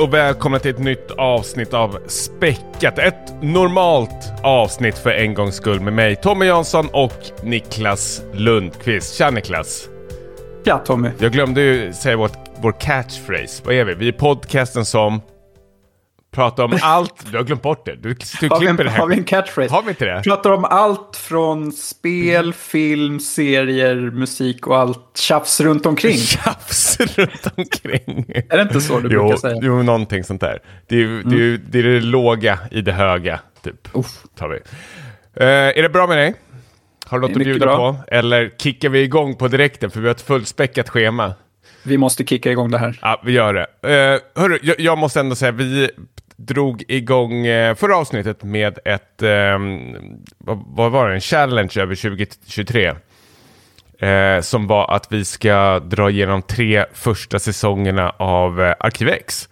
och 0.00 0.14
välkomna 0.14 0.58
till 0.58 0.70
ett 0.70 0.78
nytt 0.78 1.10
avsnitt 1.10 1.74
av 1.74 1.98
Späckat. 2.06 2.98
Ett 2.98 3.42
normalt 3.42 4.32
avsnitt 4.42 4.98
för 4.98 5.10
en 5.10 5.34
gångs 5.34 5.54
skull 5.54 5.80
med 5.80 5.92
mig, 5.92 6.16
Tommy 6.16 6.46
Jansson 6.46 6.88
och 6.92 7.14
Niklas 7.42 8.22
Lundqvist. 8.32 9.14
Tja 9.14 9.30
Niklas! 9.30 9.88
Ja, 10.64 10.78
Tommy. 10.78 11.10
Jag 11.18 11.32
glömde 11.32 11.60
ju 11.60 11.92
säga 11.92 12.16
vårt, 12.16 12.38
vår 12.56 12.80
catchphrase. 12.80 13.62
Vad 13.64 13.74
är 13.74 13.84
vi? 13.84 13.94
Vi 13.94 14.08
är 14.08 14.12
podcasten 14.12 14.84
som 14.84 15.20
pratar 16.30 16.64
om 16.64 16.78
allt. 16.82 17.30
Du 17.30 17.36
har 17.36 17.44
glömt 17.44 17.62
bort 17.62 17.86
det. 17.86 17.96
Du, 17.96 18.16
du 18.40 18.48
Har 18.48 18.60
vi, 18.60 18.66
en, 18.66 18.76
det 18.76 18.90
här. 18.90 18.98
har 18.98 19.06
vi 19.06 19.14
en 19.16 19.24
catchphrase? 19.24 19.74
Har 19.74 19.82
vi 19.82 19.88
inte 19.88 20.04
det? 20.04 20.22
Pratar 20.24 20.50
om 20.50 20.64
allt 20.64 21.16
från 21.16 21.72
spel, 21.72 22.52
film, 22.54 23.20
serier, 23.20 23.96
musik 23.96 24.66
och 24.66 24.78
allt 24.78 25.16
tjafs 25.16 25.60
runt 25.60 25.86
omkring. 25.86 26.16
Tjafs 26.16 27.00
runt 27.00 27.46
omkring. 27.56 28.24
Är 28.48 28.56
det 28.56 28.62
inte 28.62 28.80
så 28.80 29.00
du 29.00 29.08
jo, 29.12 29.22
brukar 29.22 29.36
säga? 29.36 29.58
jo, 29.62 29.82
någonting 29.82 30.24
sånt 30.24 30.40
där. 30.40 30.58
Det 30.88 30.94
är, 30.94 30.98
ju- 30.98 31.22
det, 31.22 31.34
är, 31.36 31.38
ju- 31.40 31.56
det 31.56 31.78
är 31.78 31.82
det 31.82 32.00
låga 32.00 32.58
i 32.70 32.80
det 32.80 32.92
höga, 32.92 33.40
typ. 33.64 33.88
Uff. 33.92 34.06
Tar 34.38 34.48
vi. 34.48 34.56
Eh, 35.44 35.46
är 35.78 35.82
det 35.82 35.88
bra 35.88 36.06
med 36.06 36.16
dig? 36.18 36.34
Har 37.06 37.18
du 37.18 37.28
något 37.28 37.36
att 37.36 37.42
bjuda 37.44 37.66
bra. 37.66 37.76
på? 37.76 37.98
Eller 38.14 38.50
kickar 38.58 38.88
vi 38.88 39.00
igång 39.02 39.34
på 39.36 39.48
direkten 39.48 39.90
för 39.90 40.00
vi 40.00 40.06
har 40.06 40.14
ett 40.14 40.20
fullspäckat 40.22 40.88
schema? 40.88 41.34
Vi 41.82 41.98
måste 41.98 42.24
kicka 42.24 42.50
igång 42.50 42.70
det 42.70 42.78
här. 42.78 42.98
Ja, 43.02 43.22
vi 43.24 43.32
gör 43.32 43.54
det. 43.54 43.66
Uh, 44.14 44.42
hörru, 44.42 44.58
jag, 44.62 44.80
jag 44.80 44.98
måste 44.98 45.20
ändå 45.20 45.34
säga, 45.34 45.52
vi 45.52 45.90
drog 46.46 46.84
igång 46.88 47.46
eh, 47.46 47.74
förra 47.74 47.96
avsnittet 47.96 48.42
med 48.42 48.78
ett, 48.84 49.22
ehm, 49.22 49.96
vad, 50.38 50.92
var 50.92 51.08
det, 51.08 51.14
en 51.14 51.20
challenge 51.20 51.72
över 51.76 51.94
2023. 51.94 52.92
Eh, 53.98 54.40
som 54.40 54.66
var 54.66 54.94
att 54.94 55.12
vi 55.12 55.24
ska 55.24 55.78
dra 55.80 56.10
igenom 56.10 56.42
tre 56.42 56.84
första 56.92 57.38
säsongerna 57.38 58.10
av 58.10 58.62
eh, 58.62 58.74
Arkivex. 58.80 59.48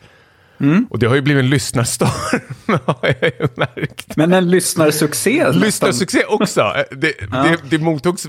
Mm. 0.61 0.86
Och 0.91 0.98
det 0.98 1.06
har 1.06 1.14
ju 1.14 1.20
blivit 1.20 1.45
en 1.45 1.50
lyssnarstorm, 1.50 2.41
har 2.84 3.14
jag 3.20 3.33
ju 3.41 3.48
märkt. 3.56 4.17
Men 4.17 4.33
en 4.33 4.50
lyssnarsuccé. 4.50 5.52
Lyssnarsuccé 5.52 6.25
också. 6.25 6.61
Eh, 6.61 6.83
Det, 6.91 7.12
det, 7.30 7.58
det 7.70 7.78
mottogs, 7.78 8.27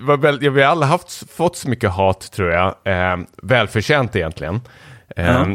var 0.00 0.16
väl, 0.16 0.38
ja, 0.42 0.50
vi 0.50 0.62
har 0.62 0.70
alla 0.70 0.86
haft, 0.86 1.30
fått 1.32 1.56
så 1.56 1.68
mycket 1.68 1.90
hat 1.90 2.32
tror 2.32 2.50
jag. 2.50 2.74
Eh, 2.84 3.16
välförtjänt 3.42 4.16
egentligen. 4.16 4.60
Eh, 5.16 5.46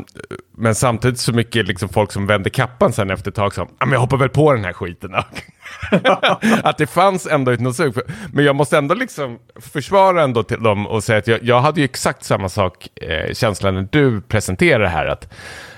Men 0.58 0.76
samtidigt 0.76 1.20
så 1.20 1.34
mycket 1.34 1.68
liksom 1.68 1.90
folk 1.90 2.12
som 2.12 2.28
vände 2.28 2.50
kappan 2.50 2.94
sen 2.94 3.10
efter 3.10 3.32
ett 3.32 3.36
tag 3.36 3.54
som, 3.54 3.68
"Ja, 3.80 3.86
men 3.86 3.94
jag 3.94 4.00
hoppar 4.00 4.18
väl 4.18 4.30
på 4.30 4.54
den 4.54 4.66
här 4.66 4.74
skiten 4.74 5.16
att 6.64 6.78
det 6.78 6.88
fanns 6.88 7.28
ändå 7.28 7.52
ett 7.52 7.60
något 7.60 7.76
sug. 7.76 7.94
Men 8.34 8.46
jag 8.46 8.56
måste 8.56 8.78
ändå 8.78 8.96
liksom 8.96 9.40
försvara 9.56 10.24
ändå 10.24 10.44
till 10.44 10.64
dem 10.64 10.88
och 10.88 11.04
säga 11.04 11.20
att 11.20 11.28
jag, 11.28 11.44
jag 11.44 11.62
hade 11.62 11.80
ju 11.82 11.86
exakt 11.86 12.24
samma 12.24 12.50
sak 12.50 12.88
eh, 13.02 13.34
känslan 13.34 13.74
när 13.76 13.88
du 13.92 14.22
presenterade 14.22 14.84
det 14.84 14.90
här 14.90 15.06
att 15.06 15.34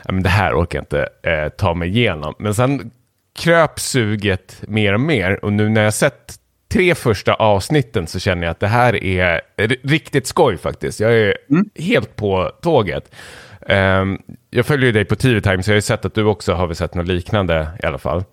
ja, 0.06 0.12
men 0.12 0.24
det 0.24 0.30
här 0.30 0.54
orkar 0.54 0.80
jag 0.80 0.84
inte 0.84 1.09
eh, 1.32 1.50
ta 1.50 1.74
mig 1.74 1.90
igenom. 1.90 2.34
Men 2.40 2.56
sen 2.56 2.92
kröp 3.40 3.80
suget 3.80 4.62
mer 4.68 4.94
och 4.94 5.00
mer 5.00 5.46
och 5.46 5.54
nu 5.54 5.70
när 5.70 5.84
jag 5.84 5.94
sett 5.94 6.36
tre 6.72 6.96
första 6.96 7.34
avsnitten 7.34 8.08
så 8.08 8.20
känner 8.20 8.44
jag 8.44 8.52
att 8.52 8.59
det 8.59 8.68
här 8.68 9.04
är 9.04 9.42
riktigt 9.84 10.28
skoj 10.28 10.58
faktiskt. 10.58 11.00
Jag 11.00 11.14
är 11.14 11.38
helt 11.76 12.16
på 12.16 12.52
tåget. 12.62 13.16
Ehm, 13.67 14.17
jag 14.50 14.66
följer 14.66 14.86
ju 14.86 14.92
dig 14.92 15.06
på 15.06 15.16
TV 15.16 15.42
Time 15.42 15.64
så 15.64 15.72
jag 15.72 15.73
har 15.73 15.78
ju 15.78 15.81
sett 15.81 16.06
att 16.06 16.14
du 16.16 16.23
också 16.23 16.54
har 16.54 16.67
väl 16.67 16.76
sett 16.76 16.95
något 16.95 17.08
liknande 17.08 17.68
i 17.84 17.86
alla 17.86 17.98
fall. 17.98 18.23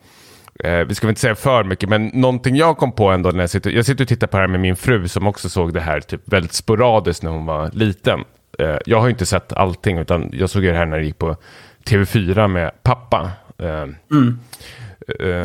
Eh, 0.65 0.79
vi 0.79 0.95
ska 0.95 1.07
väl 1.07 1.11
inte 1.11 1.21
säga 1.21 1.35
för 1.35 1.65
mycket, 1.65 1.89
men 1.89 2.07
någonting 2.07 2.57
jag 2.57 2.77
kom 2.77 2.93
på 2.93 3.09
ändå 3.11 3.31
när 3.31 3.41
jag 3.41 3.51
sitter, 3.51 3.71
jag 3.71 3.87
sitter 3.87 4.05
och 4.05 4.09
tittar 4.09 4.27
på 4.27 4.37
det 4.37 4.41
här 4.43 4.49
med 4.49 4.61
min 4.61 4.77
fru 4.77 5.09
som 5.09 5.27
också 5.27 5.49
såg 5.49 5.75
det 5.75 5.81
här 5.81 6.01
typ 6.01 6.21
väldigt 6.25 6.53
sporadiskt 6.53 7.23
när 7.23 7.31
hon 7.31 7.47
var 7.47 7.71
liten. 7.73 8.25
Eh, 8.59 8.77
jag 8.87 8.99
har 8.99 9.07
ju 9.07 9.11
inte 9.11 9.27
sett 9.27 9.53
allting, 9.53 9.99
utan 9.99 10.31
jag 10.33 10.51
såg 10.51 10.63
det 10.63 10.73
här 10.73 10.87
när 10.87 10.99
det 10.99 11.05
gick 11.05 11.19
på 11.19 11.37
TV4 11.85 12.49
med 12.49 12.71
pappa. 12.83 13.31
Eh, 13.59 13.87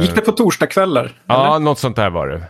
Gick 0.02 0.16
det 0.16 0.22
på 0.22 0.32
torsdagskvällar? 0.32 1.12
Ja, 1.26 1.60
något 1.60 1.80
sånt 1.80 1.96
där 1.96 2.10
var 2.10 2.28
det. 2.28 2.42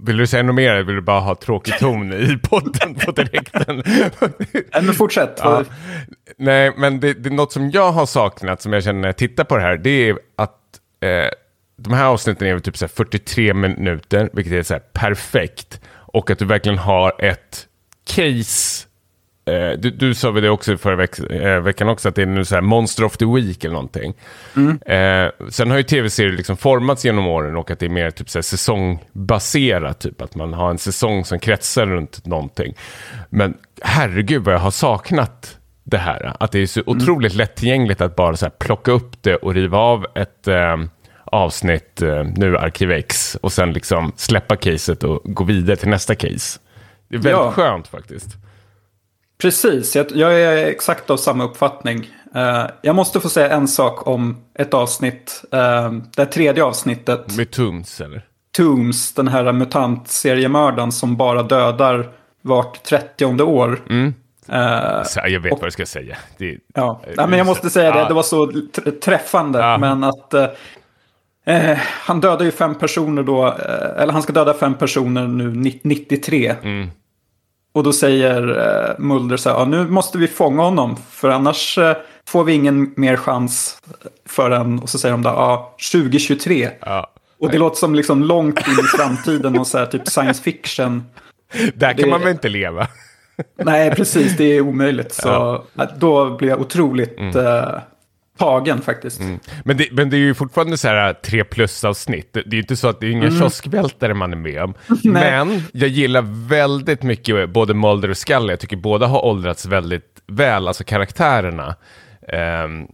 Vill 0.00 0.16
du 0.16 0.26
säga 0.26 0.42
något 0.42 0.54
mer? 0.54 0.70
eller 0.70 0.82
Vill 0.82 0.94
du 0.94 1.00
bara 1.00 1.20
ha 1.20 1.34
tråkig 1.34 1.78
ton 1.78 2.12
i 2.12 2.38
podden 2.42 2.94
på 2.94 3.10
direkten? 3.12 3.62
eller? 3.68 4.82
Men 4.82 4.94
fortsätt. 4.94 5.40
ja. 5.42 5.64
Nej, 6.38 6.72
men 6.76 7.00
det, 7.00 7.14
det 7.14 7.28
är 7.28 7.34
något 7.34 7.52
som 7.52 7.70
jag 7.70 7.92
har 7.92 8.06
saknat 8.06 8.62
som 8.62 8.72
jag 8.72 8.84
känner 8.84 9.00
när 9.00 9.08
jag 9.08 9.16
tittar 9.16 9.44
på 9.44 9.56
det 9.56 9.62
här. 9.62 9.76
Det 9.76 10.08
är 10.08 10.18
att 10.36 10.60
eh, 11.00 11.30
de 11.76 11.92
här 11.92 12.04
avsnitten 12.04 12.48
är 12.48 12.58
typ 12.58 12.76
så 12.76 12.84
här 12.84 12.90
43 12.94 13.54
minuter, 13.54 14.30
vilket 14.32 14.52
är 14.52 14.62
så 14.62 14.74
här 14.74 14.82
perfekt. 14.92 15.80
Och 15.90 16.30
att 16.30 16.38
du 16.38 16.44
verkligen 16.44 16.78
har 16.78 17.12
ett 17.24 17.66
case 18.06 18.86
du, 19.78 19.90
du 19.90 20.14
sa 20.14 20.30
väl 20.30 20.42
det 20.42 20.50
också 20.50 20.76
förra 20.76 20.96
veck, 20.96 21.18
eh, 21.18 21.60
veckan 21.60 21.88
också, 21.88 22.08
att 22.08 22.14
det 22.14 22.22
är 22.22 22.26
nu 22.26 22.44
så 22.44 22.54
här 22.54 22.62
Monster 22.62 23.04
of 23.04 23.16
the 23.16 23.24
Week 23.24 23.64
eller 23.64 23.74
någonting. 23.74 24.14
Eh, 24.86 25.30
sen 25.50 25.70
har 25.70 25.76
ju 25.76 25.82
tv-serier 25.82 26.32
liksom 26.32 26.56
formats 26.56 27.04
genom 27.04 27.26
åren 27.26 27.56
och 27.56 27.70
att 27.70 27.78
det 27.78 27.86
är 27.86 27.90
mer 27.90 28.10
typ 28.10 28.30
så 28.30 28.38
här 28.38 28.42
säsongbaserat, 28.42 30.00
typ 30.00 30.22
att 30.22 30.34
man 30.34 30.52
har 30.52 30.70
en 30.70 30.78
säsong 30.78 31.24
som 31.24 31.38
kretsar 31.38 31.86
runt 31.86 32.26
någonting. 32.26 32.74
Men 33.30 33.54
herregud 33.82 34.42
vad 34.44 34.54
jag 34.54 34.58
har 34.58 34.70
saknat 34.70 35.58
det 35.84 35.98
här. 35.98 36.36
Att 36.40 36.52
det 36.52 36.58
är 36.58 36.66
så 36.66 36.82
otroligt 36.86 37.34
lättillgängligt 37.34 38.00
att 38.00 38.16
bara 38.16 38.36
så 38.36 38.50
plocka 38.50 38.92
upp 38.92 39.22
det 39.22 39.36
och 39.36 39.54
riva 39.54 39.78
av 39.78 40.06
ett 40.14 40.48
eh, 40.48 40.76
avsnitt, 41.24 42.02
eh, 42.02 42.24
nu 42.36 42.58
Arkivex, 42.58 43.34
och 43.34 43.52
sen 43.52 43.72
liksom 43.72 44.12
släppa 44.16 44.56
caset 44.56 45.04
och 45.04 45.20
gå 45.24 45.44
vidare 45.44 45.76
till 45.76 45.88
nästa 45.88 46.14
case. 46.14 46.60
Det 47.08 47.16
är 47.16 47.20
väldigt 47.20 47.32
Ja. 47.32 47.52
skönt 47.52 47.88
faktiskt. 47.88 48.36
Precis, 49.38 49.96
jag, 49.96 50.06
jag 50.10 50.40
är 50.40 50.66
exakt 50.66 51.10
av 51.10 51.16
samma 51.16 51.44
uppfattning. 51.44 52.10
Eh, 52.34 52.66
jag 52.82 52.96
måste 52.96 53.20
få 53.20 53.28
säga 53.28 53.50
en 53.50 53.68
sak 53.68 54.06
om 54.06 54.36
ett 54.58 54.74
avsnitt. 54.74 55.44
Uh, 55.54 55.92
det 56.16 56.26
tredje 56.26 56.64
avsnittet. 56.64 57.36
Med 57.36 57.50
Tums 57.50 58.00
eller? 58.00 58.24
Tooms, 58.56 59.14
den 59.14 59.28
här 59.28 59.52
mutantseriemördaren 59.52 60.92
som 60.92 61.16
bara 61.16 61.42
dödar 61.42 62.08
vart 62.42 62.82
30 62.82 63.42
år. 63.42 63.80
Eh, 64.48 65.02
Så, 65.04 65.20
jag 65.28 65.40
vet 65.40 65.52
Och- 65.52 65.58
vad 65.58 65.66
jag 65.66 65.72
ska 65.72 65.86
säga. 65.86 66.16
Det, 66.38 66.58
ja. 66.74 67.00
Nej, 67.16 67.26
men 67.28 67.38
jag 67.38 67.46
måste 67.46 67.70
säga 67.70 67.90
det, 67.92 68.08
det 68.08 68.14
var 68.14 68.22
så 68.22 68.52
träffande. 69.02 69.58
Ja. 69.58 69.78
Men 69.78 70.04
att 70.04 70.34
eh, 70.34 70.46
eh, 71.46 71.78
han 71.82 72.20
dödar 72.20 72.44
ju 72.44 72.50
fem 72.50 72.74
personer 72.74 73.22
då, 73.22 73.46
eh, 73.46 74.02
eller 74.02 74.12
han 74.12 74.22
ska 74.22 74.32
döda 74.32 74.54
fem 74.54 74.74
personer 74.74 75.26
nu 75.26 75.50
ni- 75.54 75.80
93. 75.84 76.54
Mm. 76.62 76.90
Och 77.74 77.82
då 77.82 77.92
säger 77.92 78.48
eh, 78.88 78.98
Mulder 78.98 79.36
så 79.36 79.50
här, 79.50 79.56
ja, 79.58 79.64
nu 79.64 79.88
måste 79.88 80.18
vi 80.18 80.28
fånga 80.28 80.62
honom, 80.62 80.96
för 81.10 81.28
annars 81.30 81.78
eh, 81.78 81.96
får 82.28 82.44
vi 82.44 82.52
ingen 82.52 82.94
mer 82.96 83.16
chans 83.16 83.78
förrän, 84.28 84.78
och 84.78 84.88
så 84.88 84.98
säger 84.98 85.12
de 85.12 85.22
då, 85.22 85.28
ja, 85.30 85.74
2023. 85.92 86.70
Ja. 86.80 87.10
Och 87.40 87.50
det 87.50 87.58
låter 87.58 87.76
som 87.76 87.94
liksom 87.94 88.22
långt 88.22 88.58
in 88.68 88.72
i 88.72 88.96
framtiden 88.98 89.58
och 89.58 89.66
så 89.66 89.78
här 89.78 89.86
typ 89.86 90.08
science 90.08 90.42
fiction. 90.42 91.04
Där 91.74 91.92
kan 91.92 91.96
Det- 91.96 92.10
man 92.10 92.20
väl 92.20 92.30
inte 92.30 92.48
leva? 92.48 92.86
Nej, 93.64 93.90
precis, 93.90 94.36
det 94.36 94.44
är 94.44 94.60
omöjligt. 94.60 95.14
Så 95.14 95.28
Ja. 95.74 95.86
då 95.96 96.36
blir 96.36 96.48
jag 96.48 96.60
otroligt 96.60 97.18
eh, 97.36 97.68
tagen 98.38 98.80
faktiskt. 98.80 99.20
Men 99.64 99.76
det, 99.76 99.88
men 99.92 100.10
det 100.10 100.16
är 100.16 100.18
ju 100.18 100.34
fortfarande 100.34 100.76
så 100.76 100.88
här 100.88 101.12
3 101.12 101.44
plus-avsnitt. 101.44 102.32
Det, 102.32 102.42
det 102.42 102.50
är 102.50 102.54
ju 102.54 102.60
inte 102.60 102.76
så 102.76 102.88
att 102.88 103.00
det 103.00 103.06
är 103.06 103.10
inga 103.10 103.30
kioskvältare 103.30 104.14
man 104.14 104.32
är 104.32 104.36
med 104.36 104.62
om. 104.62 104.74
men 105.04 105.62
jag 105.72 105.88
gillar 105.88 106.48
väldigt 106.48 107.02
mycket 107.02 107.50
både 107.50 107.74
Mulder 107.74 108.10
och 108.10 108.16
Scully. 108.16 108.52
Jag 108.52 108.60
tycker 108.60 108.76
båda 108.76 109.06
har 109.06 109.24
åldrats 109.24 109.66
väldigt 109.66 110.22
väl, 110.26 110.68
alltså 110.68 110.84
karaktärerna. 110.84 111.76
Ehm, 112.28 112.86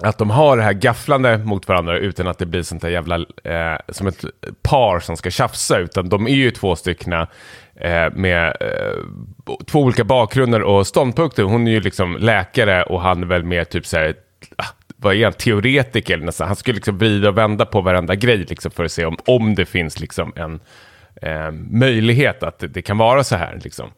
att 0.00 0.18
de 0.18 0.30
har 0.30 0.56
det 0.56 0.62
här 0.62 0.72
gafflande 0.72 1.38
mot 1.38 1.68
varandra 1.68 1.98
utan 1.98 2.28
att 2.28 2.38
det 2.38 2.46
blir 2.46 2.62
sånt 2.62 2.82
där 2.82 2.88
jävla, 2.88 3.16
eh, 3.44 3.78
som 3.88 4.06
ett 4.06 4.24
par 4.62 5.00
som 5.00 5.16
ska 5.16 5.30
tjafsa, 5.30 5.78
utan 5.78 6.08
de 6.08 6.26
är 6.26 6.34
ju 6.34 6.50
två 6.50 6.76
styckna 6.76 7.28
eh, 7.80 8.12
med 8.12 8.56
eh, 8.60 9.02
två 9.66 9.80
olika 9.80 10.04
bakgrunder 10.04 10.62
och 10.62 10.86
ståndpunkter. 10.86 11.42
Hon 11.42 11.66
är 11.66 11.70
ju 11.70 11.80
liksom 11.80 12.16
läkare 12.16 12.82
och 12.82 13.00
han 13.00 13.22
är 13.22 13.26
väl 13.26 13.44
mer 13.44 13.64
typ 13.64 13.86
så 13.86 13.96
här, 13.96 14.14
vad 14.96 15.14
är 15.14 15.24
han, 15.24 15.32
teoretiker 15.32 16.16
nästan. 16.16 16.46
Han 16.46 16.56
skulle 16.56 16.74
liksom 16.74 16.98
vrida 16.98 17.28
och 17.28 17.38
vända 17.38 17.66
på 17.66 17.80
varenda 17.80 18.14
grej 18.14 18.38
liksom 18.48 18.70
för 18.70 18.84
att 18.84 18.92
se 18.92 19.04
om, 19.04 19.16
om 19.26 19.54
det 19.54 19.66
finns 19.66 20.00
liksom 20.00 20.32
en 20.36 20.60
eh, 21.22 21.50
möjlighet 21.70 22.42
att 22.42 22.58
det, 22.58 22.66
det 22.66 22.82
kan 22.82 22.98
vara 22.98 23.24
så 23.24 23.36
här. 23.36 23.60
Liksom. 23.64 23.90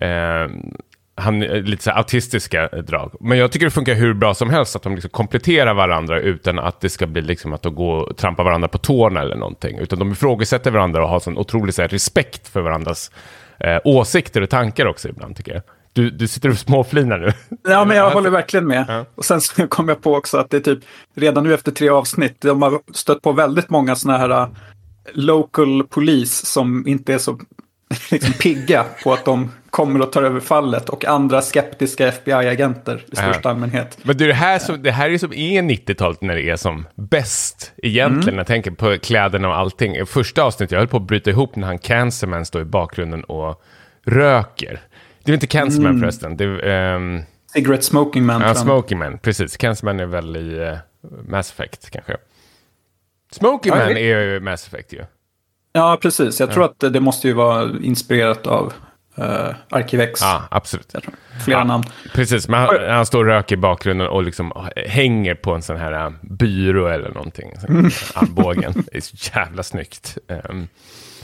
Eh, 0.00 0.48
han 1.14 1.42
är 1.42 1.62
lite 1.62 1.82
så 1.82 1.90
här 1.90 1.98
autistiska 1.98 2.68
drag. 2.68 3.16
Men 3.20 3.38
jag 3.38 3.52
tycker 3.52 3.66
det 3.66 3.70
funkar 3.70 3.94
hur 3.94 4.14
bra 4.14 4.34
som 4.34 4.50
helst 4.50 4.76
att 4.76 4.82
de 4.82 4.94
liksom 4.94 5.10
kompletterar 5.10 5.74
varandra 5.74 6.20
utan 6.20 6.58
att 6.58 6.80
det 6.80 6.88
ska 6.88 7.06
bli 7.06 7.22
liksom 7.22 7.52
att 7.52 7.62
de 7.62 7.74
går 7.74 8.10
och 8.10 8.16
trampar 8.16 8.44
varandra 8.44 8.68
på 8.68 8.78
tårna 8.78 9.20
eller 9.20 9.36
någonting. 9.36 9.78
Utan 9.78 9.98
de 9.98 10.12
ifrågasätter 10.12 10.70
varandra 10.70 11.02
och 11.02 11.08
har 11.08 11.20
sån 11.20 11.38
otrolig 11.38 11.74
så 11.74 11.82
här, 11.82 11.88
respekt 11.88 12.48
för 12.48 12.60
varandras 12.60 13.10
eh, 13.60 13.78
åsikter 13.84 14.40
och 14.42 14.50
tankar 14.50 14.86
också 14.86 15.08
ibland 15.08 15.36
tycker 15.36 15.52
jag. 15.52 15.62
Du, 15.92 16.10
du 16.10 16.28
sitter 16.28 16.48
och 16.48 16.58
småflinar 16.58 17.18
nu. 17.18 17.32
Ja, 17.68 17.84
men 17.84 17.96
jag 17.96 18.10
håller 18.10 18.30
verkligen 18.30 18.66
med. 18.66 19.04
Och 19.14 19.24
sen 19.24 19.40
så 19.40 19.66
kom 19.68 19.88
jag 19.88 20.02
på 20.02 20.14
också 20.14 20.38
att 20.38 20.50
det 20.50 20.56
är 20.56 20.60
typ 20.60 20.78
redan 21.14 21.44
nu 21.44 21.54
efter 21.54 21.72
tre 21.72 21.88
avsnitt, 21.88 22.40
de 22.40 22.62
har 22.62 22.80
stött 22.94 23.22
på 23.22 23.32
väldigt 23.32 23.70
många 23.70 23.96
sådana 23.96 24.18
här 24.18 24.42
uh, 24.42 24.48
local 25.12 25.84
police 25.84 26.46
som 26.46 26.86
inte 26.86 27.14
är 27.14 27.18
så 27.18 27.38
liksom, 28.10 28.32
pigga 28.32 28.84
på 29.04 29.12
att 29.12 29.24
de 29.24 29.50
kommer 29.70 30.02
och 30.02 30.12
tar 30.12 30.22
över 30.22 30.40
fallet 30.40 30.88
och 30.88 31.04
andra 31.04 31.42
skeptiska 31.42 32.08
FBI-agenter 32.08 33.04
i 33.12 33.16
största 33.16 33.50
allmänhet. 33.50 33.98
Men 34.02 34.16
det, 34.16 34.24
är 34.24 34.28
det, 34.28 34.34
här 34.34 34.58
som, 34.58 34.82
det 34.82 34.90
här 34.90 35.10
är 35.10 35.18
som 35.18 35.32
är 35.32 35.62
90-talet 35.62 36.22
när 36.22 36.34
det 36.34 36.50
är 36.50 36.56
som 36.56 36.86
bäst 36.94 37.72
egentligen. 37.76 38.28
Mm. 38.28 38.38
Jag 38.38 38.46
tänker 38.46 38.70
på 38.70 38.98
kläderna 38.98 39.48
och 39.48 39.56
allting. 39.56 40.06
Första 40.06 40.42
avsnittet, 40.42 40.72
jag 40.72 40.78
höll 40.78 40.88
på 40.88 40.96
att 40.96 41.02
bryta 41.02 41.30
ihop 41.30 41.56
när 41.56 41.66
han 41.66 41.78
Cancerman 41.78 42.44
står 42.46 42.62
i 42.62 42.64
bakgrunden 42.64 43.24
och 43.24 43.62
röker. 44.04 44.80
Det 45.28 45.32
är 45.32 45.34
inte 45.34 45.46
Cancerman 45.46 45.90
Mm. 45.90 46.00
förresten. 46.00 46.36
Det 46.36 46.72
ehm, 46.72 47.22
Cigarette 47.52 47.82
Smoking 47.84 48.26
Man. 48.26 48.40
ja. 48.40 48.54
Smoking 48.54 48.98
Man, 48.98 49.18
precis. 49.18 49.56
Cancerman 49.56 50.00
är 50.00 50.06
väl 50.06 50.36
i 50.36 50.58
eh, 50.58 50.78
Mass 51.28 51.50
Effect 51.50 51.90
kanske. 51.90 52.16
Smoking 53.32 53.72
Ja, 53.72 53.78
Man 53.78 53.96
är 53.96 54.20
ju 54.20 54.40
Mass 54.40 54.66
Effect 54.66 54.92
ju. 54.92 55.04
Ja, 55.72 55.98
precis. 56.02 56.40
Jag 56.40 56.50
tror 56.52 56.64
att 56.64 56.92
det, 56.92 57.00
måste 57.00 57.28
ju 57.28 57.34
vara 57.34 57.70
inspirerat 57.82 58.46
av 58.46 58.72
uh, 59.18 59.54
Arkivex. 59.70 60.20
Ja, 60.20 60.42
absolut. 60.50 60.94
Flera 61.44 61.64
namn. 61.64 61.84
Precis, 62.14 62.48
men 62.48 62.60
han, 62.60 62.68
han 62.88 63.06
står 63.06 63.18
och 63.18 63.26
röker 63.26 63.54
i 63.54 63.58
bakgrunden 63.58 64.08
och 64.08 64.22
liksom 64.22 64.68
hänger 64.86 65.34
på 65.34 65.54
en 65.54 65.62
sån 65.62 65.76
här 65.76 65.92
äh, 66.06 66.12
byrå 66.22 66.86
eller 66.86 67.08
någonting. 67.08 67.52
Mm. 67.68 67.90
Armbågen. 68.14 68.72
Det 68.92 68.96
är 68.96 69.00
så 69.00 69.16
jävla 69.38 69.62
snyggt. 69.62 70.18
Ehm, 70.28 70.68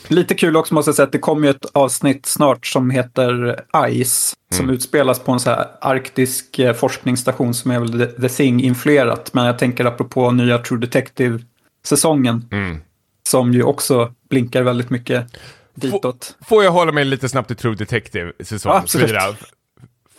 Lite 0.08 0.34
kul 0.34 0.56
också 0.56 0.74
måste 0.74 0.88
jag 0.88 0.96
säga 0.96 1.06
att 1.06 1.12
det 1.12 1.18
kommer 1.18 1.46
ju 1.46 1.50
ett 1.50 1.66
avsnitt 1.72 2.26
snart 2.26 2.66
som 2.66 2.90
heter 2.90 3.60
ICE. 3.88 4.34
Som 4.52 4.64
Mm. 4.64 4.74
utspelas 4.74 5.18
på 5.18 5.32
en 5.32 5.40
så 5.40 5.50
här 5.50 5.66
arktisk 5.80 6.58
eh, 6.58 6.72
forskningsstation 6.74 7.54
som 7.54 7.70
är 7.70 7.80
väl 7.80 7.90
The, 8.20 8.28
Thing-influerat. 8.28 9.30
Men 9.32 9.44
jag 9.46 9.58
tänker 9.58 9.84
apropå 9.84 10.30
nya 10.30 10.58
True 10.58 10.80
Detective-säsongen. 10.80 12.48
mm. 12.52 12.80
Som 13.28 13.52
ju 13.52 13.62
också 13.62 14.12
blinkar 14.30 14.62
väldigt 14.62 14.90
mycket 14.90 15.26
ditåt. 15.74 16.36
Får 16.48 16.64
jag 16.64 16.70
hålla 16.70 16.92
mig 16.92 17.04
lite 17.04 17.28
snabbt 17.28 17.48
till 17.48 17.56
True 17.56 17.74
Detective 17.74 18.32
säsong 18.40 18.72
Ja, 18.72 18.78
absolut. 18.78 19.10
4? 19.10 19.20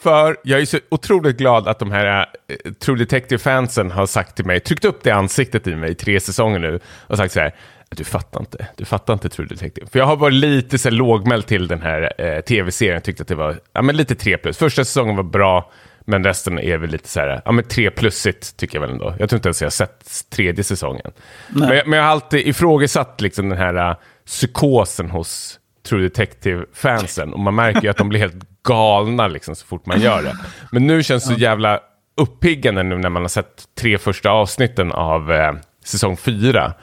För 0.02 0.38
jag 0.44 0.62
är 0.62 0.66
så 0.66 0.78
otroligt 0.90 1.38
glad 1.38 1.68
att 1.68 1.80
de 1.80 1.92
här 1.92 2.26
eh, 2.48 2.72
True 2.74 2.98
Detective-fansen 2.98 3.92
har 3.92 4.06
sagt 4.06 4.36
till 4.36 4.46
mig, 4.46 4.60
tryckt 4.60 4.86
upp 4.86 5.04
det 5.04 5.12
ansiktet 5.12 5.68
i 5.68 5.76
mig 5.76 5.92
i 5.92 5.96
tre 5.96 6.20
säsonger 6.20 6.60
nu 6.60 6.80
och 7.08 7.18
sagt 7.18 7.34
så 7.34 7.40
här, 7.40 7.56
du 7.90 8.04
fattar 8.04 8.40
inte, 8.40 8.68
du 8.76 8.86
fattar 8.86 9.14
inte 9.14 9.30
True 9.30 9.48
Detective. 9.48 9.88
För 9.92 10.00
jag 10.00 10.06
har 10.06 10.16
varit 10.16 10.34
lite 10.34 10.78
så 10.78 10.90
lågmäld 10.90 11.46
till 11.48 11.68
den 11.68 11.82
här 11.82 12.14
eh, 12.22 12.42
tv-serien, 12.42 13.02
tyckte 13.02 13.22
att 13.22 13.28
det 13.28 13.36
var 13.36 13.60
ja, 13.74 13.82
men 13.82 13.98
lite 13.98 14.16
3 14.16 14.38
plus. 14.38 14.58
Första 14.58 14.86
säsongen 14.86 15.16
var 15.16 15.24
bra, 15.24 15.72
men 16.06 16.24
resten 16.24 16.60
är 16.60 16.78
väl 16.78 16.90
lite 16.90 17.10
så 17.10 17.20
här, 17.20 17.42
ja 17.46 17.52
men 17.52 17.64
3 17.64 17.92
plusigt 17.92 18.58
tycker 18.58 18.76
jag 18.76 18.82
väl 18.82 18.90
ändå. 18.92 19.14
Jag 19.20 19.30
tror 19.30 19.38
inte 19.38 19.48
ens 19.50 19.62
jag 19.62 19.66
har 19.66 19.72
sett 19.72 20.30
tredje 20.30 20.64
säsongen. 20.64 21.12
Men, 21.50 21.78
jag- 21.78 21.88
men 21.88 21.98
jag 22.00 22.04
har 22.06 22.12
alltid 22.12 22.48
ifrågasatt 22.48 23.22
liksom 23.22 23.50
den 23.50 23.58
här 23.58 23.90
uh, 23.90 23.96
psykosen 24.26 25.10
hos 25.10 25.60
True 25.90 26.02
Detective-fansen. 26.04 27.34
Och 27.34 27.40
man 27.40 27.56
märker 27.56 27.82
ju 27.82 27.90
att 27.90 27.98
de 27.98 28.10
blir 28.10 28.20
helt 28.20 28.36
galna 28.64 29.28
liksom, 29.28 29.56
så 29.56 29.66
fort 29.66 29.86
man 29.86 30.02
gör 30.02 30.24
det. 30.24 30.38
Men 30.72 30.88
nu 30.88 31.04
känns 31.04 31.28
det 31.28 31.34
så 31.34 31.40
jävla 31.40 31.80
uppiggande 32.18 32.84
nu 32.84 32.98
när 32.98 33.10
man 33.10 33.22
har 33.22 33.30
sett 33.30 33.64
tre 33.80 33.98
första 33.98 34.30
avsnitten 34.30 34.92
av 34.92 35.32
eh, 35.32 35.54
säsong 35.86 36.18
fyra. 36.18 36.74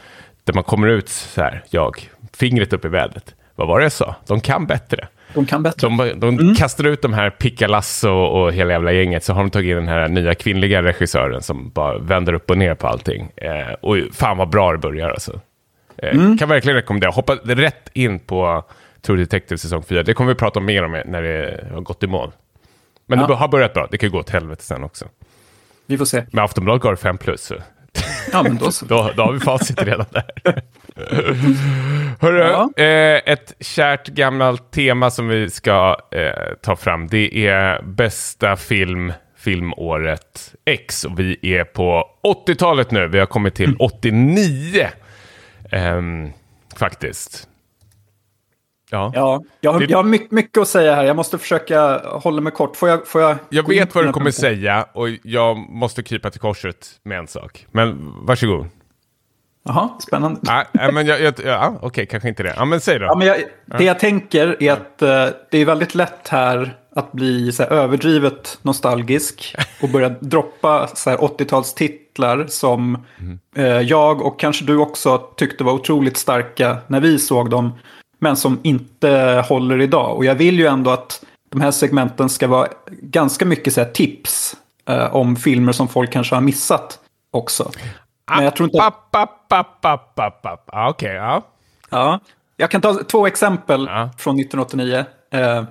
Där 0.52 0.54
man 0.54 0.64
kommer 0.64 0.88
ut 0.88 1.08
så 1.08 1.40
här, 1.42 1.64
jag, 1.70 2.10
fingret 2.36 2.72
upp 2.72 2.84
i 2.84 2.88
vädret. 2.88 3.34
Vad 3.54 3.68
var 3.68 3.78
det 3.78 3.84
jag 3.84 3.92
sa? 3.92 4.14
De 4.26 4.40
kan 4.40 4.66
bättre. 4.66 5.08
De 5.34 5.46
kan 5.46 5.62
bättre. 5.62 5.88
De, 5.88 6.36
de 6.36 6.54
kastar 6.54 6.84
ut 6.84 7.02
de 7.02 7.12
här 7.12 7.30
Picalasso 7.30 8.10
och 8.10 8.52
hela 8.52 8.72
jävla 8.72 8.92
gänget, 8.92 9.24
så 9.24 9.32
har 9.32 9.40
de 9.40 9.50
tagit 9.50 9.70
in 9.70 9.76
den 9.76 9.88
här 9.88 10.08
nya 10.08 10.34
kvinnliga 10.34 10.82
regissören 10.82 11.42
som 11.42 11.70
bara 11.70 11.98
vänder 11.98 12.32
upp 12.32 12.50
och 12.50 12.58
ner 12.58 12.74
på 12.74 12.86
allting. 12.86 13.30
Eh, 13.36 13.72
och 13.80 13.96
fan 14.12 14.36
vad 14.36 14.48
bra 14.48 14.72
det 14.72 14.78
börjar 14.78 15.10
alltså. 15.10 15.40
Eh, 15.96 16.36
Kan 16.38 16.48
verkligen 16.48 16.76
rekommendera. 16.76 17.10
Hoppa 17.10 17.34
rätt 17.44 17.88
in 17.92 18.18
på 18.18 18.64
True 19.02 19.18
Detective 19.18 19.58
säsong 19.58 19.82
4. 19.82 20.02
Det 20.02 20.14
kommer 20.14 20.28
vi 20.32 20.34
prata 20.38 20.60
mer 20.60 20.84
om 20.84 21.02
när 21.06 21.22
det 21.22 21.64
har 21.72 21.80
gått 21.80 22.02
i 22.02 22.06
mål. 22.06 22.32
Men 23.06 23.18
Ja. 23.20 23.26
det 23.26 23.34
har 23.34 23.48
börjat 23.48 23.74
bra. 23.74 23.88
Det 23.90 23.98
kan 23.98 24.06
ju 24.06 24.12
gå 24.12 24.18
åt 24.18 24.30
helvete 24.30 24.62
sen 24.62 24.84
också. 24.84 25.04
Vi 25.86 25.98
får 25.98 26.04
se. 26.04 26.24
Men 26.30 26.44
Aftonbladet 26.44 26.82
gav 26.82 26.92
det 26.92 26.96
5 26.96 27.18
plus. 27.18 27.42
Så. 27.42 27.54
Ja, 28.32 28.42
men 28.42 28.56
då 28.56 28.70
så. 28.72 28.84
Då, 28.86 29.10
då 29.16 29.22
har 29.22 29.32
vi 29.32 29.40
facit 29.40 29.82
redan 29.82 30.06
där. 30.10 30.24
Hörru, 32.20 32.38
Ja. 32.38 32.70
eh, 32.84 33.20
ett 33.32 33.52
kärt 33.60 34.06
gammalt 34.08 34.70
tema 34.70 35.10
som 35.10 35.28
vi 35.28 35.50
ska 35.50 35.96
eh, 36.10 36.54
ta 36.62 36.76
fram. 36.76 37.06
Det 37.08 37.46
är 37.46 37.82
bästa 37.82 38.56
film, 38.56 39.12
filmåret 39.38 40.54
X. 40.64 41.04
Och 41.04 41.18
vi 41.18 41.38
är 41.42 41.64
på 41.64 42.04
80-talet 42.46 42.90
nu. 42.90 43.08
Vi 43.08 43.18
har 43.18 43.26
kommit 43.26 43.54
till 43.54 43.76
89. 43.78 44.88
Ehm, 45.72 46.30
faktiskt. 46.76 47.48
Ja. 48.92 49.12
Ja, 49.14 49.42
jag, 49.60 49.72
har- 49.72 49.86
jag 49.88 49.98
har 49.98 50.04
mycket, 50.04 50.30
mycket 50.30 50.58
att 50.62 50.68
säga 50.68 50.94
här. 50.94 51.04
Jag 51.04 51.16
måste 51.16 51.38
försöka 51.38 51.98
hålla 51.98 52.40
mig 52.40 52.52
kort. 52.52 52.76
Får 52.76 52.88
jag, 52.88 53.06
får 53.06 53.20
jag, 53.20 53.36
Jag 53.48 53.68
vet 53.68 53.94
vad 53.94 54.04
du 54.04 54.12
kommer 54.12 54.24
punkten? 54.24 54.40
säga 54.40 54.86
och 54.92 55.08
jag 55.22 55.56
måste 55.56 56.02
krypa 56.02 56.30
till 56.30 56.40
korset 56.40 56.88
med 57.04 57.18
en 57.18 57.26
sak. 57.28 57.66
Men 57.70 58.12
varsågod. 58.26 58.66
Jaha, 59.64 59.88
spännande. 60.00 60.40
Ah, 60.46 60.64
äh, 60.86 60.92
men 60.92 61.06
jag, 61.06 61.20
jag, 61.20 61.34
ja, 61.44 61.78
Okej, 61.82 62.06
kanske 62.06 62.28
inte 62.28 62.42
det. 62.42 62.54
Ja, 62.56 62.64
men 62.64 62.80
säg 62.80 62.98
då. 62.98 63.04
Ja, 63.04 63.14
men 63.14 63.26
jag, 63.26 63.36
det 63.78 63.84
jag 63.84 63.98
tänker 63.98 64.62
är 64.62 64.72
att 64.72 65.02
eh, 65.02 65.26
det 65.50 65.58
är 65.58 65.64
väldigt 65.64 65.94
lätt 65.94 66.28
här 66.28 66.76
att 66.96 67.12
bli 67.12 67.52
så 67.52 67.62
här, 67.62 67.70
överdrivet 67.70 68.58
nostalgisk 68.62 69.56
och 69.82 69.88
börja 69.88 70.08
droppa 70.08 70.86
så 70.94 71.10
här, 71.10 71.16
80-talstitlar 71.16 72.46
som 72.46 73.04
eh, 73.56 73.64
jag 73.66 74.22
och 74.22 74.40
kanske 74.40 74.64
du 74.64 74.76
också 74.76 75.18
tyckte 75.18 75.64
var 75.64 75.72
otroligt 75.72 76.16
starka 76.16 76.76
när 76.86 77.00
vi 77.00 77.18
såg 77.18 77.50
dem, 77.50 77.72
men 78.22 78.36
som 78.36 78.60
inte 78.62 79.44
håller 79.48 79.80
idag. 79.80 80.16
Och 80.16 80.24
jag 80.24 80.34
vill 80.34 80.58
ju 80.58 80.66
ändå 80.66 80.90
att 80.90 81.24
de 81.50 81.60
här 81.60 81.70
segmenten 81.70 82.28
ska 82.28 82.46
vara 82.48 82.68
ganska 82.90 83.44
mycket 83.44 83.74
så 83.74 83.80
här, 83.80 83.90
tips 83.90 84.56
eh, 84.88 85.16
om 85.16 85.36
filmer 85.36 85.72
som 85.72 85.88
folk 85.88 86.12
kanske 86.12 86.34
har 86.34 86.42
missat 86.42 86.98
också. 87.30 87.70
Men 88.30 88.44
jag 88.44 88.56
tror 88.56 88.68
inte. 88.68 88.82
App, 88.82 89.16
app, 89.16 89.52
app, 89.52 89.84
app, 89.84 90.18
app, 90.18 90.46
app. 90.46 90.68
Ah, 90.72 90.88
Okej, 90.90 91.14
ja. 91.14 91.42
Ja, 91.90 92.20
jag 92.56 92.70
kan 92.70 92.80
ta 92.80 92.94
två 92.94 93.26
exempel 93.26 93.88
Ja. 93.90 94.10
från 94.18 94.40
1989. 94.40 95.04
Eh, 95.32 95.64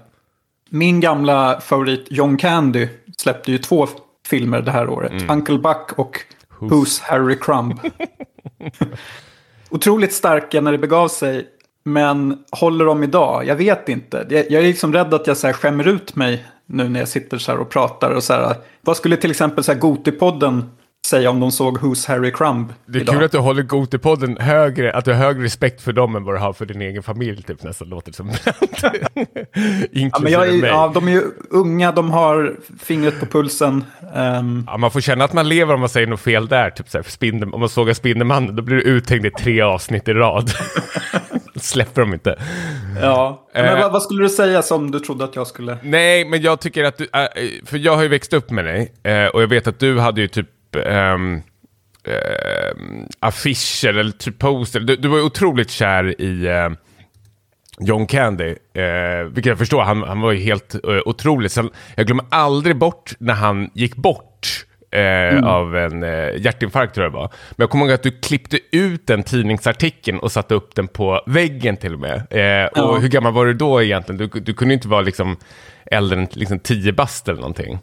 min 0.69 0.99
gamla 0.99 1.61
favorit 1.61 2.07
John 2.09 2.37
Candy 2.37 2.87
släppte 3.17 3.51
ju 3.51 3.57
två 3.57 3.87
filmer 4.27 4.61
det 4.61 4.71
här 4.71 4.89
året. 4.89 5.11
Mm. 5.11 5.29
Uncle 5.29 5.57
Buck 5.57 5.91
och 5.95 6.17
Who's 6.59 7.01
Harry 7.03 7.39
Crumb. 7.39 7.79
Otroligt 9.69 10.13
starka 10.13 10.61
när 10.61 10.71
det 10.71 10.77
begav 10.77 11.07
sig. 11.07 11.47
Men 11.83 12.37
håller 12.51 12.85
de 12.85 13.03
idag? 13.03 13.45
Jag 13.45 13.55
vet 13.55 13.89
inte. 13.89 14.25
Jag 14.29 14.51
jag 14.51 14.63
är 14.63 14.67
liksom 14.67 14.93
rädd 14.93 15.13
att 15.13 15.27
jag 15.27 15.37
så 15.37 15.47
här 15.47 15.53
skämmer 15.53 15.87
ut 15.87 16.15
mig 16.15 16.45
nu 16.65 16.89
när 16.89 16.99
jag 16.99 17.09
sitter 17.09 17.37
så 17.37 17.51
här 17.51 17.59
och 17.59 17.69
pratar. 17.69 18.11
Och 18.11 18.23
så 18.23 18.33
här, 18.33 18.55
vad 18.81 18.97
skulle 18.97 19.17
till 19.17 19.31
exempel 19.31 19.63
så 19.63 19.71
här 19.71 19.79
Gotipodden 19.79 20.71
säga 21.05 21.29
om 21.29 21.39
de 21.39 21.51
såg 21.51 21.77
Who's 21.77 22.07
Harry 22.07 22.31
Crumb 22.31 22.73
Det 22.85 22.97
är 22.97 23.01
idag? 23.01 23.15
kul 23.15 23.23
att 23.23 23.31
du 23.31 23.37
håller 23.37 23.63
Gotipodden 23.63 24.37
högre, 24.37 24.93
att 24.93 25.05
du 25.05 25.11
har 25.13 25.17
högre 25.17 25.43
respekt 25.43 25.81
för 25.81 25.93
dem 25.93 26.15
än 26.15 26.23
vad 26.23 26.35
du 26.35 26.39
har 26.39 26.53
för 26.53 26.65
din 26.65 26.81
egen 26.81 27.03
familj, 27.03 27.43
typ 27.43 27.63
nästan 27.63 27.89
låter 27.89 28.11
det 28.11 28.15
som. 28.17 28.29
Inklusive 28.29 29.89
Ja, 29.91 30.19
men 30.21 30.31
jag 30.31 30.47
är, 30.47 30.51
mig. 30.61 30.69
ja, 30.69 30.91
de 30.93 31.07
är 31.07 31.11
ju 31.11 31.23
unga, 31.49 31.91
de 31.91 32.11
har 32.11 32.55
fingret 32.79 33.19
på 33.19 33.25
pulsen. 33.25 33.83
Ehm, 34.15 34.63
Ja, 34.67 34.77
man 34.77 34.91
får 34.91 35.01
känna 35.01 35.23
att 35.25 35.33
man 35.33 35.49
lever 35.49 35.73
om 35.73 35.79
man 35.79 35.89
säger 35.89 36.07
något 36.07 36.19
fel 36.19 36.47
där. 36.47 36.69
Typ 36.69 36.89
så 36.89 36.97
här, 36.97 37.03
spindel, 37.03 37.53
om 37.53 37.59
man 37.59 37.69
sågar 37.69 37.93
Spindelmannen, 37.93 38.55
då 38.55 38.61
blir 38.63 38.75
du 38.75 38.81
uthängd 38.83 39.25
i 39.25 39.31
tre 39.31 39.61
avsnitt 39.61 40.07
i 40.07 40.13
rad. 40.13 40.51
Släpper 41.55 42.01
de 42.01 42.13
inte. 42.13 42.39
ja. 43.01 43.47
Men 43.53 43.65
Eh. 43.65 43.81
vad, 43.81 43.91
vad 43.91 44.03
skulle 44.03 44.23
du 44.23 44.29
säga 44.29 44.61
som 44.61 44.91
du 44.91 44.99
trodde 44.99 45.23
att 45.23 45.35
jag 45.35 45.47
skulle... 45.47 45.77
Nej, 45.83 46.25
men 46.25 46.41
jag 46.41 46.59
tycker 46.59 46.83
att 46.83 46.97
du, 46.97 47.03
äh, 47.03 47.25
för 47.65 47.77
jag 47.77 47.95
har 47.95 48.03
ju 48.03 48.07
växt 48.09 48.33
upp 48.33 48.51
med 48.51 48.65
dig 48.65 48.93
äh, 49.03 49.25
och 49.25 49.41
jag 49.41 49.47
vet 49.47 49.67
att 49.67 49.79
du 49.79 49.99
hade 49.99 50.21
ju 50.21 50.27
typ 50.27 50.47
ähm, 50.75 51.43
ähm, 52.03 53.07
affischer 53.19 53.97
eller 53.97 54.11
typ 54.11 54.39
poster. 54.39 54.79
Du, 54.79 54.97
du 54.97 55.07
var 55.07 55.17
ju 55.17 55.23
otroligt 55.23 55.71
kär 55.71 56.21
i 56.21 56.47
äh, 56.47 56.69
John 57.79 58.07
Candy, 58.07 58.55
äh, 58.73 59.23
vilket 59.23 59.45
jag 59.45 59.57
förstår, 59.57 59.81
han, 59.81 60.03
han 60.03 60.21
var 60.21 60.31
ju 60.31 60.39
helt 60.39 60.75
äh, 60.75 60.99
otrolig. 61.05 61.51
Sen, 61.51 61.69
jag 61.95 62.05
glömmer 62.05 62.25
aldrig 62.29 62.75
bort 62.75 63.13
när 63.19 63.33
han 63.33 63.69
gick 63.73 63.95
bort 63.95 64.65
eh, 64.91 65.43
av 65.43 65.77
en 65.77 66.03
eh, 66.03 66.37
hjärtinfarkt 66.37 66.95
tror 66.95 67.03
jag 67.03 67.13
det 67.13 67.17
var. 67.17 67.29
Men 67.49 67.63
jag 67.63 67.69
kommer 67.69 67.85
ihåg 67.85 67.93
att 67.93 68.03
du 68.03 68.11
klippte 68.11 68.59
ut 68.71 69.07
den 69.07 69.23
tidningsartikeln 69.23 70.19
och 70.19 70.31
satte 70.31 70.55
upp 70.55 70.75
den 70.75 70.87
på 70.87 71.23
väggen 71.25 71.77
till 71.77 71.93
och 71.93 71.99
med. 71.99 72.15
Eh, 72.29 72.83
och 72.83 73.01
hur 73.01 73.09
gammal 73.09 73.33
var 73.33 73.45
du 73.45 73.53
då 73.53 73.83
egentligen? 73.83 74.29
Du, 74.33 74.39
du 74.39 74.53
kunde 74.53 74.73
inte 74.73 74.87
vara 74.87 75.01
liksom 75.01 75.37
äldre 75.85 76.19
än 76.19 76.27
liksom 76.31 76.59
10 76.59 76.93
bast 76.93 77.29
eller 77.29 77.39
någonting. 77.39 77.79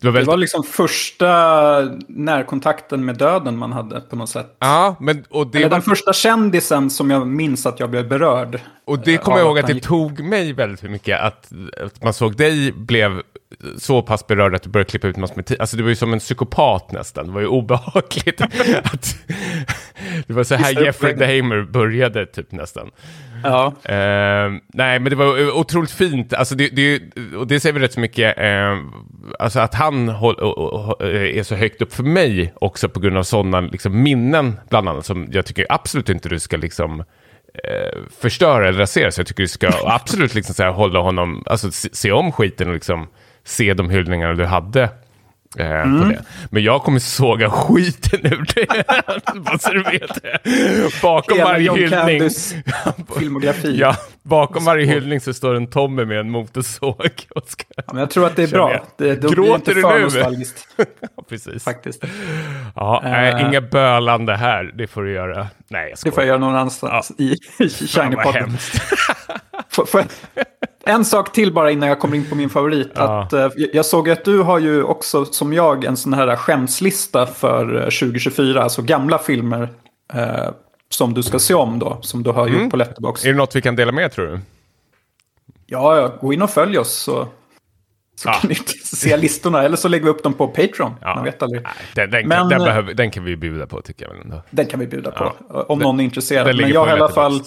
Det 0.00 0.06
var 0.06 0.12
Det 0.12 0.16
väldigt... 0.16 0.28
var 0.28 0.36
liksom 0.36 0.62
första 0.62 1.28
närkontakten 2.08 3.04
med 3.04 3.18
döden 3.18 3.56
man 3.58 3.72
hade 3.72 4.00
på 4.00 4.16
något 4.16 4.28
sätt. 4.30 4.56
Ja, 4.58 4.96
men 5.00 5.24
och 5.30 5.46
det, 5.46 5.58
Eller 5.58 5.68
var, 5.68 5.76
den 5.76 5.82
första 5.82 6.12
kändisen 6.12 6.90
som 6.90 7.10
jag 7.10 7.26
minns 7.26 7.66
att 7.66 7.80
jag 7.80 7.90
blev 7.90 8.08
berörd. 8.08 8.60
och 8.84 8.98
det 8.98 9.14
eh, 9.14 9.20
kommer 9.20 9.38
jag 9.38 9.46
ihåg 9.46 9.58
att 9.58 9.66
det 9.66 9.72
gick- 9.72 9.84
tog 9.84 10.20
mig 10.20 10.52
väldigt 10.52 10.82
mycket 10.90 11.20
att, 11.20 11.50
att 11.84 12.02
man 12.04 12.12
såg 12.14 12.36
dig 12.36 12.72
blev 12.72 13.22
så 13.78 14.02
pass 14.02 14.26
berörd 14.26 14.54
att 14.54 14.62
du 14.62 14.70
började 14.70 14.90
klippa 14.90 15.08
ut 15.08 15.16
massor 15.16 15.36
med 15.36 15.46
tid. 15.46 15.60
Alltså 15.60 15.76
det 15.76 15.82
var 15.82 15.90
ju 15.90 15.96
som 15.96 16.12
en 16.12 16.18
psykopat 16.18 16.92
nästan. 16.92 17.26
Det 17.26 17.32
var 17.32 17.40
ju 17.40 17.46
obehagligt. 17.46 18.40
att, 18.84 19.16
det 20.26 20.32
var 20.32 20.44
så 20.44 20.54
här 20.54 20.84
Jeffrey 20.84 21.14
Dahmer 21.14 21.62
började 21.62 22.26
typ 22.26 22.52
nästan. 22.52 22.90
Ja. 23.42 23.66
Uh, 23.66 24.58
nej, 24.66 24.98
men 24.98 25.04
det 25.04 25.16
var 25.16 25.58
otroligt 25.58 25.90
fint. 25.90 26.32
Alltså 26.32 26.54
det, 26.54 26.68
det, 26.68 27.02
och 27.36 27.46
det 27.46 27.60
säger 27.60 27.72
väl 27.72 27.82
rätt 27.82 27.92
så 27.92 28.00
mycket. 28.00 28.38
Uh, 28.38 28.84
alltså 29.38 29.60
att 29.60 29.74
han 29.74 30.08
håll, 30.08 30.36
uh, 31.02 31.38
är 31.38 31.42
så 31.42 31.54
högt 31.54 31.82
upp 31.82 31.92
för 31.92 32.02
mig 32.02 32.52
också 32.54 32.88
på 32.88 33.00
grund 33.00 33.18
av 33.18 33.22
sådana 33.22 33.60
liksom, 33.60 34.02
minnen, 34.02 34.60
bland 34.70 34.88
annat, 34.88 35.06
som 35.06 35.28
jag 35.32 35.46
tycker 35.46 35.66
absolut 35.68 36.08
inte 36.08 36.28
du 36.28 36.38
ska 36.38 36.56
liksom 36.56 37.00
eh, 37.64 37.98
förstöra 38.20 38.68
eller 38.68 38.78
rasera. 38.78 39.10
Så 39.10 39.20
jag 39.20 39.26
tycker 39.26 39.42
du 39.42 39.48
ska 39.48 39.70
absolut 39.84 40.34
liksom, 40.34 40.54
så 40.54 40.62
här, 40.62 40.70
hålla 40.70 41.00
honom, 41.00 41.42
alltså 41.46 41.70
se, 41.70 41.88
se 41.92 42.12
om 42.12 42.32
skiten 42.32 42.68
och 42.68 42.74
liksom 42.74 43.08
se 43.44 43.74
de 43.74 43.90
hyllningarna 43.90 44.34
du 44.34 44.44
hade 44.44 44.88
mm. 45.58 46.16
Men 46.50 46.62
jag 46.62 46.82
kommer 46.82 46.98
såga 46.98 47.50
skiten 47.50 48.20
ur 48.26 48.46
det. 48.54 48.66
Bara 49.40 49.58
så 49.58 49.72
du 49.72 49.82
vet 49.82 50.22
det. 50.22 50.38
Bakom 51.02 51.36
Hela 51.36 51.50
varje 51.50 51.64
John 51.66 51.78
hyllning. 51.78 52.30
filmografi. 53.18 53.78
Ja, 53.78 53.96
bakom 54.28 54.64
varje 54.64 54.86
hyllning 54.86 55.20
så 55.20 55.34
står 55.34 55.54
en 55.54 55.66
Tommy 55.66 56.04
med 56.04 56.20
en 56.20 56.30
motorsåg. 56.30 57.26
Och 57.34 57.48
ska 57.48 57.64
ja, 57.76 57.82
men 57.86 57.96
jag 57.96 58.10
tror 58.10 58.26
att 58.26 58.36
det 58.36 58.42
är 58.42 58.48
bra. 58.48 58.84
Det, 58.96 59.14
det 59.14 59.34
Gråter 59.34 59.74
du 59.74 59.82
nu? 59.82 60.44
ja, 61.16 61.22
precis. 61.28 61.64
Faktiskt. 61.64 62.04
Ja, 62.74 63.02
uh, 63.04 63.48
inga 63.48 63.60
bölande 63.60 64.36
här. 64.36 64.72
Det 64.74 64.86
får 64.86 65.02
du 65.02 65.12
göra. 65.12 65.46
Nej, 65.68 65.88
jag 65.88 65.98
skojar. 65.98 66.10
Det 66.10 66.14
får 66.14 66.22
jag 66.22 66.28
göra 66.28 66.38
någon 66.38 66.54
annanstans 66.54 67.12
ja. 67.16 67.24
i, 67.24 67.32
i 67.58 67.68
Shiny-podden. 67.68 68.58
En 70.84 71.04
sak 71.04 71.32
till 71.32 71.52
bara 71.52 71.70
innan 71.70 71.88
jag 71.88 71.98
kommer 71.98 72.16
in 72.16 72.28
på 72.28 72.34
min 72.34 72.50
favorit. 72.50 72.92
Ja. 72.94 73.22
Att, 73.22 73.32
uh, 73.32 73.48
jag 73.72 73.86
såg 73.86 74.10
att 74.10 74.24
du 74.24 74.38
har 74.38 74.58
ju 74.58 74.82
också, 74.82 75.24
som 75.24 75.52
jag, 75.52 75.84
en 75.84 75.96
sån 75.96 76.12
här 76.12 76.36
skämslista 76.36 77.26
för 77.26 77.80
2024. 77.80 78.62
Alltså 78.62 78.82
gamla 78.82 79.18
filmer 79.18 79.62
uh, 80.14 80.50
som 80.88 81.14
du 81.14 81.22
ska 81.22 81.38
se 81.38 81.54
om 81.54 81.78
då. 81.78 81.98
Som 82.02 82.22
du 82.22 82.30
har 82.30 82.46
mm. 82.46 82.62
gjort 82.62 82.70
på 82.70 82.76
Letterboxd. 82.76 83.26
Är 83.26 83.32
det 83.32 83.38
något 83.38 83.56
vi 83.56 83.62
kan 83.62 83.76
dela 83.76 83.92
med 83.92 84.12
tror 84.12 84.26
du? 84.26 84.40
Ja, 85.66 85.96
ja 85.96 86.16
gå 86.20 86.32
in 86.32 86.42
och 86.42 86.50
följ 86.50 86.78
oss 86.78 86.92
så, 86.92 87.28
så 88.16 88.28
ja. 88.28 88.32
kan 88.32 88.48
ni 88.48 88.54
se 88.82 89.16
listorna. 89.16 89.62
Eller 89.62 89.76
så 89.76 89.88
lägger 89.88 90.04
vi 90.04 90.10
upp 90.10 90.22
dem 90.22 90.34
på 90.34 90.48
Patreon. 90.48 90.94
Ja. 91.00 91.14
Man 91.14 91.24
vet 91.24 91.42
aldrig. 91.42 91.62
Den, 91.94 92.10
den, 92.10 92.28
Men, 92.28 92.48
den, 92.48 92.64
behöver, 92.64 92.94
den, 92.94 93.10
kan 93.10 93.24
vi 93.24 93.36
bjuda 93.36 93.66
på 93.66 93.82
tycker 93.82 94.06
jag. 94.06 94.20
Ändå. 94.24 94.42
Den 94.50 94.66
kan 94.66 94.80
vi 94.80 94.86
bjuda 94.86 95.10
på. 95.10 95.32
Om 95.48 95.78
någon 95.78 96.00
är 96.00 96.04
intresserad. 96.04 96.56
Men 96.56 96.70
jag 96.70 96.80
har 96.80 96.88
i 96.88 96.90
alla 96.90 97.08
fall... 97.08 97.42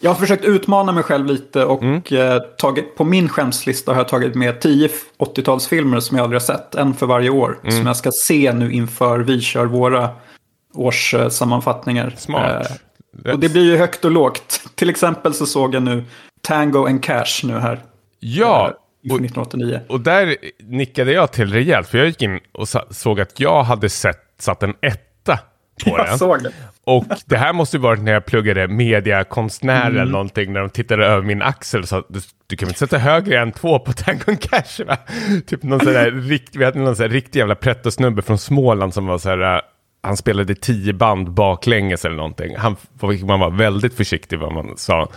Jag 0.00 0.10
har 0.10 0.14
försökt 0.14 0.44
utmana 0.44 0.92
mig 0.92 1.02
själv 1.02 1.26
lite 1.26 1.64
och 1.64 1.82
mm. 1.82 2.02
eh, 2.10 2.38
tagit, 2.38 2.96
på 2.96 3.04
min 3.04 3.28
skämslista 3.28 3.92
har 3.92 4.00
jag 4.00 4.08
tagit 4.08 4.34
med 4.34 4.60
10 4.60 4.88
80-talsfilmer 5.18 6.00
som 6.00 6.16
jag 6.16 6.24
aldrig 6.24 6.40
har 6.40 6.46
sett. 6.46 6.74
En 6.74 6.94
för 6.94 7.06
varje 7.06 7.30
år. 7.30 7.58
Mm. 7.62 7.76
Som 7.76 7.86
jag 7.86 7.96
ska 7.96 8.10
se 8.12 8.52
nu 8.52 8.72
inför 8.72 9.18
vi 9.18 9.40
kör 9.40 9.66
våra 9.66 10.10
årssammanfattningar. 10.74 12.14
Smart. 12.16 12.80
Eh, 13.24 13.32
och 13.32 13.38
det 13.38 13.48
blir 13.48 13.64
ju 13.64 13.76
högt 13.76 14.04
och 14.04 14.10
lågt. 14.10 14.62
Till 14.74 14.90
exempel 14.90 15.34
så 15.34 15.46
såg 15.46 15.74
jag 15.74 15.82
nu 15.82 16.04
Tango 16.42 16.86
and 16.86 17.04
Cash 17.04 17.40
nu 17.44 17.58
här. 17.58 17.80
Ja. 18.20 18.66
Eh, 18.66 18.74
inför 19.02 19.24
1989. 19.24 19.80
Och, 19.88 19.94
och 19.94 20.00
där 20.00 20.36
nickade 20.62 21.12
jag 21.12 21.32
till 21.32 21.52
rejält. 21.52 21.88
För 21.88 21.98
jag 21.98 22.06
gick 22.06 22.22
in 22.22 22.40
och 22.52 22.68
såg 22.90 23.20
att 23.20 23.40
jag 23.40 23.62
hade 23.62 23.88
sett, 23.88 24.20
satt 24.38 24.62
en 24.62 24.74
etta 24.80 25.38
på 25.84 25.90
jag 25.98 26.06
den. 26.06 26.18
Såg 26.18 26.42
det. 26.42 26.52
Och 26.84 27.04
det 27.26 27.36
här 27.36 27.52
måste 27.52 27.76
ju 27.76 27.80
varit 27.80 28.00
när 28.00 28.12
jag 28.12 28.26
pluggade 28.26 28.68
mediakonstnär 28.68 29.86
mm. 29.86 30.02
eller 30.02 30.12
någonting, 30.12 30.52
när 30.52 30.60
de 30.60 30.70
tittade 30.70 31.06
över 31.06 31.22
min 31.22 31.42
axel 31.42 31.82
och 31.82 31.88
sa 31.88 32.04
du, 32.08 32.20
du 32.46 32.56
kan 32.56 32.66
väl 32.66 32.70
inte 32.70 32.78
sätta 32.78 32.98
högre 32.98 33.40
än 33.40 33.52
två 33.52 33.78
på 33.78 33.92
Tango 33.92 34.36
Cash 34.40 34.84
va? 34.86 34.96
Typ 35.46 35.62
någon 35.62 35.80
sån 35.80 35.92
där, 35.92 36.10
rikt, 36.10 36.56
vi 36.56 36.64
hade 36.64 36.78
någon 36.78 36.96
sån 36.96 37.02
där 37.02 37.14
riktig 37.14 37.38
jävla 37.38 37.54
pretto-snubbe 37.54 38.22
från 38.22 38.38
Småland 38.38 38.94
som 38.94 39.06
var 39.06 39.18
så 39.18 39.28
här, 39.28 39.62
han 40.00 40.16
spelade 40.16 40.54
tio 40.54 40.92
band 40.92 41.30
baklänges 41.30 42.04
eller 42.04 42.16
någonting. 42.16 42.56
Han, 42.56 42.76
man 43.22 43.40
var 43.40 43.50
väldigt 43.50 43.94
försiktig 43.94 44.38
vad 44.38 44.52
man 44.52 44.76
sa. 44.76 45.08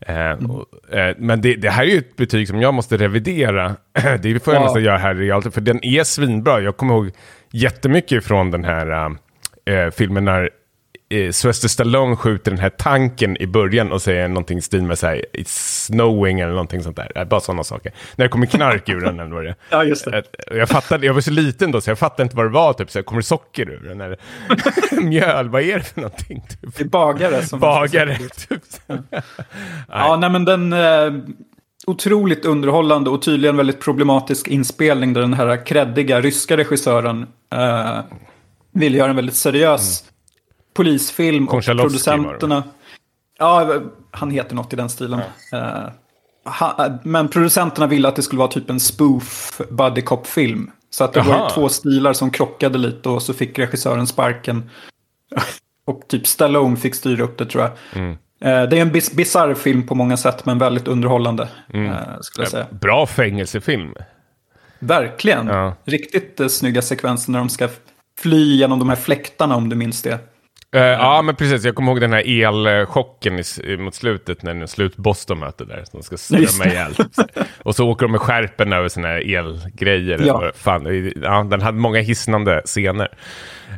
Eh, 0.00 0.16
mm. 0.16 0.50
och, 0.50 0.94
eh, 0.94 1.14
men 1.18 1.40
det, 1.40 1.54
det, 1.54 1.70
här 1.70 1.82
är 1.82 1.86
ju 1.86 1.98
ett 1.98 2.16
betyg 2.16 2.48
som 2.48 2.60
jag 2.60 2.74
måste 2.74 2.96
revidera. 2.96 3.76
det 4.22 4.44
får 4.44 4.54
jag 4.54 4.60
ja. 4.60 4.64
nästan 4.64 4.82
göra 4.82 4.98
här 4.98 5.22
i 5.22 5.26
realtid, 5.26 5.54
för 5.54 5.60
den 5.60 5.84
är 5.84 6.04
svinbra. 6.04 6.60
Jag 6.60 6.76
kommer 6.76 6.94
ihåg 6.94 7.10
jättemycket 7.52 8.24
från 8.24 8.50
den 8.50 8.64
här 8.64 9.16
äh, 9.64 9.90
filmen 9.90 10.24
när 10.24 10.50
eh, 11.08 11.30
Sylvester 11.30 11.68
Stallone 11.68 12.16
skjuter 12.16 12.50
den 12.50 12.60
här 12.60 12.70
tanken 12.70 13.36
i 13.36 13.46
början 13.46 13.92
och 13.92 14.02
säger 14.02 14.28
någonting 14.28 14.58
i 14.58 14.62
stil 14.62 14.82
med 14.82 14.98
så 14.98 15.06
här, 15.06 15.24
it's 15.32 15.86
snowing 15.86 16.40
eller 16.40 16.52
någonting 16.52 16.82
sånt 16.82 16.96
där. 16.96 17.24
Bara 17.24 17.40
sådana 17.40 17.64
saker. 17.64 17.92
När 18.16 18.24
det 18.24 18.28
kommer 18.28 18.46
knark 18.46 18.88
ur 18.88 19.00
den 19.00 19.20
eller 19.20 19.34
vad 19.34 19.44
det 19.44 19.54
Ja, 19.70 19.84
just 19.84 20.04
det. 20.04 20.22
Jag, 20.50 20.68
fattade, 20.68 21.06
jag 21.06 21.14
var 21.14 21.20
så 21.20 21.30
liten 21.30 21.72
då 21.72 21.80
så 21.80 21.90
jag 21.90 21.98
fattade 21.98 22.22
inte 22.22 22.36
vad 22.36 22.46
det 22.46 22.50
var. 22.50 22.72
Typ, 22.72 22.90
så 22.90 22.98
här, 22.98 23.04
kommer 23.04 23.20
det 23.20 23.26
socker 23.26 23.70
ur 23.70 23.88
den? 23.88 24.00
Eller 24.00 24.18
mjöl, 25.02 25.48
vad 25.48 25.62
är 25.62 25.78
det 25.78 25.84
för 25.84 26.00
någonting? 26.00 26.42
Typ. 26.48 26.76
Det 26.76 26.84
är 26.84 26.88
bagare. 26.88 27.42
Som 27.42 27.60
bagare, 27.60 28.18
typ. 28.48 28.62
ja. 28.86 28.96
ja, 29.88 30.16
nej 30.16 30.30
men 30.30 30.44
den... 30.44 30.72
Eh 30.72 31.12
otroligt 31.86 32.44
underhållande 32.44 33.10
och 33.10 33.22
tydligen 33.22 33.56
väldigt 33.56 33.80
problematisk 33.80 34.48
inspelning 34.48 35.12
där 35.12 35.20
den 35.20 35.34
här 35.34 35.66
kreddiga 35.66 36.20
ryska 36.20 36.56
regissören 36.56 37.26
eh, 37.54 38.00
vill 38.72 38.94
göra 38.94 39.10
en 39.10 39.16
väldigt 39.16 39.34
seriös 39.34 40.04
polisfilm 40.78 41.48
och 41.48 41.64
producenterna... 41.64 42.64
Ja, 43.38 43.80
han 44.10 44.30
heter 44.30 44.54
något 44.54 44.72
i 44.72 44.76
den 44.76 44.88
stilen. 44.88 45.20
Ja. 45.50 45.58
Uh, 45.58 45.90
han, 46.44 46.98
men 47.02 47.28
producenterna 47.28 47.86
ville 47.86 48.08
att 48.08 48.16
det 48.16 48.22
skulle 48.22 48.38
vara 48.38 48.48
typ 48.48 48.70
en 48.70 48.80
spoof 48.80 49.60
buddy 49.70 50.02
cop-film. 50.02 50.70
Så 50.90 51.04
att 51.04 51.12
det 51.12 51.20
Aha. 51.20 51.38
var 51.38 51.50
två 51.50 51.68
stilar 51.68 52.12
som 52.12 52.30
krockade 52.30 52.78
lite 52.78 53.08
och 53.08 53.22
så 53.22 53.34
fick 53.34 53.58
regissören 53.58 54.06
sparken. 54.06 54.70
och 55.86 56.08
typ 56.08 56.26
Stallone 56.26 56.76
fick 56.76 56.94
styra 56.94 57.24
upp 57.24 57.38
det 57.38 57.46
tror 57.46 57.62
jag. 57.64 57.72
Mm. 57.92 58.10
Uh, 58.10 58.68
det 58.70 58.78
är 58.78 58.82
en 58.82 58.92
bis 58.92 59.12
bisarr 59.12 59.54
film 59.54 59.86
på 59.86 59.94
många 59.94 60.16
sätt 60.16 60.46
men 60.46 60.58
väldigt 60.58 60.88
underhållande. 60.88 61.48
Mm. 61.74 61.86
Uh, 61.86 61.98
skulle 62.20 62.44
jag 62.44 62.50
säga. 62.50 62.66
Bra 62.70 63.06
fängelsefilm. 63.06 63.94
Verkligen. 64.78 65.46
Ja. 65.46 65.74
Riktigt 65.84 66.40
uh, 66.40 66.48
snygga 66.48 66.82
sekvenser 66.82 67.32
när 67.32 67.38
de 67.38 67.48
ska 67.48 67.68
fly 68.18 68.56
genom 68.56 68.78
de 68.78 68.88
här 68.88 68.96
fläktarna 68.96 69.56
om 69.56 69.68
du 69.68 69.76
minns 69.76 70.02
det. 70.02 70.18
Uh, 70.76 70.82
ja, 70.82 71.22
men 71.22 71.36
precis. 71.36 71.64
Jag 71.64 71.74
kommer 71.74 71.92
ihåg 71.92 72.00
den 72.00 72.12
här 72.12 72.44
elchocken 72.44 73.38
i, 73.64 73.76
mot 73.76 73.94
slutet 73.94 74.42
när 74.42 74.54
en 74.54 74.68
slutboss 74.68 75.26
de 75.26 75.40
möter 75.40 75.64
där. 75.64 75.84
De 75.92 76.02
ska 76.02 76.16
strömma 76.16 76.72
ihjäl. 76.72 76.94
och 77.62 77.74
så 77.74 77.88
åker 77.88 78.06
de 78.06 78.12
med 78.12 78.20
skärpen 78.20 78.72
över 78.72 78.88
sina 78.88 79.08
elgrejer. 79.08 80.20
Ja. 80.26 80.52
Fan, 80.54 81.12
ja, 81.22 81.46
den 81.50 81.62
hade 81.62 81.78
många 81.78 82.00
hisnande 82.00 82.62
scener. 82.64 83.08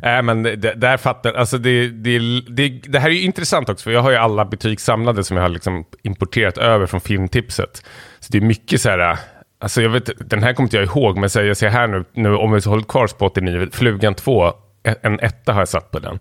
Äh, 0.03 0.21
men 0.21 0.43
det, 0.43 0.73
där 0.73 0.97
fattar, 0.97 1.33
alltså 1.33 1.57
det, 1.57 1.87
det, 1.87 2.19
det, 2.47 2.69
det 2.69 2.99
här 2.99 3.09
är 3.09 3.13
ju 3.13 3.21
intressant 3.21 3.69
också, 3.69 3.83
för 3.83 3.91
jag 3.91 4.01
har 4.01 4.11
ju 4.11 4.17
alla 4.17 4.45
betyg 4.45 4.79
samlade 4.79 5.23
som 5.23 5.37
jag 5.37 5.43
har 5.43 5.49
liksom 5.49 5.85
importerat 6.03 6.57
över 6.57 6.85
från 6.85 7.01
filmtipset. 7.01 7.85
Så 8.19 8.31
det 8.31 8.37
är 8.37 8.41
mycket 8.41 8.81
så 8.81 8.89
här, 8.89 9.17
alltså 9.59 9.81
jag 9.81 9.89
vet, 9.89 10.29
den 10.29 10.43
här 10.43 10.53
kommer 10.53 10.67
inte 10.67 10.77
jag 10.77 10.85
ihåg, 10.85 11.17
men 11.17 11.29
så 11.29 11.41
jag 11.41 11.57
ser 11.57 11.69
här 11.69 11.87
nu, 11.87 12.05
nu 12.13 12.35
om 12.35 12.51
vi 12.51 12.61
håller 12.65 12.83
kvar 12.83 13.07
på 13.07 13.25
89, 13.25 13.67
Flugan 13.71 14.13
2, 14.13 14.53
en 15.01 15.19
etta 15.19 15.53
har 15.53 15.61
jag 15.61 15.69
satt 15.69 15.91
på 15.91 15.99
den. 15.99 16.19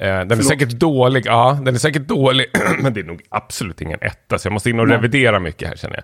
Eh, 0.00 0.06
den 0.06 0.28
Förlåt. 0.28 0.38
är 0.38 0.48
säkert 0.48 0.70
dålig, 0.70 1.26
ja, 1.26 1.58
den 1.64 1.74
är 1.74 1.78
säkert 1.78 2.08
dålig, 2.08 2.46
men 2.82 2.94
det 2.94 3.00
är 3.00 3.04
nog 3.04 3.22
absolut 3.28 3.80
ingen 3.80 3.98
etta, 4.02 4.38
så 4.38 4.46
jag 4.46 4.52
måste 4.52 4.70
in 4.70 4.80
och 4.80 4.88
revidera 4.88 5.40
mycket 5.40 5.68
här 5.68 5.76
känner 5.76 6.02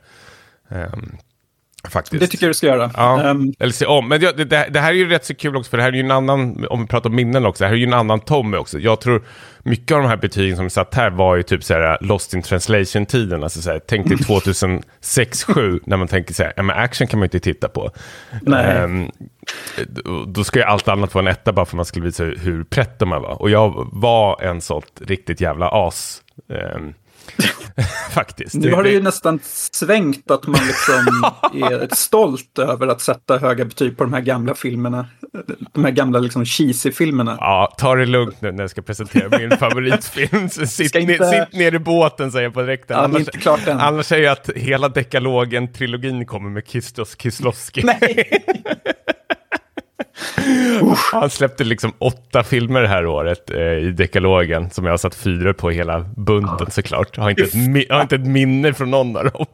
jag. 0.69 0.93
Um, 0.93 1.17
faktiskt. 1.91 2.21
Det 2.21 2.27
tycker 2.27 2.47
jag 2.47 2.51
du 2.51 2.55
ska 2.55 2.67
göra. 2.67 2.91
Ja, 2.97 3.31
um, 3.31 3.53
eller 3.59 3.73
se 3.73 3.87
om. 3.87 4.09
Men 4.09 4.21
det, 4.21 4.45
det, 4.45 4.69
det, 4.71 4.81
här 4.81 4.91
är 4.91 4.97
ju 4.97 5.09
rätt 5.09 5.25
så 5.25 5.35
kul 5.35 5.57
också, 5.57 5.71
för 5.71 5.77
det 5.77 5.83
här 5.83 5.91
är 5.91 5.97
ju 5.97 6.01
en 6.01 6.11
annan, 6.11 6.67
om 6.71 6.81
vi 6.81 6.87
pratar 6.87 7.11
om 7.11 7.17
minnen 7.17 7.47
också, 7.47 7.65
det 7.65 7.69
här 7.69 7.75
är 7.75 7.79
ju 7.79 7.87
en 7.87 7.95
annan 7.95 8.21
Tommy 8.21 8.57
också. 8.57 8.79
Jag 8.79 9.01
tror 9.01 9.23
mycket 9.63 9.95
av 9.95 10.03
de 10.03 10.09
här 10.09 10.17
betygen 10.17 10.57
som 10.57 10.71
satt 10.71 10.95
här 10.95 11.11
var 11.11 11.37
ju 11.37 11.43
typ 11.43 11.65
så 11.65 11.75
här 11.75 11.99
Lost 12.01 12.35
in 12.35 12.43
translation-tiden. 12.43 13.43
Alltså 13.43 13.63
så 13.63 13.71
här, 13.71 13.81
tänk 13.87 14.09
dig 14.09 14.17
2006-2007 15.03 15.81
när 15.87 15.97
man 15.97 16.09
tänker 16.09 16.35
så 16.35 16.43
här, 16.43 16.53
ja, 16.57 16.63
men 16.63 16.77
action 16.77 17.07
kan 17.07 17.19
man 17.19 17.25
ju 17.25 17.27
inte 17.27 17.41
titta 17.41 17.69
på. 17.69 17.91
Nej. 18.43 18.83
Um, 18.83 19.11
då 20.27 20.45
ska 20.45 20.59
ju 20.59 20.65
allt 20.65 20.89
annat 20.89 21.15
vara 21.15 21.25
en 21.25 21.33
etta 21.33 21.53
bara 21.53 21.67
för 21.67 21.73
att 21.73 21.77
man 21.77 21.85
skulle 21.85 22.07
visa 22.07 22.25
hur 22.25 22.65
pretto 22.65 23.07
man 23.07 23.23
var. 23.23 23.43
Och 23.43 23.51
jag 23.51 23.89
var 23.93 24.43
en 24.43 24.61
sånt 24.61 25.01
riktigt 25.01 25.41
jävla 25.41 25.69
as. 25.69 26.23
Um, 26.49 26.95
Faktiskt. 28.11 28.55
Nu 28.55 28.73
har 28.73 28.83
det 28.83 28.91
ju 28.91 29.03
nästan 29.03 29.41
svängt 29.43 30.31
att 30.31 30.47
man 30.47 30.61
liksom 30.67 31.25
är 31.71 31.95
stolt 31.95 32.59
över 32.59 32.87
att 32.87 33.01
sätta 33.01 33.39
höga 33.39 33.65
betyg 33.65 33.97
på 33.97 34.05
de 34.05 34.13
här 34.13 34.21
gamla 34.21 34.55
filmerna. 34.55 35.07
De 35.73 35.85
här 35.85 35.93
gamla 35.93 36.19
liksom 36.19 36.45
cheesy-filmerna. 36.45 37.37
Ja, 37.41 37.75
ta 37.79 37.95
det 37.95 38.07
lugnt 38.07 38.41
nu 38.41 38.53
när 38.53 38.63
jag 38.63 38.71
ska 38.71 38.83
presentera 38.83 39.39
min 39.39 39.51
favoritfilm. 39.59 40.49
Sitt, 40.49 40.95
inte... 40.95 41.25
ner, 41.25 41.45
sitt 41.45 41.59
ner 41.59 41.75
i 41.75 41.79
båten 41.79 42.33
säger 42.33 42.45
jag 42.45 42.55
på 42.55 42.63
direkten. 42.63 42.97
Ja, 42.97 43.05
annars, 43.05 43.19
inte 43.19 43.39
klart 43.39 43.67
än. 43.67 43.81
annars 43.81 44.07
säger 44.07 44.25
jag 44.25 44.33
att 44.33 44.51
hela 44.57 44.89
dekalogen-trilogin 44.89 46.25
kommer 46.25 46.51
med 46.51 46.67
Kistos 46.67 47.17
Kislowski. 47.19 47.83
Nej. 47.85 48.45
Han 51.13 51.31
släppte 51.31 51.65
liksom 51.65 51.93
åtta 51.99 52.43
filmer 52.43 52.83
det 52.83 52.89
här 52.89 53.07
året 53.07 53.51
eh, 53.51 53.61
i 53.61 53.93
dekalogen 53.97 54.71
som 54.71 54.85
jag 54.85 54.93
har 54.93 54.99
satt 54.99 55.15
fyra 55.15 55.55
på 55.55 55.71
hela 55.71 56.01
bunten 56.17 56.71
såklart. 56.71 57.17
Jag 57.17 57.23
har 57.23 57.31
inte, 57.31 57.43
ett, 57.43 57.91
har 57.91 58.03
inte 58.03 58.15
ett 58.15 58.27
minne 58.27 58.75
från 58.75 58.91
någon 58.91 59.17
av 59.17 59.25
dem. 59.25 59.47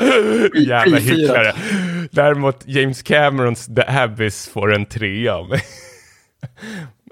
Jävla 0.66 0.98
hycklare. 0.98 1.52
Däremot 2.10 2.62
James 2.66 3.02
Camerons 3.02 3.66
The 3.66 3.82
Abyss 3.88 4.48
får 4.48 4.74
en 4.74 4.86
trea 4.86 5.34
av 5.34 5.48
mig. 5.48 5.62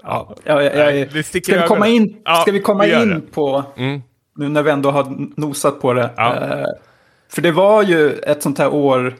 ja, 0.03 0.35
ja, 0.43 0.63
ja, 0.63 0.91
ja. 0.91 1.23
Ska 1.23 1.61
vi 1.61 1.67
komma 1.67 1.87
in, 1.87 2.17
ska 2.41 2.51
vi 2.51 2.61
komma 2.61 2.87
in 2.87 3.27
på, 3.33 3.63
mm. 3.77 4.01
nu 4.35 4.49
när 4.49 4.63
vi 4.63 4.71
ändå 4.71 4.91
har 4.91 5.15
nosat 5.41 5.81
på 5.81 5.93
det. 5.93 6.09
Eh, 6.17 6.65
för 7.29 7.41
det 7.41 7.51
var 7.51 7.83
ju 7.83 8.11
ett 8.11 8.43
sånt 8.43 8.57
här 8.57 8.73
år 8.73 9.15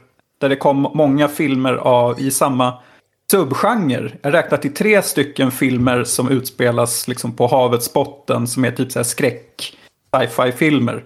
där 0.46 0.50
det 0.50 0.56
kom 0.56 0.92
många 0.94 1.28
filmer 1.28 1.74
av, 1.74 2.20
i 2.20 2.32
samma 2.32 2.74
subgenre. 3.32 4.12
Jag 4.22 4.34
räknar 4.34 4.58
till 4.58 4.74
tre 4.74 5.02
stycken 5.02 5.52
filmer 5.52 6.04
som 6.04 6.32
utspelas 6.32 7.08
liksom 7.08 7.32
på 7.32 7.48
havets 7.48 7.94
botten 7.94 8.48
som 8.48 8.66
är 8.66 8.72
typ 8.72 8.92
så 8.92 9.00
här 9.00 9.04
skräck 9.04 9.78
sci-fi 10.16 10.52
filmer. 10.52 11.04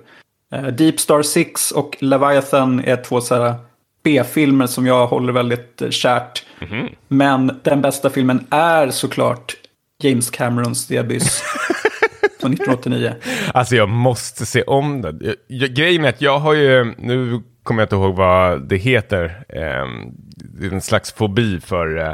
Uh, 0.55 0.67
Deep 0.67 0.99
Star 0.99 1.21
6 1.21 1.71
och 1.71 1.97
Leviathan 1.99 2.79
är 2.85 2.95
två 2.95 3.21
så 3.21 3.35
här 3.35 3.55
B-filmer 4.03 4.67
som 4.67 4.85
jag 4.85 5.07
håller 5.07 5.33
väldigt 5.33 5.81
uh, 5.81 5.89
kärt. 5.89 6.45
Mm 6.61 6.73
-hmm. 6.73 6.95
Men 7.07 7.59
den 7.63 7.81
bästa 7.81 8.09
filmen 8.09 8.47
är 8.49 8.89
såklart 8.89 9.55
James 10.03 10.29
Camerons 10.29 10.91
Abyss. 10.91 11.43
från 12.39 12.53
1989. 12.53 13.15
Alltså 13.53 13.75
jag 13.75 13.89
måste 13.89 14.45
se 14.45 14.61
om 14.61 15.01
den. 15.01 15.35
Grejen 15.49 16.05
är 16.05 16.09
att 16.09 16.21
jag 16.21 16.39
har 16.39 16.53
ju, 16.53 16.93
nu 16.97 17.41
kommer 17.69 17.81
jag 17.81 17.85
inte 17.85 17.95
ihåg 17.95 18.15
vad 18.15 18.69
det 18.69 18.77
heter, 18.77 19.43
eh, 19.49 20.71
en 20.71 20.81
slags 20.81 21.13
fobi 21.13 21.59
för 21.59 21.97
eh, 21.97 22.13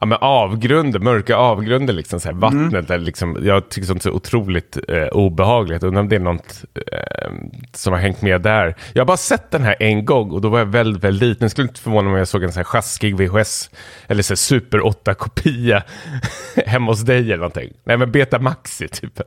ja, 0.00 0.06
men 0.06 0.18
avgrunder, 0.20 0.98
mörka 0.98 1.36
avgrunder, 1.36 1.94
liksom, 1.94 2.20
så 2.20 2.28
här, 2.28 2.34
vattnet. 2.34 2.72
Mm. 2.72 2.84
Eller 2.88 2.98
liksom, 2.98 3.38
jag 3.42 3.68
tycker 3.68 3.86
sånt 3.86 4.00
är 4.00 4.10
så 4.10 4.16
otroligt 4.16 4.78
eh, 4.88 5.06
obehagligt. 5.06 5.82
Undrar 5.82 6.00
om 6.00 6.08
det 6.08 6.16
är 6.16 6.20
något 6.20 6.64
eh, 6.74 7.32
som 7.72 7.92
har 7.92 8.00
hängt 8.00 8.22
med 8.22 8.42
där. 8.42 8.76
Jag 8.92 9.00
har 9.00 9.06
bara 9.06 9.16
sett 9.16 9.50
den 9.50 9.62
här 9.62 9.76
en 9.80 10.04
gång 10.04 10.30
och 10.30 10.40
då 10.40 10.48
var 10.48 10.58
jag 10.58 10.66
väldigt, 10.66 11.04
väldigt 11.04 11.28
liten. 11.28 11.44
Jag 11.44 11.50
skulle 11.50 11.68
inte 11.68 11.80
förvåna 11.80 12.02
mig 12.02 12.12
om 12.12 12.18
jag 12.18 12.28
såg 12.28 12.42
en 12.42 12.52
så 12.52 12.58
här 12.58 12.64
sjaskig 12.64 13.16
VHS 13.16 13.70
eller 14.06 14.22
så 14.22 14.30
här 14.30 14.36
super 14.36 14.78
8-kopia 14.78 15.82
hemma 16.66 16.90
hos 16.90 17.00
dig 17.00 17.20
eller 17.20 17.36
någonting. 17.36 17.72
Nej, 17.84 17.96
men 17.96 18.12
Betamaxi 18.12 18.88
typ. 18.88 19.20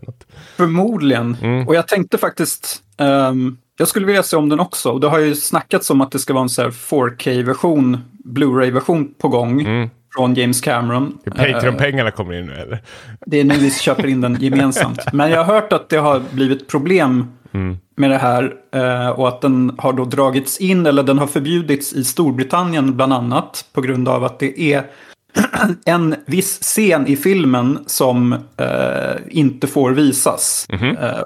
Förmodligen. 0.58 1.38
Mm. 1.42 1.68
Och 1.68 1.76
jag 1.76 1.88
tänkte 1.88 2.18
faktiskt, 2.18 2.84
um, 2.98 3.58
jag 3.82 3.88
skulle 3.88 4.06
vilja 4.06 4.24
se 4.24 4.38
om 4.38 4.50
den 4.50 4.60
också. 4.60 4.92
Och 4.92 5.00
det 5.00 5.08
har 5.08 5.20
ju 5.20 5.36
snackats 5.36 5.90
om 5.90 6.02
att 6.02 6.12
det 6.12 6.20
ska 6.20 6.34
vara 6.34 6.44
en 6.44 6.50
så 6.50 6.64
4K-version, 6.64 7.98
Blu-ray-version 8.24 9.14
på 9.18 9.28
gång. 9.28 9.62
Mm 9.62 9.90
från 10.16 10.34
James 10.34 10.62
Cameron. 10.62 11.18
Patreon-pengarna 11.26 12.12
kommer 12.12 12.34
in 12.34 12.46
nu 12.46 12.54
eller? 12.54 12.82
Det 13.26 13.40
är 13.40 13.44
nu 13.44 13.56
vi 13.56 13.72
köper 13.72 14.08
in 14.08 14.22
den 14.22 14.38
gemensamt. 14.40 15.14
Men 15.14 15.32
jag 15.32 15.44
har 15.44 15.54
hört 15.54 15.74
att 15.74 15.90
det 15.90 15.98
har 15.98 16.22
blivit 16.32 16.68
problem 16.68 17.28
mm. 17.54 17.78
med 17.96 18.10
det 18.10 18.18
här. 18.18 18.54
Eh, 18.72 19.10
och 19.10 19.28
att 19.28 19.42
den 19.42 19.76
har 19.78 19.94
då 19.94 20.06
dragits 20.06 20.58
in, 20.58 20.86
eller 20.86 21.04
den 21.04 21.20
har 21.20 21.28
förbjudits 21.28 21.94
i 21.94 22.04
Storbritannien 22.04 22.96
bland 22.96 23.14
annat. 23.14 23.66
På 23.74 23.82
grund 23.82 24.08
av 24.08 24.24
att 24.24 24.40
det 24.40 24.74
är 24.74 24.84
en 25.86 26.16
viss 26.26 26.60
scen 26.62 27.08
i 27.08 27.16
filmen 27.16 27.80
som 27.86 28.34
eh, 28.58 29.16
inte 29.30 29.68
får 29.68 29.92
visas. 29.92 30.66
Mm 30.70 30.96
-hmm. 30.96 31.24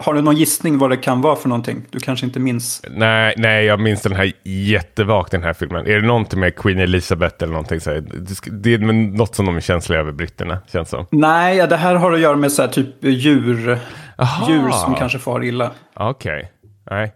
Har 0.00 0.14
du 0.14 0.22
någon 0.22 0.36
gissning 0.36 0.78
vad 0.78 0.90
det 0.90 0.96
kan 0.96 1.20
vara 1.20 1.36
för 1.36 1.48
någonting? 1.48 1.82
Du 1.90 2.00
kanske 2.00 2.26
inte 2.26 2.40
minns? 2.40 2.82
Nej, 2.90 3.34
nej 3.36 3.64
jag 3.64 3.80
minns 3.80 4.02
den 4.02 4.12
här 4.12 4.32
jättevagt 4.44 5.30
den 5.30 5.42
här 5.42 5.52
filmen. 5.52 5.86
Är 5.86 6.00
det 6.00 6.06
någonting 6.06 6.40
med 6.40 6.56
Queen 6.56 6.78
Elizabeth 6.78 7.36
eller 7.42 7.52
någonting? 7.52 7.80
Så 7.80 7.90
här, 7.90 8.04
det 8.50 8.74
är 8.74 8.78
något 9.16 9.34
som 9.34 9.46
de 9.46 9.56
är 9.56 9.60
känsliga 9.60 10.00
över, 10.00 10.12
britterna, 10.12 10.58
känns 10.72 10.88
som. 10.88 11.06
Nej, 11.10 11.66
det 11.68 11.76
här 11.76 11.94
har 11.94 12.12
att 12.12 12.20
göra 12.20 12.36
med 12.36 12.52
så 12.52 12.62
här, 12.62 12.68
typ 12.68 12.88
djur. 13.00 13.78
Aha. 14.18 14.50
Djur 14.50 14.70
som 14.70 14.94
kanske 14.94 15.18
far 15.18 15.44
illa. 15.44 15.70
Okej, 15.94 16.36
okay. 16.36 16.48
nej. 16.90 17.12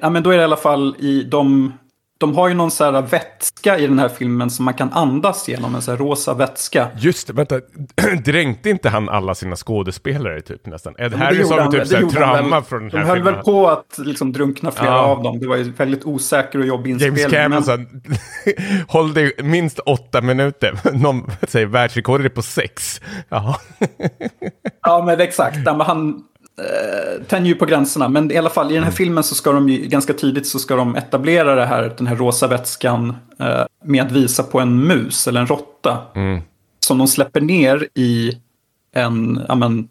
Ja, 0.00 0.10
men 0.10 0.22
då 0.22 0.30
är 0.30 0.36
det 0.36 0.40
i 0.40 0.44
alla 0.44 0.56
fall 0.56 0.96
i 0.98 1.22
de 1.22 1.72
de 2.20 2.34
har 2.34 2.48
ju 2.48 2.54
någon 2.54 2.70
så 2.70 2.84
här 2.84 3.02
vätska 3.02 3.78
i 3.78 3.86
den 3.86 3.98
här 3.98 4.08
filmen 4.08 4.50
som 4.50 4.64
man 4.64 4.74
kan 4.74 4.92
andas 4.92 5.48
genom, 5.48 5.74
en 5.74 5.82
så 5.82 5.90
här 5.90 5.98
rosa 5.98 6.34
vätska. 6.34 6.88
Just 6.96 7.26
det, 7.26 7.32
vänta, 7.32 7.60
dränkte 8.24 8.70
inte 8.70 8.88
han 8.88 9.08
alla 9.08 9.34
sina 9.34 9.56
skådespelare 9.56 10.40
typ 10.40 10.66
nästan? 10.66 10.94
Här 10.98 11.40
är 11.40 11.44
som 11.44 11.70
typ 11.70 11.86
så 11.86 11.96
här 11.96 12.06
trauma 12.06 12.62
från 12.62 12.88
den 12.88 12.90
här 12.90 12.98
De 13.00 13.08
höll 13.08 13.22
väl 13.22 13.34
på 13.34 13.68
att 13.68 13.98
liksom 13.98 14.32
drunkna 14.32 14.70
flera 14.70 14.90
ja. 14.90 15.00
av 15.00 15.22
dem. 15.22 15.40
Det 15.40 15.46
var 15.46 15.56
ju 15.56 15.72
väldigt 15.72 16.04
osäker 16.04 16.58
och 16.58 16.66
jobbig 16.66 16.90
inspelning. 16.90 17.18
James 17.18 17.34
Cameron 17.34 17.64
sa, 17.64 17.76
men... 17.76 18.02
håll 18.88 19.14
dig 19.14 19.32
minst 19.38 19.78
åtta 19.78 20.20
minuter. 20.20 20.78
Någon 20.92 21.30
säger 21.48 21.66
världsrekordet 21.66 22.26
är 22.26 22.34
på 22.34 22.42
sex. 22.42 23.00
Jaha. 23.28 23.56
ja, 24.82 25.02
men 25.06 25.20
exakt. 25.20 25.68
Han, 25.68 26.24
eh, 26.60 27.22
tänjer 27.22 27.48
ju 27.48 27.54
på 27.54 27.66
gränserna. 27.66 28.08
Men 28.08 28.32
i 28.32 28.36
alla 28.36 28.50
fall 28.50 28.70
i 28.70 28.74
den 28.74 28.82
här 28.82 28.90
mm. 28.90 28.96
filmen 28.96 29.24
så 29.24 29.34
ska 29.34 29.52
de 29.52 29.68
ju 29.68 29.86
ganska 29.86 30.12
tidigt 30.12 30.46
så 30.46 30.58
ska 30.58 30.76
de 30.76 30.96
etablera 30.96 31.54
det 31.54 31.66
här, 31.66 31.94
den 31.98 32.06
här 32.06 32.16
rosa 32.16 32.46
vätskan 32.46 33.16
eh, 33.38 33.62
med 33.84 34.06
att 34.06 34.12
visa 34.12 34.42
på 34.42 34.60
en 34.60 34.86
mus 34.86 35.28
eller 35.28 35.40
en 35.40 35.46
råtta. 35.46 35.98
Mm. 36.14 36.40
Som 36.80 36.98
de 36.98 37.08
släpper 37.08 37.40
ner 37.40 37.88
i 37.94 38.38
en 38.92 39.42
ja, 39.48 39.54
men, 39.54 39.88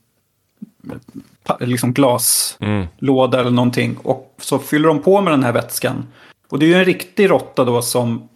liksom 1.60 1.94
glaslåda 1.94 3.38
mm. 3.38 3.48
eller 3.48 3.56
någonting. 3.56 3.98
Och 4.04 4.36
så 4.38 4.60
fyller 4.60 4.88
de 4.88 5.00
på 5.00 5.22
med 5.22 5.34
den 5.34 5.44
här 5.44 5.54
vätskan. 5.54 6.06
Och 6.50 6.60
det 6.60 6.66
är 6.66 6.68
ju 6.68 6.76
en 6.76 6.86
riktig 6.86 7.30
råtta 7.30 7.66
då 7.66 7.82
som 7.82 8.30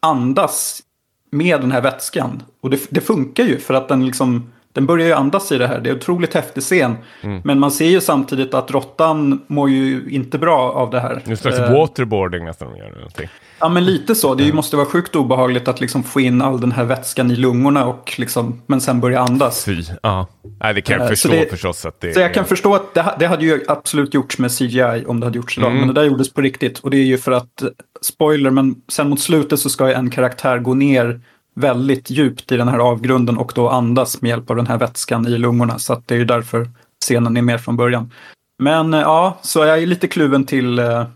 andas 0.00 0.82
med 1.30 1.60
den 1.60 1.72
här 1.72 1.80
vätskan. 1.80 2.42
Och 2.60 2.70
det, 2.70 2.80
det 2.90 3.00
funkar 3.00 3.44
ju 3.44 3.58
för 3.58 3.74
att 3.74 3.88
den 3.88 4.06
liksom 4.06 4.52
den 4.76 4.86
börjar 4.86 5.06
ju 5.06 5.12
andas 5.12 5.52
i 5.52 5.58
det 5.58 5.66
här. 5.66 5.80
Det 5.80 5.88
är 5.88 5.90
en 5.90 5.96
otroligt 5.96 6.34
häftig 6.34 6.62
scen. 6.62 6.96
Mm. 7.20 7.40
Men 7.44 7.58
man 7.58 7.70
ser 7.70 7.86
ju 7.86 8.00
samtidigt 8.00 8.54
att 8.54 8.70
råttan 8.70 9.44
mår 9.46 9.70
ju 9.70 10.08
inte 10.10 10.38
bra 10.38 10.72
av 10.72 10.90
det 10.90 11.00
här. 11.00 11.22
En 11.24 11.36
slags 11.36 11.58
waterboarding 11.58 12.44
nästan. 12.44 12.76
Gör 12.76 12.90
någonting. 12.90 13.28
Ja, 13.58 13.68
men 13.68 13.84
lite 13.84 14.14
så. 14.14 14.34
Det 14.34 14.44
mm. 14.44 14.56
måste 14.56 14.76
vara 14.76 14.86
sjukt 14.86 15.16
obehagligt 15.16 15.68
att 15.68 15.80
liksom 15.80 16.02
få 16.02 16.20
in 16.20 16.42
all 16.42 16.60
den 16.60 16.72
här 16.72 16.84
vätskan 16.84 17.30
i 17.30 17.36
lungorna 17.36 17.86
och 17.86 18.14
liksom, 18.18 18.62
men 18.66 18.80
sen 18.80 19.00
börja 19.00 19.20
andas. 19.20 19.64
Fy, 19.64 19.82
ja. 20.02 20.26
Nej, 20.60 20.74
det 20.74 20.80
kan 20.80 20.96
jag 20.96 21.02
uh, 21.02 21.08
förstå 21.08 21.28
det, 21.28 21.50
förstås. 21.50 21.86
Att 21.86 22.00
det 22.00 22.14
så 22.14 22.20
jag 22.20 22.34
kan 22.34 22.44
förstå 22.44 22.74
att 22.74 22.94
det, 22.94 23.14
det, 23.18 23.26
hade 23.26 23.44
ju 23.44 23.64
absolut 23.68 24.14
gjorts 24.14 24.38
med 24.38 24.50
CGI 24.50 25.04
om 25.06 25.20
det 25.20 25.26
hade 25.26 25.36
gjorts 25.36 25.58
idag. 25.58 25.70
Mm. 25.70 25.80
Men 25.80 25.94
det 25.94 26.00
där 26.00 26.08
gjordes 26.08 26.32
på 26.32 26.40
riktigt. 26.40 26.78
Och 26.78 26.90
det 26.90 26.96
är 26.96 27.04
ju 27.04 27.18
för 27.18 27.32
att, 27.32 27.62
spoiler, 28.00 28.50
men 28.50 28.74
sen 28.88 29.08
mot 29.08 29.20
slutet 29.20 29.60
så 29.60 29.70
ska 29.70 29.88
ju 29.88 29.94
en 29.94 30.10
karaktär 30.10 30.58
gå 30.58 30.74
ner 30.74 31.20
väldigt 31.56 32.10
djupt 32.10 32.52
i 32.52 32.56
den 32.56 32.68
här 32.68 32.78
avgrunden 32.78 33.38
och 33.38 33.52
då 33.54 33.68
andas 33.68 34.22
med 34.22 34.28
hjälp 34.28 34.50
av 34.50 34.56
den 34.56 34.66
här 34.66 34.78
vätskan 34.78 35.26
i 35.26 35.38
lungorna. 35.38 35.78
Så 35.78 36.02
det 36.06 36.14
är 36.14 36.18
ju 36.18 36.24
därför 36.24 36.70
scenen 37.04 37.36
är 37.36 37.42
med 37.42 37.60
från 37.60 37.76
början. 37.76 38.12
Men 38.58 38.94
eh, 38.94 39.00
ja, 39.00 39.38
så 39.42 39.64
jag 39.64 39.82
är 39.82 39.86
lite 39.86 40.08
kluven 40.08 40.46
till 40.46 40.78
uh, 40.78 41.06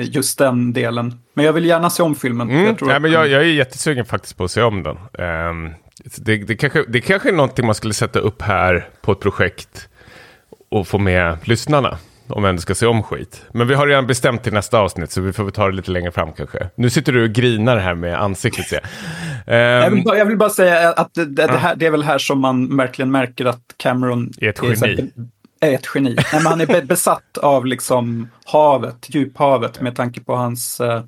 just 0.00 0.38
den 0.38 0.72
delen. 0.72 1.20
Men 1.34 1.44
jag 1.44 1.52
vill 1.52 1.64
gärna 1.64 1.90
se 1.90 2.02
om 2.02 2.14
filmen. 2.14 2.50
Mm. 2.50 2.64
Jag, 2.64 2.78
tror 2.78 2.92
ja, 2.92 2.98
men 2.98 3.12
jag, 3.12 3.28
jag, 3.28 3.42
är 3.42 3.46
jättesugen 3.46 4.04
faktiskt 4.04 4.36
på 4.36 4.44
att 4.44 4.50
se 4.50 4.62
om 4.62 4.82
den. 4.82 4.96
Um, 5.48 5.74
det, 6.16 6.36
det, 6.36 6.56
kanske, 6.56 6.84
det 6.88 7.00
kanske 7.00 7.28
är 7.28 7.32
någonting 7.32 7.66
man 7.66 7.74
skulle 7.74 7.94
sätta 7.94 8.18
upp 8.18 8.42
här 8.42 8.88
på 9.00 9.12
ett 9.12 9.20
projekt 9.20 9.88
och 10.70 10.88
få 10.88 10.98
med 10.98 11.38
lyssnarna. 11.44 11.98
Om 12.28 12.42
vi 12.42 12.48
ändå 12.48 12.60
ska 12.60 12.74
se 12.74 12.86
om 12.86 13.02
skit. 13.02 13.42
Men 13.52 13.68
vi 13.68 13.74
har 13.74 13.86
redan 13.86 14.06
bestämt 14.06 14.42
till 14.42 14.52
nästa 14.52 14.78
avsnitt 14.78 15.10
så 15.10 15.20
vi 15.20 15.32
får 15.32 15.50
ta 15.50 15.66
det 15.66 15.72
lite 15.72 15.90
längre 15.90 16.12
fram 16.12 16.32
kanske. 16.32 16.68
Nu 16.74 16.90
sitter 16.90 17.12
du 17.12 17.24
och 17.24 17.30
grinar 17.30 17.76
här 17.76 17.94
med 17.94 18.22
ansiktet 18.22 18.72
um, 18.72 19.54
jag, 19.54 19.90
vill 19.90 20.04
bara, 20.04 20.18
jag 20.18 20.26
vill 20.26 20.36
bara 20.36 20.50
säga 20.50 20.92
att 20.92 21.14
det, 21.14 21.24
det, 21.24 21.58
här, 21.58 21.76
det, 21.76 21.86
är 21.86 21.90
väl 21.90 22.02
här 22.02 22.18
som 22.18 22.40
man 22.40 22.76
verkligen 22.76 23.10
märker 23.10 23.44
att 23.44 23.74
Cameron 23.76 24.32
är 24.40 24.48
ett 24.48 24.62
är, 24.62 24.86
geni. 24.86 25.10
Är 25.60 25.72
ett 25.72 25.86
geni. 25.94 26.14
Nej, 26.14 26.24
men 26.32 26.46
han 26.46 26.60
är 26.60 26.82
besatt 26.82 27.38
av 27.38 27.66
liksom 27.66 28.28
havet, 28.44 29.06
djuphavet 29.08 29.80
med 29.80 29.96
tanke 29.96 30.20
på 30.20 30.36
hans 30.36 30.80
uh, 30.80 31.02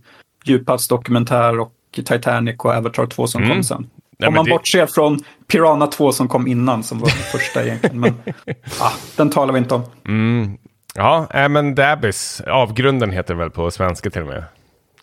djuphavsdokumentär 0.44 1.60
och 1.60 1.72
Titanic 1.92 2.56
och 2.58 2.70
Avatar 2.70 3.06
2 3.06 3.26
som 3.26 3.42
mm. 3.42 3.54
kom 3.54 3.64
sen. 3.64 3.86
Nej, 4.18 4.28
Om 4.28 4.34
man 4.34 4.44
det... 4.44 4.50
bortser 4.50 4.86
från 4.86 5.18
Piranha 5.46 5.86
2 5.86 6.12
som 6.12 6.28
kom 6.28 6.46
innan, 6.46 6.82
som 6.82 6.98
var 6.98 7.08
den 7.08 7.40
första 7.40 7.64
egentligen. 7.64 8.00
Men 8.00 8.14
ah, 8.80 8.92
den 9.16 9.30
talar 9.30 9.52
vi 9.52 9.58
inte 9.58 9.74
om. 9.74 9.82
Mm. 10.04 10.58
Ja, 10.96 11.28
äh, 11.34 11.48
men 11.48 11.74
Dabis, 11.74 12.40
avgrunden 12.40 13.10
heter 13.10 13.34
det 13.34 13.40
väl 13.40 13.50
på 13.50 13.70
svenska 13.70 14.10
till 14.10 14.22
och 14.22 14.28
med. 14.28 14.44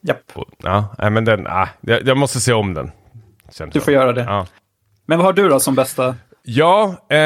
Japp. 0.01 0.31
Ja, 0.63 0.95
äh, 0.99 1.09
men 1.09 1.25
den, 1.25 1.47
ah, 1.47 1.67
jag, 1.81 2.07
jag, 2.07 2.17
måste 2.17 2.39
se 2.39 2.53
om 2.53 2.73
den. 2.73 2.91
Du 3.71 3.79
får 3.79 3.93
göra 3.93 4.13
det. 4.13 4.23
Ja. 4.23 4.47
Men 5.05 5.17
vad 5.17 5.25
har 5.25 5.33
du 5.33 5.49
då 5.49 5.59
som 5.59 5.75
bästa? 5.75 6.15
Ja, 6.45 6.95
eh, 7.09 7.17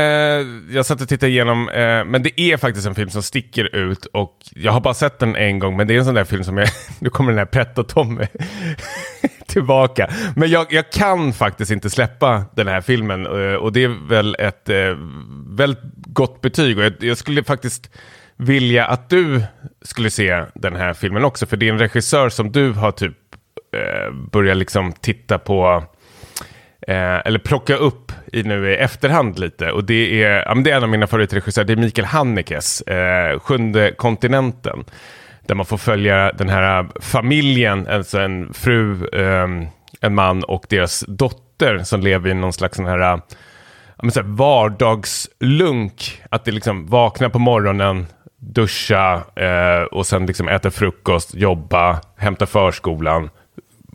jag 0.72 0.86
satt 0.86 1.02
och 1.02 1.10
tittade 1.10 1.32
igenom, 1.32 1.70
eh, 1.70 2.06
men 2.06 2.24
det 2.24 2.42
är 2.42 2.58
faktiskt 2.58 2.88
en 2.88 2.96
film 2.96 3.10
som 3.10 3.24
sticker 3.24 3.76
ut 3.76 4.06
och 4.06 4.38
jag 4.56 4.72
har 4.72 4.82
bara 4.82 4.94
sett 4.94 5.20
den 5.20 5.36
en 5.36 5.60
gång, 5.60 5.78
men 5.78 5.88
det 5.88 5.96
är 5.96 6.00
en 6.00 6.06
sån 6.06 6.16
där 6.16 6.24
film 6.24 6.44
som 6.44 6.58
jag, 6.58 6.68
nu 7.00 7.10
kommer 7.10 7.32
den 7.32 7.40
här 7.40 7.46
Pretto-Tommy 7.46 8.28
tillbaka. 9.48 10.10
Men 10.36 10.50
jag, 10.50 10.74
jag, 10.74 10.92
kan 10.92 11.34
faktiskt 11.34 11.72
inte 11.72 11.90
släppa 11.90 12.44
den 12.56 12.68
här 12.68 12.82
filmen 12.82 13.26
eh, 13.26 13.56
och 13.56 13.74
det 13.74 13.84
är 13.84 14.08
väl 14.10 14.36
ett 14.40 14.70
eh, 14.70 14.98
väldigt 15.48 15.84
gott 15.96 16.42
betyg 16.42 16.78
och 16.78 16.84
jag, 16.84 16.94
jag 17.00 17.18
skulle 17.18 17.44
faktiskt 17.44 17.90
vilja 18.38 18.86
att 18.86 19.10
du 19.10 19.44
skulle 19.82 20.10
se 20.10 20.46
den 20.54 20.76
här 20.76 20.94
filmen 20.94 21.26
också. 21.26 21.46
För 21.46 21.58
det 21.58 21.68
är 21.68 21.74
en 21.74 21.80
regissör 21.80 22.30
som 22.30 22.52
du 22.52 22.72
har 22.72 22.92
typ 22.92 23.18
eh, 23.74 24.14
börjat 24.32 24.58
liksom 24.58 24.92
titta 24.92 25.40
på, 25.40 25.84
eh, 26.88 27.28
eller 27.28 27.40
plocka 27.40 27.76
upp 27.76 28.12
i 28.34 28.44
nu 28.44 28.72
i 28.72 28.76
efterhand 28.76 29.40
lite. 29.40 29.72
Och 29.72 29.84
det 29.84 30.24
är, 30.24 30.44
ja, 30.46 30.56
det 30.56 30.72
är 30.72 30.78
en 30.78 30.84
av 30.84 30.90
mina 30.90 31.08
favoritregissörer, 31.08 31.66
det 31.66 31.74
är 31.74 31.78
Mikael 31.78 32.06
Hanekes, 32.06 32.82
eh, 32.82 33.40
Sjunde 33.40 33.92
kontinenten. 33.98 34.84
där 35.48 35.56
man 35.56 35.66
får 35.66 35.78
följa 35.78 36.32
den 36.32 36.50
här 36.50 36.88
familjen, 37.02 37.88
alltså 37.88 38.20
en 38.20 38.54
fru, 38.54 39.08
eh, 39.08 39.68
en 40.02 40.16
man 40.16 40.44
och 40.44 40.66
deras 40.70 41.06
dotter 41.08 41.78
som 41.78 42.02
lever 42.02 42.30
i 42.30 42.34
någon 42.34 42.54
slags 42.54 42.76
sån 42.76 42.86
här, 42.86 43.22
men 44.02 44.12
så 44.12 44.22
här 44.22 44.28
vardagslunk. 44.28 46.22
Att 46.30 46.46
det 46.46 46.52
liksom 46.52 46.88
vaknar 46.88 47.30
på 47.30 47.40
morgonen, 47.40 48.08
duscha 48.40 49.24
eh, 49.36 49.84
och 49.92 50.08
sen 50.08 50.26
liksom 50.26 50.48
äta 50.48 50.72
frukost, 50.72 51.36
jobba, 51.36 52.02
hämta 52.18 52.46
förskolan, 52.46 53.30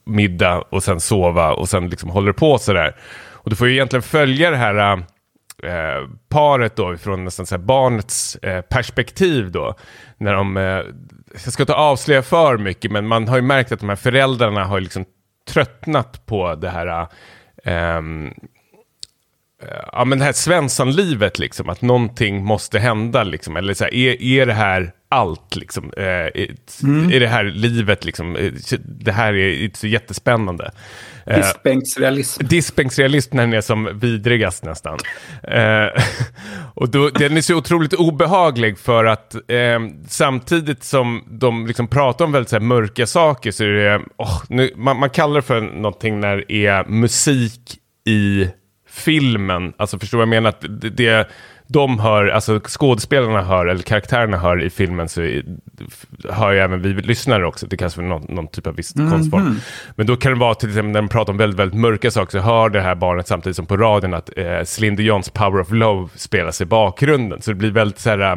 middag 0.04 0.64
och 0.70 0.82
sen 0.82 1.00
sova 1.00 1.52
och 1.52 1.68
sen 1.68 1.90
liksom 1.90 2.10
håller 2.10 2.32
på 2.32 2.58
sådär. 2.58 2.96
Och 3.32 3.50
du 3.50 3.56
får 3.56 3.68
ju 3.68 3.74
egentligen 3.74 4.02
följa 4.02 4.50
det 4.50 4.56
här 4.56 5.04
eh, 5.62 6.08
paret 6.28 6.76
då 6.76 6.96
från 6.96 7.24
nästan 7.24 7.46
så 7.46 7.58
barnets 7.58 8.36
eh, 8.36 8.60
perspektiv 8.60 9.50
då. 9.50 9.74
När 10.18 10.34
de, 10.34 10.56
eh, 10.56 10.82
jag 11.44 11.52
ska 11.52 11.62
inte 11.62 11.74
avslöja 11.74 12.22
för 12.22 12.58
mycket 12.58 12.92
men 12.92 13.06
man 13.06 13.28
har 13.28 13.36
ju 13.36 13.42
märkt 13.42 13.72
att 13.72 13.80
de 13.80 13.88
här 13.88 13.96
föräldrarna 13.96 14.64
har 14.64 14.80
liksom 14.80 15.04
tröttnat 15.48 16.26
på 16.26 16.54
det 16.54 16.70
här 16.70 17.06
eh, 17.64 18.02
ja, 19.92 20.04
men 20.04 20.18
det 20.18 20.24
här 20.24 20.32
Svenssonlivet, 20.32 21.38
liksom, 21.38 21.68
att 21.68 21.82
någonting 21.82 22.44
måste 22.44 22.78
hända, 22.78 23.22
liksom, 23.22 23.56
eller 23.56 23.74
så 23.74 23.84
här, 23.84 23.94
är, 23.94 24.22
är 24.22 24.46
det 24.46 24.52
här 24.52 24.92
allt, 25.08 25.56
liksom, 25.56 25.92
eh, 25.96 26.46
mm. 26.82 27.12
är 27.12 27.20
det 27.20 27.26
här 27.26 27.44
livet, 27.44 28.04
liksom, 28.04 28.36
eh, 28.36 28.52
det 28.84 29.12
här 29.12 29.34
är 29.34 29.70
så 29.74 29.86
jättespännande. 29.86 30.70
Eh. 31.26 31.38
Diskbänksrealism 32.48 33.36
när 33.36 33.42
den 33.42 33.52
är 33.52 33.60
som 33.60 33.98
vidrigast 33.98 34.64
nästan. 34.64 34.98
Eh, 35.42 36.02
och 36.74 36.88
då, 36.88 37.08
den 37.08 37.36
är 37.36 37.40
så 37.40 37.54
otroligt 37.54 37.94
obehaglig 37.94 38.78
för 38.78 39.04
att 39.04 39.34
eh, 39.34 39.80
samtidigt 40.08 40.84
som 40.84 41.24
de 41.30 41.66
liksom 41.66 41.88
pratar 41.88 42.24
om 42.24 42.32
väldigt 42.32 42.50
så 42.50 42.56
här, 42.56 42.60
mörka 42.60 43.06
saker 43.06 43.50
så 43.50 43.64
är 43.64 43.68
det, 43.68 44.00
oh, 44.16 44.42
nu, 44.48 44.70
man, 44.76 44.98
man 44.98 45.10
kallar 45.10 45.34
det 45.34 45.42
för 45.42 45.60
någonting 45.60 46.20
när 46.20 46.36
det 46.36 46.66
är 46.66 46.84
musik 46.84 47.78
i 48.06 48.48
filmen, 48.92 49.72
alltså 49.76 49.98
förstår 49.98 50.18
vad 50.18 50.22
jag 50.22 50.28
menar? 50.28 50.48
Att 50.48 50.60
det, 50.80 50.90
det 50.90 51.28
de 51.72 51.98
hör, 51.98 52.26
alltså 52.26 52.60
skådespelarna 52.60 53.42
hör, 53.42 53.66
eller 53.66 53.82
karaktärerna 53.82 54.38
hör 54.38 54.62
i 54.62 54.70
filmen, 54.70 55.08
så 55.08 55.20
hör 56.30 56.52
ju 56.52 56.58
även 56.58 56.82
vi 56.82 56.92
lyssnare 56.92 57.46
också. 57.46 57.66
Det 57.66 57.76
kanske 57.76 58.00
är 58.00 58.04
någon, 58.04 58.26
någon 58.28 58.48
typ 58.48 58.66
av 58.66 58.76
viss 58.76 58.96
mm 58.96 59.06
-hmm. 59.08 59.10
konstform. 59.10 59.60
Men 59.96 60.06
då 60.06 60.16
kan 60.16 60.32
det 60.32 60.38
vara 60.38 60.54
till 60.54 60.68
exempel 60.68 60.92
när 60.92 61.02
de 61.02 61.08
pratar 61.08 61.32
om 61.32 61.36
väldigt, 61.36 61.60
väldigt 61.60 61.80
mörka 61.80 62.10
saker, 62.10 62.38
så 62.38 62.44
hör 62.44 62.68
det 62.68 62.80
här 62.80 62.94
barnet 62.94 63.28
samtidigt 63.28 63.56
som 63.56 63.66
på 63.66 63.76
radion 63.76 64.14
att 64.14 64.30
eh, 64.36 64.62
Celine 64.64 64.96
Dions 64.96 65.30
Power 65.30 65.60
of 65.60 65.70
Love 65.70 66.08
spelas 66.14 66.60
i 66.60 66.64
bakgrunden. 66.64 67.42
Så 67.42 67.50
det 67.50 67.54
blir 67.54 67.70
väldigt 67.70 67.98
så 67.98 68.10
här, 68.10 68.32
eh, 68.32 68.36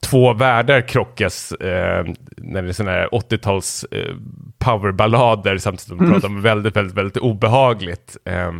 två 0.00 0.32
världar 0.32 0.88
krockas 0.88 1.52
eh, 1.52 2.04
när 2.36 2.62
det 2.62 2.68
är 2.68 2.72
sådana 2.72 2.92
här 2.92 3.08
80-tals 3.08 3.84
eh, 3.90 4.14
powerballader 4.58 5.58
samtidigt 5.58 5.88
som 5.88 5.96
de 5.96 6.04
mm. 6.04 6.14
pratar 6.14 6.28
om 6.28 6.42
väldigt, 6.42 6.76
väldigt, 6.76 6.96
väldigt 6.96 7.16
obehagligt. 7.16 8.16
Eh, 8.24 8.52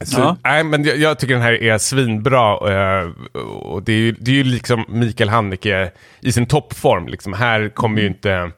så, 0.00 0.20
ja. 0.20 0.36
nej, 0.44 0.64
men 0.64 0.84
jag, 0.84 0.96
jag, 0.96 1.18
tycker 1.18 1.34
den 1.34 1.42
här 1.42 1.62
är 1.62 1.78
svinbra. 1.78 2.54
Uh, 2.54 3.10
och 3.42 3.82
det 3.82 3.92
är 3.92 3.98
ju 3.98 4.12
det 4.12 4.30
är 4.30 4.34
ju 4.34 4.44
liksom 4.44 4.84
Mikael 4.88 5.28
Haneke 5.28 5.90
i 6.20 6.32
sin 6.32 6.46
toppform. 6.46 7.08
Liksom. 7.08 7.32
Här 7.32 7.68
kommer 7.68 8.00
ju 8.00 8.06
inte 8.06 8.50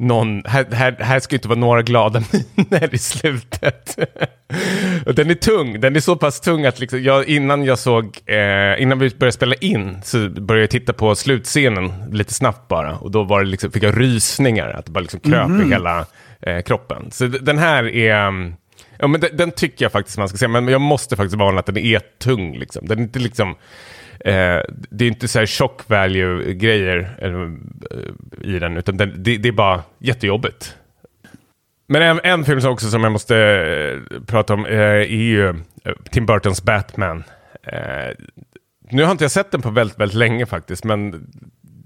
någon, 0.00 0.42
här, 0.44 0.66
här, 0.72 0.96
här 1.00 1.20
ska 1.20 1.36
inte 1.36 1.48
vara 1.48 1.58
några 1.58 1.82
glada 1.82 2.22
miner 2.54 2.94
i 2.94 2.98
slutet. 2.98 3.98
och 5.06 5.14
den 5.14 5.30
är 5.30 5.34
tung, 5.34 5.80
den 5.80 5.96
är 5.96 6.00
så 6.00 6.16
pass 6.16 6.40
tung 6.40 6.66
att 6.66 6.80
liksom 6.80 7.02
jag, 7.02 7.28
innan 7.28 7.64
jag 7.64 7.78
såg, 7.78 8.18
eh, 8.26 8.82
innan 8.82 8.98
vi 8.98 9.10
började 9.10 9.32
spela 9.32 9.54
in 9.54 10.00
så 10.02 10.28
började 10.28 10.62
jag 10.62 10.70
titta 10.70 10.92
på 10.92 11.14
slutscenen 11.14 11.92
lite 12.12 12.34
snabbt 12.34 12.68
bara. 12.68 12.96
Och 12.96 13.10
då 13.10 13.22
var 13.22 13.44
det 13.44 13.50
liksom, 13.50 13.70
fick 13.70 13.82
jag 13.82 14.00
rysningar, 14.00 14.70
att 14.70 14.86
det 14.86 14.92
bara 14.92 15.00
liksom 15.00 15.20
kröp 15.20 15.46
mm 15.46 15.60
-hmm. 15.60 15.66
i 15.66 15.70
hela 15.70 16.06
eh, 16.42 16.60
kroppen. 16.60 17.10
Så 17.10 17.26
den 17.26 17.58
här 17.58 17.88
är, 17.96 18.26
um, 18.26 18.54
Ja, 19.00 19.06
men 19.06 19.20
den, 19.20 19.36
den, 19.36 19.50
tycker 19.50 19.84
jag 19.84 19.92
faktiskt 19.92 20.18
man 20.18 20.28
ska 20.28 20.38
se, 20.38 20.48
men 20.48 20.68
jag 20.68 20.80
måste 20.80 21.16
faktiskt 21.16 21.36
varna 21.36 21.60
att 21.60 21.66
den 21.66 21.76
är 21.76 22.00
tung. 22.18 22.58
Liksom. 22.58 22.86
Den 22.86 22.98
är 22.98 23.02
inte 23.02 23.18
liksom... 23.18 23.56
Eh, 24.20 24.60
det 24.90 25.04
är 25.04 25.08
inte 25.08 25.28
så 25.28 25.38
här 25.38 25.46
shock 25.46 25.88
value-grejer 25.88 27.16
eh, 27.18 28.54
i 28.54 28.58
den, 28.58 28.76
utan 28.76 28.96
den, 28.96 29.22
det, 29.22 29.36
det, 29.36 29.48
är 29.48 29.52
bara 29.52 29.82
jättejobbigt. 29.98 30.76
Men 31.86 32.02
en, 32.02 32.20
en 32.24 32.44
film 32.44 32.60
som 32.60 32.72
också 32.72 32.90
som 32.90 33.02
jag 33.02 33.12
måste 33.12 33.36
eh, 33.36 34.20
prata 34.26 34.54
om 34.54 34.66
eh, 34.66 34.80
är 34.80 35.04
ju 35.04 35.48
eh, 35.48 35.54
Tim 36.10 36.26
Burtons 36.26 36.62
Batman. 36.62 37.24
Eh, 37.62 38.16
nu 38.90 39.04
har 39.04 39.12
inte 39.12 39.24
jag 39.24 39.30
sett 39.30 39.50
den 39.50 39.62
på 39.62 39.70
väldigt, 39.70 39.98
väldigt 39.98 40.18
länge 40.18 40.46
faktiskt, 40.46 40.84
men 40.84 41.26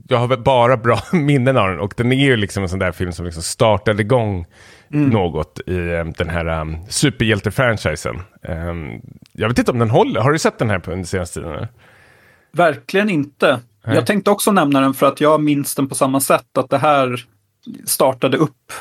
jag 0.09 0.19
har 0.19 0.37
bara 0.37 0.77
bra 0.77 1.01
minnen 1.13 1.57
av 1.57 1.69
den 1.69 1.81
och 1.81 1.95
den 1.97 2.13
är 2.13 2.27
ju 2.27 2.37
liksom 2.37 2.63
en 2.63 2.69
sån 2.69 2.79
där 2.79 2.93
film 2.93 3.13
som 3.13 3.25
liksom 3.25 3.43
startade 3.43 4.03
igång 4.03 4.47
mm. 4.93 5.11
något 5.11 5.61
i 5.67 5.73
um, 5.73 6.13
den 6.13 6.29
här 6.29 6.61
um, 6.61 6.77
superhjälte-franchisen. 6.89 8.21
Um, 8.49 9.01
jag 9.33 9.49
vet 9.49 9.59
inte 9.59 9.73
om 9.73 9.79
den 9.79 9.91
håller. 9.91 10.21
Har 10.21 10.33
du 10.33 10.39
sett 10.39 10.59
den 10.59 10.71
här 10.71 10.79
på 10.79 10.91
den 10.91 11.07
senaste 11.07 11.41
tiden? 11.41 11.67
Verkligen 12.53 13.11
inte. 13.11 13.61
Nej. 13.85 13.95
Jag 13.97 14.07
tänkte 14.07 14.31
också 14.31 14.53
nämna 14.53 14.81
den 14.81 14.95
för 14.95 15.07
att 15.07 15.21
jag 15.21 15.43
minns 15.43 15.75
den 15.75 15.89
på 15.89 15.95
samma 15.95 16.21
sätt. 16.21 16.59
Att 16.59 16.71
det 16.71 16.79
här 16.79 17.25
startade 17.85 18.37
upp 18.37 18.73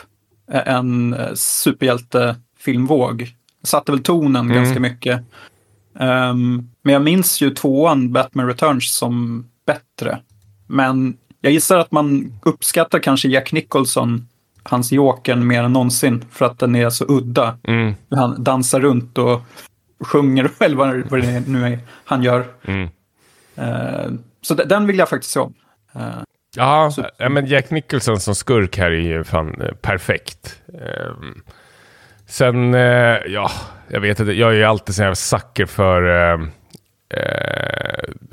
en 0.66 1.14
eh, 1.14 1.34
superhjältefilmvåg. 1.34 3.28
Satte 3.64 3.92
väl 3.92 4.04
tonen 4.04 4.46
mm. 4.46 4.56
ganska 4.56 4.80
mycket. 4.80 5.20
Um, 5.94 6.70
men 6.82 6.94
jag 6.94 7.02
minns 7.02 7.42
ju 7.42 7.50
tvåan, 7.50 8.12
Batman 8.12 8.48
Returns, 8.48 8.96
som 8.96 9.46
bättre. 9.66 10.20
Men 10.74 11.18
jag 11.42 11.54
gissar 11.54 11.78
att 11.78 11.92
man 11.92 12.34
uppskattar 12.44 13.00
kanske 13.00 13.28
Jack 13.28 13.52
Nicholson 13.52 14.28
hans 14.64 14.92
Jokern 14.92 15.48
mer 15.48 15.64
än 15.64 15.74
någonsin 15.74 16.26
för 16.32 16.46
att 16.46 16.60
den 16.60 16.76
är 16.76 16.90
så 16.90 17.06
udda. 17.08 17.58
Mm. 17.64 17.94
Han 18.10 18.44
dansar 18.44 18.80
runt 18.80 19.18
och 19.18 19.42
sjunger 20.00 20.48
själv 20.60 20.78
vad 20.78 21.22
det 21.22 21.48
nu 21.48 21.66
är 21.66 21.80
han 22.06 22.24
gör. 22.24 22.46
Mm. 22.64 22.90
Uh, 23.58 24.14
så 24.42 24.54
den 24.54 24.88
vill 24.88 24.98
jag 24.98 25.10
faktiskt 25.10 25.34
se 25.34 25.40
om. 25.40 25.54
Uh, 25.96 26.24
ja, 26.56 26.92
så. 26.92 27.30
men 27.30 27.46
Jack 27.46 27.70
Nicholson 27.70 28.20
som 28.20 28.36
skurk 28.36 28.78
här 28.78 28.92
är 28.92 29.02
ju 29.02 29.24
fan 29.24 29.62
uh, 29.62 29.74
perfekt. 29.74 30.62
Ehm, 30.68 31.42
sen, 32.28 32.74
ja, 33.28 33.52
jag 33.88 34.00
vet 34.02 34.20
inte, 34.20 34.32
jag 34.32 34.50
är 34.50 34.56
ju 34.56 34.64
alltid 34.64 34.96
så 34.96 35.04
här 35.04 35.14
sucker 35.14 35.66
för 35.66 36.36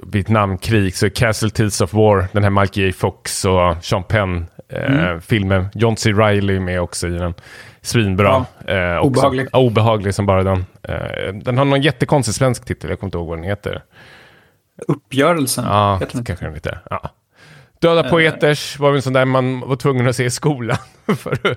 Vietnamkrig, 0.03 0.97
så 0.97 1.11
Casualties 1.11 1.81
of 1.81 1.95
War, 1.95 2.29
den 2.33 2.43
här 2.43 2.51
Michael 2.51 2.87
J. 2.87 2.93
Fox 2.93 3.45
och 3.45 3.85
Sean 3.85 4.05
Penn 4.05 4.47
mm. 4.73 5.21
filmen. 5.21 5.69
John 5.75 5.97
C. 5.97 6.13
Reilly 6.13 6.57
är 6.57 6.61
med 6.61 6.81
också 6.81 7.09
i 7.09 7.11
den. 7.11 7.35
Svinbra. 7.83 8.47
Ja, 8.67 8.75
eh, 8.75 9.05
obehaglig. 9.05 9.49
Ja, 9.53 9.59
obehaglig 9.59 10.15
som 10.15 10.27
bara 10.27 10.43
den. 10.43 10.65
Eh, 10.83 11.35
den 11.35 11.59
har 11.59 11.65
någon 11.65 11.83
jättekonstig 11.83 12.35
svensk 12.35 12.65
titel, 12.65 12.91
jag 12.91 13.01
kommer 13.01 13.09
inte 13.09 13.19
ihåg 13.19 13.29
vad 13.29 13.39
den 13.39 13.45
heter. 13.45 13.83
Uppgörelsen? 14.89 15.65
Ja, 15.65 15.97
heter 16.01 16.25
kanske 16.25 16.45
den 16.45 16.55
heter. 16.55 16.81
Ja. 16.91 17.11
Döda 17.79 18.05
uh, 18.05 18.11
poeters 18.11 18.79
var 18.79 18.95
en 18.95 19.03
sån 19.03 19.13
där 19.13 19.25
man 19.25 19.61
var 19.61 19.77
tvungen 19.77 20.09
att 20.09 20.17
se 20.17 20.25
i 20.25 20.31
skolan. 20.31 20.77
för, 21.17 21.57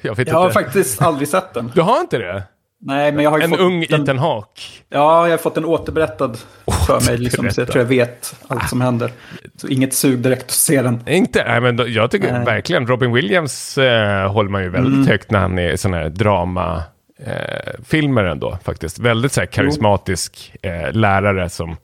jag 0.00 0.18
jag 0.28 0.34
har 0.34 0.50
faktiskt 0.50 1.02
aldrig 1.02 1.28
sett 1.28 1.54
den. 1.54 1.72
Du 1.74 1.80
har 1.80 2.00
inte 2.00 2.18
det? 2.18 2.42
Nej, 2.82 3.12
men 3.12 3.24
jag 3.24 3.30
har 3.30 3.40
en 3.40 3.50
fått 3.50 3.60
ung. 3.60 3.82
Ethan 3.82 4.18
Hawke. 4.18 4.62
Ja, 4.88 5.26
jag 5.26 5.32
har 5.32 5.38
fått 5.38 5.54
den 5.54 5.64
återberättad 5.64 6.38
för 6.86 7.06
mig. 7.06 7.18
Liksom, 7.18 7.50
så 7.50 7.60
jag 7.60 7.68
tror 7.68 7.82
jag 7.82 7.88
vet 7.88 8.36
allt 8.48 8.68
som 8.68 8.80
händer. 8.80 9.12
Så 9.56 9.68
inget 9.68 9.94
sug 9.94 10.18
direkt 10.18 10.44
att 10.44 10.50
se 10.50 10.82
den. 10.82 11.08
Inte? 11.08 11.44
Nej, 11.44 11.60
men 11.60 11.76
då, 11.76 11.88
jag 11.88 12.10
tycker 12.10 12.32
Nej. 12.32 12.44
verkligen 12.44 12.86
Robin 12.86 13.12
Williams 13.12 13.78
eh, 13.78 14.32
håller 14.32 14.50
man 14.50 14.62
ju 14.62 14.68
väldigt 14.68 14.94
mm. 14.94 15.06
högt 15.06 15.30
när 15.30 15.38
han 15.38 15.58
är 15.58 15.76
sådana 15.76 15.96
här 15.96 16.08
drama. 16.08 16.82
Eh, 17.26 17.80
filmer 17.84 18.24
ändå 18.24 18.58
faktiskt. 18.64 18.98
Väldigt 18.98 19.32
så 19.32 19.40
här, 19.40 19.46
karismatisk 19.46 20.56
eh, 20.62 20.92
lärare 20.92 21.48
som... 21.50 21.76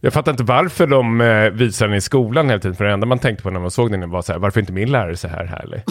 Jag 0.00 0.12
fattar 0.12 0.30
inte 0.30 0.44
varför 0.44 0.86
de 0.86 1.20
eh, 1.20 1.50
visar 1.50 1.86
den 1.86 1.96
i 1.96 2.00
skolan 2.00 2.48
hela 2.48 2.60
tiden. 2.60 2.76
För 2.76 2.84
det 2.84 2.92
enda 2.92 3.06
man 3.06 3.18
tänkte 3.18 3.42
på 3.42 3.50
när 3.50 3.60
man 3.60 3.70
såg 3.70 3.90
den 3.90 4.10
var 4.10 4.22
så 4.22 4.32
här, 4.32 4.38
varför 4.38 4.60
är 4.60 4.62
inte 4.62 4.72
min 4.72 4.92
lärare 4.92 5.16
så 5.16 5.28
här 5.28 5.44
härlig? 5.44 5.82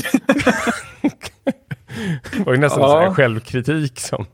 Det 2.38 2.46
var 2.46 2.54
ju 2.54 2.60
nästan 2.60 2.82
ja. 2.82 3.08
så 3.08 3.14
självkritik 3.14 4.00
som 4.00 4.26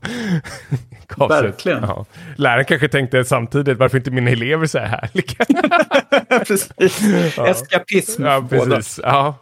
Verkligen. 1.28 1.82
Ja. 1.82 2.06
Läraren 2.36 2.64
kanske 2.64 2.88
tänkte 2.88 3.24
samtidigt, 3.24 3.78
varför 3.78 3.98
inte 3.98 4.10
mina 4.10 4.30
elever 4.30 4.66
så 4.66 4.78
här 4.78 4.86
härliga? 4.86 5.44
precis. 6.44 7.00
Ja. 7.36 7.46
Eskapism. 7.48 8.24
Ja, 8.24 8.46
precis. 8.50 9.00
Ja. 9.02 9.34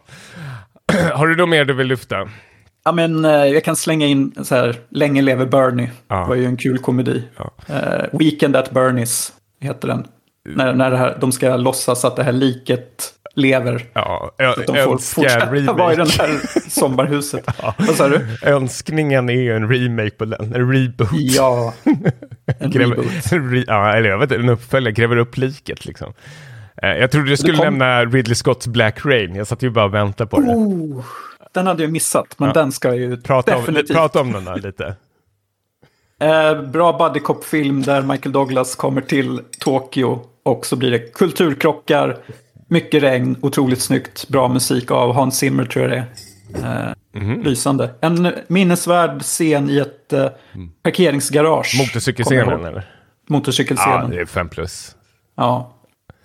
Har 1.13 1.27
du 1.27 1.35
något 1.35 1.49
mer 1.49 1.65
du 1.65 1.73
vill 1.73 1.87
lyfta? 1.87 2.29
Ja, 2.85 2.91
men, 2.91 3.25
eh, 3.25 3.31
jag 3.31 3.63
kan 3.63 3.75
slänga 3.75 4.05
in 4.05 4.45
så 4.45 4.55
här, 4.55 4.75
Länge 4.89 5.21
lever 5.21 5.45
Bernie. 5.45 5.91
Ja. 6.07 6.15
Det 6.15 6.27
var 6.27 6.35
ju 6.35 6.45
en 6.45 6.57
kul 6.57 6.77
komedi. 6.77 7.23
Ja. 7.37 7.51
Uh, 7.69 8.19
Weekend 8.19 8.55
at 8.55 8.71
Bernies 8.71 9.33
heter 9.61 9.87
den. 9.87 10.07
När, 10.45 10.73
när 10.73 10.91
det 10.91 10.97
här, 10.97 11.17
de 11.21 11.31
ska 11.31 11.55
låtsas 11.55 12.05
att 12.05 12.15
det 12.15 12.23
här 12.23 12.31
liket 12.31 13.11
lever. 13.35 13.85
Ja, 13.93 14.31
jag, 14.37 14.55
de 14.67 14.83
får 14.83 14.97
fortsätta 14.97 15.73
vara 15.73 15.93
i 15.93 15.95
det 15.95 16.03
här 16.11 16.69
sommarhuset. 16.69 17.43
Ja. 17.61 17.73
Vad 17.77 17.95
sa 17.95 18.07
du? 18.09 18.25
Önskningen 18.41 19.29
är 19.29 19.33
ju 19.33 19.55
en 19.55 19.69
remake 19.73 20.09
på 20.11 20.25
den, 20.25 20.53
en 20.53 20.71
reboot. 20.73 21.09
Ja, 21.13 21.73
en 22.59 22.71
Gräver, 22.71 22.95
reboot. 22.95 23.31
Re, 23.53 23.63
ja, 23.67 23.93
eller 23.93 24.09
jag 24.09 24.17
vet 24.17 24.31
inte, 24.31 24.43
en 24.43 24.49
uppföljare, 24.49 24.91
gräver 24.93 25.17
upp 25.17 25.37
liket 25.37 25.85
liksom. 25.85 26.13
Eh, 26.81 26.89
Jag 26.89 27.11
trodde 27.11 27.29
du 27.29 27.37
skulle 27.37 27.57
kom- 27.57 27.63
nämna 27.65 28.05
Ridley 28.05 28.35
Scotts 28.35 28.67
Black 28.67 29.05
Rain. 29.05 29.35
Jag 29.35 29.47
satt 29.47 29.63
ju 29.63 29.69
bara 29.69 29.85
och 29.85 29.93
väntade 29.93 30.29
på 30.29 30.39
det. 30.39 30.47
Oh, 30.47 31.03
den 31.53 31.67
hade 31.67 31.83
jag 31.83 31.91
missat, 31.91 32.35
men 32.37 32.47
Ja. 32.47 32.53
den 32.53 32.71
ska 32.71 32.87
jag 32.87 32.97
ju 32.97 33.17
Prata 33.21 33.55
om, 33.55 33.61
definitivt. 33.61 33.95
prata 33.97 34.21
om 34.21 34.31
den 34.31 34.45
där 34.45 34.55
lite. 34.59 34.95
Eh, 36.21 36.61
bra 36.61 36.97
buddy 36.97 37.19
cop-film 37.19 37.81
där 37.81 38.01
Michael 38.01 38.31
Douglas 38.31 38.75
kommer 38.75 39.01
till 39.01 39.41
Tokyo 39.59 40.21
och 40.45 40.65
så 40.65 40.75
blir 40.75 40.91
det 40.91 40.99
kulturkrockar, 41.13 42.17
mycket 42.67 43.03
regn, 43.03 43.35
otroligt 43.41 43.81
snyggt, 43.81 44.27
bra 44.27 44.47
musik 44.47 44.91
av 44.91 45.13
Hans 45.13 45.37
Zimmer 45.37 45.65
tror 45.65 45.85
jag 45.89 45.91
det 45.91 45.97
är. 46.63 46.87
Eh, 46.87 46.93
Mhm. 47.21 47.41
Lysande. 47.43 47.89
En 48.01 48.33
minnesvärd 48.47 49.21
scen 49.21 49.69
i 49.69 49.77
ett 49.77 50.13
eh, 50.13 50.29
parkeringsgarage. 50.83 51.71
kommer 51.71 51.83
jag 51.83 51.87
Motorcykelscenen 51.87 52.65
eller? 52.65 52.89
Motorcykelscenen. 53.29 54.01
Ja, 54.01 54.07
det 54.07 54.21
är 54.21 54.25
fem 54.25 54.49
plus. 54.49 54.95
Ja, 55.35 55.73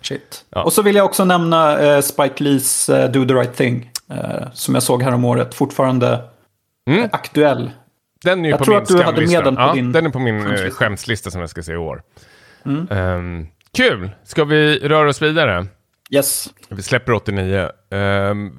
shit. 0.01 0.45
Ja. 0.49 0.63
Och 0.63 0.73
så 0.73 0.81
vill 0.81 0.95
jag 0.95 1.05
också 1.05 1.25
nämna 1.25 1.79
eh, 1.79 2.01
Spike 2.01 2.43
Lees 2.43 2.89
eh, 2.89 3.11
Do 3.11 3.25
the 3.25 3.33
right 3.33 3.55
thing. 3.55 3.91
Eh, 4.09 4.47
som 4.53 4.73
jag 4.73 4.83
såg 4.83 5.03
här 5.03 5.11
om 5.13 5.25
året. 5.25 5.53
Fortfarande 5.53 6.23
Mm. 6.89 7.03
eh, 7.03 7.09
aktuell. 7.11 7.71
Den 8.23 8.39
är 8.39 8.43
ju 8.43 8.49
Jag 8.49 8.59
på 8.59 8.65
tror 8.65 8.73
min 8.75 8.81
att 8.83 8.87
du 8.87 8.95
hade 9.03 9.07
skamlista. 9.27 9.37
med 9.37 9.45
den 9.45 9.55
på 9.55 9.61
ja, 9.61 9.73
din 9.73 9.91
Den 9.91 10.05
är 10.05 10.09
på 10.09 10.19
min 10.19 10.43
skämslista. 10.45 10.71
skämslista. 10.75 11.31
som 11.31 11.41
jag 11.41 11.49
ska 11.49 11.63
se 11.63 11.73
i 11.73 11.77
år. 11.77 12.01
Mm. 12.65 12.87
Ehm, 12.91 13.47
kul! 13.77 14.09
Ska 14.23 14.43
vi 14.43 14.79
röra 14.79 15.09
oss 15.09 15.21
vidare? 15.21 15.65
Yes. 16.09 16.49
Vi 16.69 16.81
släpper 16.81 17.13
89. 17.13 17.69
Ehm, 17.91 18.51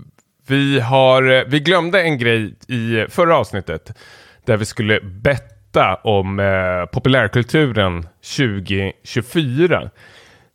vi, 0.46 0.80
har, 0.80 1.44
vi 1.48 1.60
glömde 1.60 2.02
en 2.02 2.18
grej 2.18 2.54
i 2.68 3.06
förra 3.08 3.36
avsnittet. 3.36 3.98
Där 4.44 4.56
vi 4.56 4.64
skulle 4.64 5.00
betta 5.00 5.94
om 5.94 6.40
eh, 6.40 6.84
populärkulturen 6.92 8.06
2024. 8.36 9.90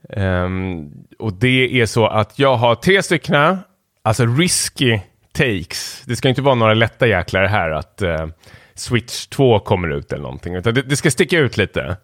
Ehm, 0.09 0.91
och 1.19 1.33
det 1.33 1.81
är 1.81 1.85
så 1.85 2.07
att 2.07 2.39
jag 2.39 2.55
har 2.55 2.75
tre 2.75 3.03
stycken, 3.03 3.57
alltså 4.03 4.25
risky 4.25 4.99
takes. 5.31 6.03
Det 6.05 6.15
ska 6.15 6.29
inte 6.29 6.41
vara 6.41 6.55
några 6.55 6.73
lätta 6.73 7.07
jäklar 7.07 7.45
här 7.45 7.71
att 7.71 8.01
eh, 8.01 8.27
Switch 8.75 9.27
2 9.27 9.59
kommer 9.59 9.89
ut 9.89 10.11
eller 10.11 10.23
någonting. 10.23 10.55
Utan 10.55 10.73
det, 10.73 10.81
det 10.81 10.95
ska 10.95 11.11
sticka 11.11 11.39
ut 11.39 11.57
lite. 11.57 11.97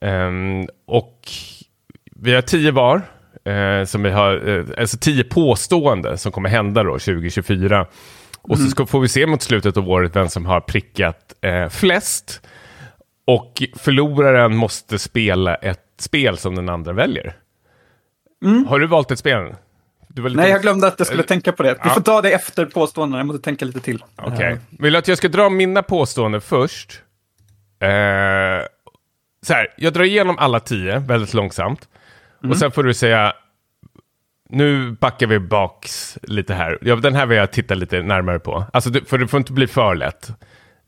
Ehm, 0.00 0.68
och 0.86 1.28
vi 2.22 2.34
har 2.34 2.42
tio 2.42 2.70
var. 2.70 3.02
Eh, 3.44 3.84
som 3.84 4.02
vi 4.02 4.10
har, 4.10 4.48
eh, 4.48 4.64
alltså 4.78 4.98
tio 4.98 5.24
påstående 5.24 6.18
som 6.18 6.32
kommer 6.32 6.48
hända 6.48 6.82
då 6.82 6.98
2024. 6.98 7.86
Och 8.42 8.58
så 8.58 8.66
ska, 8.66 8.86
får 8.86 9.00
vi 9.00 9.08
se 9.08 9.26
mot 9.26 9.42
slutet 9.42 9.76
av 9.76 9.88
året 9.88 10.16
vem 10.16 10.28
som 10.28 10.46
har 10.46 10.60
prickat 10.60 11.34
eh, 11.40 11.68
flest. 11.68 12.40
Och 13.26 13.62
förloraren 13.76 14.56
måste 14.56 14.98
spela 14.98 15.54
ett 15.54 15.80
spel 15.98 16.38
som 16.38 16.54
den 16.54 16.68
andra 16.68 16.92
väljer. 16.92 17.36
Har 18.66 18.78
du 18.78 18.86
valt 18.86 19.10
ett 19.10 19.18
spel? 19.18 19.54
Nej, 20.16 20.50
jag 20.50 20.62
glömde 20.62 20.86
att 20.86 20.94
jag 20.98 21.06
skulle 21.06 21.22
tänka 21.22 21.52
på 21.52 21.62
det. 21.62 21.72
Vi 21.72 21.78
ja. 21.84 21.94
får 21.94 22.00
ta 22.00 22.22
det 22.22 22.32
efter 22.32 22.66
påståendena. 22.66 23.18
Jag 23.18 23.26
måste 23.26 23.42
tänka 23.42 23.64
lite 23.64 23.80
till. 23.80 24.04
Okej. 24.16 24.52
Eh, 24.52 24.58
Vill 24.70 24.92
du 24.92 24.98
att 24.98 25.08
jag 25.08 25.18
ska 25.18 25.28
dra 25.28 25.48
mina 25.48 25.82
påståenden 25.82 26.40
först? 26.40 27.02
Eh, 27.80 27.88
så 29.46 29.52
här, 29.52 29.74
jag 29.76 29.92
drar 29.92 30.04
igenom 30.04 30.38
alla 30.38 30.60
tio 30.60 30.98
väldigt 30.98 31.34
långsamt. 31.34 31.88
Och 32.48 32.56
sen 32.56 32.70
får 32.72 32.82
du 32.82 32.94
säga, 32.94 33.32
nu 34.48 34.90
backar 34.90 35.26
vi 35.26 35.38
baks 35.38 36.18
lite 36.22 36.54
här. 36.54 36.78
Ja, 36.80 36.96
den 36.96 37.14
här 37.14 37.26
vill 37.26 37.38
jag 37.38 37.52
titta 37.52 37.74
lite 37.74 38.02
närmare 38.02 38.38
på. 38.38 38.64
Alltså, 38.72 38.90
för 39.06 39.18
det 39.18 39.28
får 39.28 39.38
inte 39.38 39.52
bli 39.52 39.66
för 39.66 39.94
lätt. 39.94 40.30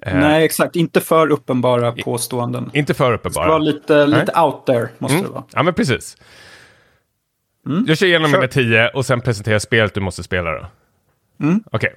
Eh, 0.07 0.17
Nej, 0.19 0.45
exakt. 0.45 0.77
Inte 0.77 1.01
för 1.01 1.31
uppenbara 1.31 1.93
påståenden. 1.93 2.71
Inte 2.75 2.95
för 2.95 3.13
uppe 3.13 3.29
Det 3.29 3.33
ska 3.33 3.43
vara 3.49 3.59
lite, 3.59 4.07
lite 4.07 4.41
out 4.41 4.67
there, 4.67 4.89
måste 4.99 5.15
Mm. 5.17 5.27
det 5.27 5.33
vara. 5.35 5.45
Ja, 5.53 5.63
men 5.63 5.75
precis. 5.75 6.17
Jag 7.87 7.99
kör 7.99 8.07
igenom 8.07 8.31
Kör. 8.31 8.39
mina 8.39 8.49
tio 8.49 8.89
och 8.89 9.07
sen 9.07 9.21
presenterar 9.21 9.55
jag 9.55 9.63
spelet 9.63 9.95
du 9.95 10.01
måste 10.01 10.23
spela 10.23 10.51
då. 10.51 10.67
Mm. 11.41 11.63
Okej. 11.73 11.95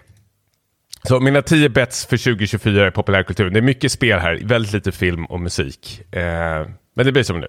Så 1.04 1.20
mina 1.20 1.42
tio 1.42 1.70
bets 1.70 2.06
för 2.06 2.18
2024 2.18 2.88
i 2.88 2.92
populärkulturen. 2.92 3.54
Det 3.54 3.60
är 3.60 3.62
mycket 3.62 3.92
spel 3.92 4.20
här, 4.20 4.40
väldigt 4.44 4.74
lite 4.74 4.92
film 4.92 5.26
och 5.26 5.40
musik. 5.40 6.02
Eh, 6.12 6.22
men 6.96 7.06
det 7.06 7.12
blir 7.12 7.24
som 7.24 7.40
nu. 7.40 7.48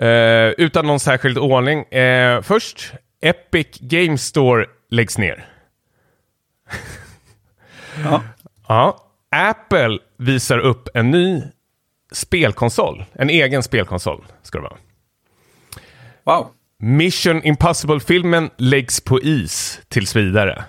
Eh, 0.00 0.48
utan 0.58 0.86
någon 0.86 1.00
särskild 1.00 1.38
ordning. 1.38 1.84
Eh, 1.84 2.42
först, 2.42 2.92
Epic 3.22 3.66
Game 3.80 4.18
Store 4.18 4.66
läggs 4.90 5.18
ner. 5.18 5.46
Ja. 8.04 8.22
Ja. 8.68 9.06
Apple 9.30 9.98
visar 10.16 10.58
upp 10.58 10.88
en 10.94 11.10
ny 11.10 11.42
spelkonsol. 12.12 13.04
En 13.12 13.30
egen 13.30 13.62
spelkonsol 13.62 14.24
ska 14.42 14.58
det 14.58 14.62
vara. 14.62 14.76
Wow. 16.24 16.48
Mission 16.78 17.42
Impossible-filmen 17.42 18.50
läggs 18.56 19.00
på 19.00 19.20
is 19.20 19.80
tills 19.88 20.16
vidare. 20.16 20.64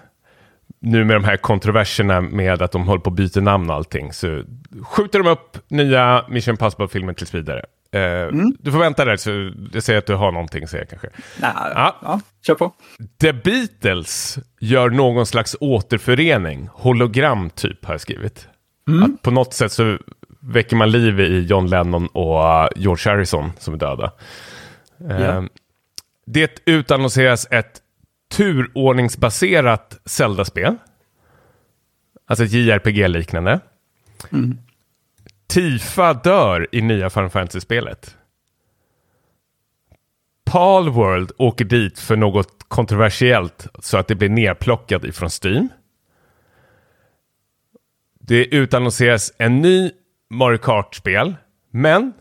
Nu 0.80 1.04
med 1.06 1.16
de 1.16 1.24
här 1.24 1.38
kontroverserna 1.38 2.22
med 2.22 2.62
att 2.62 2.72
de 2.72 2.88
håller 2.88 3.02
på 3.02 3.10
att 3.10 3.16
byta 3.16 3.42
namn 3.42 3.70
och 3.70 3.76
allting 3.76 4.14
så 4.14 4.44
skjuter 4.84 5.20
de 5.20 5.28
upp 5.30 5.58
nya 5.68 6.26
Mission 6.30 6.54
Impossible-filmen 6.54 7.16
tills 7.16 7.34
vidare. 7.34 7.66
Eh, 7.94 8.28
Du 8.60 8.72
får 8.72 8.80
vänta 8.80 9.06
där 9.06 9.18
så 9.18 9.52
jag 9.74 9.84
säger 9.84 10.00
att 10.00 10.06
du 10.06 10.16
har 10.16 10.32
någonting 10.32 10.68
säger 10.68 10.86
kanske. 10.86 11.08
Nah, 11.42 11.54
Ja. 11.76 11.96
ja. 12.02 12.20
kör 12.48 12.56
på. 12.56 12.74
The 13.22 13.34
Beatles 13.34 14.40
gör 14.60 14.90
någon 14.90 15.26
slags 15.26 15.56
återförening, 15.60 16.70
hologram 16.74 17.50
typ 17.50 17.86
har 17.86 17.94
jag 17.94 18.02
skrivit. 18.02 18.48
Att 19.04 19.22
på 19.22 19.32
något 19.32 19.54
sätt 19.54 19.72
så 19.72 19.98
väcker 20.40 20.76
man 20.76 20.92
liv 20.92 21.20
i 21.20 21.40
John 21.40 21.68
Lennon 21.68 22.08
och 22.08 22.70
George 22.76 23.12
Harrison 23.12 23.52
som 23.60 23.74
är 23.74 23.78
döda. 23.78 24.12
Eh, 25.10 25.44
Det 26.26 26.60
utannonseras 26.66 27.48
ett 27.52 27.82
turordningsbaserat 28.32 30.00
Zelda-spel. 30.06 30.76
Alltså 32.28 32.44
ett 32.46 32.52
JRPG-liknande. 32.52 33.60
Tifa 35.52 36.14
dör 36.14 36.68
i 36.72 36.82
nya 36.82 37.10
Final 37.10 37.30
Fantasy-spelet. 37.30 38.18
Palworld 40.46 41.32
åker 41.38 41.66
dit 41.66 42.00
för 42.00 42.16
något 42.16 42.64
kontroversiellt 42.68 43.68
så 43.80 43.98
att 43.98 44.08
det 44.08 44.16
blir 44.16 44.30
nerplockat 44.30 45.04
ifrån 45.04 45.30
Steam. 45.44 45.70
Det 48.20 48.46
utannonseras 48.46 49.34
en 49.38 49.62
ny 49.62 49.92
Mario 50.30 50.58
Kart-spel, 50.58 51.36
men 51.70 52.14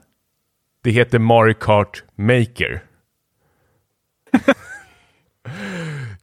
det 0.83 0.91
heter 0.91 1.19
Mario 1.19 1.55
Kart 1.55 2.05
Maker. 2.15 2.85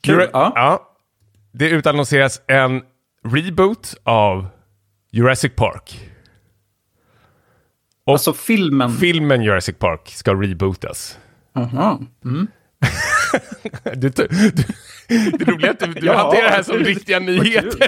Kul, 0.01 0.29
ja. 0.33 0.51
ja. 0.55 0.97
Det 1.51 1.69
utannonseras 1.69 2.41
en 2.47 2.81
reboot 3.23 3.95
av 4.03 4.47
Jurassic 5.11 5.55
Park. 5.55 6.09
Och 8.07 8.13
Alltså 8.13 8.33
filmen. 8.33 8.97
filmen 8.97 9.41
Jurassic 9.41 9.75
Park 9.79 10.09
ska 10.09 10.33
rebootas. 10.33 11.17
Aha. 11.55 11.99
Du, 13.83 14.09
du, 14.09 14.27
det 15.37 15.51
roliga 15.51 15.69
är 15.69 15.73
att 15.73 15.79
du, 15.79 15.93
du 15.93 16.05
Ja, 16.07 16.17
hanterar 16.17 16.43
det 16.43 16.49
här 16.49 16.63
som 16.63 16.77
riktiga 16.77 17.19
nyheter. 17.19 17.87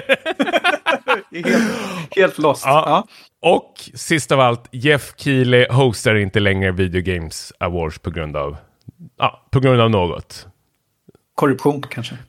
Helt, 1.44 2.16
helt 2.16 2.38
lost. 2.38 2.62
Ja. 2.66 2.84
Ja. 2.86 3.06
Och 3.50 3.74
sist 3.94 4.32
av 4.32 4.40
allt, 4.40 4.68
Jeff 4.70 5.12
Keely 5.16 5.66
hostar 5.70 6.14
inte 6.14 6.40
längre 6.40 6.72
Video 6.72 7.02
Games 7.02 7.52
Awards 7.60 7.98
på 7.98 8.10
grund 8.10 8.36
av, 8.36 8.56
ja, 9.18 9.46
på 9.50 9.60
grund 9.60 9.80
av 9.80 9.90
något. 9.90 10.46
Korruption 11.34 11.82
kanske. 11.82 12.16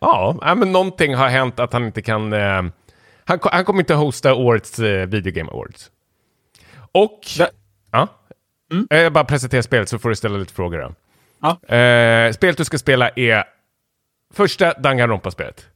Ja, 0.00 0.36
ja, 0.40 0.54
men 0.54 0.72
någonting 0.72 1.14
har 1.14 1.28
hänt 1.28 1.60
att 1.60 1.72
han 1.72 1.84
inte 1.84 2.02
kan... 2.02 2.32
Eh, 2.32 2.62
han, 3.28 3.38
han 3.42 3.64
kommer 3.64 3.80
inte 3.80 3.94
hosta 3.94 4.34
årets 4.34 4.78
eh, 4.78 5.06
Video 5.06 5.32
Game 5.32 5.50
Awards. 5.50 5.90
Och... 6.92 7.20
Det- 7.38 7.50
Ja. 7.90 8.08
Eh, 8.90 8.98
Jag 8.98 9.12
bara 9.12 9.24
presenterar 9.24 9.62
spelet 9.62 9.88
så 9.88 9.98
får 9.98 10.08
du 10.08 10.16
ställa 10.16 10.38
lite 10.38 10.52
frågor. 10.54 10.78
Då. 10.78 10.94
Ja. 11.68 11.76
Eh, 11.76 12.32
spelet 12.32 12.56
du 12.56 12.64
ska 12.64 12.78
spela 12.78 13.08
är 13.16 13.44
första 14.34 14.72
Danganronpa-spelet. 14.74 15.66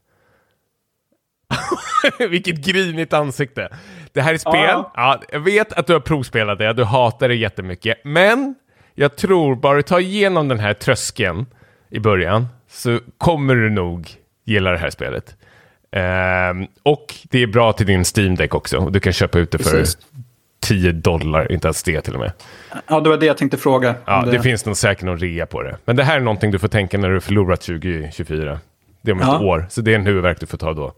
Vilket 2.30 2.56
grinigt 2.66 3.12
ansikte. 3.12 3.68
Det 4.12 4.20
här 4.20 4.34
är 4.34 4.38
spel. 4.38 4.54
Ja. 4.54 4.92
Ja. 4.94 5.22
jag 5.32 5.40
vet 5.40 5.72
att 5.72 5.86
du 5.86 5.92
har 5.92 6.00
provspelat 6.00 6.58
det, 6.58 6.72
du 6.72 6.84
hatar 6.84 7.28
det 7.28 7.34
jättemycket. 7.34 7.98
Men 8.04 8.54
jag 8.94 9.16
tror 9.16 9.54
bara 9.56 9.76
du 9.76 9.82
tar 9.82 9.98
igenom 10.00 10.48
den 10.48 10.58
här 10.58 10.74
tröskeln 10.74 11.46
i 11.90 11.98
början 12.00 12.46
så 12.68 12.98
kommer 13.18 13.54
du 13.54 13.70
nog 13.70 14.10
gilla 14.44 14.70
det 14.70 14.78
här 14.78 14.90
spelet. 14.90 15.36
Ehm, 15.92 16.66
och 16.82 17.14
det 17.22 17.38
är 17.42 17.46
bra 17.46 17.72
till 17.72 17.86
din 17.86 18.04
Steam 18.16 18.34
Deck 18.34 18.54
också. 18.54 18.80
Du 18.90 19.00
kan 19.00 19.12
köpa 19.12 19.38
ut 19.38 19.50
det 19.50 19.58
för 19.58 19.70
Precis. 19.70 19.98
10 20.60 20.92
dollar, 20.92 21.52
inte 21.52 21.66
ens 21.68 21.82
det 21.82 22.00
till 22.00 22.14
och 22.14 22.20
med. 22.20 22.32
ja, 22.86 23.00
det 23.00 23.10
var 23.10 23.16
det 23.16 23.26
jag 23.26 23.36
tänkte 23.38 23.56
fråga. 23.58 23.94
Ja, 24.04 24.22
Om 24.22 24.30
det 24.30 24.40
finns 24.42 24.66
nog 24.66 24.76
säkert 24.76 25.04
någon 25.04 25.18
rea 25.18 25.46
på 25.46 25.62
det. 25.62 25.76
Men 25.84 25.96
det 25.96 26.04
här 26.04 26.16
är 26.16 26.20
någonting 26.20 26.50
du 26.50 26.58
får 26.58 26.68
tänka 26.68 26.98
när 26.98 27.08
du 27.10 27.20
förlorat 27.20 27.60
2024. 27.60 28.60
Det 29.02 29.10
är 29.10 29.12
om 29.14 29.20
ett 29.20 29.26
Ja. 29.26 29.40
år, 29.44 29.66
så 29.70 29.80
det 29.80 29.90
är 29.90 29.94
en 29.94 30.06
huvudvärk 30.06 30.40
du 30.40 30.46
får 30.46 30.58
ta 30.58 30.72
då. 30.72 30.92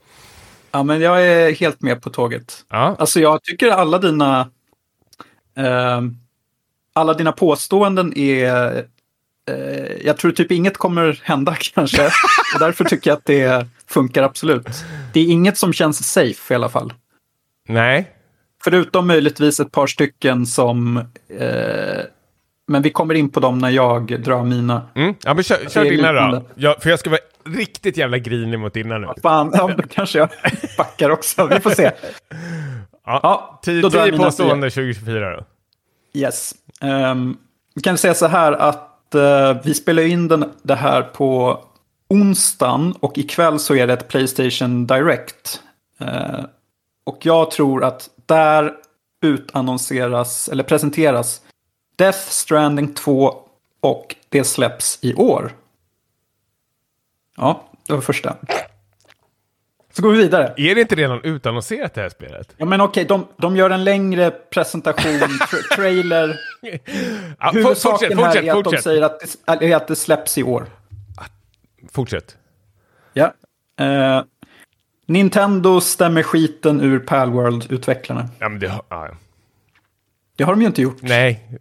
Ja, 0.71 0.83
men 0.83 1.01
jag 1.01 1.27
är 1.27 1.53
helt 1.55 1.81
med 1.83 2.03
på 2.03 2.11
tåget. 2.11 2.65
Ja, 2.71 2.97
Alltså 2.99 3.21
jag 3.21 3.43
tycker 3.43 3.69
alla 3.71 3.99
dina... 3.99 4.49
ehm, 5.57 6.17
alla 6.93 7.15
dina 7.15 7.33
påståenden 7.33 8.19
är... 8.19 8.85
Eh, 9.51 10.07
jag 10.07 10.17
tror 10.17 10.33
typ 10.33 10.51
inget 10.53 10.77
kommer 10.79 11.21
hända 11.23 11.57
kanske. 11.75 12.05
och 12.55 12.61
därför 12.61 12.85
tycker 12.85 13.11
jag 13.11 13.17
att 13.17 13.25
det 13.25 13.67
funkar 13.87 14.23
absolut. 14.23 14.85
Det 15.13 15.21
är 15.21 15.25
inget 15.25 15.59
som 15.59 15.73
känns 15.73 16.13
safe 16.13 16.55
i 16.55 16.57
alla 16.57 16.69
fall. 16.69 16.93
Nej. 17.69 18.11
Förutom 18.65 19.07
möjligtvis 19.07 19.61
ett 19.61 19.73
par 19.73 19.87
stycken 19.87 20.47
som... 20.47 20.97
Eh, 21.39 22.01
men 22.67 22.83
vi 22.83 22.91
kommer 22.91 23.15
in 23.15 23.31
på 23.31 23.41
dem 23.41 23.59
när 23.59 23.71
jag 23.71 24.23
drar 24.23 24.45
mina. 24.45 24.83
Mm. 24.95 25.15
Ja, 25.25 25.35
men 25.35 25.45
kör, 25.45 25.69
kör 25.69 25.85
dina 25.85 26.13
då. 26.13 26.21
liknande. 26.21 26.43
Ja, 26.55 26.77
för 26.81 26.91
jag 26.91 26.99
ska 26.99 27.11
vara 27.11 27.21
riktigt 27.47 27.97
jävla 27.97 28.19
grinig 28.19 28.59
mot 28.59 28.75
dina 28.75 28.99
nu. 28.99 29.09
Fan, 29.23 29.51
ja, 29.55 29.71
då 29.77 29.83
kanske 29.91 30.19
jag 30.19 30.29
backar 30.79 31.11
också. 31.11 31.47
Vi 31.47 31.61
får 31.61 31.71
se. 31.71 31.91
Ja. 33.07 33.21
Ja, 33.23 33.61
Tio, 33.63 33.81
jag 33.81 33.93
tio 33.93 34.17
påståenden 34.19 34.71
2024 34.71 35.31
då. 35.37 35.45
Yes. 36.15 36.55
Um, 36.81 37.37
vi 37.75 37.83
kan 37.83 37.99
säga 37.99 38.15
så 38.15 38.27
här 38.27 38.53
att 38.53 38.94
eh, 39.15 39.57
vi 39.65 39.75
spelar 39.75 40.03
in 40.03 40.29
den, 40.29 40.53
det 40.63 40.75
här 40.75 41.03
på 41.03 41.61
onsdagen 42.09 42.95
och 43.01 43.19
ikväll 43.19 43.59
så 43.59 43.75
är 43.75 43.87
det 43.87 43.93
ett 43.93 44.09
Playstation 44.09 44.87
Direct. 44.87 45.63
Eh, 45.99 46.45
och 47.05 47.27
jag 47.27 47.51
tror 47.51 47.85
att 47.85 48.11
där 48.27 48.75
utannonseras, 49.23 50.49
eller 50.49 50.63
presenteras, 50.63 51.41
Death 51.97 52.19
Stranding 52.19 52.95
2 52.95 53.35
och 53.81 54.17
det 54.29 54.45
släpps 54.45 54.99
i 55.03 55.15
år. 55.15 55.53
Ja, 57.37 57.65
det 57.87 57.93
var 57.93 58.01
första. 58.01 58.37
Så 59.97 60.03
går 60.03 60.11
vi 60.13 60.19
vidare. 60.19 60.55
Är 60.57 60.75
det 60.75 60.81
inte 60.81 60.95
redan 60.95 61.21
utannonserat 61.25 61.95
det 61.95 62.01
här 62.01 62.09
spelet? 62.09 62.55
Ja 62.57 62.65
men 62.67 62.81
okej, 62.81 63.05
de, 63.05 63.27
de 63.37 63.57
gör 63.57 63.71
en 63.71 63.85
längre 63.85 64.31
presentation, 64.31 65.13
tra- 65.13 65.75
trailer. 65.77 66.37
Ja, 67.41 67.51
Huvudsaken 67.55 68.19
fortsätt, 68.19 68.19
här 68.19 68.25
fortsätt, 68.25 68.45
är 68.45 68.51
att 68.51 68.55
de 68.57 68.65
fortsätt. 68.65 68.85
säger 68.85 69.03
att 69.03 69.61
det, 69.61 69.73
att 69.75 69.89
det 69.89 69.97
släpps 69.97 70.39
i 70.39 70.43
år. 70.43 70.67
Fortsätt. 71.93 72.37
Ja. 73.13 73.35
Eh, 73.81 74.23
Nintendo 75.07 75.81
stämmer 75.81 76.23
skiten 76.23 76.81
ur 76.81 76.99
Palworld-utvecklarna. 76.99 78.29
Ja, 78.39 78.49
men 78.49 78.59
det, 78.61 78.69
har- 78.69 78.85
ja. 78.89 79.09
Det 80.37 80.45
har 80.45 80.53
de 80.53 80.61
ju 80.61 80.67
inte 80.67 80.83
gjort. 80.83 80.99
Nej, 81.03 81.59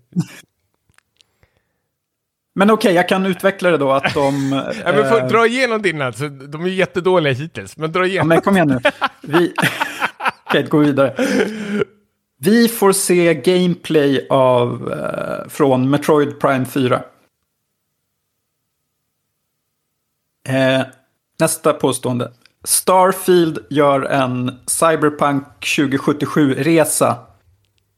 Men 2.56 2.70
okej, 2.72 2.94
jag 2.94 3.10
kan 3.10 3.26
utveckla 3.26 3.72
det 3.72 3.78
då 3.78 3.92
att 3.92 4.13
de... 4.13 4.52
ja, 4.86 4.92
men 4.92 5.10
få, 5.10 5.18
eh, 5.18 5.28
dra 5.28 5.48
igenom 5.48 5.82
dina, 5.82 6.06
alltså, 6.06 6.30
de 6.30 6.66
är 6.66 6.70
jättedåliga 6.70 7.34
hittills, 7.34 7.78
men 7.78 7.92
dra 7.92 8.00
Ja, 8.00 8.06
igenom. 8.06 8.28
men 8.28 8.42
kom 8.42 8.56
igen 8.56 8.68
nu. 8.68 8.80
Vi... 9.22 9.54
okej, 10.46 10.63
gå 10.63 10.78
vidare. 10.78 11.16
Vi 12.39 12.68
får 12.68 12.92
se 12.92 13.34
gameplay 13.34 14.28
av, 14.30 14.92
eh, 14.94 15.50
från 15.50 15.89
Metroid 15.89 16.39
Prime 16.39 16.66
4. 16.66 17.04
Eh, 20.50 20.82
nästa 21.39 21.74
påstående. 21.74 22.32
Starfield 22.63 23.60
gör 23.70 24.02
en 24.02 24.60
Cyberpunk 24.68 25.44
2077-resa. 25.62 27.16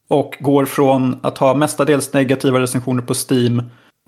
Och 0.07 0.37
går 0.39 0.65
från 0.65 1.19
att 1.23 1.37
ha 1.37 1.53
mestadels 1.53 2.13
negativa 2.13 2.59
recensioner 2.59 3.01
på 3.01 3.13
Steam. 3.13 3.61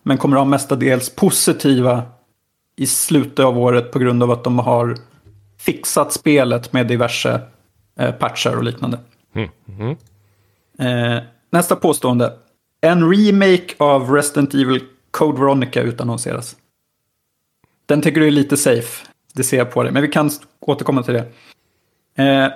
Men 0.07 0.17
kommer 0.17 0.37
ha 0.37 0.45
mestadels 0.45 1.09
positiva 1.09 2.03
i 2.75 2.87
slutet 2.87 3.45
av 3.45 3.57
året 3.57 3.91
på 3.91 3.99
grund 3.99 4.23
av 4.23 4.31
att 4.31 4.43
de 4.43 4.59
har 4.59 4.97
fixat 5.59 6.13
spelet 6.13 6.73
med 6.73 6.87
diverse 6.87 7.41
eh, 7.99 8.11
patchar 8.11 8.55
och 8.55 8.63
liknande. 8.63 8.99
Eh, 10.79 11.23
nästa 11.49 11.75
påstående. 11.75 12.33
En 12.81 13.09
remake 13.11 13.75
av 13.77 14.11
Resident 14.11 14.53
Evil 14.53 14.83
Code 15.11 15.39
Veronica 15.39 15.81
utannonseras. 15.81 16.55
Den 17.85 18.01
tycker 18.01 18.21
du 18.21 18.27
är 18.27 18.31
lite 18.31 18.57
safe. 18.57 19.07
Det 19.33 19.43
ser 19.43 19.57
jag 19.57 19.71
på 19.71 19.83
dig. 19.83 19.91
Men 19.91 20.01
vi 20.01 20.07
kan 20.07 20.31
återkomma 20.59 21.03
till 21.03 21.13
det. 21.13 21.27
Eh, 22.23 22.51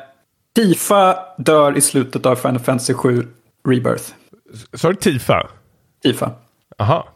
Tifa 0.56 1.18
dör 1.38 1.78
i 1.78 1.82
slutet 1.82 2.26
av 2.26 2.36
Final 2.36 2.60
Fantasy 2.60 2.94
7 2.94 3.28
Rebirth. 3.68 4.14
Sa 4.74 4.90
du 4.90 4.96
Tifa? 4.96 5.50
Tifa. 6.04 6.32
Aha. 6.80 7.08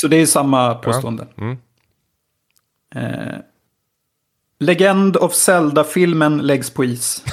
Så 0.00 0.08
det 0.08 0.16
är 0.16 0.26
samma 0.26 0.74
påstående. 0.74 1.26
Mm. 1.38 1.56
Eh, 2.94 3.38
Legend 4.60 5.16
of 5.16 5.34
Zelda-filmen 5.34 6.38
läggs 6.38 6.70
på 6.70 6.84
is. 6.84 7.24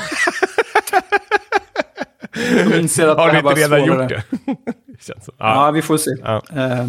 De 2.34 2.80
inser 2.80 3.08
att 3.08 3.18
Har 3.18 3.26
det 3.28 3.32
du 3.32 3.36
här 3.36 3.44
var 3.44 3.52
inte 3.52 3.62
redan 3.64 3.86
svårare. 3.88 4.02
gjort 4.04 4.24
det? 4.46 4.56
Så. 5.00 5.14
Ja, 5.26 5.66
Ja. 5.66 5.72
vi 5.72 5.82
får 5.82 5.98
se. 5.98 6.12
Ja. 6.24 6.42
Eh, 6.56 6.88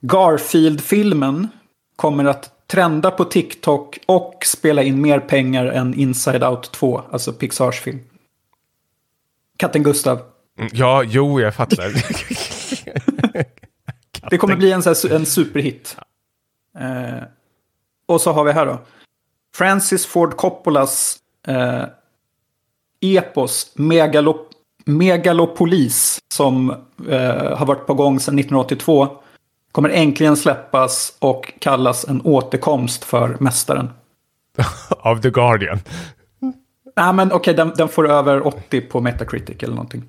Garfield-filmen 0.00 1.48
kommer 1.96 2.24
att 2.24 2.66
trenda 2.66 3.10
på 3.10 3.24
TikTok 3.24 3.98
och 4.06 4.42
spela 4.46 4.82
in 4.82 5.00
mer 5.02 5.20
pengar 5.20 5.66
än 5.66 5.94
Inside 5.94 6.44
Out 6.44 6.72
2, 6.72 7.02
alltså 7.12 7.32
Pixars 7.32 7.80
film. 7.80 8.00
Katten 9.56 9.82
Gustav. 9.82 10.20
Mm, 10.58 10.70
ja, 10.74 11.02
jo, 11.02 11.40
jag 11.40 11.54
fattar. 11.54 11.92
Det 14.30 14.38
kommer 14.38 14.56
bli 14.56 14.72
en, 14.72 14.82
så 14.82 15.08
här, 15.08 15.14
en 15.14 15.26
superhit. 15.26 15.96
Eh, 16.78 17.22
och 18.06 18.20
så 18.20 18.32
har 18.32 18.44
vi 18.44 18.52
här 18.52 18.66
då. 18.66 18.78
Francis 19.54 20.06
Ford 20.06 20.36
Coppolas 20.36 21.18
eh, 21.46 21.84
epos 23.00 23.72
Megalop 23.74 24.48
Megalopolis 24.84 26.18
som 26.34 26.70
eh, 27.08 27.56
har 27.56 27.66
varit 27.66 27.86
på 27.86 27.94
gång 27.94 28.20
sedan 28.20 28.38
1982 28.38 29.22
kommer 29.72 29.88
äntligen 29.88 30.36
släppas 30.36 31.16
och 31.18 31.52
kallas 31.58 32.04
en 32.04 32.22
återkomst 32.24 33.04
för 33.04 33.36
mästaren. 33.40 33.90
Av 34.90 35.20
The 35.20 35.30
Guardian. 35.30 35.78
Nej 36.96 37.12
men 37.12 37.32
okej, 37.32 37.54
den, 37.54 37.72
den 37.76 37.88
får 37.88 38.08
över 38.10 38.46
80 38.46 38.80
på 38.80 39.00
Metacritic 39.00 39.62
eller 39.62 39.74
någonting. 39.74 40.04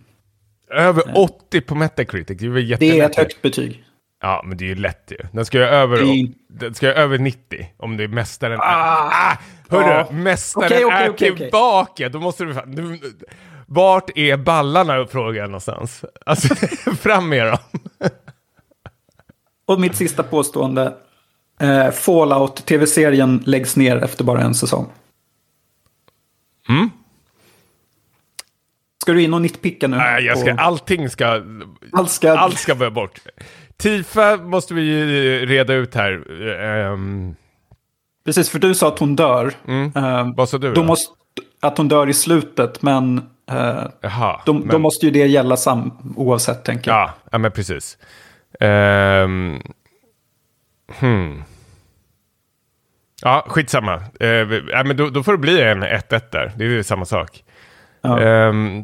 Över 0.71 1.03
80 1.17 1.61
på 1.61 1.75
Metacritic. 1.75 2.37
Det 2.39 2.45
är 2.45 2.77
Det 2.77 2.99
är 2.99 3.05
ett 3.05 3.15
högt 3.15 3.41
betyg. 3.41 3.83
Ja, 4.25 4.41
men 4.45 4.57
det 4.57 4.63
är 4.65 4.67
ju 4.67 4.75
lätt 4.75 5.11
ju. 5.11 5.17
Den 5.31 5.45
ska 5.45 5.57
ju 5.57 5.63
över, 5.63 6.27
den 6.49 6.73
ska 6.75 6.87
över 6.87 7.17
90 7.17 7.67
om 7.77 7.97
det 7.97 8.03
är 8.03 8.07
mästaren. 8.07 8.59
Ah, 8.61 9.37
hörru, 9.69 9.89
Ja. 9.89 10.07
mästaren 10.11 10.65
Okej, 10.65 10.85
okej, 10.85 11.05
är 11.05 11.09
okej. 11.09 11.35
tillbaka. 11.37 12.09
Då 12.09 12.19
måste 12.19 12.43
du... 12.45 12.53
du 12.65 12.99
vart 13.67 14.09
är 14.17 14.37
ballarna, 14.37 15.05
frågar 15.07 15.41
jag 15.41 15.49
någonstans. 15.49 16.05
Alltså, 16.25 16.55
fram 16.95 17.29
med 17.29 17.47
dem. 17.47 17.57
Och 19.65 19.79
mitt 19.81 19.95
sista 19.95 20.23
påstående. 20.23 20.93
Eh, 21.59 21.91
Fallout, 21.91 22.65
tv-serien, 22.65 23.43
läggs 23.45 23.75
ner 23.77 23.97
efter 24.03 24.23
bara 24.23 24.41
en 24.41 24.55
säsong. 24.55 24.89
Mm. 26.69 26.89
Ska 29.01 29.13
du 29.13 29.21
in 29.23 29.33
och 29.33 29.41
nitpicka 29.41 29.87
nu? 29.87 29.97
Nej, 29.97 30.23
jag 30.25 30.37
ska, 30.37 30.55
på- 30.55 30.61
allting 30.61 31.09
ska... 31.09 31.41
Allt 31.91 32.11
ska... 32.11 32.31
Allt 32.37 32.57
ska 32.59 32.75
börja 32.75 32.91
bort. 32.91 33.19
Tifa 33.83 34.37
måste 34.37 34.73
vi 34.73 34.81
ju 34.81 35.45
reda 35.45 35.73
ut 35.73 35.95
här. 35.95 36.41
Ehm, 36.61 37.35
Precis, 38.25 38.49
för 38.49 38.59
du 38.59 38.75
sa 38.75 38.87
att 38.87 38.99
hon 38.99 39.15
dör. 39.15 39.53
Eh, 39.95 40.27
vad 40.35 40.49
sa 40.49 40.57
du 40.57 40.73
då 40.73 40.83
måste, 40.83 41.13
att 41.61 41.77
hon 41.77 41.87
dör 41.87 42.09
i 42.09 42.13
slutet, 42.13 42.81
men 42.81 43.17
eh, 43.51 43.83
Jaha. 44.01 44.41
då, 44.45 44.53
men- 44.53 44.67
då 44.67 44.79
måste 44.79 45.05
ju 45.05 45.11
det 45.11 45.27
gälla 45.27 45.57
sam, 45.57 46.13
oavsett, 46.15 46.63
tänker 46.65 46.91
jag. 46.91 46.99
Ja, 46.99 47.13
ja 47.31 47.37
men 47.37 47.51
precis. 47.51 47.97
Um, 48.59 49.61
hmm. 50.99 51.43
Ja, 53.21 53.45
skitsamma. 53.47 53.95
Uh, 54.23 54.29
ja, 54.71 54.83
men 54.83 54.97
då, 54.97 55.09
då 55.09 55.23
får 55.23 55.31
det 55.31 55.37
bli 55.37 55.61
en 55.61 55.83
1-1 55.83 56.21
där. 56.31 56.51
Det 56.57 56.63
är 56.63 56.69
ju 56.69 56.83
samma 56.83 57.05
sak. 57.05 57.43
Ja. 58.01 58.19
Ehm, 58.21 58.83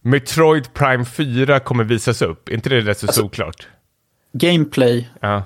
Metroid 0.00 0.74
Prime 0.74 1.04
4 1.04 1.60
kommer 1.60 1.84
visas 1.84 2.22
upp. 2.22 2.48
Är 2.48 2.52
inte 2.54 2.68
det 2.68 2.80
rätt 2.80 2.98
så 2.98 3.06
Alltså- 3.06 3.20
solklart? 3.20 3.68
Gameplay. 4.38 5.08
Ja. 5.20 5.42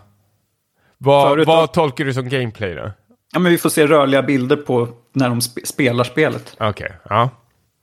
Vad, 0.99 1.29
Förut- 1.31 1.47
vad 1.47 1.73
tolkar 1.73 2.05
du 2.05 2.15
som 2.15 2.29
gameplay 2.29 2.75
då? 2.75 2.91
Ja, 3.33 3.39
men 3.39 3.53
vi 3.53 3.59
får 3.59 3.71
se 3.71 3.87
rörliga 3.87 4.23
bilder 4.23 4.57
på 4.57 4.89
när 5.13 5.29
de 5.29 5.41
sp- 5.41 5.65
spelar 5.65 6.05
spelet. 6.05 6.57
Okej, 6.61 6.93
ja. 7.09 7.31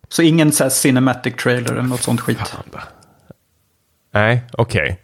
Så 0.09 0.21
ingen 0.21 0.51
så 0.51 0.63
här 0.63 0.69
cinematic 0.69 1.35
trailer 1.35 1.71
eller 1.71 1.81
något 1.81 2.01
sånt 2.01 2.21
skit. 2.21 2.37
Fan. 2.47 2.63
Nej, 4.13 4.43
okej. 4.53 5.01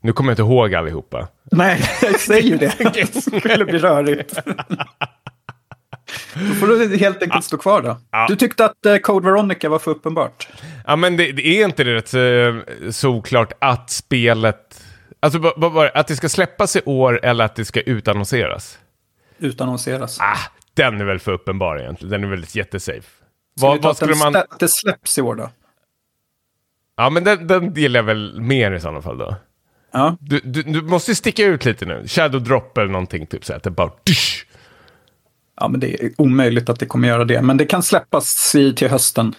Nu 0.00 0.12
kommer 0.12 0.30
jag 0.30 0.32
inte 0.32 0.42
ihåg 0.42 0.74
allihopa. 0.74 1.28
Nej, 1.52 1.80
jag 2.02 2.20
säger 2.20 2.42
ju 2.48 2.56
det. 2.56 2.74
Det 2.94 3.22
skulle 3.22 3.64
bli 3.64 3.78
rörigt. 3.78 4.38
Då 6.34 6.54
får 6.54 6.66
du 6.66 6.96
helt 6.96 7.22
enkelt 7.22 7.44
stå 7.44 7.58
kvar 7.58 7.82
då. 7.82 8.00
Ja. 8.10 8.26
Du 8.28 8.36
tyckte 8.36 8.64
att 8.64 8.86
eh, 8.86 8.96
Code 8.96 9.26
Veronica 9.26 9.68
var 9.68 9.78
för 9.78 9.90
uppenbart. 9.90 10.48
Ja, 10.86 10.96
men 10.96 11.16
det, 11.16 11.32
det 11.32 11.46
är 11.46 11.64
inte 11.64 11.84
det 11.84 11.94
rätt 11.94 12.14
eh, 12.14 12.90
såklart 12.90 13.52
att 13.58 13.90
spelet... 13.90 14.84
Alltså, 15.20 15.38
det? 15.38 15.90
Att 15.94 16.06
det 16.06 16.16
ska 16.16 16.28
släppas 16.28 16.76
i 16.76 16.80
år 16.84 17.20
eller 17.22 17.44
att 17.44 17.56
det 17.56 17.64
ska 17.64 17.80
utannonseras? 17.80 18.78
Utannonseras. 19.38 20.20
Ah, 20.20 20.38
den 20.74 21.00
är 21.00 21.04
väl 21.04 21.18
för 21.18 21.32
uppenbar 21.32 21.78
egentligen. 21.80 22.10
Den 22.10 22.24
är 22.24 22.28
väl 22.28 22.46
jättesafe. 22.48 23.08
Vad, 23.60 23.82
vad 23.82 23.96
skulle 23.96 24.14
man... 24.14 24.36
det 24.58 24.68
släpps 24.68 25.18
i 25.18 25.22
år 25.22 25.34
då? 25.34 25.50
Ja, 26.96 27.10
men 27.10 27.24
den, 27.24 27.46
den 27.46 27.74
gillar 27.74 27.98
jag 27.98 28.04
väl 28.04 28.40
mer 28.40 28.72
i 28.72 28.80
sådana 28.80 29.02
fall 29.02 29.18
då. 29.18 29.36
Ja. 29.92 30.16
Du, 30.20 30.40
du, 30.44 30.62
du 30.62 30.82
måste 30.82 31.14
sticka 31.14 31.44
ut 31.44 31.64
lite 31.64 31.86
nu. 31.86 32.04
Shadow 32.06 32.42
drop 32.42 32.78
eller 32.78 32.92
någonting, 32.92 33.26
typ 33.26 33.44
så 33.44 33.54
att 33.54 33.62
det 33.62 33.70
bara... 33.70 33.90
Dysch! 34.04 34.46
Ja, 35.60 35.68
men 35.68 35.80
det 35.80 36.04
är 36.04 36.10
omöjligt 36.18 36.68
att 36.68 36.78
det 36.80 36.86
kommer 36.86 37.08
göra 37.08 37.24
det. 37.24 37.42
Men 37.42 37.56
det 37.56 37.66
kan 37.66 37.82
släppas 37.82 38.54
i, 38.54 38.74
till 38.74 38.88
hösten. 38.88 39.34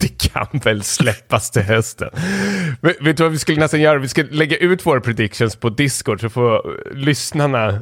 Det 0.00 0.28
kan 0.30 0.46
väl 0.64 0.82
släppas 0.82 1.50
till 1.50 1.62
hösten. 1.62 2.08
Men, 2.80 2.94
vet 3.00 3.16
du 3.16 3.22
vad 3.22 3.32
vi 3.32 3.38
skulle 3.38 3.60
nästan 3.60 3.80
göra? 3.80 3.98
Vi 3.98 4.08
ska 4.08 4.24
lägga 4.30 4.56
ut 4.56 4.86
våra 4.86 5.00
predictions 5.00 5.56
på 5.56 5.68
Discord 5.68 6.20
så 6.20 6.28
får 6.28 6.76
lyssnarna 6.94 7.68
eh, 7.68 7.80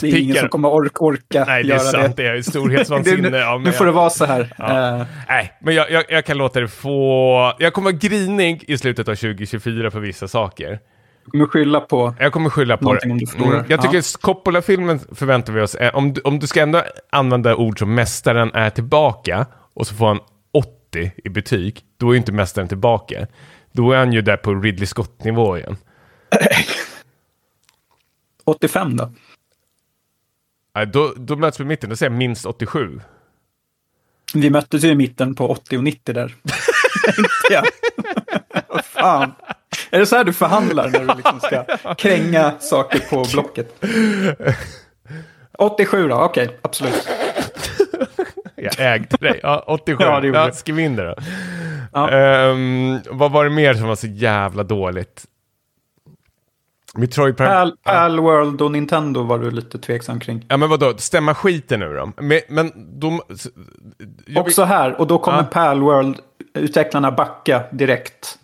Det 0.00 0.02
är 0.02 0.16
ingen 0.16 0.36
som 0.36 0.48
kommer 0.48 0.68
ork 0.68 1.02
orka 1.02 1.44
Nej, 1.44 1.64
det 1.64 1.74
är 1.74 1.78
sant. 1.78 2.16
det. 2.16 2.22
Det 2.22 2.28
är 2.28 2.42
storhetsvansinne. 2.50 3.30
nu, 3.30 3.36
Ja, 3.36 3.58
nu 3.64 3.72
får 3.72 3.86
det 3.86 3.92
vara 3.92 4.10
så 4.10 4.24
här. 4.24 4.54
Ja. 4.58 4.98
Eh, 5.00 5.06
Nej, 5.28 5.52
men 5.60 5.74
jag, 5.74 5.90
jag, 5.90 6.04
jag 6.08 6.24
kan 6.24 6.38
låta 6.38 6.60
det 6.60 6.68
få... 6.68 7.56
Jag 7.58 7.72
kommer 7.72 7.90
vara 7.90 7.98
grinig 7.98 8.64
i 8.68 8.78
slutet 8.78 9.08
av 9.08 9.14
2024 9.14 9.90
för 9.90 10.00
vissa 10.00 10.28
saker. 10.28 10.78
Jag 11.24 11.32
kommer 11.32 11.46
skylla 11.46 11.80
på... 11.80 12.14
Jag 12.18 12.32
kommer 12.32 12.50
skylla 12.50 12.76
på 12.76 12.94
det. 12.94 13.10
om 13.10 13.18
du 13.18 13.26
förlorar. 13.26 13.66
jag 13.68 13.82
tycker 13.82 13.96
Ja. 13.96 14.02
Coppola-filmen 14.20 15.00
förväntar 15.12 15.52
vi 15.52 15.60
oss, 15.60 15.76
om, 15.92 16.12
du- 16.12 16.20
om 16.20 16.38
du 16.38 16.46
ska 16.46 16.62
ändå 16.62 16.82
använda 17.10 17.56
ord 17.56 17.78
som 17.78 17.94
mästaren 17.94 18.50
är 18.54 18.70
tillbaka 18.70 19.46
och 19.74 19.86
så 19.86 19.94
får 19.94 20.06
han 20.08 20.20
80 20.52 21.12
i 21.24 21.28
betyg, 21.28 21.80
då 21.96 22.10
är 22.10 22.16
inte 22.16 22.32
mästaren 22.32 22.68
tillbaka. 22.68 23.26
Då 23.72 23.92
är 23.92 23.98
han 23.98 24.12
ju 24.12 24.22
där 24.22 24.36
på 24.36 24.54
Ridley 24.54 24.86
Scott-nivå 24.86 25.58
igen. 25.58 25.76
85 28.44 28.96
då? 28.96 29.12
Nej, 30.74 30.86
då, 30.86 31.12
då 31.16 31.36
möts 31.36 31.60
vi 31.60 31.64
i 31.64 31.66
mitten, 31.66 31.90
då 31.90 31.96
säger 31.96 32.10
jag 32.10 32.18
minst 32.18 32.46
87. 32.46 33.00
Vi 34.34 34.50
möttes 34.50 34.84
ju 34.84 34.88
i 34.88 34.94
mitten 34.94 35.34
på 35.34 35.48
80 35.50 35.76
och 35.78 35.84
90 35.84 36.14
där. 36.14 36.34
Jag. 37.50 37.64
Vad 38.68 38.84
fan. 38.84 39.32
Är 39.92 39.98
det 39.98 40.06
så 40.06 40.16
här 40.16 40.24
du 40.24 40.32
förhandlar 40.32 40.88
när 40.88 41.00
du 41.00 41.06
liksom 41.06 41.40
ska 41.40 41.64
kränga 41.94 42.52
saker 42.60 42.98
på 42.98 43.24
blocket? 43.32 43.84
87 45.58 46.08
då, 46.08 46.16
okej, 46.16 46.58
absolut. 46.62 47.08
Jag 48.56 48.94
ägde 48.94 49.16
dig. 49.16 49.40
Ja, 49.42 49.64
87. 49.66 49.96
Ja, 50.00 50.24
Ja, 50.24 50.46
det 50.46 50.54
skriv 50.54 50.78
in 50.78 50.96
det 50.96 51.04
då. 51.04 51.14
Ja. 51.92 52.10
Ehm, 52.10 53.00
vad 53.10 53.32
var 53.32 53.44
det 53.44 53.50
mer 53.50 53.74
som 53.74 53.88
var 53.88 53.96
så 53.96 54.06
jävla 54.06 54.62
dåligt? 54.62 55.24
Metroid 56.94 57.36
Prime... 57.36 57.50
Pal, 57.50 57.76
Pal 57.82 58.20
World 58.20 58.62
och 58.62 58.70
Nintendo 58.72 59.22
var 59.22 59.38
du 59.38 59.50
lite 59.50 59.78
tveksam 59.78 60.20
kring. 60.20 60.46
Ja 60.48 60.56
men 60.56 60.70
vadå, 60.70 60.94
stämma 60.96 61.34
skiten 61.34 61.80
nu 61.80 61.94
då? 61.94 62.12
Men, 62.16 62.40
men 62.48 62.72
de... 63.00 63.20
jag 64.26 64.46
Också 64.46 64.64
här, 64.64 65.00
och 65.00 65.06
då 65.06 65.18
kommer 65.18 65.38
Ja. 65.38 65.44
Pal 65.44 65.80
World-utvecklarna 65.80 67.10
backa 67.10 67.62
direkt. 67.72 68.38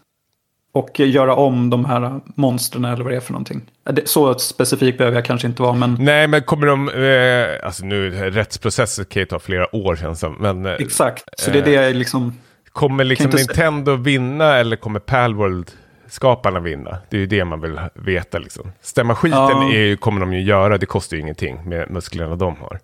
Och 0.73 1.01
göra 1.01 1.35
om 1.35 1.71
de 1.71 1.85
här 1.85 2.21
monstren 2.35 2.85
eller 2.85 3.05
vad 3.05 3.13
det 3.13 3.17
är 3.17 3.21
för 3.21 3.33
någonting. 3.33 3.63
Det- 3.85 4.09
Så 4.09 4.35
specifikt 4.35 4.99
behöver 4.99 5.17
jag 5.17 5.25
kanske 5.25 5.47
inte 5.47 5.63
vara, 5.63 5.73
men 5.73 5.97
Nej, 6.01 6.27
men 6.29 6.43
kommer 6.43 6.67
de... 6.67 6.89
Eh, 6.89 7.67
alltså 7.67 7.85
nu, 7.85 8.11
rättsprocesser 8.11 9.05
kan 9.05 9.21
ju 9.21 9.27
ta 9.27 9.39
flera 9.39 9.77
år 9.77 9.97
känns 9.97 10.21
som. 10.21 10.35
Men 10.41 10.67
eh, 10.67 10.73
exakt. 10.73 11.25
Så 11.41 11.51
det 11.51 11.59
är 11.59 11.63
det 11.65 11.73
jag 11.73 11.97
liksom... 11.97 12.35
kommer 12.73 13.05
liksom 13.05 13.25
inte 13.27 13.39
se- 13.39 13.45
Nintendo 13.47 13.97
vinna 13.97 14.57
eller 14.57 14.77
kommer 14.77 15.01
Palworld-skaparna 15.01 16.61
vinna? 16.61 16.97
Det 17.11 17.17
är 17.17 17.21
ju 17.21 17.27
det 17.27 17.45
man 17.45 17.61
vill 17.61 17.81
veta 17.95 18.39
liksom. 18.39 18.73
Stämma 18.81 19.15
skiten 19.15 19.39
Ja. 19.39 19.73
är 19.75 19.97
kommer 19.97 20.21
de 20.21 20.33
ju 20.33 20.43
göra, 20.43 20.79
det 20.79 20.87
kostar 20.87 21.17
ju 21.17 21.21
ingenting 21.23 21.69
med 21.69 21.91
musklerna 21.91 22.37
de 22.37 22.57
har. 22.57 22.81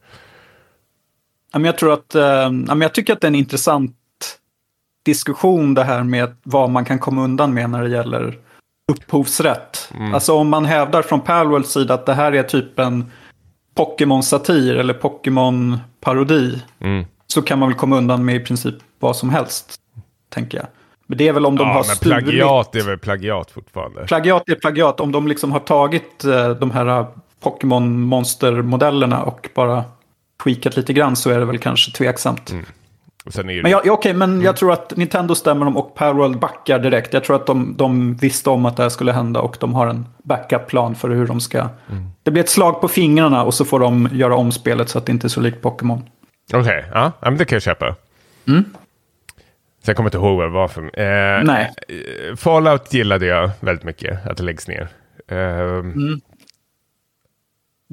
Ja, 1.52 1.58
men 1.58 1.64
jag 1.64 1.78
tror 1.78 1.92
att... 1.92 2.14
Eh, 2.14 2.22
ja, 2.22 2.50
men 2.50 2.80
jag 2.80 2.92
tycker 2.94 3.12
att 3.12 3.20
det 3.20 3.24
är 3.26 3.28
en 3.28 3.34
intressant 3.34 3.96
diskussion 5.04 5.74
det 5.74 5.84
här 5.84 6.02
med 6.02 6.36
vad 6.42 6.70
man 6.70 6.84
kan 6.84 6.98
komma 6.98 7.24
undan 7.24 7.54
med 7.54 7.70
när 7.70 7.82
det 7.82 7.90
gäller 7.90 8.38
upphovsrätt. 8.92 9.92
Alltså 10.14 10.34
om 10.34 10.48
man 10.48 10.64
hävdar 10.64 11.02
från 11.02 11.20
Palworlds 11.20 11.72
sida 11.72 11.94
att 11.94 12.06
det 12.06 12.14
här 12.14 12.32
är 12.32 12.42
typ 12.42 12.78
en 12.78 13.10
Pokémon-satir 13.74 14.76
eller 14.76 14.94
Pokémon-parodi. 14.94 16.62
Mm. 16.80 17.04
Så 17.26 17.42
kan 17.42 17.58
man 17.58 17.68
väl 17.68 17.78
komma 17.78 17.96
undan 17.96 18.24
med 18.24 18.36
i 18.36 18.40
princip 18.40 18.74
vad 18.98 19.16
som 19.16 19.30
helst, 19.30 19.74
tänker 20.28 20.58
jag. 20.58 20.66
Men 21.06 21.18
det 21.18 21.28
är 21.28 21.32
väl 21.32 21.46
om 21.46 21.56
de 21.56 21.68
ja, 21.68 21.74
har 21.74 21.84
men 21.86 21.96
stulit... 21.96 22.24
plagiat 22.24 22.74
är 22.74 22.82
väl 22.82 22.98
plagiat 22.98 23.50
fortfarande. 23.50 24.06
Plagiat 24.06 24.48
är 24.48 24.54
plagiat. 24.54 25.00
Om 25.00 25.12
de 25.12 25.28
liksom 25.28 25.52
har 25.52 25.60
tagit 25.60 26.24
eh, 26.24 26.50
de 26.50 26.70
här 26.70 26.86
eh, 26.86 27.06
Pokémon-monster-modellerna 27.40 29.22
och 29.22 29.50
bara 29.54 29.84
tweakat 30.44 30.76
lite 30.76 30.92
grann 30.92 31.16
så 31.16 31.30
är 31.30 31.38
det 31.38 31.44
väl 31.44 31.58
kanske 31.58 31.92
tveksamt. 31.92 32.46
Det, 32.46 32.64
Men, 33.62 33.70
jag, 33.72 33.86
ja, 33.86 33.92
okej, 33.92 34.14
men 34.14 34.30
Mm. 34.30 34.44
jag 34.44 34.56
tror 34.56 34.72
att 34.72 34.96
Nintendo 34.96 35.34
stämmer 35.34 35.64
dem 35.64 35.76
och 35.76 35.94
Palworld 35.94 36.38
backar 36.38 36.78
direkt. 36.78 37.12
Jag 37.14 37.24
tror 37.24 37.36
att 37.36 37.46
de, 37.46 37.74
de 37.76 38.14
visste 38.14 38.50
om 38.50 38.66
att 38.66 38.76
det 38.76 38.82
här 38.82 38.90
skulle 38.90 39.12
hända 39.12 39.40
och 39.40 39.56
de 39.60 39.74
har 39.74 39.86
en 39.86 40.06
backup-plan 40.24 40.94
för 40.94 41.08
hur 41.10 41.26
de 41.26 41.40
ska... 41.40 41.58
Mm. 41.58 42.06
Det 42.22 42.30
blir 42.30 42.42
ett 42.42 42.48
slag 42.48 42.80
på 42.80 42.88
fingrarna 42.88 43.44
och 43.44 43.54
så 43.54 43.64
får 43.64 43.80
de 43.80 44.08
göra 44.12 44.34
om 44.36 44.52
spelet 44.52 44.88
så 44.88 44.98
att 44.98 45.06
det 45.06 45.12
inte 45.12 45.26
är 45.26 45.28
så 45.28 45.40
likt 45.40 45.62
Pokémon. 45.62 46.02
Okej, 46.54 46.84
ja, 46.92 47.12
ja, 47.20 47.30
men 47.30 47.36
det 47.36 47.44
kan 47.44 47.56
jag 47.56 47.62
köpa. 47.62 47.94
Sen 49.84 49.94
kommer 49.94 50.06
jag 50.06 50.08
inte 50.08 50.18
ihåg 50.18 50.36
vad 50.36 50.46
det 50.46 50.52
var 50.52 50.68
för... 50.68 50.82
Eh, 51.00 51.34
Mm. 51.40 51.46
Nej. 51.46 51.70
eh, 51.88 52.36
Fallout 52.36 52.94
gillade 52.94 53.26
jag 53.26 53.50
väldigt 53.60 53.84
mycket, 53.84 54.26
att 54.26 54.36
det 54.36 54.42
läggs 54.42 54.68
ner. 54.68 54.88
Eh, 55.28 55.38
Mm. 55.38 56.20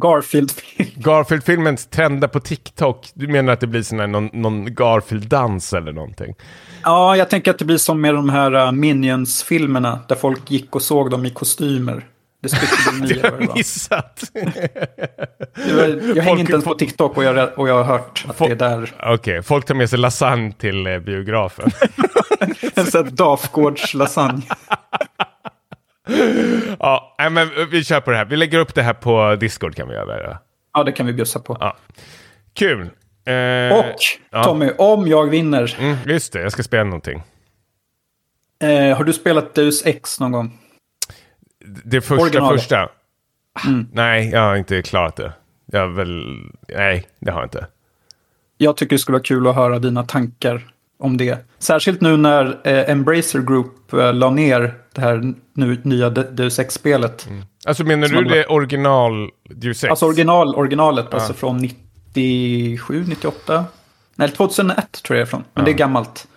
Garfield-film. 0.01 0.89
Garfield-filmen 0.95 1.77
trendar 1.77 2.27
på 2.27 2.39
TikTok. 2.39 3.09
Du 3.13 3.27
menar 3.27 3.53
att 3.53 3.59
det 3.59 3.67
blir 3.67 3.81
sån 3.83 3.99
här, 3.99 4.07
någon, 4.07 4.29
någon 4.33 4.75
Garfield-dans 4.75 5.73
eller 5.73 5.91
någonting? 5.91 6.35
Ja, 6.83 7.15
jag 7.15 7.29
tänker 7.29 7.51
att 7.51 7.59
det 7.59 7.65
blir 7.65 7.77
som 7.77 8.01
med 8.01 8.13
de 8.13 8.29
här 8.29 8.55
uh, 8.55 8.71
Minions-filmerna 8.71 9.99
där 10.07 10.15
folk 10.15 10.51
gick 10.51 10.75
och 10.75 10.81
såg 10.81 11.09
dem 11.11 11.25
i 11.25 11.29
kostymer. 11.29 12.05
Det 12.43 12.51
Det 12.51 12.91
nya 13.15 13.23
har 13.23 13.31
vad 13.31 13.39
det 13.39 13.45
jag 13.49 13.55
missat. 13.57 14.21
Var- 14.33 15.83
Jag 15.87 16.23
hänger 16.23 16.23
Folk- 16.23 16.39
inte 16.39 16.51
ens 16.51 16.65
på 16.65 16.73
TikTok 16.75 17.17
och 17.17 17.23
jag, 17.23 17.49
och 17.59 17.69
jag 17.69 17.75
har 17.75 17.83
hört 17.83 18.25
att 18.27 18.37
det 18.37 18.45
är 18.45 18.55
där. 18.55 18.91
Okej, 19.03 19.43
folk 19.43 19.65
tar 19.65 19.75
med 19.75 19.89
sig 19.89 19.99
lasagne 19.99 20.51
till 20.51 20.87
eh, 20.87 20.99
biografen. 20.99 21.71
En 22.75 22.85
sån 22.85 23.05
här 23.05 23.11
Dafgårds 23.11 23.93
lasagne. 23.93 24.41
ja, 26.79 27.15
men 27.31 27.49
vi 27.71 27.83
kör 27.83 28.01
på 28.01 28.11
det 28.11 28.17
här. 28.17 28.25
Vi 28.25 28.35
lägger 28.37 28.59
upp 28.59 28.75
det 28.75 28.81
här 28.81 28.93
på 28.93 29.35
Discord 29.35 29.75
kan 29.75 29.87
vi 29.87 29.93
göra. 29.93 30.37
Ja, 30.73 30.83
det 30.83 30.91
kan 30.91 31.05
vi 31.05 31.13
bjussa 31.13 31.39
på. 31.39 31.57
Ja. 31.59 31.77
Kul. 32.53 32.81
Eh, 33.25 33.77
Och 33.77 33.95
ja. 34.31 34.43
Tommy, 34.43 34.71
om 34.77 35.07
jag 35.07 35.29
vinner. 35.29 35.75
Mm, 35.79 35.97
just 36.05 36.33
det, 36.33 36.41
jag 36.41 36.51
ska 36.51 36.63
spela 36.63 36.83
någonting. 36.83 37.23
Eh, 38.63 38.97
har 38.97 39.03
du 39.03 39.13
spelat 39.13 39.55
Deus 39.55 39.85
Ex 39.85 40.19
någon 40.19 40.31
gång? 40.31 40.59
Det 41.83 42.01
första, 42.01 42.23
Originalet. 42.23 42.61
första. 42.61 42.89
Mm. 43.67 43.87
Nej, 43.93 44.29
jag 44.29 44.39
har 44.41 44.55
inte 44.55 44.81
klarat 44.81 45.15
det. 45.15 45.33
Jag 45.65 45.87
väl... 45.87 46.23
Nej, 46.67 47.07
det 47.19 47.31
har 47.31 47.39
jag 47.39 47.45
inte. 47.45 47.67
Jag 48.57 48.77
tycker 48.77 48.95
det 48.95 48.99
skulle 48.99 49.13
vara 49.13 49.23
kul 49.23 49.47
att 49.47 49.55
höra 49.55 49.79
dina 49.79 50.03
tankar 50.03 50.70
om 51.01 51.17
det. 51.17 51.37
Särskilt 51.59 52.01
nu 52.01 52.17
när 52.17 52.59
eh, 52.63 52.89
Embracer 52.91 53.39
Group 53.41 53.93
eh, 53.93 54.13
la 54.13 54.29
ner 54.29 54.73
det 54.95 55.01
här 55.01 55.33
nu, 55.53 55.81
nya 55.83 56.09
De- 56.09 56.23
Deus 56.23 56.59
Ex-spelet. 56.59 57.27
Alltså 57.65 57.83
menar 57.83 58.07
du 58.07 58.23
det 58.23 58.45
original 58.45 59.29
Deus 59.49 59.83
Ex? 59.83 59.89
Alltså 59.89 60.05
original, 60.05 60.55
originalet, 60.55 61.13
alltså 61.13 61.33
från 61.33 61.57
97, 61.57 63.03
98? 63.07 63.65
Nej, 64.15 64.29
2001 64.29 65.03
tror 65.03 65.17
jag 65.17 65.21
är 65.21 65.29
från. 65.29 65.43
Men 65.53 65.65
det 65.65 65.71
är 65.71 65.75
gammalt. 65.75 66.27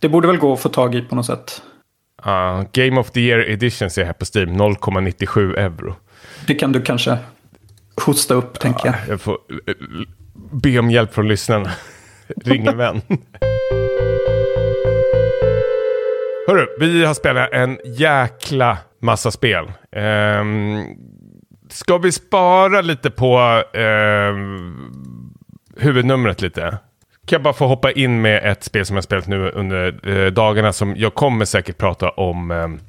Det 0.00 0.08
borde 0.08 0.26
väl 0.28 0.36
gå 0.38 0.52
att 0.52 0.60
få 0.60 0.68
tag 0.68 0.94
i 0.94 1.00
på 1.02 1.14
något 1.14 1.26
sätt. 1.26 1.62
Ja, 2.24 2.64
Game 2.72 3.00
of 3.00 3.10
the 3.10 3.20
Year 3.20 3.50
Edition 3.50 3.90
ser 3.90 4.00
jag 4.02 4.06
här 4.06 4.12
på 4.12 4.24
Steam. 4.34 4.48
0,97 4.56 5.56
euro. 5.58 5.94
Det 6.46 6.54
kan 6.54 6.72
du 6.72 6.82
kanske 6.82 7.18
hosta 8.04 8.34
upp, 8.34 8.60
tänker 8.60 8.86
jag. 8.86 8.94
Jag 9.08 9.20
får 9.20 9.38
eh, 9.66 9.74
be 10.52 10.78
om 10.78 10.90
hjälp 10.90 11.14
från 11.14 11.28
lyssnarna. 11.28 11.70
Ring 12.44 12.66
en 12.66 12.76
vän. 12.76 13.00
Hörru, 16.48 16.66
vi 16.78 17.04
har 17.04 17.14
spelat 17.14 17.52
en 17.52 17.78
jäkla 17.84 18.78
massa 19.02 19.30
spel. 19.30 19.72
Um, 19.96 20.84
ska 21.70 21.98
vi 21.98 22.12
spara 22.12 22.80
lite 22.80 23.10
på 23.10 23.62
um, 23.74 25.34
huvudnumret 25.76 26.40
lite? 26.40 26.70
Kan 27.26 27.36
jag 27.36 27.42
bara 27.42 27.54
få 27.54 27.66
hoppa 27.66 27.92
in 27.92 28.22
med 28.22 28.52
ett 28.52 28.64
spel 28.64 28.86
som 28.86 28.96
jag 28.96 29.04
spelat 29.04 29.26
nu 29.26 29.50
under 29.50 30.08
eh, 30.08 30.26
dagarna 30.26 30.72
som 30.72 30.96
jag 30.96 31.14
kommer 31.14 31.44
säkert 31.44 31.78
prata 31.78 32.10
om 32.10 32.50
ehm, 32.50 32.80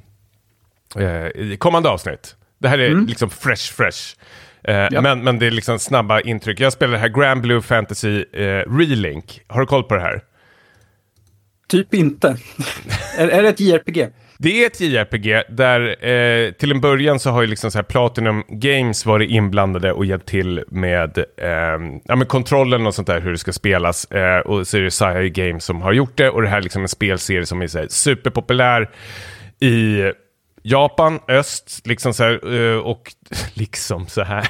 eh, 0.95 1.26
i 1.26 1.57
kommande 1.60 1.89
avsnitt. 1.89 2.36
Det 2.60 2.68
här 2.68 2.80
är 2.80 2.95
liksom 2.95 3.30
fresh 3.30 3.74
fresh. 3.74 4.16
Eh, 4.64 5.01
men, 5.01 5.24
men 5.24 5.39
det 5.39 5.47
är 5.47 5.51
liksom 5.51 5.80
snabba 5.80 6.22
intryck. 6.22 6.60
Jag 6.60 6.74
spelar 6.74 6.93
det 6.93 6.99
här 6.99 7.10
Grand 7.10 7.41
Blue 7.41 7.62
Fantasy 7.62 8.26
Relink. 8.68 9.41
Har 9.47 9.60
du 9.60 9.66
koll 9.66 9.84
på 9.84 9.95
det 9.95 10.01
här? 10.01 10.22
Typ 11.70 11.93
inte. 11.93 12.38
är, 13.17 13.28
är 13.28 13.43
det 13.43 13.49
ett 13.49 13.59
JRPG? 13.59 14.07
Det 14.38 14.63
är 14.63 14.67
ett 14.67 14.82
JRPG 14.82 15.43
där 15.49 16.05
eh, 16.05 16.51
till 16.51 16.72
en 16.72 16.82
början 16.82 17.20
så 17.20 17.30
har 17.30 17.41
ju 17.41 17.47
liksom 17.47 17.72
så 17.72 17.78
här 17.78 17.84
Platinum 17.84 18.43
Games 18.47 19.05
varit 19.05 19.30
inblandade 19.30 19.91
och 19.91 20.05
hjälpt 20.05 20.28
till 20.28 20.63
med, 20.67 21.17
eh, 21.17 21.99
ja, 22.03 22.15
med 22.15 22.28
kontrollen 22.28 22.88
och 22.88 22.95
sånt 22.95 23.07
där, 23.07 23.22
hur 23.22 23.32
det 23.32 23.38
ska 23.38 23.51
spelas. 23.53 24.05
Eh, 24.05 24.39
och 24.39 24.67
så 24.67 24.78
är 24.78 24.82
det 24.82 24.91
Sci 24.91 25.30
Games 25.30 25.65
som 25.65 25.82
har 25.82 25.93
gjort 25.93 26.17
det 26.17 26.30
och 26.30 26.41
det 26.41 26.47
här 26.47 26.57
är 26.57 26.61
liksom 26.61 26.82
en 26.82 26.88
spelserie 26.88 27.45
som 27.45 27.61
är 27.61 27.67
så 27.67 27.80
här, 27.80 27.88
superpopulär 27.89 28.89
i 29.59 30.01
Japan, 30.64 31.20
öst, 31.28 31.88
liksom 31.88 32.14
så 32.14 32.24
här, 32.24 32.55
eh, 32.55 32.78
och 32.78 33.14
liksom 33.53 34.07
så 34.07 34.24
här. 34.24 34.47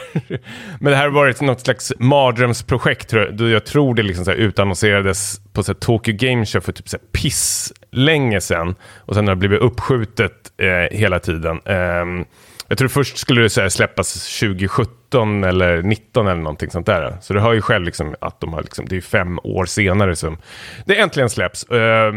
Men 0.80 0.91
det 0.91 0.95
här 0.95 1.03
har 1.03 1.12
varit 1.12 1.41
något 1.41 1.62
slags 1.62 1.93
mardrömsprojekt, 1.99 3.10
tror 3.10 3.36
jag, 3.39 3.49
jag 3.49 3.66
tror 3.66 3.95
det 3.95 4.03
liksom 4.03 4.26
så 4.26 4.32
här 4.32 4.38
utannonserades 4.38 5.41
på 5.53 5.64
så 5.64 5.72
här 5.72 5.80
Tokyo 5.80 6.16
Game 6.18 6.45
Show 6.45 6.60
för 6.60 6.72
typ 6.72 6.89
så 6.89 6.97
här 6.97 7.22
piss 7.22 7.74
länge 7.91 8.41
sedan. 8.41 8.76
Och 8.97 9.16
sen 9.16 9.28
har 9.28 9.36
det 9.36 9.39
blivit 9.39 9.62
uppskjutet 9.62 10.51
eh, 10.57 10.97
hela 10.97 11.20
tiden. 11.20 11.60
Eh, 11.66 12.26
jag 12.68 12.78
tror 12.78 12.88
först 12.88 13.18
skulle 13.18 13.41
det 13.41 13.49
så 13.49 13.62
här 13.62 13.70
släppas 13.70 14.39
2017 14.39 15.43
eller 15.43 15.76
2019 15.76 16.28
eller 16.28 16.41
någonting 16.41 16.70
sånt 16.70 16.86
där. 16.86 17.18
Så 17.22 17.34
du 17.34 17.39
hör 17.39 17.53
ju 17.53 17.62
själv 17.62 17.86
liksom 17.86 18.16
att 18.22 18.39
de 18.39 18.53
har 18.53 18.62
liksom, 18.62 18.86
det 18.86 18.97
är 18.97 19.01
fem 19.01 19.39
år 19.43 19.66
senare 19.66 20.16
som 20.16 20.38
det 20.86 20.99
äntligen 20.99 21.30
släpps. 21.30 21.64
Eh, 21.64 22.14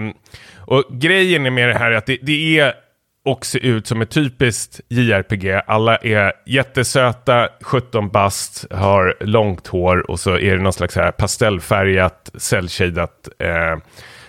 och 0.57 0.85
grejen 0.91 1.55
med 1.55 1.69
det 1.69 1.75
här 1.75 1.91
är 1.91 1.97
att 1.97 2.07
det, 2.07 2.19
det 2.23 2.59
är 2.59 2.75
och 3.25 3.47
ser 3.47 3.59
ut 3.59 3.87
som 3.87 4.03
ett 4.03 4.11
typiskt 4.11 4.81
JRPG. 4.89 5.61
Alla 5.67 5.97
är 5.97 6.33
jättesöta, 6.47 7.49
17 7.61 8.09
bast, 8.09 8.73
har 8.73 9.17
långt 9.21 9.67
hår 9.67 10.11
och 10.11 10.21
så 10.21 10.39
är 10.39 10.57
det 10.57 10.63
någon 10.63 10.73
slags 10.73 10.97
här 10.97 11.13
pastellfärgat, 11.13 12.31
cellshadat 12.35 13.29
eh, 13.39 13.77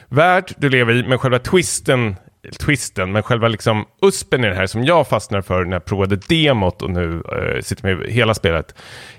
värld 0.09 0.53
du 0.57 0.69
lever 0.69 0.93
i. 0.93 1.03
Men 1.07 1.19
själva 1.19 1.39
twisten, 1.39 2.15
twisten, 2.59 3.11
men 3.11 3.23
själva 3.23 3.47
liksom 3.47 3.85
uspen 4.01 4.43
i 4.43 4.47
det 4.47 4.55
här 4.55 4.67
som 4.67 4.83
jag 4.83 5.07
fastnade 5.07 5.43
för 5.43 5.65
när 5.65 5.75
jag 5.75 5.85
provade 5.85 6.15
demot 6.15 6.81
och 6.81 6.89
nu 6.89 7.23
eh, 7.31 7.61
sitter 7.61 7.95
med 7.95 8.09
hela 8.09 8.33
spelet, 8.33 8.75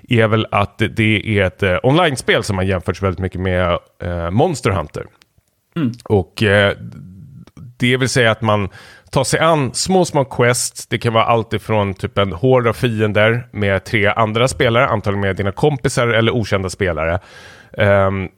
är 0.09 0.27
väl 0.27 0.47
att 0.51 0.77
det 0.77 1.39
är 1.39 1.43
ett 1.43 1.63
eh, 1.63 1.77
online-spel 1.83 2.43
som 2.43 2.57
har 2.57 2.65
jämförts 2.65 3.01
väldigt 3.01 3.19
mycket 3.19 3.41
med 3.41 3.79
eh, 4.01 4.31
Monster 4.31 4.69
Hunter. 4.69 5.05
Mm. 5.75 5.91
Och 6.03 6.43
eh, 6.43 6.77
det 7.77 7.97
vill 7.97 8.09
säga 8.09 8.31
att 8.31 8.41
man 8.41 8.69
ta 9.15 9.25
sig 9.25 9.39
an 9.39 9.73
små, 9.73 10.05
små 10.05 10.25
quests. 10.25 10.87
Det 10.87 10.97
kan 10.97 11.13
vara 11.13 11.25
allt 11.25 11.53
ifrån 11.53 11.93
typ 11.93 12.17
en 12.17 12.31
hård 12.31 12.67
av 12.67 12.73
fiender 12.73 13.47
med 13.51 13.83
tre 13.83 14.07
andra 14.07 14.47
spelare, 14.47 14.87
antagligen 14.87 15.21
med 15.21 15.35
dina 15.35 15.51
kompisar 15.51 16.07
eller 16.07 16.31
okända 16.31 16.69
spelare. 16.69 17.19
Um, 17.77 18.29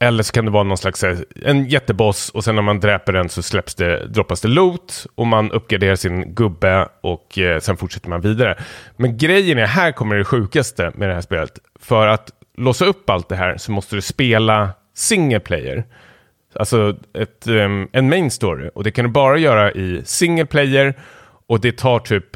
eller 0.00 0.22
så 0.22 0.32
kan 0.32 0.44
det 0.44 0.50
vara 0.50 0.62
någon 0.62 0.78
slags 0.78 1.04
eh, 1.04 1.18
en 1.44 1.66
jätteboss 1.66 2.30
och 2.30 2.44
sen 2.44 2.54
när 2.54 2.62
man 2.62 2.80
dräper 2.80 3.12
den 3.12 3.28
så 3.28 3.42
släpps 3.42 3.74
det, 3.74 4.06
droppas 4.06 4.40
det 4.40 4.48
loot 4.48 5.06
och 5.14 5.26
man 5.26 5.52
uppgraderar 5.52 5.96
sin 5.96 6.34
gubbe 6.34 6.88
och 7.00 7.38
eh, 7.38 7.60
sen 7.60 7.76
fortsätter 7.76 8.08
man 8.08 8.20
vidare. 8.20 8.58
Men 8.96 9.16
grejen 9.16 9.58
är, 9.58 9.66
här 9.66 9.92
kommer 9.92 10.16
det 10.16 10.24
sjukaste 10.24 10.92
med 10.94 11.08
det 11.08 11.14
här 11.14 11.20
spelet. 11.20 11.58
För 11.80 12.06
att 12.06 12.30
låsa 12.56 12.84
upp 12.84 13.10
allt 13.10 13.28
det 13.28 13.36
här 13.36 13.56
så 13.56 13.72
måste 13.72 13.96
du 13.96 14.02
spela 14.02 14.70
single 14.94 15.40
player. 15.40 15.84
Alltså 16.56 16.96
ett, 17.14 17.46
um, 17.46 17.88
en 17.92 18.08
main 18.08 18.30
story. 18.30 18.70
Och 18.74 18.84
det 18.84 18.90
kan 18.90 19.04
du 19.04 19.10
bara 19.10 19.38
göra 19.38 19.72
i 19.72 20.02
single 20.04 20.46
player. 20.46 20.94
Och 21.48 21.60
det 21.60 21.78
tar 21.78 21.98
typ, 21.98 22.26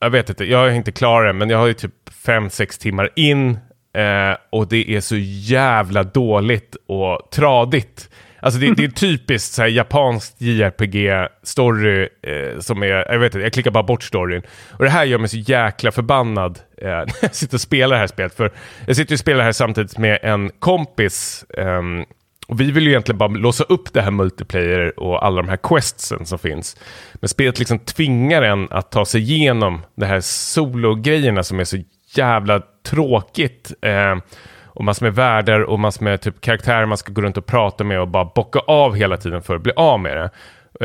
jag 0.00 0.10
vet 0.10 0.28
inte, 0.28 0.44
jag 0.44 0.68
är 0.68 0.72
inte 0.72 0.92
klar 0.92 1.24
än, 1.24 1.38
men 1.38 1.50
jag 1.50 1.58
har 1.58 1.66
ju 1.66 1.74
typ 1.74 1.94
5-6 2.26 2.80
timmar 2.80 3.10
in. 3.16 3.58
Eh, 3.94 4.36
och 4.50 4.68
det 4.68 4.96
är 4.96 5.00
så 5.00 5.16
jävla 5.18 6.02
dåligt 6.02 6.76
och 6.86 7.28
tradigt. 7.32 8.08
Alltså 8.42 8.60
det, 8.60 8.74
det 8.74 8.84
är 8.84 8.88
typiskt 9.08 9.54
så 9.54 9.62
här, 9.62 9.68
japanskt 9.68 10.40
JRPG-story 10.40 12.08
eh, 12.22 12.60
som 12.60 12.82
är, 12.82 12.86
jag 13.12 13.18
vet 13.18 13.34
inte, 13.34 13.44
jag 13.44 13.52
klickar 13.52 13.70
bara 13.70 13.82
bort 13.82 14.02
storyn. 14.02 14.42
Och 14.70 14.84
det 14.84 14.90
här 14.90 15.04
gör 15.04 15.18
mig 15.18 15.28
så 15.28 15.36
jäkla 15.36 15.92
förbannad 15.92 16.58
eh, 16.78 16.88
när 16.88 17.14
jag 17.20 17.34
sitter 17.34 17.56
och 17.56 17.60
spelar 17.60 17.96
det 17.96 18.00
här 18.00 18.06
spelet. 18.06 18.34
För 18.34 18.52
jag 18.86 18.96
sitter 18.96 19.14
och 19.14 19.18
spelar 19.18 19.38
det 19.38 19.44
här 19.44 19.52
samtidigt 19.52 19.98
med 19.98 20.18
en 20.22 20.50
kompis 20.58 21.44
um, 21.48 22.04
och 22.52 22.60
vi 22.60 22.70
vill 22.70 22.84
ju 22.84 22.90
egentligen 22.90 23.18
bara 23.18 23.28
låsa 23.28 23.64
upp 23.64 23.92
det 23.92 24.02
här 24.02 24.10
multiplayer 24.10 25.00
och 25.00 25.24
alla 25.24 25.42
de 25.42 25.48
här 25.48 25.56
questsen 25.56 26.26
som 26.26 26.38
finns. 26.38 26.76
Men 27.14 27.28
spelet 27.28 27.58
liksom 27.58 27.78
tvingar 27.78 28.42
en 28.42 28.68
att 28.70 28.90
ta 28.90 29.04
sig 29.04 29.20
igenom 29.20 29.80
de 29.94 30.06
här 30.06 30.20
solo-grejerna 30.20 31.42
som 31.42 31.60
är 31.60 31.64
så 31.64 31.78
jävla 32.14 32.62
tråkigt. 32.86 33.72
Eh, 33.82 34.16
och 34.64 34.84
massor 34.84 35.06
med 35.06 35.14
världar 35.14 35.60
och 35.60 35.80
massor 35.80 36.04
med 36.04 36.20
typ 36.20 36.40
karaktärer 36.40 36.86
man 36.86 36.98
ska 36.98 37.12
gå 37.12 37.22
runt 37.22 37.36
och 37.36 37.46
prata 37.46 37.84
med 37.84 38.00
och 38.00 38.08
bara 38.08 38.24
bocka 38.24 38.58
av 38.58 38.94
hela 38.94 39.16
tiden 39.16 39.42
för 39.42 39.56
att 39.56 39.62
bli 39.62 39.72
av 39.76 40.00
med 40.00 40.16
det. 40.16 40.30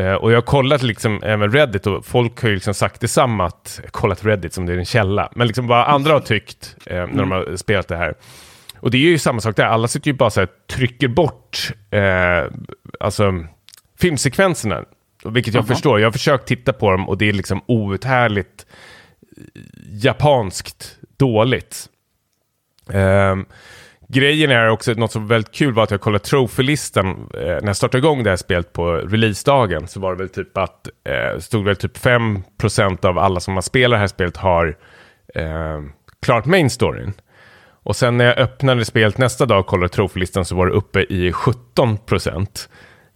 Eh, 0.03 0.13
och 0.13 0.31
jag 0.31 0.37
har 0.37 0.41
kollat 0.41 0.83
liksom 0.83 1.23
även 1.23 1.51
Reddit 1.51 1.87
och 1.87 2.05
folk 2.05 2.41
har 2.41 2.49
ju 2.49 2.55
liksom 2.55 2.73
sagt 2.73 3.01
detsamma. 3.01 3.45
Att, 3.45 3.81
kollat 3.91 4.25
Reddit 4.25 4.53
som 4.53 4.65
det 4.65 4.73
är 4.73 4.77
en 4.77 4.85
källa. 4.85 5.29
Men 5.35 5.47
liksom 5.47 5.67
vad 5.67 5.87
andra 5.87 6.13
har 6.13 6.19
tyckt 6.19 6.75
eh, 6.85 6.95
när 6.95 7.17
de 7.17 7.31
har 7.31 7.55
spelat 7.55 7.87
det 7.87 7.97
här. 7.97 8.15
Och 8.79 8.91
det 8.91 8.97
är 8.97 9.01
ju 9.01 9.17
samma 9.17 9.39
sak 9.39 9.55
där, 9.55 9.65
alla 9.65 9.87
sitter 9.87 10.07
ju 10.07 10.13
bara 10.13 10.29
så 10.29 10.39
här, 10.39 10.49
trycker 10.71 11.07
bort 11.07 11.71
eh, 11.91 12.59
alltså, 12.99 13.45
filmsekvenserna. 13.99 14.83
Vilket 15.25 15.53
jag 15.53 15.63
-huh. 15.63 15.67
förstår, 15.67 15.99
jag 15.99 16.07
har 16.07 16.11
försökt 16.11 16.47
titta 16.47 16.73
på 16.73 16.91
dem 16.91 17.09
och 17.09 17.17
det 17.17 17.29
är 17.29 17.33
liksom 17.33 17.61
outhärdligt 17.65 18.65
japanskt 19.91 20.97
dåligt. 21.17 21.89
Eh, 22.89 23.35
grejen 24.07 24.51
är 24.51 24.69
också, 24.69 24.93
något 24.93 25.11
som 25.11 25.21
var 25.21 25.29
väldigt 25.29 25.53
kul 25.53 25.73
var 25.73 25.83
att 25.83 25.91
jag 25.91 26.01
kollade 26.01 26.23
trofélistan 26.23 27.29
eh, 27.33 27.39
när 27.41 27.67
jag 27.67 27.75
startade 27.75 27.97
igång 27.97 28.23
det 28.23 28.29
här 28.29 28.37
spelet 28.37 28.73
på 28.73 28.91
releasedagen. 28.93 29.87
Så 29.87 29.99
var 29.99 30.11
det 30.11 30.17
väl 30.17 30.29
typ 30.29 30.57
att, 30.57 30.89
eh, 31.03 31.39
stod 31.39 31.65
väl 31.65 31.75
typ 31.75 31.97
5% 31.97 33.05
av 33.05 33.17
alla 33.17 33.39
som 33.39 33.53
har 33.53 33.61
spelat 33.61 33.97
det 33.97 33.99
här 33.99 34.07
spelet 34.07 34.37
har 34.37 34.77
eh, 35.35 35.81
klart 36.21 36.45
main 36.45 36.69
storyn. 36.69 37.13
Och 37.87 37.95
sen 37.95 38.17
när 38.17 38.25
jag 38.25 38.37
öppnade 38.37 38.85
spelet 38.85 39.17
nästa 39.17 39.45
dag 39.45 39.59
och 39.59 39.67
kollade 39.67 39.89
troflistan 39.89 40.45
så 40.45 40.55
var 40.55 40.65
det 40.65 40.71
uppe 40.71 40.99
i 40.99 41.31
17 41.31 41.97
procent. 41.97 42.69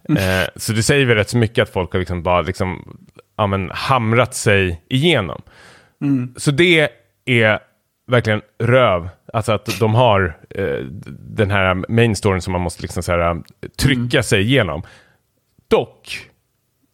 Mm. 0.08 0.40
Eh, 0.40 0.48
så 0.56 0.72
det 0.72 0.82
säger 0.82 1.06
väl 1.06 1.16
rätt 1.16 1.28
så 1.28 1.36
mycket 1.36 1.62
att 1.62 1.68
folk 1.68 1.92
har 1.92 1.98
liksom 1.98 2.22
bara 2.22 2.40
liksom, 2.40 2.98
ja, 3.36 3.46
men, 3.46 3.70
hamrat 3.74 4.34
sig 4.34 4.82
igenom. 4.88 5.42
Mm. 6.00 6.34
Så 6.36 6.50
det 6.50 6.90
är 7.24 7.58
verkligen 8.06 8.40
röv. 8.58 9.08
Alltså 9.32 9.52
att 9.52 9.80
de 9.80 9.94
har 9.94 10.38
eh, 10.50 10.84
den 11.18 11.50
här 11.50 11.84
main 11.88 12.16
storyn 12.16 12.42
som 12.42 12.52
man 12.52 12.60
måste 12.60 12.82
liksom 12.82 13.02
så 13.02 13.12
här, 13.12 13.42
trycka 13.82 14.16
mm. 14.16 14.22
sig 14.22 14.40
igenom. 14.40 14.82
Dock, 15.68 16.28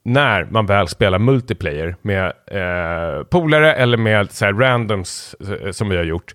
när 0.05 0.45
man 0.45 0.67
väl 0.67 0.89
spelar 0.89 1.19
multiplayer 1.19 1.97
med 2.03 2.27
eh, 2.47 3.25
polare 3.25 3.75
eller 3.75 3.97
med 3.97 4.31
så 4.33 4.45
här, 4.45 4.53
randoms 4.53 5.37
eh, 5.41 5.71
som 5.71 5.89
vi 5.89 5.97
har 5.97 6.05
gjort 6.05 6.35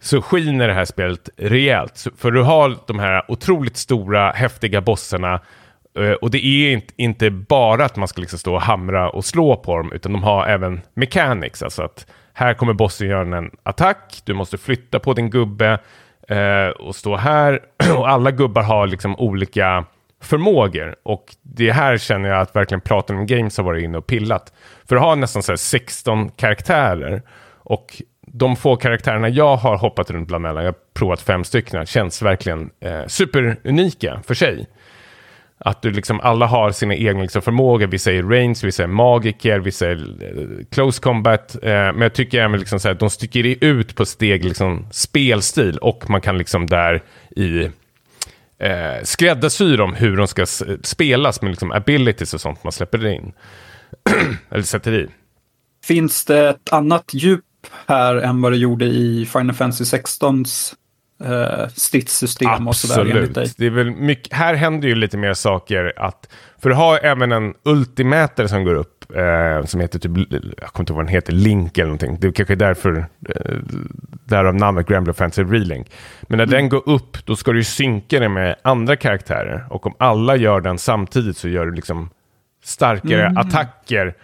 så 0.00 0.22
skiner 0.22 0.68
det 0.68 0.74
här 0.74 0.84
spelet 0.84 1.28
rejält. 1.36 2.06
För 2.16 2.30
du 2.30 2.42
har 2.42 2.76
de 2.86 2.98
här 2.98 3.22
otroligt 3.28 3.76
stora, 3.76 4.30
häftiga 4.30 4.80
bossarna 4.80 5.40
eh, 5.98 6.12
och 6.12 6.30
det 6.30 6.46
är 6.46 6.82
inte 6.96 7.30
bara 7.30 7.84
att 7.84 7.96
man 7.96 8.08
ska 8.08 8.20
liksom 8.20 8.38
stå 8.38 8.54
och 8.54 8.62
hamra 8.62 9.10
och 9.10 9.24
slå 9.24 9.56
på 9.56 9.76
dem, 9.76 9.92
utan 9.92 10.12
de 10.12 10.22
har 10.22 10.46
även 10.46 10.80
mechanics. 10.94 11.62
Alltså 11.62 11.82
att 11.82 12.06
här 12.32 12.54
kommer 12.54 12.72
bossen 12.72 13.08
göra 13.08 13.38
en 13.38 13.50
attack, 13.62 14.20
du 14.24 14.34
måste 14.34 14.58
flytta 14.58 14.98
på 14.98 15.12
din 15.12 15.30
gubbe 15.30 15.78
eh, 16.28 16.68
och 16.68 16.96
stå 16.96 17.16
här. 17.16 17.60
Och 17.96 18.08
alla 18.08 18.30
gubbar 18.30 18.62
har 18.62 18.86
liksom 18.86 19.16
olika 19.16 19.84
förmågor. 20.22 20.96
Och 21.02 21.36
det 21.42 21.72
här 21.72 21.96
känner 21.98 22.28
jag 22.28 22.40
att 22.40 22.56
verkligen 22.56 22.80
Platinum 22.80 23.26
Games 23.26 23.56
har 23.56 23.64
varit 23.64 23.84
inne 23.84 23.98
och 23.98 24.06
pillat. 24.06 24.52
För 24.88 24.96
du 24.96 25.00
har 25.00 25.16
nästan 25.16 25.42
så 25.42 25.56
16 25.56 26.28
karaktärer. 26.28 27.22
Och 27.56 28.02
de 28.32 28.56
få 28.56 28.76
karaktärerna 28.76 29.28
jag 29.28 29.56
har 29.56 29.76
hoppat 29.76 30.10
runt 30.10 30.28
bland 30.28 30.42
mellan, 30.42 30.64
jag 30.64 30.72
har 30.72 30.78
provat 30.94 31.20
fem 31.20 31.44
stycken, 31.44 31.86
känns 31.86 32.22
verkligen 32.22 32.70
eh, 32.80 33.06
superunika 33.06 34.22
för 34.26 34.34
sig. 34.34 34.66
Att 35.60 35.82
du 35.82 35.90
liksom, 35.90 36.20
alla 36.20 36.46
har 36.46 36.70
sina 36.70 36.94
egna 36.94 37.22
liksom, 37.22 37.42
förmågor. 37.42 37.86
Vissa 37.86 38.12
är 38.12 38.22
range, 38.22 38.60
vissa 38.62 38.82
är 38.82 38.86
magiker, 38.86 39.58
vissa 39.58 39.86
är 39.86 39.96
eh, 40.22 40.64
close 40.70 41.02
combat. 41.02 41.56
Eh, 41.62 41.70
men 41.70 42.00
jag 42.00 42.14
tycker 42.14 42.40
även 42.40 42.60
liksom, 42.60 42.80
så 42.80 42.88
här, 42.88 42.94
att 42.94 43.00
de 43.00 43.10
sticker 43.10 43.64
ut 43.64 43.94
på 43.94 44.06
steg 44.06 44.44
liksom, 44.44 44.86
spelstil 44.90 45.78
och 45.78 46.10
man 46.10 46.20
kan 46.20 46.38
liksom 46.38 46.66
där 46.66 47.02
i 47.36 47.70
eh, 48.58 49.02
skräddarsy 49.02 49.76
dem 49.76 49.94
hur 49.94 50.16
de 50.16 50.26
ska 50.26 50.46
spelas 50.82 51.42
med 51.42 51.50
liksom, 51.50 51.72
abilities 51.72 52.34
och 52.34 52.40
sånt 52.40 52.64
man 52.64 52.72
släpper 52.72 53.06
in. 53.06 53.32
Eller 54.50 54.62
sätter 54.62 54.92
i. 54.92 55.08
Finns 55.84 56.24
det 56.24 56.48
ett 56.48 56.72
annat 56.72 57.04
djup 57.12 57.44
här 57.86 58.16
än 58.16 58.42
vad 58.42 58.52
det 58.52 58.58
gjorde 58.58 58.84
i 58.84 59.28
Final 59.32 59.54
Fantasy 59.54 59.84
16s 59.84 60.74
eh, 61.24 61.68
stridssystem 61.68 62.68
och 62.68 62.76
sådär 62.76 63.10
enligt 63.10 63.34
dig. 63.34 63.52
Det 63.56 63.66
är 63.66 63.70
väl 63.70 63.90
mycket, 63.90 64.32
här 64.32 64.54
händer 64.54 64.88
ju 64.88 64.94
lite 64.94 65.16
mer 65.16 65.34
saker 65.34 65.92
att, 65.96 66.28
för 66.58 66.68
du 66.68 66.74
har 66.74 66.98
även 66.98 67.32
en 67.32 67.54
ultimätare 67.64 68.48
som 68.48 68.64
går 68.64 68.74
upp, 68.74 69.16
eh, 69.16 69.66
som 69.66 69.80
heter 69.80 69.98
typ, 69.98 70.12
jag 70.60 70.68
kommer 70.68 70.82
inte 70.82 70.92
ihåg 70.92 70.96
vad 70.96 71.06
den 71.06 71.14
heter, 71.14 71.32
Link 71.32 71.78
eller 71.78 71.86
någonting. 71.86 72.16
Det 72.20 72.26
är 72.26 72.32
kanske 72.32 72.54
är 72.54 72.56
därför, 72.56 73.06
eh, 73.28 73.56
därav 74.24 74.54
namnet 74.54 74.86
Grand 74.86 75.16
Fantasy 75.16 75.42
Relink. 75.42 75.90
Men 76.22 76.36
när 76.36 76.44
mm. 76.44 76.54
den 76.54 76.68
går 76.68 76.88
upp, 76.88 77.26
då 77.26 77.36
ska 77.36 77.52
du 77.52 77.58
ju 77.58 77.64
synka 77.64 78.20
den 78.20 78.32
med 78.32 78.56
andra 78.62 78.96
karaktärer. 78.96 79.66
Och 79.70 79.86
om 79.86 79.94
alla 79.98 80.36
gör 80.36 80.60
den 80.60 80.78
samtidigt 80.78 81.36
så 81.36 81.48
gör 81.48 81.66
du 81.66 81.72
liksom 81.72 82.10
starkare 82.64 83.26
Mm. 83.26 83.36
attacker. 83.36 84.14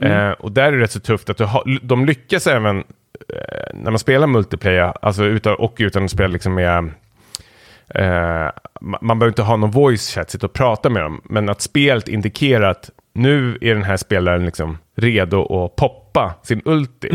Eh, 0.00 0.30
och 0.30 0.52
där 0.52 0.64
är 0.64 0.72
det 0.72 0.82
rätt 0.82 0.92
så 0.92 1.00
tufft 1.00 1.30
att 1.30 1.36
du 1.36 1.44
har, 1.44 1.78
de 1.82 2.04
lyckas 2.06 2.46
även 2.46 2.78
eh, 2.78 2.84
när 3.74 3.90
man 3.90 3.98
spelar 3.98 4.26
multiplayer, 4.26 4.92
alltså 5.02 5.24
utan, 5.24 5.54
och 5.54 5.74
utan 5.78 6.04
att 6.04 6.10
spela 6.10 6.28
liksom 6.28 6.54
med 6.54 6.90
Eh, 7.94 8.50
ma- 8.80 8.98
man 9.00 9.18
behöver 9.18 9.28
inte 9.28 9.42
ha 9.42 9.56
någon 9.56 9.70
voice 9.70 10.14
chat, 10.14 10.30
sitta 10.30 10.46
och 10.46 10.52
prata 10.52 10.90
med 10.90 11.02
dem. 11.02 11.20
Men 11.24 11.48
att 11.48 11.60
spelet 11.60 12.08
indikerar 12.08 12.70
att 12.70 12.90
nu 13.14 13.58
är 13.60 13.74
den 13.74 13.82
här 13.82 13.96
spelaren 13.96 14.44
liksom 14.44 14.78
redo 14.96 15.64
att 15.64 15.76
poppa 15.76 16.34
sin 16.42 16.62
ulti. 16.64 17.08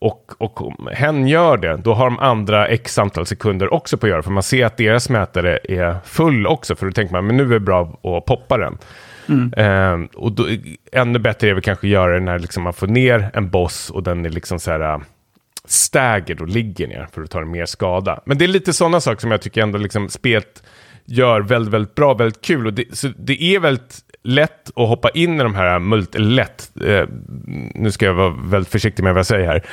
Och, 0.00 0.32
och 0.38 0.66
om 0.66 0.88
hen 0.92 1.28
gör 1.28 1.56
det, 1.56 1.76
då 1.76 1.94
har 1.94 2.04
de 2.04 2.18
andra 2.18 2.66
x 2.68 2.98
antal 2.98 3.26
sekunder 3.26 3.74
också 3.74 3.96
på 3.96 4.06
att 4.06 4.10
göra. 4.10 4.22
För 4.22 4.30
man 4.30 4.42
ser 4.42 4.66
att 4.66 4.76
deras 4.76 5.08
mätare 5.10 5.58
är 5.64 5.96
full 6.04 6.46
också. 6.46 6.76
För 6.76 6.86
då 6.86 6.92
tänker 6.92 7.12
man, 7.12 7.26
men 7.26 7.36
nu 7.36 7.44
är 7.44 7.48
det 7.48 7.60
bra 7.60 7.98
att 8.02 8.24
poppa 8.24 8.58
den. 8.58 8.78
Eh, 9.56 10.00
och 10.14 10.32
då, 10.32 10.46
ännu 10.92 11.18
bättre 11.18 11.48
är 11.48 11.54
det 11.54 11.60
kanske 11.60 11.86
att 11.86 11.90
göra 11.90 12.14
det 12.14 12.20
när 12.20 12.38
liksom 12.38 12.62
man 12.62 12.72
får 12.72 12.86
ner 12.86 13.30
en 13.34 13.50
boss 13.50 13.90
och 13.90 14.02
den 14.02 14.26
är 14.26 14.30
liksom 14.30 14.60
så 14.60 14.70
här 14.70 14.94
äh, 14.94 14.98
stäger 15.64 16.42
och 16.42 16.48
ligger 16.48 16.88
ner 16.88 17.08
för 17.12 17.22
att 17.22 17.30
ta 17.30 17.44
mer 17.44 17.66
skada. 17.66 18.20
Men 18.26 18.38
det 18.38 18.44
är 18.44 18.48
lite 18.48 18.72
sådana 18.72 19.00
saker 19.00 19.20
som 19.20 19.30
jag 19.30 19.42
tycker 19.42 19.62
ändå 19.62 19.78
liksom 19.78 20.08
spelet 20.08 20.62
gör 21.04 21.40
väldigt, 21.40 21.74
väldigt 21.74 21.94
bra, 21.94 22.14
väldigt 22.14 22.42
kul. 22.42 22.66
Och 22.66 22.72
det, 22.74 22.96
så 22.96 23.08
det 23.18 23.42
är 23.42 23.60
väldigt 23.60 23.98
lätt 24.22 24.70
att 24.76 24.88
hoppa 24.88 25.10
in 25.10 25.40
i 25.40 25.42
de 25.42 25.54
här 25.54 25.78
multi... 25.78 26.18
Lätt, 26.18 26.70
eh, 26.80 27.08
nu 27.74 27.90
ska 27.92 28.06
jag 28.06 28.14
vara 28.14 28.34
väldigt 28.44 28.72
försiktig 28.72 29.02
med 29.02 29.14
vad 29.14 29.18
jag 29.18 29.26
säger 29.26 29.46
här. 29.46 29.64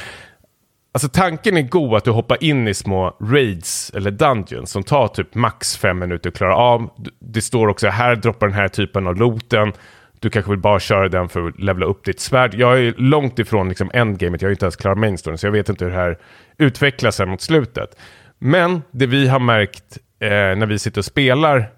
Alltså 0.94 1.10
tanken 1.10 1.58
är 1.58 1.62
god 1.62 1.96
att 1.96 2.04
du 2.04 2.12
hoppar 2.12 2.44
in 2.44 2.68
i 2.68 2.74
små 2.74 3.18
raids 3.22 3.92
eller 3.96 4.12
dungeons 4.12 4.72
som 4.72 4.84
tar 4.84 5.08
typ 5.08 5.36
max 5.36 5.78
fem 5.78 6.00
minuter 6.00 6.30
att 6.30 6.36
klara 6.36 6.56
av. 6.56 6.90
Det 7.20 7.42
står 7.42 7.68
också 7.68 7.88
här 7.88 8.16
droppar 8.16 8.48
den 8.48 8.56
här 8.56 8.68
typen 8.68 9.08
av 9.08 9.16
looten. 9.16 9.74
Du 10.20 10.30
kanske 10.30 10.52
vill 10.52 10.60
bara 10.60 10.80
köra 10.80 11.10
den 11.10 11.30
för 11.30 11.48
att 11.48 11.60
levla 11.60 11.86
upp 11.86 12.06
ditt 12.06 12.20
svärd. 12.20 12.54
Jag 12.54 12.80
är 12.80 12.94
långt 12.98 13.40
ifrån 13.40 13.70
liksom 13.70 13.92
endgamet, 13.94 14.42
jag 14.42 14.50
är 14.50 14.52
inte 14.52 14.66
ens 14.66 14.76
klar 14.76 14.96
main 14.96 15.18
storyn, 15.18 15.38
så 15.38 15.48
jag 15.48 15.52
vet 15.52 15.70
inte 15.70 15.86
hur 15.86 15.92
det 15.92 15.98
här 15.98 16.18
utvecklas 16.58 17.16
sen 17.16 17.30
mot 17.30 17.42
slutet. 17.42 18.00
Men 18.40 18.82
det 18.92 19.06
vi 19.06 19.28
har 19.28 19.40
märkt 19.40 19.98
eh, 20.20 20.30
när 20.30 20.66
vi 20.66 20.80
sitter 20.80 21.02
och 21.02 21.06
spelar, 21.06 21.72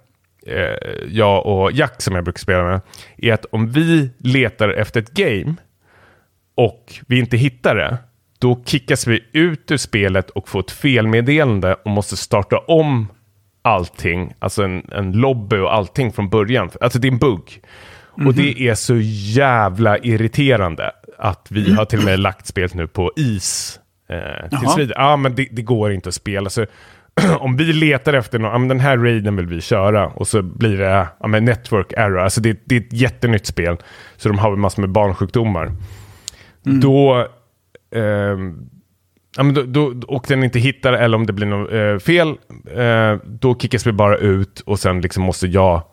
eh, 0.47 1.05
jag 1.07 1.45
och 1.45 1.71
Jack 1.71 2.01
som 2.01 2.15
jag 2.15 2.23
brukar 2.23 2.39
spela 2.39 2.63
med, 2.63 2.81
är 3.17 3.33
att 3.33 3.45
om 3.45 3.71
vi 3.71 4.09
letar 4.17 4.69
efter 4.69 5.01
ett 5.01 5.13
game 5.13 5.55
och 6.55 6.93
vi 7.07 7.19
inte 7.19 7.37
hittar 7.37 7.75
det, 7.75 7.97
då 8.43 8.63
kickas 8.65 9.07
vi 9.07 9.23
ut 9.31 9.71
ur 9.71 9.77
spelet 9.77 10.29
och 10.29 10.49
får 10.49 10.59
ett 10.59 10.71
felmeddelande 10.71 11.73
och 11.73 11.91
måste 11.91 12.17
starta 12.17 12.57
om 12.57 13.07
allting, 13.61 14.33
alltså 14.39 14.63
en, 14.63 14.91
en 14.91 15.11
lobby 15.11 15.57
och 15.57 15.75
allting 15.75 16.11
från 16.11 16.29
början. 16.29 16.69
Alltså 16.81 16.99
det 16.99 17.07
är 17.07 17.11
en 17.11 17.17
bugg. 17.17 17.61
Och 18.25 18.33
det 18.33 18.67
är 18.67 18.75
så 18.75 18.95
jävla 19.35 19.97
irriterande 19.97 20.91
att 21.17 21.47
vi 21.49 21.73
har 21.73 21.85
till 21.85 21.99
och 21.99 22.05
med 22.05 22.19
lagt 22.19 22.47
spelet 22.47 22.73
nu 22.73 22.87
på 22.87 23.11
is. 23.15 23.79
Eh, 24.09 24.59
tills 24.59 24.77
vidare. 24.77 24.95
Ja, 24.97 25.17
men 25.17 25.35
det, 25.35 25.47
det 25.51 25.61
går 25.61 25.91
inte 25.91 26.09
att 26.09 26.15
spela. 26.15 26.49
Så, 26.49 26.65
om 27.39 27.57
vi 27.57 27.73
letar 27.73 28.13
efter 28.13 28.39
någon, 28.39 28.51
ja, 28.51 28.57
men 28.57 28.67
den 28.67 28.79
här 28.79 28.97
raiden 28.97 29.35
vill 29.35 29.47
vi 29.47 29.61
köra 29.61 30.07
och 30.07 30.27
så 30.27 30.41
blir 30.41 30.77
det 30.77 31.07
ja, 31.19 31.27
men 31.27 31.45
network 31.45 31.93
error. 31.97 32.19
Alltså 32.19 32.41
det, 32.41 32.59
det 32.65 32.75
är 32.75 32.79
ett 32.79 32.93
jättenytt 32.93 33.45
spel. 33.45 33.77
Så 34.17 34.29
de 34.29 34.39
har 34.39 34.55
massor 34.55 34.81
med 34.81 34.89
barnsjukdomar. 34.89 35.71
Då 36.63 37.13
ehm, 37.13 37.27
ja, 39.37 39.43
men 39.43 39.53
då, 39.53 39.63
då, 39.63 39.93
och 40.07 40.25
den 40.27 40.43
inte 40.43 40.59
hittar 40.59 40.93
eller 40.93 41.17
om 41.17 41.25
det 41.25 41.33
blir 41.33 41.47
något 41.47 41.73
eh, 41.73 42.05
fel, 42.05 42.27
eh, 42.75 43.17
då 43.25 43.55
kickas 43.55 43.87
vi 43.87 43.91
bara 43.91 44.17
ut 44.17 44.59
och 44.59 44.79
sen 44.79 45.01
liksom 45.01 45.23
måste 45.23 45.47
jag 45.47 45.83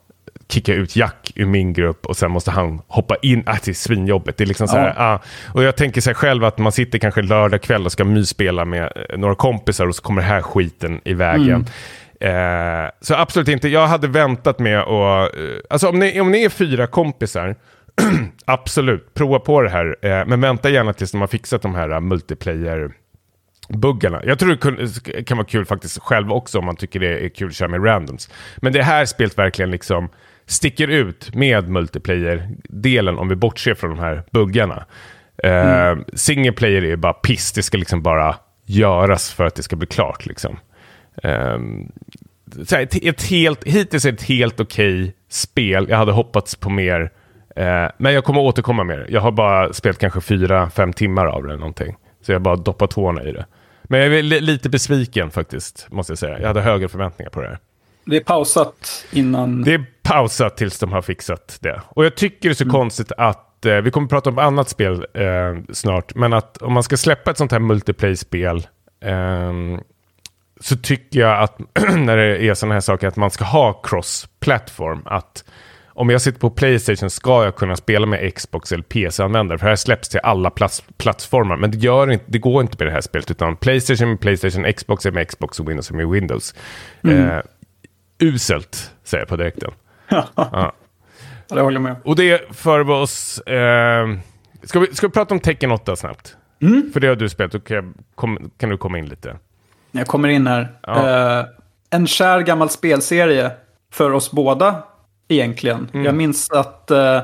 kicka 0.49 0.75
ut 0.75 0.97
Jack 0.97 1.33
ur 1.35 1.47
min 1.47 1.73
grupp 1.73 2.07
och 2.07 2.17
sen 2.17 2.31
måste 2.31 2.51
han 2.51 2.83
hoppa 2.87 3.17
in. 3.17 3.43
Ah, 3.47 3.57
det 3.65 3.71
är 3.71 3.75
svinjobbigt. 3.75 4.39
Det 4.39 4.45
är 4.45 4.47
liksom 4.47 4.69
så 4.69 4.77
här, 4.77 4.95
ah. 4.97 5.21
Och 5.55 5.63
jag 5.63 5.77
tänker 5.77 6.01
sig 6.01 6.15
själv 6.15 6.45
att 6.45 6.59
man 6.59 6.73
sitter 6.73 6.99
kanske 6.99 7.23
lördag 7.23 7.63
kväll 7.63 7.87
och 7.87 7.93
ska 7.93 8.05
mysspela 8.05 8.65
med 8.65 8.93
eh, 9.11 9.19
några 9.19 9.35
kompisar 9.35 9.87
och 9.87 9.95
så 9.95 10.03
kommer 10.03 10.23
det 10.23 10.29
här 10.29 10.43
skiten 10.43 11.01
i 11.05 11.15
vägen. 11.15 11.67
Eh, 12.21 12.91
så 13.01 13.15
absolut 13.15 13.49
inte. 13.49 13.69
Jag 13.69 13.87
hade 13.87 14.09
väntat 14.09 14.59
med 14.59 14.79
att... 14.79 15.37
Eh, 15.37 15.43
alltså 15.71 15.89
om 15.89 15.99
ni, 15.99 16.21
om 16.21 16.31
ni 16.31 16.45
är 16.45 16.49
fyra 16.49 16.87
kompisar 16.87 17.57
Absolut, 18.45 19.15
prova 19.15 19.39
på 19.39 19.63
det 19.63 19.71
här. 19.71 19.97
Eh, 20.03 20.27
men 20.27 20.41
vänta 20.41 20.71
gärna 20.71 20.93
tills 20.93 21.13
de 21.13 21.21
har 21.21 21.29
fixat 21.29 21.63
de 21.63 21.75
här 21.75 21.93
uh, 21.93 22.01
multiplayer 22.01 22.93
buggarna. 23.69 24.23
Jag 24.25 24.39
tror 24.39 24.51
det 24.51 25.25
kan 25.25 25.37
vara 25.37 25.47
kul 25.47 25.65
faktiskt 25.65 25.99
själv 25.99 26.33
också 26.33 26.59
om 26.59 26.65
man 26.65 26.77
tycker 26.77 27.01
det 27.01 27.25
är 27.25 27.29
kul 27.29 27.49
att 27.49 27.55
köra 27.55 27.69
med 27.69 27.85
randoms. 27.85 28.31
Men 28.57 28.73
det 28.73 28.83
här 28.83 29.05
spelet 29.05 29.39
verkligen 29.39 29.71
liksom 29.71 30.09
sticker 30.47 30.89
ut 30.89 31.35
med 31.35 31.69
multiplayer-delen 31.69 33.19
om 33.19 33.29
vi 33.29 33.37
bortser 33.37 33.75
från 33.75 33.91
de 33.91 33.99
här 33.99 34.23
buggarna. 34.31 34.85
Eh, 35.45 35.97
single 36.15 36.53
player 36.53 36.85
är 36.85 36.97
bara 36.97 37.13
piss, 37.13 37.53
det 37.53 37.63
ska 37.63 37.79
liksom 37.79 38.03
bara 38.03 38.37
göras 38.65 39.33
för 39.33 39.45
att 39.45 39.55
det 39.55 39.63
ska 39.63 39.77
bli 39.77 39.87
klart. 39.87 40.27
Liksom. 40.27 40.59
Eh, 41.23 41.59
så 42.65 42.77
här, 42.77 42.83
ett, 42.83 43.05
ett 43.05 43.23
helt, 43.23 43.65
hittills 43.65 44.05
ett 44.05 44.23
helt 44.23 44.61
okej 44.61 45.15
spel. 45.29 45.87
Jag 45.89 45.97
hade 45.97 46.13
hoppats 46.13 46.57
på 46.57 46.71
mer. 46.71 47.11
Eh, 47.57 47.87
men 47.99 48.15
jag 48.15 48.25
kommer 48.25 48.41
återkomma 48.41 48.85
med 48.85 48.99
det. 48.99 49.07
Jag 49.09 49.21
har 49.21 49.33
bara 49.33 49.73
spelat 49.73 49.99
kanske 49.99 50.21
fyra, 50.21 50.71
fem 50.71 50.93
timmar 50.93 51.27
av 51.27 51.43
det 51.43 51.49
eller 51.49 51.59
någonting. 51.59 51.97
Så 52.23 52.33
jag 52.33 52.43
bara 52.43 52.57
doppar 52.57 52.87
tårna 52.87 53.23
i 53.23 53.33
det. 53.33 53.47
Men 53.83 54.01
jag 54.01 54.15
är 54.19 54.23
li- 54.23 54.41
lite 54.41 54.69
besviken 54.69 55.31
faktiskt, 55.31 55.87
måste 55.91 56.11
jag 56.11 56.19
säga. 56.19 56.41
Jag 56.41 56.47
hade 56.47 56.61
högre 56.61 56.89
förväntningar 56.89 57.31
på 57.31 57.41
det 57.41 57.49
här. 57.49 57.59
Det 58.05 58.17
är 58.17 58.21
pausat 58.21 59.07
innan... 59.13 59.63
Det 59.63 59.75
är 59.75 59.85
pausat 60.03 60.57
tills 60.57 60.79
de 60.79 60.93
har 60.93 61.03
fixat 61.03 61.59
det. 61.61 61.81
Och 61.89 62.05
jag 62.05 62.15
tycker 62.17 62.49
det 62.49 62.53
är 62.53 62.65
så 62.65 62.71
konstigt 62.71 63.13
att, 63.17 63.67
eh, 63.67 63.77
vi 63.77 63.91
kommer 63.91 64.09
prata 64.09 64.31
om 64.31 64.39
annat 64.39 64.69
spel 64.69 65.07
eh, 65.15 65.23
snart, 65.73 66.15
men 66.15 66.33
att 66.33 66.57
om 66.57 66.73
man 66.73 66.83
ska 66.83 66.97
släppa 66.97 67.31
ett 67.31 67.39
sånt 67.39 67.53
här 67.53 67.59
multiplayer-spel 67.59 68.67
ehm, 69.05 69.81
så 70.61 70.77
tycker 70.77 71.21
jag 71.21 71.43
att 71.43 71.59
när 71.97 72.17
det 72.17 72.45
är 72.45 72.55
sådana 72.55 72.75
här 72.75 72.81
saker 72.81 73.09
att 73.09 73.17
man 73.17 73.31
ska 73.31 73.45
ha 73.45 73.81
cross-platform. 73.83 75.03
Att 75.05 75.45
om 76.01 76.11
jag 76.11 76.21
sitter 76.21 76.41
på 76.41 76.51
Playstation 76.51 77.11
ska 77.11 77.45
jag 77.45 77.57
kunna 77.57 77.77
spela 77.77 78.07
med 78.07 78.35
Xbox 78.35 78.73
eller 78.73 78.83
PC-användare. 78.83 79.59
För 79.59 79.67
det 79.67 79.71
här 79.71 79.77
släpps 79.77 80.09
till 80.09 80.21
alla 80.23 80.51
plats, 80.51 80.85
plattformar. 80.97 81.57
Men 81.57 81.71
det, 81.71 81.79
gör 81.79 82.11
inte, 82.11 82.25
det 82.29 82.39
går 82.39 82.63
inte 82.63 82.77
med 82.79 82.87
det 82.87 82.93
här 82.93 83.01
spelet. 83.01 83.31
Utan 83.31 83.57
Playstation 83.57 84.09
med 84.09 84.21
Playstation, 84.21 84.73
Xbox 84.73 85.07
är 85.07 85.11
med 85.11 85.29
Xbox 85.29 85.61
och 85.61 85.69
Windows 85.69 85.91
är 85.91 85.95
med 85.95 86.09
Windows. 86.09 86.55
Eh, 87.03 87.39
uselt, 88.19 88.91
säger 89.05 89.23
jag 89.23 89.29
på 89.29 89.37
direkten. 89.37 89.71
Ja. 90.35 90.73
Det 91.49 91.61
håller 91.61 91.77
jag 91.77 91.83
med. 91.83 91.97
Och 92.05 92.17
det 92.17 92.57
för 92.57 92.91
oss... 92.91 93.39
Eh, 93.39 94.09
ska, 94.63 94.81
vi, 94.81 94.95
ska 94.95 95.07
vi 95.07 95.13
prata 95.13 95.35
om 95.35 95.41
Tekken 95.41 95.71
8 95.71 95.97
snabbt? 95.97 96.37
För 96.93 97.01
det 97.01 97.09
har 97.09 97.17
du 97.17 97.29
spelat, 97.29 97.53
då 97.53 97.61
kan, 97.61 97.77
jag, 97.77 97.93
kom, 98.15 98.51
kan 98.59 98.69
du 98.69 98.79
komma 98.79 98.99
in 98.99 99.07
lite. 99.07 99.37
Jag 99.91 100.07
kommer 100.07 100.29
in 100.29 100.47
här. 100.47 100.69
Ja. 100.83 101.39
Eh, 101.41 101.47
en 101.91 102.07
kär 102.07 102.41
gammal 102.41 102.71
spelserie 102.71 103.51
för 103.93 104.11
oss 104.11 104.31
båda 104.31 104.83
egentligen. 105.31 105.89
Mm. 105.93 106.07
Jag 106.07 106.15
minns 106.15 106.51
att 106.51 106.91
uh, 106.91 107.21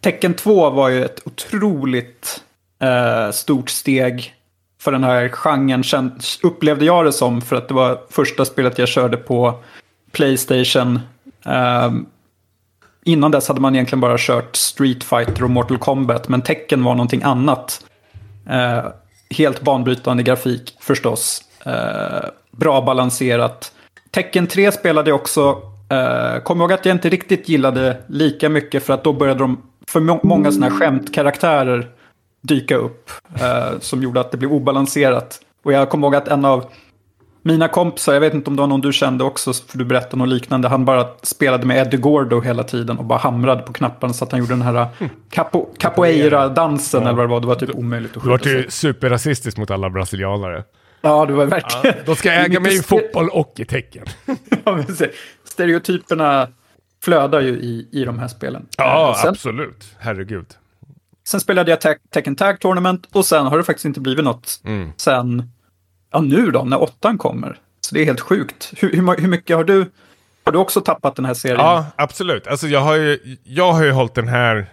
Tecken 0.00 0.34
2 0.34 0.70
var 0.70 0.88
ju 0.88 1.04
ett 1.04 1.20
otroligt 1.24 2.42
eh, 2.78 3.30
stort 3.30 3.70
steg 3.70 4.34
för 4.80 4.92
den 4.92 5.04
här 5.04 5.28
genren, 5.28 6.20
upplevde 6.42 6.84
jag 6.84 7.04
det 7.04 7.12
som, 7.12 7.40
för 7.40 7.56
att 7.56 7.68
det 7.68 7.74
var 7.74 8.00
första 8.10 8.44
spelet 8.44 8.78
jag 8.78 8.88
körde 8.88 9.16
på 9.16 9.62
Playstation. 10.12 11.00
Eh, 11.46 11.92
innan 13.04 13.30
dess 13.30 13.48
hade 13.48 13.60
man 13.60 13.74
egentligen 13.74 14.00
bara 14.00 14.16
kört 14.18 14.56
Street 14.56 15.04
Fighter 15.04 15.44
och 15.44 15.50
Mortal 15.50 15.78
Kombat, 15.78 16.28
men 16.28 16.42
Tekken 16.42 16.84
var 16.84 16.94
någonting 16.94 17.22
annat. 17.22 17.84
Eh, 18.48 18.84
helt 19.30 19.60
banbrytande 19.60 20.22
grafik 20.22 20.76
förstås. 20.80 21.42
Eh, 21.64 22.28
bra 22.50 22.80
balanserat. 22.80 23.72
Tekken 24.10 24.46
3 24.46 24.72
spelade 24.72 25.10
jag 25.10 25.20
också. 25.20 25.75
Eh, 25.88 26.42
Kommer 26.42 26.64
ihåg 26.64 26.72
att 26.72 26.86
jag 26.86 26.94
inte 26.94 27.08
riktigt 27.08 27.48
gillade 27.48 27.96
lika 28.06 28.48
mycket 28.48 28.82
för 28.84 28.94
att 28.94 29.04
då 29.04 29.12
började 29.12 29.40
de 29.40 29.62
för 29.88 30.00
må 30.00 30.20
många 30.22 30.52
sådana 30.52 30.72
här 30.72 30.80
skämtkaraktärer 30.80 31.86
dyka 32.42 32.76
upp. 32.76 33.10
Eh, 33.40 33.78
som 33.80 34.02
gjorde 34.02 34.20
att 34.20 34.30
det 34.30 34.36
blev 34.36 34.52
obalanserat. 34.52 35.40
Och 35.64 35.72
jag 35.72 35.90
kommer 35.90 36.06
ihåg 36.06 36.14
att 36.16 36.28
en 36.28 36.44
av 36.44 36.64
mina 37.42 37.68
kompisar, 37.68 38.12
jag 38.12 38.20
vet 38.20 38.34
inte 38.34 38.50
om 38.50 38.56
det 38.56 38.60
var 38.62 38.66
någon 38.66 38.80
du 38.80 38.92
kände 38.92 39.24
också, 39.24 39.52
för 39.52 39.78
du 39.78 39.84
berättade 39.84 40.16
något 40.16 40.28
liknande. 40.28 40.68
Han 40.68 40.84
bara 40.84 41.06
spelade 41.22 41.66
med 41.66 41.86
Eddie 41.86 41.96
Gordo 41.96 42.40
hela 42.40 42.62
tiden 42.62 42.98
och 42.98 43.04
bara 43.04 43.18
hamrade 43.18 43.62
på 43.62 43.72
knapparna 43.72 44.12
så 44.12 44.24
att 44.24 44.32
han 44.32 44.40
gjorde 44.40 44.52
den 44.52 44.62
här 44.62 44.86
capo 45.30 45.66
capoeira-dansen 45.78 47.02
Ja. 47.02 47.08
eller 47.08 47.16
vad 47.16 47.26
det 47.26 47.30
var. 47.30 47.40
Det 47.40 47.46
var 47.46 47.54
typ 47.54 47.74
omöjligt 47.74 48.16
att 48.16 48.22
Du 48.22 48.28
var 48.28 48.38
skjuta 48.38 48.50
sig. 48.50 48.62
ju 48.62 48.70
superrasistisk 48.70 49.56
mot 49.58 49.70
alla 49.70 49.90
brasilianare. 49.90 50.64
Ja, 51.08 51.26
det 51.26 51.32
var 51.32 51.46
verkligen... 51.46 51.96
De 52.06 52.16
ska 52.16 52.32
äga 52.32 52.60
mig 52.60 52.76
i 52.76 52.82
fotboll 52.82 53.28
och 53.28 53.52
i 53.56 53.64
tecken. 53.64 54.04
Ja, 54.64 54.84
Stereotyperna 55.44 56.48
flödar 57.04 57.40
ju 57.40 57.48
i, 57.48 57.88
i 57.92 58.04
de 58.04 58.18
här 58.18 58.28
spelen. 58.28 58.66
Ja, 58.76 59.10
Eh, 59.16 59.20
sen, 59.22 59.30
absolut. 59.30 59.94
Herregud. 59.98 60.46
sen 61.28 61.40
spelade 61.40 61.70
jag 61.70 61.80
Tek- 61.80 62.10
Tekken 62.10 62.36
Tag 62.36 62.60
Tournament 62.60 63.08
och 63.12 63.24
sen 63.24 63.46
har 63.46 63.58
det 63.58 63.64
faktiskt 63.64 63.84
inte 63.84 64.00
blivit 64.00 64.24
något 64.24 64.60
Mm. 64.64 64.90
sen, 64.96 65.50
ja 66.12 66.20
nu 66.20 66.50
då, 66.50 66.62
när 66.62 66.82
åttan 66.82 67.18
kommer. 67.18 67.58
Så 67.80 67.94
det 67.94 68.00
är 68.00 68.04
helt 68.04 68.20
sjukt. 68.20 68.72
Hur, 68.76 68.92
hur, 68.92 69.20
hur 69.20 69.28
mycket 69.28 69.56
har 69.56 69.64
du 69.64 69.90
Har 70.44 70.52
du 70.52 70.58
också 70.58 70.80
tappat 70.80 71.16
den 71.16 71.24
här 71.24 71.34
serien? 71.34 71.60
Ja, 71.60 71.86
absolut. 71.96 72.46
Alltså 72.46 72.66
jag 72.66 72.80
har 72.80 72.94
ju, 72.96 73.36
jag 73.44 73.72
har 73.72 73.84
ju 73.84 73.90
hållit 73.90 74.14
den 74.14 74.28
här 74.28 74.66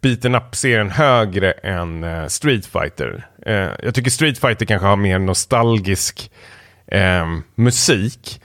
beaten 0.00 0.34
up-serien 0.34 0.90
högre 0.90 1.52
än 1.52 2.04
uh, 2.04 2.26
Street 2.26 2.66
Fighter. 2.66 3.26
Uh, 3.46 3.70
jag 3.82 3.94
tycker 3.94 4.10
Street 4.10 4.38
Fighter 4.38 4.66
kanske 4.66 4.86
har 4.86 4.96
mer 4.96 5.18
nostalgisk 5.18 6.30
uh, 6.94 7.38
musik. 7.54 8.40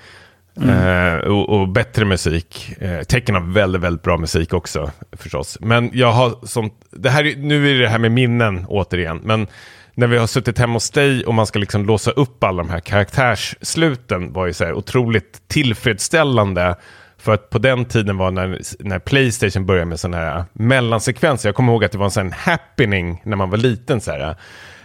Mm. 0.61 1.31
Och, 1.31 1.49
och, 1.49 1.69
bättre 1.69 2.05
musik. 2.05 2.73
Tecken 3.07 3.35
har 3.35 3.41
väldigt, 3.41 3.81
väldigt 3.81 4.03
bra 4.03 4.17
musik 4.17 4.53
också 4.53 4.91
förstås. 5.11 5.57
Men 5.61 5.89
jag 5.93 6.11
har 6.11 6.45
som, 6.45 6.71
det 6.91 7.09
här, 7.09 7.33
nu 7.37 7.71
är 7.71 7.79
det 7.79 7.89
här 7.89 7.99
med 7.99 8.11
minnen 8.11 8.65
återigen. 8.67 9.21
Men 9.23 9.47
när 9.93 10.07
vi 10.07 10.17
har 10.17 10.27
suttit 10.27 10.59
hemma 10.59 10.73
hos 10.73 10.89
dig 10.89 11.25
och 11.25 11.33
man 11.33 11.47
ska 11.47 11.59
liksom 11.59 11.85
låsa 11.85 12.11
upp 12.11 12.43
alla 12.43 12.63
de 12.63 12.69
här 12.69 12.79
karaktärssluten 12.79 14.33
var 14.33 14.45
ju 14.45 14.53
så 14.53 14.65
här 14.65 14.73
otroligt 14.73 15.47
tillfredsställande. 15.47 16.75
För 17.19 17.33
att 17.33 17.49
på 17.49 17.59
den 17.59 17.85
tiden 17.85 18.17
var 18.17 18.31
när, 18.31 18.59
när 18.79 18.99
Playstation 18.99 19.65
började 19.65 19.85
med 19.85 19.99
sådana 19.99 20.17
här 20.17 20.45
mellansekvenser. 20.53 21.49
Jag 21.49 21.55
kommer 21.55 21.73
ihåg 21.73 21.83
att 21.85 21.91
det 21.91 21.97
var 21.97 22.05
en 22.05 22.11
sån 22.11 22.31
happening 22.31 23.21
när 23.25 23.37
man 23.37 23.49
var 23.49 23.57
liten. 23.57 24.01
Så 24.01 24.11
här. 24.11 24.35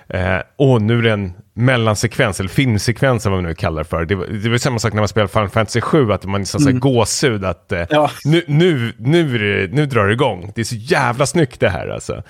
Eh, 0.09 0.39
och 0.57 0.83
nu 0.83 0.99
är 0.99 1.03
det 1.03 1.13
en 1.13 1.33
mellansekvens, 1.55 2.41
eller 2.41 2.51
filmsekvens 2.51 3.25
vad 3.25 3.35
man 3.35 3.45
nu 3.45 3.55
kallar 3.55 3.83
det 3.83 3.89
för. 3.89 4.05
Det 4.05 4.15
var, 4.15 4.27
det 4.27 4.49
var 4.49 4.59
samma 4.59 4.79
sak 4.79 4.93
när 4.93 5.01
man 5.01 5.09
spelade 5.09 5.33
Final 5.33 5.49
Fantasy 5.49 5.81
7, 5.81 6.13
att 6.13 6.25
man 6.25 6.41
liksom 6.41 6.63
mm. 6.63 6.81
gåshud. 6.81 7.45
Att, 7.45 7.73
eh, 7.73 7.87
ja. 7.91 8.11
nu, 8.25 8.45
nu, 8.47 8.93
nu, 8.99 9.69
nu 9.73 9.87
drar 9.87 10.07
det 10.07 10.13
igång. 10.13 10.53
Det 10.55 10.61
är 10.61 10.65
så 10.65 10.77
jävla 10.77 11.27
snyggt 11.27 11.61
det 11.61 11.69
här 11.69 11.89
alltså. 11.89 12.23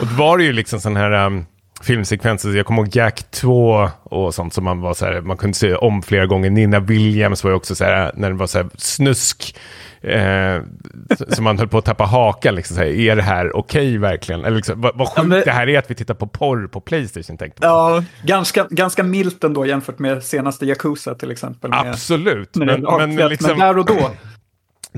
Och 0.00 0.06
då 0.06 0.14
var 0.14 0.38
det 0.38 0.44
ju 0.44 0.52
liksom 0.52 0.80
sån 0.80 0.96
här... 0.96 1.26
Um, 1.26 1.46
filmsekvenser. 1.82 2.56
Jag 2.56 2.66
kommer 2.66 2.82
ihåg 2.82 2.96
Jack 2.96 3.30
2 3.30 3.90
och 4.02 4.34
sånt 4.34 4.54
som 4.54 4.64
man 4.64 4.80
var 4.80 4.94
så 4.94 5.04
här, 5.04 5.20
man 5.20 5.36
kunde 5.36 5.56
se 5.56 5.74
om 5.74 6.02
flera 6.02 6.26
gånger. 6.26 6.50
Nina 6.50 6.80
Williams 6.80 7.44
var 7.44 7.50
ju 7.50 7.56
också 7.56 7.74
så 7.74 7.84
här, 7.84 8.12
när 8.14 8.28
det 8.28 8.36
var 8.36 8.46
så 8.46 8.58
här 8.58 8.68
snusk. 8.74 9.56
Eh, 10.00 10.62
så 11.28 11.42
man 11.42 11.58
höll 11.58 11.68
på 11.68 11.78
att 11.78 11.84
tappa 11.84 12.04
hakan. 12.04 12.54
Liksom, 12.54 12.76
så 12.76 12.82
här, 12.82 12.88
är 12.88 13.16
det 13.16 13.22
här 13.22 13.56
okej 13.56 13.88
okay, 13.88 13.98
verkligen? 13.98 14.44
Eller 14.44 14.56
liksom, 14.56 14.80
vad, 14.80 14.98
vad 14.98 15.08
sjukt 15.08 15.18
ja, 15.18 15.22
men... 15.22 15.42
det 15.44 15.50
här 15.50 15.68
är 15.68 15.78
att 15.78 15.90
vi 15.90 15.94
tittar 15.94 16.14
på 16.14 16.26
porr 16.26 16.66
på 16.66 16.80
Playstation. 16.80 17.36
Tänkte 17.36 17.66
ja, 17.66 18.04
ganska, 18.22 18.66
ganska 18.70 19.02
milt 19.02 19.44
ändå 19.44 19.66
jämfört 19.66 19.98
med 19.98 20.22
senaste 20.22 20.66
Yakuza 20.66 21.14
till 21.14 21.30
exempel. 21.30 21.70
Med, 21.70 21.80
Absolut. 21.80 22.56
Men, 22.56 22.66
men, 22.66 23.14
men, 23.14 23.28
liksom... 23.28 23.50
men 23.50 23.58
där 23.58 23.78
och 23.78 23.84
då 23.84 24.10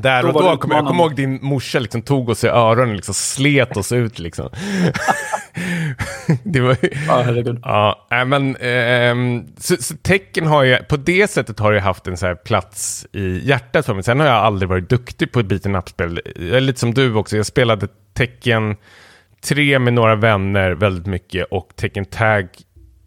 där 0.01 0.26
och 0.26 0.32
då, 0.32 0.40
då 0.40 0.57
kom, 0.57 0.70
jag 0.70 0.86
kommer 0.86 1.03
ihåg 1.03 1.16
din 1.16 1.38
morsa 1.42 1.78
liksom 1.78 2.03
tog 2.03 2.28
oss 2.28 2.44
i 2.44 2.48
öronen 2.48 2.88
och 2.88 2.96
liksom 2.96 3.14
slet 3.14 3.76
oss 3.76 3.92
ut 3.92 4.18
liksom. 4.18 4.48
det 6.42 6.61
var 6.61 6.76
ju... 6.82 6.90
Ja, 7.07 7.22
herregud. 7.24 7.61
Ja, 7.62 8.07
men 8.26 8.57
eh, 8.57 9.44
så, 9.59 9.76
så, 9.76 9.96
tecken 9.96 10.46
har 10.46 10.62
ju, 10.62 10.76
på 10.76 10.96
det 10.96 11.30
sättet 11.30 11.59
har 11.59 11.72
jag 11.72 11.82
haft 11.82 12.07
en 12.07 12.16
så 12.16 12.26
här 12.26 12.34
plats 12.34 13.07
i 13.12 13.48
hjärtat 13.48 13.86
för 13.86 13.94
mig. 13.94 14.03
Sen 14.03 14.20
har 14.20 14.26
jag 14.26 14.36
aldrig 14.36 14.68
varit 14.68 14.88
duktig 14.88 15.32
på 15.32 15.40
ett 15.40 15.46
beaten 15.46 15.76
up-spel. 15.76 16.20
Jag 16.36 16.57
är 16.57 16.61
lite 16.61 16.80
som 16.80 16.94
du 16.94 17.14
också, 17.14 17.36
jag 17.36 17.46
spelade 17.46 17.88
tecken 18.14 18.76
3 19.40 19.78
med 19.78 19.92
några 19.92 20.16
vänner 20.16 20.70
väldigt 20.70 21.07
mycket 21.07 21.46
och 21.51 21.68
tecken 21.76 22.05
tag 22.05 22.48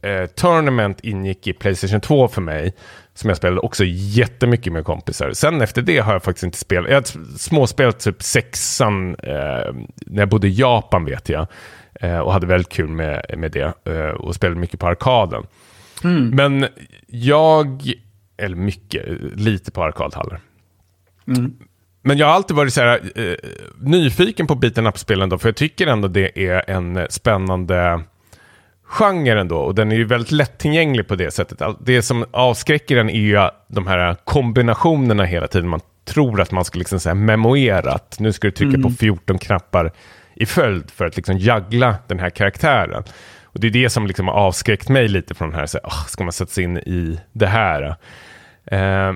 eh, 0.02 0.26
Tournament 0.26 1.00
ingick 1.04 1.48
i 1.48 1.54
Playstation 1.54 2.02
2 2.02 2.28
för 2.28 2.42
mig. 2.42 2.74
Som 3.14 3.30
jag 3.30 3.38
spelade 3.38 3.60
också 3.60 3.84
jättemycket 3.88 4.74
med 4.74 4.86
kompisar. 4.86 5.32
Sen 5.34 5.62
efter 5.62 5.82
det 5.82 6.00
har 6.00 6.14
jag 6.14 6.24
faktiskt 6.24 6.44
inte 6.44 6.58
spelat. 6.58 6.90
Jag 6.90 6.98
har 6.98 7.38
småspelat 7.38 8.00
typ 8.00 8.24
sexan 8.24 9.16
eh, 9.16 9.74
när 10.06 10.22
jag 10.22 10.30
bodde 10.30 10.48
i 10.48 10.54
Japan 10.54 11.06
vet 11.06 11.30
jag. 11.30 11.48
Eh, 11.94 12.20
och 12.20 12.34
hade 12.34 12.48
väldigt 12.48 12.72
kul 12.72 12.90
med, 12.90 13.26
med 13.38 13.52
det. 13.52 13.74
Eh, 13.86 14.10
och 14.10 14.36
spelade 14.36 14.60
mycket 14.60 14.80
på 14.80 14.88
arkaden. 14.88 15.44
Mm. 16.04 16.30
Men 16.30 16.68
jag, 17.08 17.94
eller 18.38 18.56
mycket, 18.56 19.06
lite 19.36 19.72
på 19.72 19.84
arkadhallar. 19.84 20.40
Mm. 21.28 21.54
Men 22.02 22.18
jag 22.18 22.28
har 22.28 22.34
alltid 22.34 22.58
varit 22.58 22.74
så 22.74 22.82
här, 22.82 23.12
eh, 23.16 23.36
nyfiken 23.80 24.48
på 24.48 24.56
beaten 24.56 24.88
up-spelen 24.88 25.40
för 25.40 25.50
jag 25.50 25.56
tycker 25.56 25.88
ändå 25.88 26.08
det 26.08 26.48
är 26.50 26.70
en 26.70 27.08
spännande 27.10 28.04
genre 28.94 29.40
ändå 29.40 29.58
och 29.58 29.76
den 29.76 29.92
är 29.92 29.96
ju 29.96 30.06
väldigt 30.06 30.32
lättillgänglig 30.32 31.08
på 31.08 31.16
det 31.16 31.32
sättet. 31.32 31.62
Det 31.80 32.02
som 32.02 32.26
avskräcker 32.32 32.96
den 32.96 33.10
är 33.10 33.20
ju 33.20 33.50
de 33.68 33.88
här 33.88 34.16
kombinationerna 34.24 35.24
hela 35.24 35.48
tiden. 35.48 35.70
Man 35.70 35.82
tror 36.06 36.42
att 36.42 36.52
man 36.52 36.66
ska 36.66 36.80
liksom 36.80 37.00
säga 37.00 37.16
memoerat. 37.16 38.16
Nu 38.20 38.34
ska 38.34 38.48
du 38.48 38.52
trycka 38.52 38.78
mm. 38.78 38.84
på 38.84 38.90
14 38.90 39.38
knappar 39.38 39.92
i 40.36 40.46
följd 40.46 40.92
för 40.92 41.06
att 41.06 41.16
liksom 41.16 41.38
juggla 41.38 41.96
den 42.08 42.20
här 42.20 42.30
karaktären. 42.30 43.04
Och 43.44 43.60
det 43.60 43.68
är 43.68 43.72
det 43.72 43.90
som 43.90 44.08
liksom 44.08 44.28
har 44.28 44.36
avskräckt 44.36 44.90
mig 44.90 45.08
lite 45.08 45.34
från 45.34 45.50
den 45.50 45.60
här, 45.60 45.66
så 45.66 45.80
här 45.84 45.90
oh, 45.90 46.06
ska 46.08 46.24
man 46.24 46.34
sätta 46.34 46.52
sig 46.52 46.64
in 46.64 46.78
i 46.78 47.20
det 47.32 47.48
här? 47.48 47.96
Eh, 48.66 49.14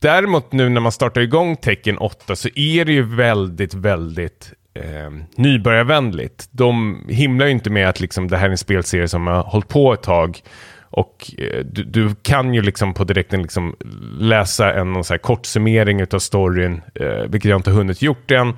däremot 0.00 0.52
nu 0.52 0.68
när 0.68 0.80
man 0.80 0.92
startar 0.92 1.20
igång 1.20 1.56
tecken 1.56 1.98
8 1.98 2.36
så 2.36 2.48
är 2.54 2.84
det 2.84 2.92
ju 2.92 3.02
väldigt, 3.02 3.74
väldigt 3.74 4.52
eh, 4.74 5.10
nybörjarvänligt. 5.36 6.48
De 6.50 7.04
himlar 7.08 7.46
ju 7.46 7.52
inte 7.52 7.70
med 7.70 7.88
att 7.88 8.00
liksom, 8.00 8.28
det 8.28 8.36
här 8.36 8.46
är 8.46 8.50
en 8.50 8.58
spelserie 8.58 9.08
som 9.08 9.26
har 9.26 9.42
hållit 9.42 9.68
på 9.68 9.92
ett 9.92 10.02
tag. 10.02 10.38
Och 10.80 11.34
eh, 11.38 11.64
du, 11.64 11.84
du, 11.84 12.14
kan 12.22 12.54
ju 12.54 12.62
liksom 12.62 12.94
på 12.94 13.04
direkten 13.04 13.42
liksom 13.42 13.76
läsa 14.18 14.74
en 14.74 14.92
någon 14.92 15.04
så 15.04 15.12
här 15.12 15.18
kort 15.18 15.46
summering 15.46 16.06
av 16.12 16.18
storyn, 16.18 16.82
eh, 16.94 17.28
vilket 17.28 17.50
jag 17.50 17.58
inte 17.58 17.70
hunnit 17.70 18.02
gjort 18.02 18.30
än. 18.30 18.54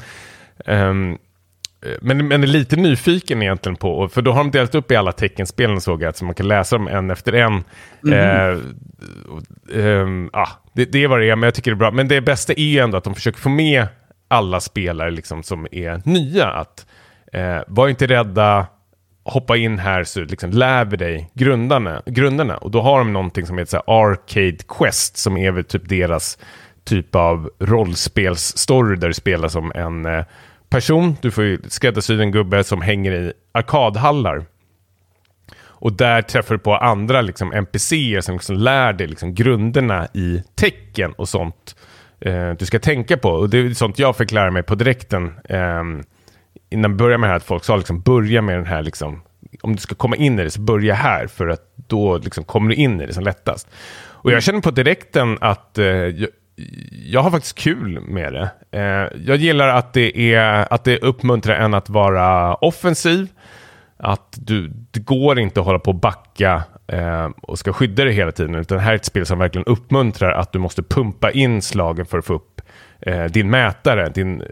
Um, 0.66 1.18
men, 2.00 2.28
men 2.28 2.42
är 2.42 2.46
lite 2.46 2.76
nyfiken 2.76 3.42
egentligen 3.42 3.76
på, 3.76 4.08
för 4.08 4.22
då 4.22 4.32
har 4.32 4.38
de 4.38 4.50
delat 4.50 4.74
upp 4.74 4.90
i 4.90 4.96
alla 4.96 5.12
teckenspelen 5.12 5.80
såg 5.80 6.02
jag, 6.02 6.16
så 6.16 6.24
man 6.24 6.34
kan 6.34 6.48
läsa 6.48 6.76
dem 6.78 6.88
en 6.88 7.10
efter 7.10 7.32
en. 7.32 7.64
Mm. 8.04 8.12
Eh, 8.12 8.58
eh, 9.84 10.06
ah, 10.32 10.48
det, 10.72 10.84
det 10.84 11.04
är 11.04 11.08
vad 11.08 11.20
det 11.20 11.30
är, 11.30 11.36
men 11.36 11.46
jag 11.46 11.54
tycker 11.54 11.70
det 11.70 11.74
är 11.74 11.78
bra. 11.78 11.90
Men 11.90 12.08
det 12.08 12.20
bästa 12.20 12.52
är 12.52 12.64
ju 12.64 12.78
ändå 12.78 12.98
att 12.98 13.04
de 13.04 13.14
försöker 13.14 13.40
få 13.40 13.48
med 13.48 13.86
alla 14.28 14.60
spelare 14.60 15.10
liksom 15.10 15.42
som 15.42 15.66
är 15.72 16.02
nya. 16.04 16.46
Att 16.46 16.86
eh, 17.32 17.60
var 17.66 17.88
inte 17.88 18.06
rädda, 18.06 18.66
hoppa 19.24 19.56
in 19.56 19.78
här 19.78 20.04
så 20.04 20.20
liksom 20.20 20.50
lär 20.50 20.84
vi 20.84 20.96
dig 20.96 21.30
grundarna, 21.34 22.02
grunderna. 22.06 22.56
Och 22.56 22.70
då 22.70 22.82
har 22.82 22.98
de 22.98 23.12
någonting 23.12 23.46
som 23.46 23.58
heter 23.58 23.70
så 23.70 23.92
Arcade 23.92 24.58
Quest 24.68 25.16
som 25.16 25.36
är 25.36 25.50
väl 25.50 25.64
typ 25.64 25.88
deras 25.88 26.38
typ 26.84 27.14
av 27.14 27.50
rollspelsstory 27.58 28.96
där 28.96 29.08
du 29.08 29.14
spelar 29.14 29.48
som 29.48 29.72
en 29.74 30.06
eh, 30.06 30.24
person. 30.68 31.16
Du 31.22 31.30
får 31.30 31.68
skräddarsy 31.68 32.20
en 32.20 32.32
gubbe 32.32 32.64
som 32.64 32.82
hänger 32.82 33.12
i 33.12 33.32
arkadhallar. 33.52 34.44
Och 35.84 35.92
där 35.92 36.22
träffar 36.22 36.54
du 36.54 36.58
på 36.58 36.76
andra 36.76 37.20
liksom, 37.20 37.52
NPCer 37.52 38.20
som 38.20 38.34
liksom 38.34 38.56
lär 38.56 38.92
dig 38.92 39.06
liksom, 39.06 39.34
grunderna 39.34 40.08
i 40.14 40.42
tecken 40.54 41.12
och 41.12 41.28
sånt 41.28 41.76
eh, 42.24 42.50
du 42.50 42.66
ska 42.66 42.78
tänka 42.78 43.16
på. 43.16 43.28
Och 43.28 43.50
det 43.50 43.58
är 43.58 43.70
sånt 43.70 43.98
jag 43.98 44.16
fick 44.16 44.32
lära 44.32 44.50
mig 44.50 44.62
på 44.62 44.74
direkten. 44.74 45.32
Eh, 45.44 45.82
innan 46.70 46.90
vi 46.90 46.96
började 46.96 47.18
med 47.18 47.28
det 47.28 47.32
här, 47.32 47.36
att 47.36 47.44
folk 47.44 47.64
sa 47.64 47.76
liksom 47.76 48.00
börja 48.00 48.42
med 48.42 48.56
den 48.56 48.66
här, 48.66 48.82
liksom, 48.82 49.22
om 49.62 49.72
du 49.76 49.80
ska 49.80 49.94
komma 49.94 50.16
in 50.16 50.38
i 50.38 50.44
det 50.44 50.50
så 50.50 50.60
börja 50.60 50.94
här, 50.94 51.26
för 51.26 51.48
att 51.48 51.72
då 51.76 52.18
liksom 52.18 52.44
kommer 52.44 52.68
du 52.68 52.74
in 52.74 53.00
i 53.00 53.06
det 53.06 53.14
som 53.14 53.24
lättast. 53.24 53.68
Och 54.24 54.32
jag 54.32 54.42
känner 54.42 54.60
på 54.60 54.70
direkten 54.70 55.38
att 55.40 55.78
eh, 55.78 55.86
jag, 55.86 56.28
jag, 56.90 57.22
har 57.22 57.30
faktiskt 57.30 57.58
kul 57.58 58.00
med 58.00 58.32
det. 58.32 58.50
Eh, 58.70 59.20
jag 59.26 59.36
gillar 59.36 59.68
att 59.68 59.92
det, 59.92 60.34
är, 60.34 60.72
att 60.74 60.84
det 60.84 60.98
uppmuntrar 60.98 61.54
en 61.54 61.74
att 61.74 61.88
vara 61.88 62.54
offensiv. 62.54 63.28
Att 63.96 64.38
du, 64.40 64.68
det 64.90 65.00
går 65.00 65.38
inte 65.38 65.60
att 65.60 65.66
hålla 65.66 65.78
på 65.78 65.90
och 65.90 66.00
backa 66.00 66.62
eh, 66.86 67.28
och 67.42 67.58
ska 67.58 67.72
skydda 67.72 68.04
dig 68.04 68.12
hela 68.12 68.32
tiden. 68.32 68.54
Utan 68.54 68.78
det 68.78 68.84
här 68.84 68.92
är 68.92 68.96
ett 68.96 69.04
spel 69.04 69.26
som 69.26 69.38
verkligen 69.38 69.64
uppmuntrar 69.64 70.32
att 70.32 70.52
du 70.52 70.58
måste 70.58 70.82
pumpa 70.82 71.30
in 71.30 71.62
slagen 71.62 72.06
för 72.06 72.18
att 72.18 72.24
få 72.24 72.34
upp 72.34 72.60
eh, 73.00 73.24
din 73.24 73.50
mätare. 73.50 74.08
Din, 74.08 74.40
eh, 74.40 74.46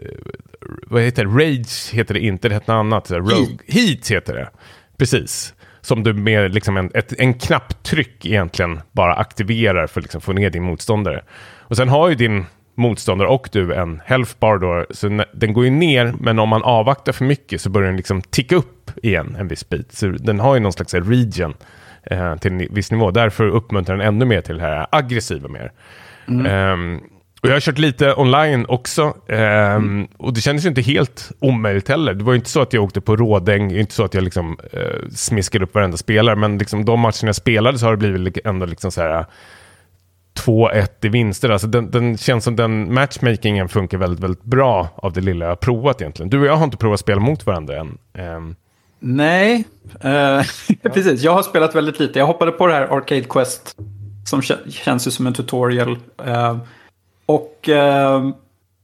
vad 0.87 1.01
heter 1.01 1.25
det? 1.25 1.31
Rage 1.31 1.93
heter 1.93 2.13
det 2.13 2.19
inte, 2.19 2.49
det 2.49 2.55
heter 2.55 2.73
något 2.73 2.79
annat. 2.79 3.11
Rogue. 3.11 3.57
Heat 3.67 4.11
heter 4.11 4.33
det. 4.33 4.49
Precis. 4.97 5.53
Som 5.81 6.03
du 6.03 6.13
med 6.13 6.53
liksom 6.53 6.77
en, 6.77 6.91
ett, 6.93 7.13
en 7.19 7.33
knapptryck 7.33 8.25
egentligen 8.25 8.81
bara 8.91 9.13
aktiverar 9.13 9.87
för 9.87 9.99
att 9.99 10.03
liksom 10.03 10.21
få 10.21 10.33
ner 10.33 10.49
din 10.49 10.63
motståndare. 10.63 11.23
Och 11.59 11.77
sen 11.77 11.89
har 11.89 12.09
ju 12.09 12.15
din 12.15 12.45
motståndare 12.75 13.27
och 13.27 13.49
du 13.51 13.73
en 13.73 14.01
health 14.05 14.31
bar 14.39 14.57
då, 14.57 14.85
så 14.89 15.23
den 15.33 15.53
går 15.53 15.65
ju 15.65 15.71
ner, 15.71 16.13
men 16.19 16.39
om 16.39 16.49
man 16.49 16.63
avvaktar 16.63 17.11
för 17.11 17.25
mycket 17.25 17.61
så 17.61 17.69
börjar 17.69 17.87
den 17.87 17.97
liksom 17.97 18.21
ticka 18.21 18.55
upp 18.55 18.91
igen 19.03 19.35
en 19.39 19.47
viss 19.47 19.69
bit. 19.69 19.93
Så 19.93 20.07
den 20.07 20.39
har 20.39 20.53
ju 20.53 20.59
någon 20.59 20.73
slags 20.73 20.93
region 20.93 21.53
eh, 22.05 22.35
till 22.35 22.51
en 22.51 22.67
viss 22.69 22.91
nivå. 22.91 23.11
Därför 23.11 23.47
uppmuntrar 23.47 23.97
den 23.97 24.07
ännu 24.07 24.25
mer 24.25 24.41
till 24.41 24.57
det 24.57 24.63
här 24.63 24.87
aggressiva 24.91 25.49
mer. 25.49 25.71
Mm. 26.27 26.71
Um, 26.73 27.01
och 27.41 27.49
jag 27.49 27.55
har 27.55 27.59
kört 27.59 27.77
lite 27.77 28.13
online 28.15 28.65
också. 28.67 29.03
Um, 29.27 29.37
mm. 29.37 30.07
Och 30.17 30.33
det 30.33 30.41
kändes 30.41 30.65
ju 30.65 30.69
inte 30.69 30.81
helt 30.81 31.31
omöjligt 31.39 31.89
heller. 31.89 32.13
Det 32.13 32.23
var 32.23 32.33
ju 32.33 32.37
inte 32.37 32.49
så 32.49 32.61
att 32.61 32.73
jag 32.73 32.83
åkte 32.83 33.01
på 33.01 33.15
rådäng, 33.15 33.71
inte 33.71 33.93
så 33.93 34.03
att 34.03 34.13
jag 34.13 34.23
liksom 34.23 34.57
uh, 34.73 35.09
smiskade 35.09 35.65
upp 35.65 35.75
varenda 35.75 35.97
spelare. 35.97 36.35
Men 36.35 36.57
liksom 36.57 36.85
de 36.85 36.99
matcherna 36.99 37.27
jag 37.27 37.35
spelade 37.35 37.79
så 37.79 37.85
har 37.85 37.91
det 37.91 37.97
blivit 37.97 38.37
ändå 38.45 38.65
liksom 38.65 38.91
så 38.91 39.01
här 39.01 39.25
2-1 40.45 40.87
i 41.01 41.09
vinster. 41.09 41.49
Alltså 41.49 41.67
den, 41.67 41.91
den, 41.91 42.17
känns 42.17 42.43
som 42.43 42.55
den 42.55 42.93
matchmakingen 42.93 43.69
funkar 43.69 43.97
väldigt, 43.97 44.19
väldigt 44.19 44.43
bra 44.43 44.89
av 44.95 45.13
det 45.13 45.21
lilla 45.21 45.45
jag 45.45 45.51
har 45.51 45.55
provat 45.55 46.01
egentligen. 46.01 46.29
Du 46.29 46.39
och 46.39 46.45
jag 46.45 46.55
har 46.55 46.63
inte 46.63 46.77
provat 46.77 46.99
spela 46.99 47.21
mot 47.21 47.45
varandra 47.45 47.75
än. 47.75 47.97
Um, 48.35 48.55
Nej, 49.05 49.65
uh, 50.05 50.43
precis. 50.93 51.21
Jag 51.21 51.33
har 51.33 51.43
spelat 51.43 51.75
väldigt 51.75 51.99
lite. 51.99 52.19
Jag 52.19 52.25
hoppade 52.25 52.51
på 52.51 52.67
det 52.67 52.73
här 52.73 52.97
Arcade 52.97 53.21
Quest 53.21 53.75
som 54.25 54.41
känns 54.69 55.07
ju 55.07 55.11
som 55.11 55.27
en 55.27 55.33
tutorial. 55.33 55.97
Uh, 56.27 56.57
Och 57.25 57.69
eh, 57.69 58.23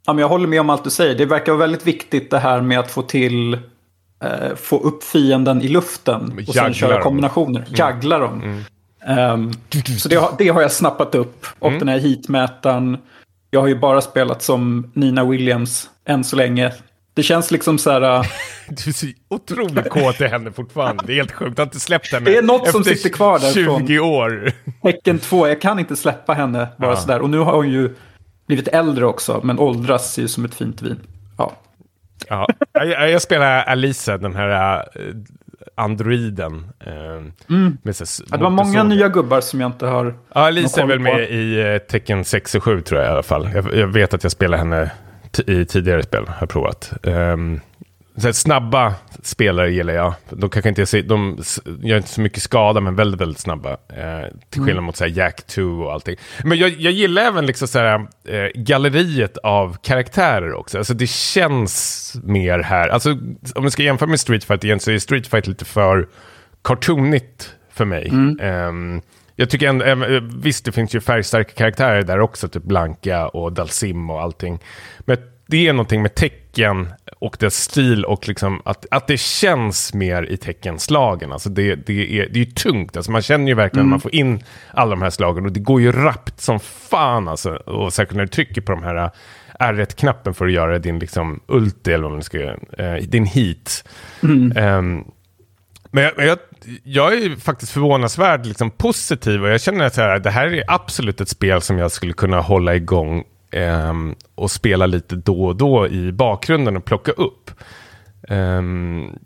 ja, 0.06 0.14
men 0.14 0.18
jag 0.18 0.30
håller 0.30 0.48
med 0.48 0.62
om 0.62 0.70
allt 0.70 0.84
du 0.84 0.90
säger. 0.90 1.16
Det 1.16 1.26
verkar 1.26 1.52
vara 1.52 1.60
väldigt 1.60 1.88
viktigt 1.88 2.32
det 2.32 2.40
här 2.40 2.62
med 2.62 2.80
att 2.80 2.92
få 2.92 3.02
till 3.02 3.58
få 4.56 4.80
upp 4.80 5.04
fienden 5.04 5.62
i 5.62 5.68
luften 5.68 6.46
och 6.48 6.54
sen 6.54 6.74
köra 6.74 6.94
dem. 6.94 7.04
kombinationer. 7.04 7.60
Mm. 7.60 7.74
Jaggla 7.76 8.18
dem. 8.20 8.42
Mm. 8.44 8.64
Um, 9.34 9.54
så 9.98 10.10
det 10.10 10.16
har, 10.16 10.34
det 10.38 10.48
har 10.48 10.62
jag 10.62 10.72
snappat 10.72 11.16
upp. 11.16 11.46
Och 11.60 11.68
mm. 11.68 11.80
den 11.80 11.88
här 11.88 12.00
heatmätaren. 12.00 12.98
Jag 13.52 13.60
har 13.62 13.68
ju 13.68 13.80
bara 13.80 14.02
spelat 14.02 14.42
som 14.42 14.92
Nina 14.94 15.24
Williams 15.24 15.90
än 16.06 16.24
så 16.24 16.36
länge. 16.36 16.74
Det 17.20 17.24
känns 17.24 17.52
liksom 17.52 17.78
så 17.78 17.92
här... 17.92 18.02
Uh... 18.02 18.26
du 18.68 18.90
är 18.90 18.94
så 18.94 19.08
otroligt 19.30 19.90
kåt 19.90 20.22
i 20.22 20.28
henne 20.28 20.52
fortfarande. 20.52 21.04
Det 21.08 21.14
är 21.14 21.16
helt 21.16 21.32
sjukt. 21.32 21.56
Du 21.56 21.62
har 21.62 21.66
inte 21.66 21.80
släppt 21.80 22.12
henne 22.12 22.26
Det 22.26 22.38
är 22.38 22.42
något 22.42 22.70
som 22.70 22.84
sitter 22.84 23.10
kvar 23.10 23.40
där 23.40 23.52
20 23.54 23.66
från 23.66 24.00
år. 24.00 24.52
Tecken 24.84 25.20
2. 25.20 25.48
Jag 25.48 25.62
kan 25.62 25.80
inte 25.80 25.96
släppa 25.96 26.34
henne 26.34 26.68
bara 26.78 26.92
ja. 26.92 26.98
sådär. 26.98 27.22
Och 27.22 27.30
nu 27.30 27.38
har 27.38 27.54
hon 27.54 27.70
ju 27.70 27.96
blivit 28.48 28.68
äldre 28.68 29.06
också, 29.06 29.40
men 29.44 29.60
åldras 29.60 30.20
ju 30.20 30.28
som 30.28 30.46
ett 30.46 30.54
fint 30.54 30.82
vin. 30.82 31.00
Ja. 31.38 31.54
Ja, 32.28 32.48
jag, 32.74 33.12
jag 33.12 33.22
spelar 33.22 33.64
Alice, 33.64 34.18
den 34.18 34.36
här 34.36 34.80
uh, 34.80 35.16
androiden. 35.76 36.72
Uh, 36.88 36.94
mm. 37.50 37.78
med 37.84 37.96
ja, 38.30 38.38
det 38.38 38.44
var 38.44 38.50
många 38.50 38.84
nya 38.84 39.10
gubbar 39.10 39.42
som 39.42 39.62
jag 39.62 39.68
inte 39.68 39.86
har... 39.86 40.06
Ja, 40.06 40.48
Alice 40.48 40.82
är 40.82 40.86
väl 40.86 41.00
med 41.00 41.14
på. 41.14 41.20
i 41.20 41.80
tecken 41.90 42.26
6 42.26 42.56
och 42.56 42.64
7 42.64 42.82
tror 42.82 43.02
jag 43.02 43.10
i 43.10 43.12
alla 43.12 43.24
fall. 43.24 43.50
Jag, 43.54 43.76
jag 43.76 43.88
vet 43.88 44.14
att 44.14 44.24
jag 44.24 44.32
spelar 44.32 44.58
henne 44.58 44.92
i 45.48 45.66
tidigare 45.66 46.04
spel, 46.04 46.28
har 46.28 46.38
jag 46.40 46.50
provat. 46.50 46.94
Um, 47.04 47.60
så 48.20 48.34
snabba 48.34 48.94
spelare 49.24 49.72
gillar 49.72 49.94
jag. 49.94 50.14
De 50.30 50.50
kanske 50.50 50.70
inte 50.70 51.02
de 51.02 51.38
gör 51.82 51.98
inte 51.98 52.10
så 52.10 52.22
mycket 52.22 52.44
skada, 52.44 52.82
men 52.82 52.96
väldigt, 52.96 53.22
väldigt 53.22 53.40
snabba. 53.40 53.72
Eh, 53.72 54.28
till 54.50 54.62
skillnad 54.62 54.70
mm. 54.70 54.84
mot 54.84 54.98
så 54.98 55.06
Jack 55.06 55.48
2 55.48 55.62
och 55.62 55.94
allting. 55.94 56.16
Men 56.44 56.58
jag, 56.58 56.70
jag 56.70 56.94
gillar 56.94 57.22
även 57.22 57.46
liksom 57.46 57.68
så 57.68 57.80
här, 57.80 58.08
eh, 58.28 58.50
galleriet 58.56 59.38
av 59.38 59.78
karaktärer 59.82 60.54
också. 60.54 60.78
Alltså 60.78 60.94
det 60.94 61.08
känns 61.10 62.16
mer 62.24 62.60
här. 62.60 62.90
Alltså 62.90 63.12
om 63.56 63.64
vi 63.64 63.72
ska 63.72 63.84
jämföra 63.84 64.10
med 64.10 64.20
Street 64.20 64.44
Fight 64.44 64.64
igen 64.64 64.80
så 64.80 64.92
är 64.92 65.00
Street 65.00 65.28
Fight 65.28 65.48
lite 65.48 65.66
för 65.66 66.08
cartoonigt 66.64 67.56
för 67.74 67.86
mig. 67.86 68.10
Mm. 68.10 68.40
Um, 68.68 69.02
jag 69.40 69.50
tycker 69.50 69.68
ändå, 69.68 69.86
eh, 69.86 70.22
visst 70.22 70.66
det 70.66 70.72
finns 70.72 70.96
ju 70.96 71.00
färgstarka 71.00 71.52
karaktärer 71.54 72.04
där 72.04 72.20
också, 72.20 72.48
typ 72.48 72.64
Blanka 72.64 73.28
och 73.28 73.54
Dalsim 73.54 74.10
och 74.10 74.22
allting. 74.22 74.60
Men 75.00 75.18
det 75.48 75.68
är 75.68 75.74
någonting 75.74 76.02
med 76.02 76.16
tecken 76.16 76.88
och 77.20 77.38
dess 77.40 77.56
stil 77.56 78.06
och 78.06 78.28
liksom 78.28 78.62
att, 78.66 78.86
att 78.92 79.08
det 79.08 79.20
känns 79.20 79.94
mer 79.94 80.24
i 80.24 80.38
teckenslagen. 80.38 81.32
Alltså 81.32 81.50
det, 81.50 81.76
det, 81.76 82.20
är, 82.20 82.30
det 82.30 82.40
är 82.40 82.46
ju 82.46 82.52
tungt, 82.52 82.98
alltså 82.98 83.12
man 83.12 83.22
känner 83.22 83.48
ju 83.48 83.54
verkligen 83.54 83.82
mm. 83.82 83.90
när 83.90 83.94
man 83.94 84.02
får 84.02 84.16
in 84.16 84.44
alla 84.74 84.90
de 84.90 85.02
här 85.02 85.10
slagen 85.10 85.46
och 85.46 85.52
det 85.52 85.60
går 85.60 85.82
ju 85.82 85.92
rappt 85.92 86.42
som 86.42 86.60
fan 86.60 87.28
alltså. 87.28 87.52
Och 87.52 87.94
särskilt 87.94 88.18
när 88.18 88.26
du 88.26 88.32
trycker 88.32 88.62
på 88.62 88.72
de 88.72 88.84
här 88.84 88.96
äh, 88.96 89.10
R1-knappen 89.60 90.34
för 90.34 90.46
att 90.46 90.52
göra 90.52 90.80
din 90.80 91.00
liksom 91.00 91.40
ulti 91.48 91.92
eller 91.92 92.04
vad 92.04 92.12
man 92.12 92.24
ska 92.24 92.38
göra, 92.38 92.58
eh, 92.78 93.04
din 93.04 93.26
heat. 93.26 93.84
Mm. 94.24 94.58
Um, 94.58 95.12
men 95.92 96.04
jag, 96.04 96.14
jag, 96.18 96.38
jag, 96.84 97.14
är 97.14 97.36
faktiskt 97.36 97.72
förvånansvärt 97.72 98.46
liksom 98.46 98.72
positiv 98.72 99.44
och 99.44 99.50
jag 99.50 99.62
känner 99.62 99.86
att 99.86 100.24
det 100.24 100.32
här 100.32 100.48
är 100.48 100.64
absolut 100.68 101.22
ett 101.22 101.30
spel 101.30 101.62
som 101.62 101.78
jag 101.78 101.92
skulle 101.92 102.14
kunna 102.14 102.42
hålla 102.42 102.76
igång 102.76 103.24
Um, 103.52 104.16
och 104.36 104.52
spela 104.52 104.86
lite 104.86 105.16
då 105.16 105.46
och 105.46 105.56
då 105.56 105.88
i 105.88 106.12
bakgrunden 106.12 106.78
och 106.78 106.86
plocka 106.86 107.12
upp. 107.12 107.52
Um, 108.30 109.20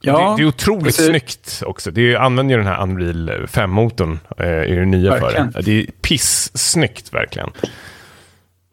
ja, 0.00 0.30
det, 0.30 0.36
det, 0.36 0.42
är 0.42 0.48
otroligt 0.48 0.86
alltså, 0.86 1.02
snyggt 1.02 1.62
också. 1.66 1.90
Det 1.90 2.12
är, 2.12 2.16
använder 2.16 2.54
ju 2.54 2.58
den 2.58 2.72
här 2.72 2.82
Unreal 2.82 3.30
5-motorn 3.46 4.18
uh, 4.40 4.64
i 4.64 4.74
det 4.74 4.84
nya 4.84 5.10
verkligen. 5.10 5.52
för 5.52 5.62
det. 5.62 5.70
Det 5.70 5.80
är 5.80 5.86
piss-snyggt 5.86 7.14
verkligen. 7.14 7.50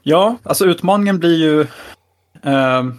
Ja, 0.04 0.38
alltså 0.44 0.66
utmaningen 0.66 1.20
blir 1.20 1.38
ju... 1.38 1.60
Uh, 2.52 2.94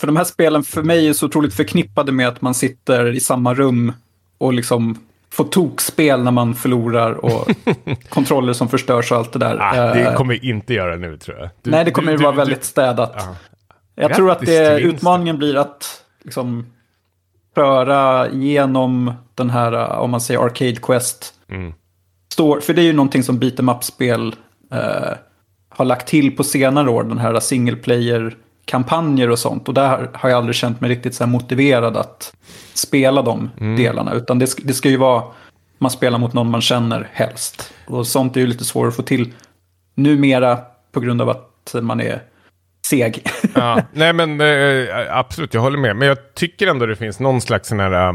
för 0.00 0.06
de 0.06 0.16
här 0.16 0.24
spelen 0.24 0.62
för 0.62 0.82
mig 0.82 1.08
är 1.08 1.12
så 1.12 1.26
otroligt 1.26 1.54
förknippade 1.54 2.12
med 2.12 2.28
att 2.28 2.42
man 2.42 2.54
sitter 2.54 3.12
i 3.12 3.20
samma 3.20 3.54
rum 3.54 3.92
och 4.38 4.52
liksom 4.52 4.98
få 5.30 5.44
tokspel 5.44 6.22
när 6.22 6.30
man 6.30 6.54
förlorar 6.54 7.12
och 7.12 7.48
kontroller 8.08 8.52
som 8.52 8.68
förstörs 8.68 9.12
och 9.12 9.18
allt 9.18 9.32
det 9.32 9.38
där. 9.38 9.58
Ah, 9.60 9.94
det 9.94 10.14
kommer 10.16 10.34
vi 10.34 10.48
inte 10.48 10.74
göra 10.74 10.96
nu 10.96 11.16
tror 11.16 11.38
jag. 11.38 11.48
Du, 11.62 11.70
Nej, 11.70 11.84
det 11.84 11.90
kommer 11.90 12.12
du, 12.12 12.18
vara 12.18 12.32
du, 12.32 12.36
väldigt 12.36 12.64
städat. 12.64 13.12
Ja. 13.16 13.36
Jag 13.94 14.14
tror 14.14 14.30
att 14.30 14.40
det, 14.40 14.80
utmaningen 14.80 15.38
blir 15.38 15.56
att 15.56 16.04
liksom, 16.22 16.66
föra 17.54 18.30
igenom 18.30 19.12
den 19.34 19.50
här, 19.50 19.98
om 19.98 20.10
man 20.10 20.20
säger 20.20 20.40
Arcade 20.40 20.76
Quest. 20.76 21.34
Mm. 21.48 21.72
Står, 22.32 22.60
för 22.60 22.74
det 22.74 22.82
är 22.82 22.86
ju 22.86 22.92
någonting 22.92 23.22
som 23.22 23.40
beat'em 23.40 23.76
up-spel 23.76 24.34
eh, 24.72 25.12
har 25.68 25.84
lagt 25.84 26.08
till 26.08 26.36
på 26.36 26.44
senare 26.44 26.90
år, 26.90 27.04
den 27.04 27.18
här 27.18 27.40
single 27.40 27.76
player 27.76 28.36
kampanjer 28.66 29.30
och 29.30 29.38
sånt. 29.38 29.68
Och 29.68 29.74
där 29.74 30.10
har 30.14 30.28
jag 30.28 30.36
aldrig 30.36 30.54
känt 30.54 30.80
mig 30.80 30.90
riktigt 30.90 31.14
så 31.14 31.24
här 31.24 31.30
motiverad 31.30 31.96
att 31.96 32.32
spela 32.74 33.22
de 33.22 33.50
mm. 33.60 33.76
delarna. 33.76 34.14
Utan 34.14 34.38
det, 34.38 34.54
det 34.62 34.74
ska 34.74 34.88
ju 34.88 34.96
vara, 34.96 35.24
man 35.78 35.90
spelar 35.90 36.18
mot 36.18 36.32
någon 36.32 36.50
man 36.50 36.60
känner 36.60 37.08
helst. 37.12 37.72
Och 37.86 38.06
sånt 38.06 38.36
är 38.36 38.40
ju 38.40 38.46
lite 38.46 38.64
svårare 38.64 38.88
att 38.88 38.96
få 38.96 39.02
till 39.02 39.32
numera 39.94 40.58
på 40.92 41.00
grund 41.00 41.22
av 41.22 41.28
att 41.28 41.74
man 41.82 42.00
är 42.00 42.22
seg. 42.86 43.26
ja, 43.54 43.82
nej 43.92 44.12
men 44.12 44.40
äh, 44.40 44.86
absolut, 45.10 45.54
jag 45.54 45.60
håller 45.60 45.78
med. 45.78 45.96
Men 45.96 46.08
jag 46.08 46.34
tycker 46.34 46.66
ändå 46.66 46.86
det 46.86 46.96
finns 46.96 47.20
någon 47.20 47.40
slags 47.40 47.68
sån 47.68 47.80
här, 47.80 48.08
äh, 48.08 48.14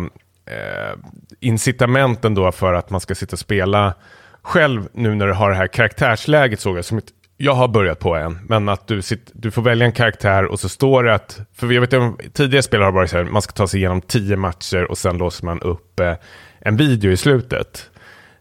incitament 1.39 2.25
ändå 2.25 2.51
för 2.51 2.73
att 2.73 2.89
man 2.89 3.01
ska 3.01 3.15
sitta 3.15 3.33
och 3.33 3.39
spela 3.39 3.93
själv 4.41 4.87
nu 4.93 5.15
när 5.15 5.27
du 5.27 5.33
har 5.33 5.49
det 5.49 5.55
här 5.55 5.67
karaktärsläget 5.67 6.59
såg 6.59 6.77
jag 6.77 6.85
som 6.85 6.97
ett 6.97 7.11
jag 7.41 7.53
har 7.53 7.67
börjat 7.67 7.99
på 7.99 8.15
en, 8.15 8.39
men 8.47 8.69
att 8.69 8.87
du, 8.87 9.01
sitter, 9.01 9.33
du 9.35 9.51
får 9.51 9.61
välja 9.61 9.85
en 9.85 9.91
karaktär 9.91 10.45
och 10.45 10.59
så 10.59 10.69
står 10.69 11.03
det 11.03 11.13
att, 11.13 11.39
för 11.55 11.71
jag 11.71 11.81
vet 11.81 12.33
tidigare 12.33 12.63
spel 12.63 12.81
har 12.81 12.91
varit 12.91 13.09
så 13.09 13.17
här, 13.17 13.23
man 13.23 13.41
ska 13.41 13.51
ta 13.51 13.67
sig 13.67 13.79
igenom 13.79 14.01
tio 14.01 14.35
matcher 14.35 14.91
och 14.91 14.97
sen 14.97 15.17
låser 15.17 15.45
man 15.45 15.61
upp 15.61 15.99
eh, 15.99 16.13
en 16.59 16.77
video 16.77 17.11
i 17.11 17.17
slutet 17.17 17.89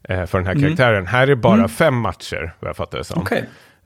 eh, 0.02 0.26
för 0.26 0.38
den 0.38 0.46
här 0.46 0.54
mm. 0.54 0.64
karaktären. 0.64 1.06
Här 1.06 1.28
är 1.28 1.34
bara 1.34 1.54
mm. 1.54 1.68
fem 1.68 1.94
matcher, 1.94 2.54
vad 2.60 2.68
jag 2.68 2.76
fattar 2.76 2.98
det 2.98 3.04
som. 3.04 3.22
Okay. 3.22 3.42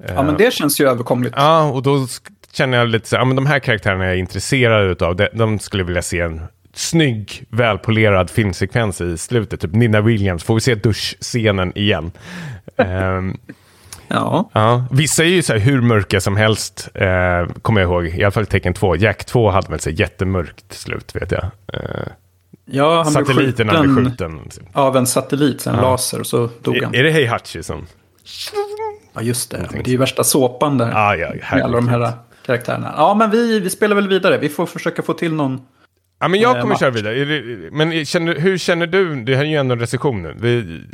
Ja, 0.09 0.23
men 0.23 0.37
det 0.37 0.53
känns 0.53 0.81
ju 0.81 0.89
överkomligt. 0.89 1.35
Ja, 1.37 1.71
och 1.71 1.83
då 1.83 2.07
känner 2.53 2.79
jag 2.79 2.89
lite 2.89 3.09
så 3.09 3.17
här, 3.17 3.21
ja, 3.21 3.25
men 3.25 3.37
de 3.37 3.47
här 3.47 3.59
karaktärerna 3.59 4.05
är 4.05 4.09
jag 4.09 4.19
intresserad 4.19 5.03
av, 5.03 5.17
de, 5.17 5.29
de 5.33 5.59
skulle 5.59 5.85
vilja 5.85 6.03
se 6.03 6.21
en 6.21 6.41
snygg, 6.75 7.45
välpolerad 7.51 8.31
filmsekvens 8.31 9.01
i 9.01 9.19
slutet. 9.19 9.61
Typ 9.61 9.75
Nina 9.75 10.01
Williams, 10.01 10.45
får 10.45 10.55
vi 10.55 10.61
se 10.61 10.75
duschscenen 10.75 11.79
igen? 11.79 12.12
um, 12.77 13.39
Ja. 14.09 14.50
ja. 14.52 14.84
Vissa 14.90 15.24
är 15.24 15.28
ju 15.28 15.42
så 15.42 15.52
här 15.52 15.61
hur 15.61 15.80
mörka 15.80 16.20
som 16.20 16.36
helst, 16.36 16.88
eh, 16.94 17.46
kommer 17.62 17.80
jag 17.80 17.90
ihåg. 17.90 18.07
I 18.07 18.24
alla 18.24 18.30
fall 18.30 18.46
tecken 18.46 18.74
2. 18.74 18.96
Jack 18.96 19.24
2 19.24 19.50
hade 19.50 19.68
väl 19.70 19.80
så 19.80 19.90
jättemörkt 19.90 20.72
slut, 20.72 21.16
vet 21.16 21.30
jag. 21.30 21.44
Eh, 21.72 21.80
ja, 22.64 23.02
han 23.02 23.12
Satelliten 23.12 23.66
blev 23.66 23.96
skjuten. 23.96 24.38
skjuten. 24.38 24.66
Av 24.72 24.96
en 24.96 25.07
satellit, 25.07 25.66
en 25.66 25.74
ja. 25.74 25.80
laser, 25.80 26.20
och 26.20 26.26
så 26.26 26.48
dog 26.62 26.76
han. 26.82 26.94
Är, 26.94 26.98
är 26.98 27.05
det 27.05 27.11
Hej 27.11 27.26
Hutchison? 27.26 27.86
Ja, 29.14 29.22
just 29.22 29.50
det. 29.50 29.68
Det 29.72 29.78
är 29.78 29.88
ju 29.88 29.96
värsta 29.96 30.24
såpan 30.24 30.78
där. 30.78 30.92
Ah, 30.94 31.14
ja, 31.14 31.32
med 31.52 31.62
alla 31.62 31.76
de 31.76 31.88
här 31.88 32.12
karaktärerna. 32.46 32.94
Ja, 32.96 33.14
men 33.14 33.30
vi, 33.30 33.61
vi 33.61 33.70
spelar 33.70 33.96
väl 33.96 34.09
vidare. 34.09 34.38
Vi 34.38 34.48
får 34.48 34.66
försöka 34.66 35.02
få 35.02 35.12
till 35.12 35.34
någon 35.34 35.61
Ja, 36.25 36.29
men 36.29 36.41
jag 36.41 36.57
eh, 36.57 36.62
kommer 36.62 36.77
köra 36.77 36.91
vidare. 36.91 37.70
Men 37.72 38.07
känner, 38.07 38.35
hur 38.35 38.59
känner 38.59 38.87
du? 38.87 39.25
Det 39.25 39.37
här 39.37 39.45
är 39.45 39.49
ju 39.49 39.57
ändå 39.57 39.72
en 39.72 39.81
recension 39.81 40.22
nu. 40.22 40.35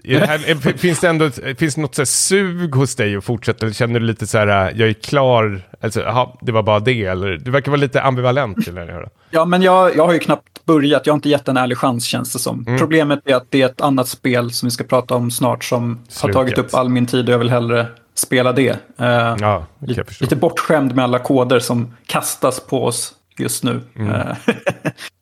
Det, 0.05 0.19
här, 0.19 0.39
finns 0.79 1.01
det 1.01 1.09
ändå 1.09 1.31
finns 1.59 1.75
det 1.75 1.81
något 1.81 1.95
så 1.95 2.07
sug 2.07 2.75
hos 2.75 2.97
dig 2.97 3.17
att 3.17 3.25
fortsätta? 3.25 3.67
Eller 3.67 3.75
känner 3.75 4.01
du 4.01 4.07
lite 4.07 4.27
så 4.27 4.39
här, 4.39 4.47
jag 4.77 4.89
är 4.89 4.93
klar, 4.93 5.63
alltså, 5.81 6.03
aha, 6.03 6.39
det 6.41 6.53
var 6.53 6.63
bara 6.63 6.81
det? 6.81 7.05
Eller, 7.05 7.37
du 7.37 7.51
verkar 7.51 7.71
vara 7.71 7.81
lite 7.81 8.03
ambivalent. 8.03 8.69
Eller, 8.69 9.09
ja, 9.31 9.45
men 9.45 9.63
jag, 9.63 9.97
jag 9.97 10.07
har 10.07 10.13
ju 10.13 10.19
knappt 10.19 10.65
börjat. 10.65 11.07
Jag 11.07 11.13
har 11.13 11.17
inte 11.17 11.29
gett 11.29 11.49
en 11.49 11.57
ärlig 11.57 11.79
chans 11.79 12.05
känns 12.05 12.33
det 12.33 12.39
som. 12.39 12.65
Mm. 12.67 12.79
Problemet 12.79 13.21
är 13.25 13.35
att 13.35 13.47
det 13.51 13.63
är 13.63 13.67
ett 13.67 13.81
annat 13.81 14.09
spel 14.09 14.51
som 14.51 14.67
vi 14.67 14.71
ska 14.71 14.85
prata 14.85 15.15
om 15.15 15.31
snart 15.31 15.65
som 15.65 15.99
Sluket. 16.09 16.37
har 16.37 16.43
tagit 16.43 16.59
upp 16.59 16.75
all 16.75 16.89
min 16.89 17.07
tid 17.07 17.29
och 17.29 17.35
jag 17.35 17.39
vill 17.39 17.51
hellre 17.51 17.87
spela 18.15 18.53
det. 18.53 18.71
Uh, 19.01 19.37
ja, 19.41 19.67
lite, 19.81 20.05
lite 20.21 20.37
bortskämd 20.37 20.95
med 20.95 21.05
alla 21.05 21.19
koder 21.19 21.59
som 21.59 21.95
kastas 22.07 22.61
på 22.61 22.85
oss 22.85 23.15
just 23.39 23.65
nu. 23.65 23.81
Mm. 23.97 24.13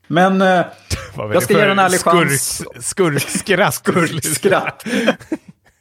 Eh, 0.09 0.15
men 0.15 0.43
eh, 0.43 0.65
jag 1.33 1.43
ska 1.43 1.55
ge 1.55 1.61
den 1.61 1.71
en 1.71 1.79
ärlig 1.79 2.01
chans. 2.01 2.65
Skurkskratt. 2.81 3.75
Skurkskratt. 3.75 4.85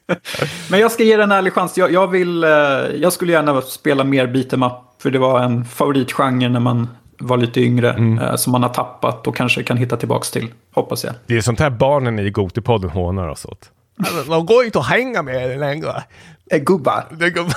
Men 0.69 0.79
jag 0.79 0.91
ska 0.91 1.03
ge 1.03 1.17
den 1.17 1.31
en 1.31 1.37
ärlig 1.37 1.53
chans. 1.53 1.77
Jag, 1.77 1.91
jag, 1.91 2.07
vill, 2.07 2.43
eh, 2.43 2.49
jag 2.95 3.13
skulle 3.13 3.31
gärna 3.31 3.61
spela 3.61 4.03
mer 4.03 4.27
beat'em 4.27 4.67
up. 4.67 5.01
För 5.01 5.11
det 5.11 5.19
var 5.19 5.39
en 5.39 5.65
favoritgenre 5.65 6.49
när 6.49 6.59
man 6.59 6.87
var 7.19 7.37
lite 7.37 7.61
yngre. 7.61 7.89
Mm. 7.93 8.19
Eh, 8.19 8.35
som 8.35 8.51
man 8.51 8.63
har 8.63 8.69
tappat 8.69 9.27
och 9.27 9.35
kanske 9.35 9.63
kan 9.63 9.77
hitta 9.77 9.97
tillbaka 9.97 10.25
till. 10.33 10.53
Hoppas 10.73 11.03
jag. 11.03 11.13
Det 11.25 11.37
är 11.37 11.41
sånt 11.41 11.59
här 11.59 11.69
barnen 11.69 12.19
i 12.19 12.29
Gotipodden 12.29 12.89
hånar 12.89 13.27
oss 13.27 13.45
åt. 13.45 13.71
Alltså, 13.99 14.31
de 14.31 14.45
går 14.45 14.65
inte 14.65 14.79
att 14.79 14.87
hänga 14.87 15.21
med 15.21 15.59
längre. 15.59 16.03
Äh, 16.51 16.59
gubbar. 16.59 17.05
Det 17.11 17.25
är 17.25 17.29
gubbar. 17.29 17.55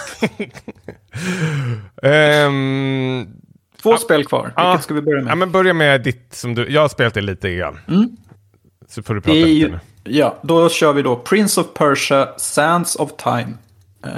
um, 2.46 3.28
Två 3.82 3.90
ja. 3.90 3.96
spel 3.96 4.24
kvar. 4.24 4.42
Vilket 4.42 4.54
ja. 4.56 4.78
ska 4.78 4.94
vi 4.94 5.00
börja 5.02 5.22
med? 5.22 5.30
Ja, 5.30 5.34
men 5.34 5.52
börja 5.52 5.74
med 5.74 6.02
ditt 6.02 6.34
som 6.34 6.54
du... 6.54 6.70
Jag 6.70 6.80
har 6.80 6.88
spelat 6.88 7.14
det 7.14 7.20
lite 7.20 7.54
grann. 7.54 7.78
Mm. 7.88 8.16
Så 8.88 9.02
får 9.02 9.14
du 9.14 9.20
prata 9.20 9.36
I, 9.38 9.74
Ja, 10.04 10.38
då 10.42 10.68
kör 10.68 10.92
vi 10.92 11.02
då 11.02 11.16
Prince 11.16 11.60
of 11.60 11.66
Persia, 11.74 12.28
Sands 12.36 12.96
of 12.96 13.10
Time. 13.16 13.52
Eh, 14.06 14.10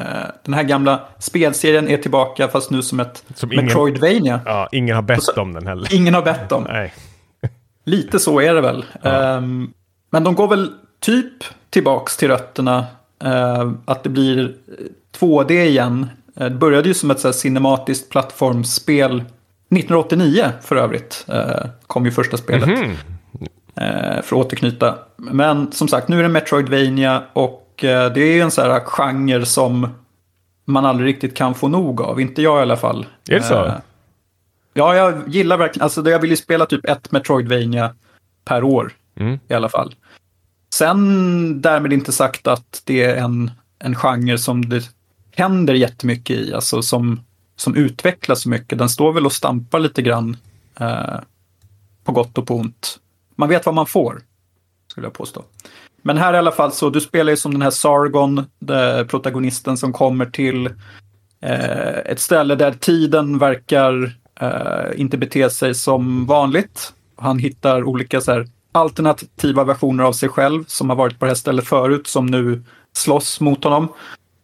den 0.44 0.54
här 0.54 0.62
gamla 0.62 1.00
spelserien 1.18 1.88
är 1.88 1.96
tillbaka 1.96 2.48
fast 2.48 2.70
nu 2.70 2.82
som 2.82 3.00
ett 3.00 3.24
Som 3.34 3.52
ingen- 3.52 3.64
Metroidvania. 3.64 4.40
Ja, 4.44 4.68
ingen 4.72 4.96
har 4.96 5.02
bett 5.02 5.28
om 5.38 5.52
den 5.52 5.66
heller. 5.66 5.94
Ingen 5.94 6.14
har 6.14 6.22
bett 6.22 6.52
om. 6.52 6.62
Nej. 6.68 6.94
Lite 7.84 8.18
så 8.18 8.40
är 8.40 8.54
det 8.54 8.60
väl. 8.60 8.84
Ehm, 9.02 9.72
men 10.10 10.24
de 10.24 10.34
går 10.34 10.48
väl 10.48 10.72
typ 11.00 11.32
tillbaks 11.70 12.16
till 12.16 12.28
rötterna. 12.28 12.86
eh, 13.24 13.72
att 13.84 14.02
det 14.02 14.08
blir 14.08 14.38
eh, 14.44 14.48
2D 15.20 15.50
igen. 15.64 16.06
Eh, 16.36 16.44
Det 16.44 16.50
började 16.54 16.88
ju 16.88 16.94
som 16.94 17.10
ett 17.10 17.20
så 17.20 17.28
här 17.28 17.32
cinematiskt 17.32 18.10
plattformsspel. 18.10 19.24
1989 19.72 20.52
för 20.62 20.76
övrigt 20.76 21.24
eh, 21.28 21.66
kom 21.86 22.04
ju 22.04 22.10
första 22.10 22.36
spelet. 22.36 22.68
Mhm. 22.68 22.96
Eh, 23.76 24.22
för 24.22 24.40
att 24.40 24.46
återknyta. 24.46 24.98
Men 25.16 25.72
som 25.72 25.88
sagt, 25.88 26.08
nu 26.08 26.18
är 26.18 26.22
det 26.22 26.28
Metroidvania 26.28 27.22
och 27.32 27.84
eh, 27.84 28.12
det 28.12 28.20
är 28.20 28.34
ju 28.34 28.40
en 28.40 28.50
sån 28.50 28.70
här 28.70 28.80
genre 28.80 29.46
som 29.46 29.88
man 30.64 30.86
aldrig 30.86 31.08
riktigt 31.08 31.36
kan 31.36 31.54
få 31.54 31.68
nog 31.68 32.00
av. 32.02 32.20
Inte 32.20 32.42
jag 32.42 32.58
i 32.58 32.62
alla 32.62 32.76
fall. 32.76 33.06
Är 33.28 33.34
det 33.34 33.42
så? 33.42 33.72
Ja, 34.74 34.94
jag 34.94 35.22
gillar 35.26 35.56
verkligen, 35.56 35.84
alltså 35.84 36.10
jag 36.10 36.18
vill 36.18 36.30
ju 36.30 36.36
spela 36.36 36.66
typ 36.66 36.84
ett 36.84 37.12
Metroidvania 37.12 37.94
per 38.44 38.64
år 38.64 38.92
Mm. 39.16 39.38
i 39.48 39.54
alla 39.54 39.68
fall. 39.68 39.94
Sen 40.74 41.60
därmed 41.60 41.92
inte 41.92 42.12
sagt 42.12 42.46
att 42.46 42.82
det 42.84 43.02
är 43.04 43.16
en, 43.16 43.50
en 43.78 43.94
genre 43.94 44.38
som 44.38 44.68
det 44.68 44.90
händer 45.36 45.74
jättemycket 45.74 46.36
i, 46.36 46.54
alltså 46.54 46.82
som, 46.82 47.20
som 47.62 47.76
utvecklas 47.76 48.42
så 48.42 48.48
mycket. 48.48 48.78
Den 48.78 48.88
står 48.88 49.12
väl 49.12 49.26
och 49.26 49.32
stampar 49.32 49.78
lite 49.78 50.02
grann 50.02 50.36
eh, 50.80 51.16
på 52.04 52.12
gott 52.12 52.38
och 52.38 52.46
på 52.46 52.56
ont. 52.56 52.98
Man 53.36 53.48
vet 53.48 53.66
vad 53.66 53.74
man 53.74 53.86
får, 53.86 54.22
skulle 54.90 55.06
jag 55.06 55.14
påstå. 55.14 55.44
Men 56.02 56.18
här 56.18 56.34
i 56.34 56.38
alla 56.38 56.52
fall 56.52 56.72
så, 56.72 56.90
du 56.90 57.00
spelar 57.00 57.30
ju 57.30 57.36
som 57.36 57.52
den 57.52 57.62
här 57.62 57.70
Sargon, 57.70 58.44
protagonisten 59.08 59.76
som 59.76 59.92
kommer 59.92 60.26
till 60.26 60.66
eh, 61.40 61.98
ett 61.98 62.20
ställe 62.20 62.54
där 62.54 62.72
tiden 62.72 63.38
verkar 63.38 64.16
eh, 64.40 65.00
inte 65.00 65.18
bete 65.18 65.50
sig 65.50 65.74
som 65.74 66.26
vanligt. 66.26 66.92
Han 67.16 67.38
hittar 67.38 67.84
olika 67.84 68.20
så 68.20 68.32
här, 68.32 68.46
alternativa 68.72 69.64
versioner 69.64 70.04
av 70.04 70.12
sig 70.12 70.28
själv 70.28 70.64
som 70.66 70.88
har 70.88 70.96
varit 70.96 71.18
på 71.18 71.24
det 71.24 71.30
här 71.30 71.34
stället 71.36 71.66
förut 71.66 72.06
som 72.06 72.26
nu 72.26 72.62
slåss 72.92 73.40
mot 73.40 73.64
honom. 73.64 73.88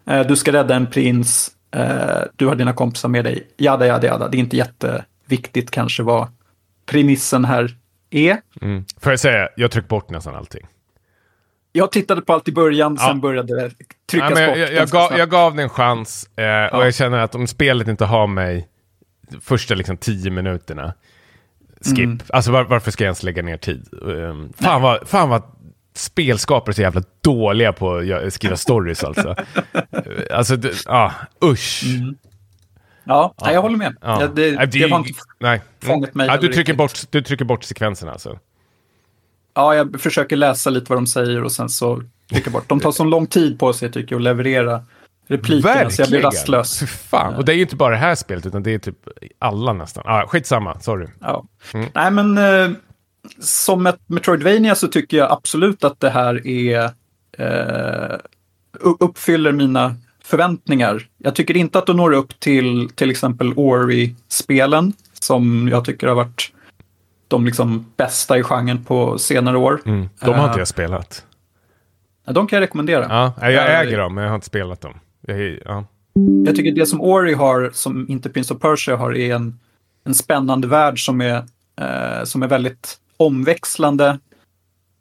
Eh, 0.07 0.27
du 0.27 0.37
ska 0.37 0.53
rädda 0.53 0.75
en 0.75 0.87
prins, 0.87 1.51
eh, 1.75 2.23
du 2.37 2.47
har 2.47 2.55
dina 2.55 2.73
kompisar 2.73 3.09
med 3.09 3.25
dig, 3.25 3.49
jada 3.57 3.87
jada 3.87 4.07
jada. 4.07 4.29
Det 4.29 4.37
är 4.37 4.39
inte 4.39 4.57
jätteviktigt 4.57 5.71
kanske 5.71 6.03
vad 6.03 6.29
premissen 6.87 7.45
här 7.45 7.77
är. 8.11 8.37
Mm. 8.61 8.85
Får 9.01 9.12
jag 9.12 9.21
säga, 9.21 9.49
jag 9.57 9.71
trycker 9.71 9.89
bort 9.89 10.11
nästan 10.11 10.35
allting. 10.35 10.66
Jag 11.73 11.93
tittade 11.93 12.21
på 12.21 12.33
allt 12.33 12.49
i 12.49 12.53
början, 12.53 12.97
Ja. 13.01 13.07
sen 13.07 13.21
började 13.21 13.61
det 13.62 13.71
tryckas 14.11 14.31
Ja, 14.31 14.35
men 14.35 14.49
bort. 14.49 14.59
jag, 14.59 14.73
jag, 14.73 14.89
gav, 14.89 15.19
jag 15.19 15.31
gav 15.31 15.55
den 15.55 15.62
en 15.64 15.69
chans 15.71 16.31
eh, 16.37 16.75
och 16.77 16.87
jag 16.87 16.95
känner 16.95 17.19
att 17.19 17.35
om 17.35 17.47
spelet 17.47 17.89
inte 17.89 18.05
har 18.05 18.27
mig 18.27 18.69
första 19.41 19.75
liksom 19.75 19.97
tio 19.97 20.31
minuterna, 20.31 20.95
skip. 21.81 21.99
Mm. 21.99 22.19
Alltså 22.29 22.53
var, 22.53 22.64
varför 22.64 22.91
ska 22.91 23.05
jag 23.05 23.07
ens 23.07 23.23
lägga 23.23 23.43
ner 23.43 23.57
tid? 23.57 23.89
Um, 23.93 24.53
fan, 24.57 24.83
vad, 24.83 25.09
fan 25.09 25.29
vad 25.29 25.43
spelskapare 25.99 26.73
är 26.73 26.75
så 26.75 26.83
jävla 26.83 27.03
dåliga 27.21 27.73
på 27.73 27.97
att 27.97 28.33
skriva 28.33 28.57
stories 28.57 29.05
alltså. 29.05 29.35
Alltså, 30.31 30.57
det, 30.57 30.73
ah, 30.87 31.11
usch. 31.45 31.85
Ja, 33.05 33.35
nej, 33.45 33.55
jag 33.55 33.63
håller 33.63 33.77
med. 33.77 33.97
Ja. 34.01 34.21
Ja, 34.21 34.27
det, 34.27 34.53
Nej, 34.53 34.67
det 34.67 34.87
var 34.87 34.99
inte... 34.99 35.11
nej. 35.39 35.63
fångat 35.83 36.15
mig 36.15 36.27
Ja, 36.27 36.37
du, 36.37 36.41
trycker 36.41 36.59
riktigt. 36.59 36.77
bort, 36.77 37.01
du 37.11 37.23
trycker 37.23 37.45
bort 37.45 37.65
sekvenserna 37.65 38.13
alltså. 38.13 38.39
Ja, 39.55 39.75
jag 39.75 40.01
försöker 40.01 40.37
läsa 40.37 40.71
lite 40.71 40.87
vad 40.89 40.99
de 40.99 41.07
säger 41.07 41.45
och 41.45 41.53
sen 41.53 41.69
så 41.69 42.03
trycker 42.33 42.51
bort. 42.51 42.69
De 42.69 42.81
tar 42.81 42.93
så 42.93 43.05
lång 43.05 43.27
tid 43.27 43.59
på 43.59 43.73
sig 43.73 43.93
tycker 43.93 44.15
jag 44.15 44.21
att 44.21 44.25
leverera 44.25 44.83
replikerna 45.29 45.91
så 45.91 46.03
jag 46.03 46.09
blir 46.09 46.23
rastlös. 46.23 46.79
Fan. 47.11 47.35
Och 47.35 47.45
det 47.45 47.53
är 47.53 47.57
ju 47.57 47.63
inte 47.63 47.77
bara 47.77 47.91
det 47.91 48.01
här 48.01 48.15
spelet, 48.15 48.47
utan 48.47 48.63
det 48.63 48.75
är 48.75 48.79
typ 48.79 48.99
alla 49.39 49.73
nästan. 49.73 50.05
Ah, 50.07 50.27
skitsamma, 50.27 50.81
sorry. 50.81 51.07
Ja. 51.21 51.45
Nej, 51.95 52.11
men 52.11 52.39
eh, 52.39 52.71
som 53.39 53.87
ett 53.87 54.01
Metroidvania 54.07 54.74
så 54.74 54.89
tycker 54.89 55.16
jag 55.16 55.33
absolut 55.33 55.85
att 55.85 56.01
det 56.01 56.11
här 56.11 56.47
är 56.47 56.91
eh, 57.39 58.16
uppfyller 58.81 59.53
mina 59.53 59.95
förväntningar. 60.24 61.09
Jag 61.18 61.35
tycker 61.35 61.57
inte 61.57 61.79
att 61.79 61.87
de 61.87 61.97
når 61.97 62.12
upp 62.12 62.41
till 62.41 62.91
till 62.95 63.11
exempel 63.11 63.53
Ori-spelen 63.57 64.93
som 65.12 65.68
jag 65.68 65.85
tycker 65.85 66.07
har 66.07 66.14
varit 66.14 66.53
de 67.29 67.45
liksom 67.45 67.87
bästa 67.97 68.39
i 68.39 68.43
genren 68.43 68.85
på 68.85 69.18
senare 69.18 69.59
år. 69.59 69.81
Mm. 69.87 70.09
De 70.20 70.35
har 70.35 70.45
inte 70.45 70.55
Eh, 70.55 70.59
jag 70.59 70.68
spelat. 70.68 71.24
De 72.24 72.47
kan 72.47 72.57
jag 72.57 72.62
rekommendera. 72.62 73.07
Ja, 73.09 73.51
jag 73.51 73.81
äger 73.81 73.99
dem, 73.99 74.14
men 74.14 74.24
jag 74.24 74.31
har 74.31 74.35
inte 74.35 74.47
spelat 74.47 74.81
dem. 74.81 74.95
Jag, 75.20 75.59
ja. 75.64 75.85
Jag 76.47 76.57
tycker 76.57 76.72
det 76.72 76.87
som 76.87 77.01
Ori 77.01 77.35
har, 77.35 77.70
som 77.72 78.07
inte 78.09 78.31
Prince 78.31 78.55
of 78.55 78.61
Persia 78.61 78.97
har, 78.97 79.16
är 79.16 79.35
en, 79.35 79.59
en 80.05 80.14
spännande 80.14 80.68
värld 80.68 81.05
som 81.05 81.20
är, 81.20 81.37
eh, 81.81 82.24
som 82.24 82.43
är 82.43 82.49
väldigt 82.49 82.97
omväxlande. 83.19 84.19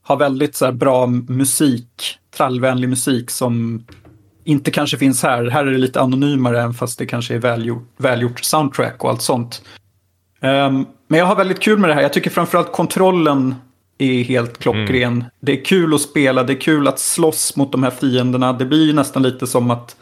Har 0.04 0.18
väldigt 0.18 0.56
så 0.56 0.66
här, 0.66 0.72
bra 0.72 1.08
musik, 1.08 2.18
trallvänlig 2.38 2.90
musik 2.90 3.32
som 3.32 3.86
inte 4.44 4.72
kanske 4.72 4.98
finns 4.98 5.24
här. 5.24 5.46
Här 5.46 5.66
är 5.66 5.72
det 5.72 5.78
lite 5.78 6.02
anonymare, 6.02 6.62
även 6.62 6.74
fast 6.74 7.00
det 7.00 7.06
kanske 7.06 7.36
är 7.36 7.40
välgjort, 7.40 7.88
välgjort 7.98 8.44
soundtrack 8.44 9.04
och 9.04 9.10
allt 9.10 9.22
sånt. 9.22 9.62
Ehm, 10.42 10.86
men 11.08 11.20
jag 11.20 11.26
har 11.26 11.36
väldigt 11.36 11.60
kul 11.60 11.80
med 11.80 11.90
det 11.90 11.94
här. 11.94 12.02
Jag 12.02 12.14
tycker 12.14 12.30
framförallt 12.30 12.72
kontrollen 12.72 13.56
är 13.98 14.24
helt 14.24 14.58
klockren. 14.58 15.26
Det 15.40 15.60
är 15.60 15.66
kul 15.66 15.94
att 15.94 16.02
spela, 16.02 16.44
det 16.44 16.54
är 16.54 16.62
kul 16.62 16.88
att 16.88 17.00
slåss 17.00 17.56
mot 17.56 17.72
de 17.72 17.84
här 17.84 17.92
fienderna. 17.92 18.54
Det 18.54 18.66
blir 18.66 18.86
ju 18.86 18.94
nästan 18.94 19.24
lite 19.24 19.48
som 19.48 19.72
att 19.72 19.96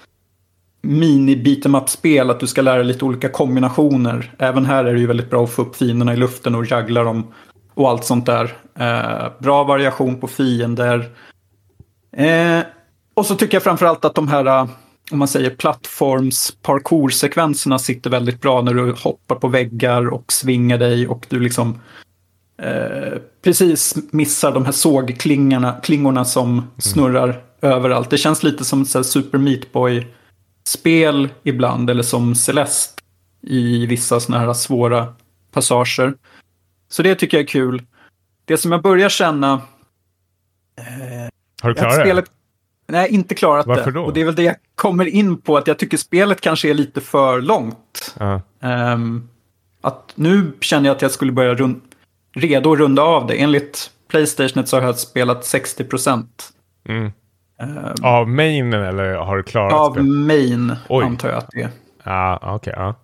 mini 0.82 1.36
beat 1.36 1.66
em 1.66 1.76
up-spel, 1.76 2.30
att 2.30 2.39
du 2.39 2.47
ska 2.47 2.61
lära 2.61 2.78
dig 2.78 2.86
lite 2.86 3.05
olika 3.05 3.30
kombinationer. 3.30 4.32
Även 4.38 4.66
här 4.66 4.86
är 4.86 4.93
det 4.93 4.99
ju 4.99 5.07
väldigt 5.07 5.30
bra 5.30 5.43
att 5.43 5.51
få 5.51 5.61
upp 5.61 5.76
fienderna 5.76 6.13
i 6.13 6.18
luften 6.18 6.55
och 6.55 6.66
juggla 6.66 7.03
dem 7.03 7.24
och 7.76 7.89
allt 7.89 8.05
sånt 8.05 8.26
där. 8.26 8.57
Eh, 8.80 9.32
bra 9.39 9.63
variation 9.63 10.19
på 10.19 10.28
fiender. 10.28 11.09
Eh, 12.17 12.59
och 13.13 13.26
så 13.26 13.36
tycker 13.36 13.55
jag 13.55 13.63
framförallt 13.63 14.05
att 14.05 14.15
de 14.15 14.28
här, 14.28 14.45
eh, 14.45 14.67
om 15.11 15.19
man 15.19 15.28
säger 15.28 15.49
plattforms 15.49 16.55
parkour-sekvenserna 16.61 17.80
sitter 17.80 18.09
väldigt 18.09 18.41
bra 18.41 18.61
när 18.61 18.73
du 18.73 18.95
hoppar 19.03 19.36
på 19.36 19.47
väggar 19.47 20.07
och 20.13 20.32
svingar 20.32 20.78
dig 20.78 21.07
och 21.07 21.26
du 21.30 21.39
liksom 21.39 21.82
eh, 22.61 23.19
precis 23.43 23.95
missar 24.11 24.51
de 24.51 24.65
här 24.65 24.71
sågklingorna 24.71 25.76
klingorna 25.84 26.26
som 26.26 26.71
snurrar 26.78 27.41
överallt. 27.61 28.09
Det 28.09 28.17
känns 28.17 28.43
lite 28.43 28.65
som 28.65 28.86
så 28.86 29.03
Super 29.03 29.38
Meat 29.38 29.71
Boy-spel 29.71 31.30
ibland, 31.43 31.89
eller 31.89 32.03
som 32.03 32.36
Celeste 32.36 33.01
i 33.47 33.86
vissa 33.86 34.19
sådana 34.19 34.45
här 34.45 34.53
svåra 34.53 35.13
passager. 35.51 36.13
Så 36.96 37.04
det 37.04 37.16
tycker 37.16 37.38
jag 37.38 37.43
är 37.43 37.48
kul. 37.48 37.84
Det 38.46 38.58
som 38.58 38.72
jag 38.72 38.82
börjar 38.82 39.10
känna 39.10 39.62
Har 41.62 41.70
du 41.70 41.76
klarat 41.76 41.96
det? 41.96 42.02
spelet... 42.02 42.26
Nej, 42.88 43.10
inte 43.10 43.36
klarat 43.36 43.66
Varför 43.68 43.91
det. 43.91 44.00
då? 44.00 44.04
Och 44.06 44.14
det 44.14 44.22
är 44.22 44.26
väl 44.26 44.36
det 44.36 44.43
jag 44.43 44.56
kommer 44.76 45.06
in 45.06 45.41
på, 45.41 45.58
att 45.58 45.68
jag 45.68 45.80
tycker 45.80 45.98
spelet 45.98 46.41
kanske 46.41 46.70
är 46.70 46.74
lite 46.74 47.02
för 47.02 47.41
långt. 47.41 48.16
Ja. 48.20 48.41
Ehm, 48.62 49.30
att 49.82 50.12
nu 50.16 50.52
känner 50.62 50.89
jag 50.89 50.96
att 50.96 51.02
jag 51.02 51.12
skulle 51.12 51.32
börja 51.32 51.54
run- 51.54 51.82
redo 52.36 52.74
att 52.74 52.80
runda 52.80 53.02
av 53.02 53.28
det. 53.28 53.34
Enligt 53.41 53.91
Playstation 54.08 54.66
så 54.66 54.78
har 54.78 54.84
jag 54.84 54.98
spelat 55.00 55.46
60 55.46 55.84
procent 55.84 56.50
Mm. 56.89 57.12
Av 58.02 58.30
mainen 58.30 58.82
eller 58.84 59.14
har 59.16 59.38
du 59.38 59.43
klarat 59.43 59.74
av 59.74 59.93
det? 59.93 60.04
main, 60.04 60.76
Oj. 60.89 61.06
antar 61.06 61.30
jag 61.30 61.38
att 61.38 61.50
det 61.52 61.62
är. 61.62 61.70
Ja, 62.04 62.39
okej. 62.56 62.74
ja. 62.78 62.96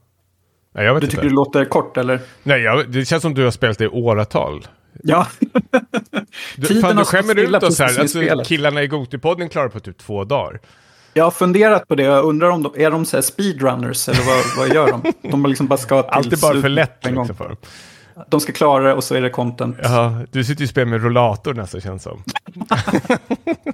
Nej, 0.76 0.86
jag 0.86 0.93
vet 0.93 1.01
Du 1.01 1.05
inte. 1.05 1.15
tycker 1.15 1.30
det 1.30 1.36
låter 1.36 1.65
kort, 1.65 1.97
eller? 1.97 2.19
Nej, 2.43 2.61
jag, 2.61 2.89
det 2.89 3.05
känns 3.05 3.22
som 3.22 3.34
du 3.34 3.43
har 3.43 3.51
spelat 3.51 3.78
det 3.78 3.84
i 3.84 3.88
åratal. 3.88 4.67
Ja. 5.03 5.28
Du, 6.55 6.82
fan, 6.82 6.95
du 6.95 7.05
skämmer 7.05 7.39
ut 7.39 7.63
oss 7.63 7.80
här. 7.80 7.99
Alltså, 7.99 8.22
killarna 8.45 8.84
i 8.84 8.88
Gotipodden 8.88 9.49
klarar 9.49 9.69
på 9.69 9.80
typ 9.80 9.97
två 9.97 10.24
dagar. 10.24 10.59
Jag 11.13 11.24
har 11.24 11.32
funderat 11.32 11.88
på 11.88 11.95
det. 11.95 12.03
Jag 12.03 12.26
undrar 12.26 12.49
om 12.49 12.63
de 12.63 12.74
är 12.78 12.91
de 12.91 13.05
så 13.05 13.22
speedrunners 13.22 14.09
eller 14.09 14.22
vad, 14.24 14.57
vad 14.67 14.76
gör 14.76 14.91
de? 14.91 15.30
De 15.32 15.45
liksom 15.45 15.67
bara 15.67 15.78
ska 15.78 16.01
till 16.01 16.11
Allt 16.11 16.34
är 16.34 16.38
bara 16.38 16.61
för 16.61 16.69
lätt 16.69 17.05
en 17.05 17.15
gång. 17.15 17.24
liksom, 17.28 17.36
för 17.38 17.47
dem. 17.47 17.57
De 18.30 18.39
ska 18.39 18.51
klara 18.53 18.84
det 18.84 18.93
och 18.93 19.03
så 19.03 19.15
är 19.15 19.22
det 19.22 19.30
content. 19.30 19.78
Ja, 19.84 20.22
du 20.32 20.43
sitter 20.43 20.61
ju 20.61 20.65
och 20.65 20.69
spelar 20.69 20.86
med 20.88 21.03
rollator 21.03 21.53
nästan 21.53 21.82
känns 21.82 22.03
som. 22.03 22.24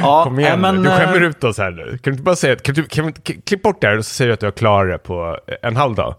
Ja, 0.00 0.24
Kom 0.24 0.38
igen 0.38 0.60
nej, 0.60 0.72
nu, 0.72 0.78
men, 0.78 0.82
du 0.82 0.90
skämmer 0.90 1.20
eh, 1.20 1.28
ut 1.28 1.44
oss 1.44 1.58
här 1.58 1.70
nu. 1.70 1.84
Kan 1.84 1.98
du 2.02 2.10
inte 2.10 2.22
bara 2.22 2.36
säga, 2.36 2.56
kan 2.56 2.74
du, 2.74 2.82
kan, 2.84 3.12
kan, 3.12 3.42
klipp 3.42 3.62
bort 3.62 3.80
det 3.80 3.86
här 3.86 3.98
och 3.98 4.06
så 4.06 4.14
säger 4.14 4.28
du 4.28 4.34
att 4.34 4.40
du 4.40 4.46
har 4.46 4.52
klarat 4.52 4.88
det 4.88 4.98
på 4.98 5.38
en 5.62 5.76
halv 5.76 5.94
dag. 5.94 6.14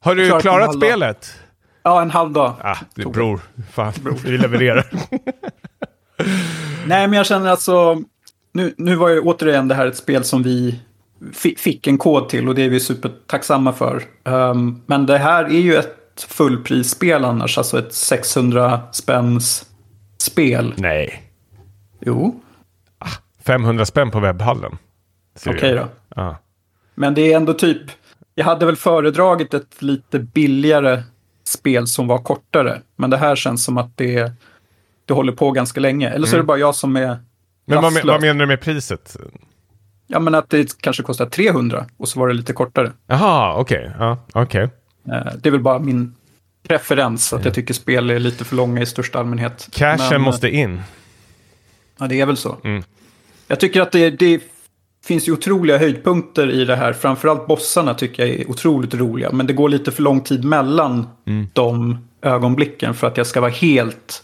Har 0.00 0.14
du 0.14 0.26
Klarat 0.26 0.42
klarat 0.42 0.74
spelet? 0.74 1.34
Ja, 1.82 2.02
en 2.02 2.10
halv 2.10 2.32
dag. 2.32 2.54
Ah, 2.60 2.76
du 2.94 3.04
bror. 3.04 3.40
Fan, 3.72 3.92
vi 4.24 4.38
levererar. 4.38 4.86
Nej, 6.86 7.08
men 7.08 7.12
jag 7.12 7.26
känner 7.26 7.50
alltså... 7.50 8.02
Nu, 8.52 8.74
nu 8.76 8.96
var 8.96 9.08
ju 9.08 9.20
återigen 9.20 9.68
det 9.68 9.74
här 9.74 9.86
ett 9.86 9.96
spel 9.96 10.24
som 10.24 10.42
vi 10.42 10.80
fi- 11.32 11.56
fick 11.58 11.86
en 11.86 11.98
kod 11.98 12.28
till 12.28 12.48
och 12.48 12.54
det 12.54 12.62
är 12.64 12.70
vi 12.70 12.80
supertacksamma 12.80 13.72
för. 13.72 14.02
Ehm, 14.24 14.82
men 14.86 15.06
det 15.06 15.18
här 15.18 15.44
är 15.44 15.60
ju 15.60 15.76
ett 15.76 16.26
fullprisspel 16.28 17.24
annars, 17.24 17.58
alltså 17.58 17.78
ett 17.78 17.94
600 17.94 18.80
spänns 18.92 19.66
spel. 20.18 20.74
Nej. 20.76 21.22
Jo. 22.00 22.40
500 23.44 23.86
spänn 23.86 24.10
på 24.10 24.20
webbhallen. 24.20 24.78
Okej 25.40 25.54
okay 25.54 25.74
då. 25.74 25.88
Ja. 26.16 26.36
Men 26.94 27.14
det 27.14 27.32
är 27.32 27.36
ändå 27.36 27.54
typ, 27.54 27.82
jag 28.34 28.44
hade 28.44 28.66
väl 28.66 28.76
föredragit 28.76 29.54
ett 29.54 29.82
lite 29.82 30.18
billigare 30.18 31.02
spel 31.44 31.86
som 31.86 32.06
var 32.06 32.18
kortare. 32.18 32.80
Men 32.96 33.10
det 33.10 33.16
här 33.16 33.36
känns 33.36 33.64
som 33.64 33.78
att 33.78 33.96
det, 33.96 34.32
det 35.04 35.14
håller 35.14 35.32
på 35.32 35.50
ganska 35.50 35.80
länge. 35.80 36.10
Eller 36.10 36.26
så 36.26 36.30
mm. 36.30 36.38
är 36.38 36.42
det 36.42 36.46
bara 36.46 36.58
jag 36.58 36.74
som 36.74 36.96
är 36.96 37.18
Men 37.66 37.82
vad, 37.82 38.04
vad, 38.04 38.20
menar 38.20 38.40
du 38.40 38.46
med 38.46 38.60
priset? 38.60 39.16
Ja, 40.06 40.20
men 40.20 40.34
att 40.34 40.50
det 40.50 40.80
kanske 40.80 41.02
kostar 41.02 41.26
300 41.26 41.86
och 41.96 42.08
så 42.08 42.20
var 42.20 42.28
det 42.28 42.34
lite 42.34 42.52
kortare. 42.52 42.92
Jaha, 43.06 43.54
okej. 43.56 43.78
Okay. 43.78 43.92
Ja, 43.98 44.18
okay. 44.42 44.62
Eh, 44.62 45.32
det 45.42 45.48
är 45.48 45.50
väl 45.50 45.60
bara 45.60 45.78
min 45.78 46.14
preferens 46.68 47.32
att 47.32 47.44
jag 47.44 47.54
tycker 47.54 47.74
spel 47.74 48.10
är 48.10 48.18
lite 48.18 48.44
för 48.44 48.56
långa 48.56 48.82
i 48.82 48.86
största 48.86 49.18
allmänhet. 49.18 49.68
Cashen 49.72 50.08
men, 50.10 50.20
måste 50.20 50.50
in. 50.50 50.82
Ja, 51.98 52.06
det 52.06 52.20
är 52.20 52.26
väl 52.26 52.36
så. 52.36 52.56
Mm. 52.64 52.82
Jag 53.52 53.60
tycker 53.60 53.80
att 53.80 53.92
det, 53.92 54.10
det 54.10 54.42
finns 55.04 55.28
ju 55.28 55.32
otroliga 55.32 55.78
höjdpunkter 55.78 56.50
i 56.50 56.64
det 56.64 56.76
här. 56.76 56.92
Framförallt 56.92 57.46
bossarna 57.46 57.94
tycker 57.94 58.26
jag 58.26 58.40
är 58.40 58.50
otroligt 58.50 58.94
roliga. 58.94 59.30
Men 59.32 59.46
det 59.46 59.52
går 59.52 59.68
lite 59.68 59.92
för 59.92 60.02
lång 60.02 60.20
tid 60.20 60.44
mellan 60.44 61.06
mm. 61.26 61.46
de 61.52 61.98
ögonblicken 62.22 62.94
för 62.94 63.06
att 63.06 63.16
jag 63.16 63.26
ska 63.26 63.40
vara 63.40 63.50
helt 63.50 64.22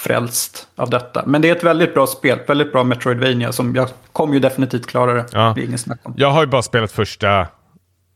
frälst 0.00 0.68
av 0.74 0.90
detta. 0.90 1.22
Men 1.26 1.42
det 1.42 1.48
är 1.48 1.56
ett 1.56 1.64
väldigt 1.64 1.94
bra 1.94 2.06
spel, 2.06 2.38
väldigt 2.46 2.72
bra 2.72 2.84
Metroidvania 2.84 3.52
som 3.52 3.74
jag 3.74 3.88
kommer 4.12 4.34
ju 4.34 4.40
definitivt 4.40 4.86
klara 4.86 5.14
det. 5.14 5.26
Ja. 5.32 5.52
Det 5.54 5.62
är 5.62 5.66
ingen 5.66 5.78
snack 5.78 6.00
om. 6.02 6.14
Jag 6.16 6.30
har 6.30 6.40
ju 6.40 6.46
bara 6.46 6.62
spelat 6.62 6.92
första 6.92 7.46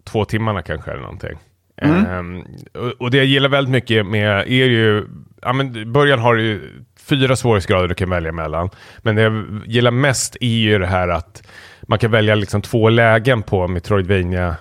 två 0.05 0.25
timmarna 0.25 0.63
kanske 0.63 0.91
eller 0.91 1.03
någonting. 1.03 1.39
Mm. 1.77 2.19
Um, 2.19 2.45
och, 2.75 2.93
och, 2.99 3.11
det 3.11 3.17
jag 3.17 3.27
gillar 3.27 3.49
väldigt 3.49 3.73
mycket 3.73 4.07
med 4.07 4.41
är 4.41 4.67
ju, 4.67 5.07
ja 5.43 5.53
men 5.53 5.93
början 5.93 6.19
har 6.19 6.35
ju 6.35 6.85
fyra 7.05 7.37
svårighetsgrader 7.37 7.89
du 7.89 7.95
kan 7.95 8.11
välja 8.11 8.33
mellan. 8.33 8.71
Men 8.99 9.17
det 9.17 9.23
jag 9.23 9.63
gillar 9.67 9.91
mest 9.91 10.37
är 10.41 10.47
ju 10.47 10.79
det 10.79 10.87
här 10.87 11.09
att 11.09 11.43
man 11.83 11.99
kan 11.99 12.11
välja 12.11 12.35
liksom 12.35 12.63
två 12.63 12.89
lägen 12.89 13.43
på 13.43 13.69
Metroidvania 13.69 14.57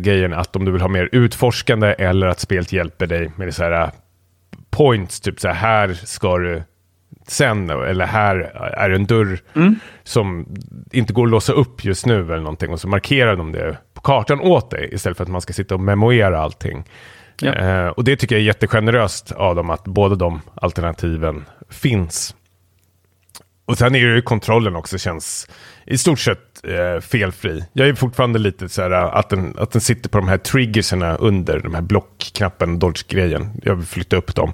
grejen 0.00 0.32
att 0.32 0.56
om 0.56 0.64
du 0.64 0.72
vill 0.72 0.80
ha 0.80 0.88
mer 0.88 1.08
utforskande 1.12 1.86
eller 1.98 2.26
att 2.26 2.40
spelet 2.40 2.72
hjälper 2.72 3.06
dig 3.06 3.30
med 3.36 3.54
så 3.54 3.62
här 3.62 3.90
points, 4.70 5.20
typ 5.20 5.40
så 5.40 5.48
här, 5.48 5.54
här 5.54 5.94
ska 5.94 6.38
du 6.38 6.62
sen, 7.26 7.70
eller 7.70 8.06
här 8.06 8.36
är 8.76 8.90
en 8.90 9.06
dörr 9.06 9.38
mm. 9.54 9.76
som 10.02 10.46
inte 10.92 11.12
går 11.12 11.24
att 11.24 11.30
låsa 11.30 11.52
upp 11.52 11.84
just 11.84 12.06
nu 12.06 12.24
eller 12.24 12.36
någonting 12.36 12.70
och 12.70 12.80
så 12.80 12.88
markerar 12.88 13.36
de 13.36 13.52
det 13.52 13.76
på 13.94 14.00
kartan 14.00 14.40
åt 14.40 14.70
dig 14.70 14.88
istället 14.92 15.16
för 15.16 15.24
att 15.24 15.30
man 15.30 15.40
ska 15.40 15.52
sitta 15.52 15.74
och 15.74 15.80
memoera 15.80 16.40
allting. 16.40 16.84
Ja. 17.42 17.54
Eh, 17.54 17.88
och 17.88 18.04
det 18.04 18.16
tycker 18.16 18.34
jag 18.34 18.40
är 18.40 18.46
jättegeneröst 18.46 19.32
av 19.32 19.56
dem 19.56 19.70
att 19.70 19.84
båda 19.84 20.14
de 20.14 20.40
alternativen 20.54 21.44
finns. 21.70 22.34
Och 23.64 23.78
sen 23.78 23.94
är 23.94 23.98
ju 23.98 24.22
kontrollen 24.22 24.76
också 24.76 24.98
känns 24.98 25.48
i 25.86 25.98
stort 25.98 26.18
sett 26.18 26.64
eh, 26.64 27.00
felfri. 27.00 27.64
Jag 27.72 27.88
är 27.88 27.94
fortfarande 27.94 28.38
lite 28.38 28.68
så 28.68 28.82
här 28.82 28.90
att 28.90 29.28
den, 29.28 29.54
att 29.58 29.70
den 29.70 29.80
sitter 29.80 30.08
på 30.08 30.18
de 30.18 30.28
här 30.28 30.38
triggerserna 30.38 31.16
under 31.16 31.58
de 31.60 31.74
här 31.74 31.82
blockknappen, 31.82 32.78
dodge-grejen. 32.78 33.60
Jag 33.62 33.74
vill 33.74 33.86
flytta 33.86 34.16
upp 34.16 34.34
dem. 34.34 34.52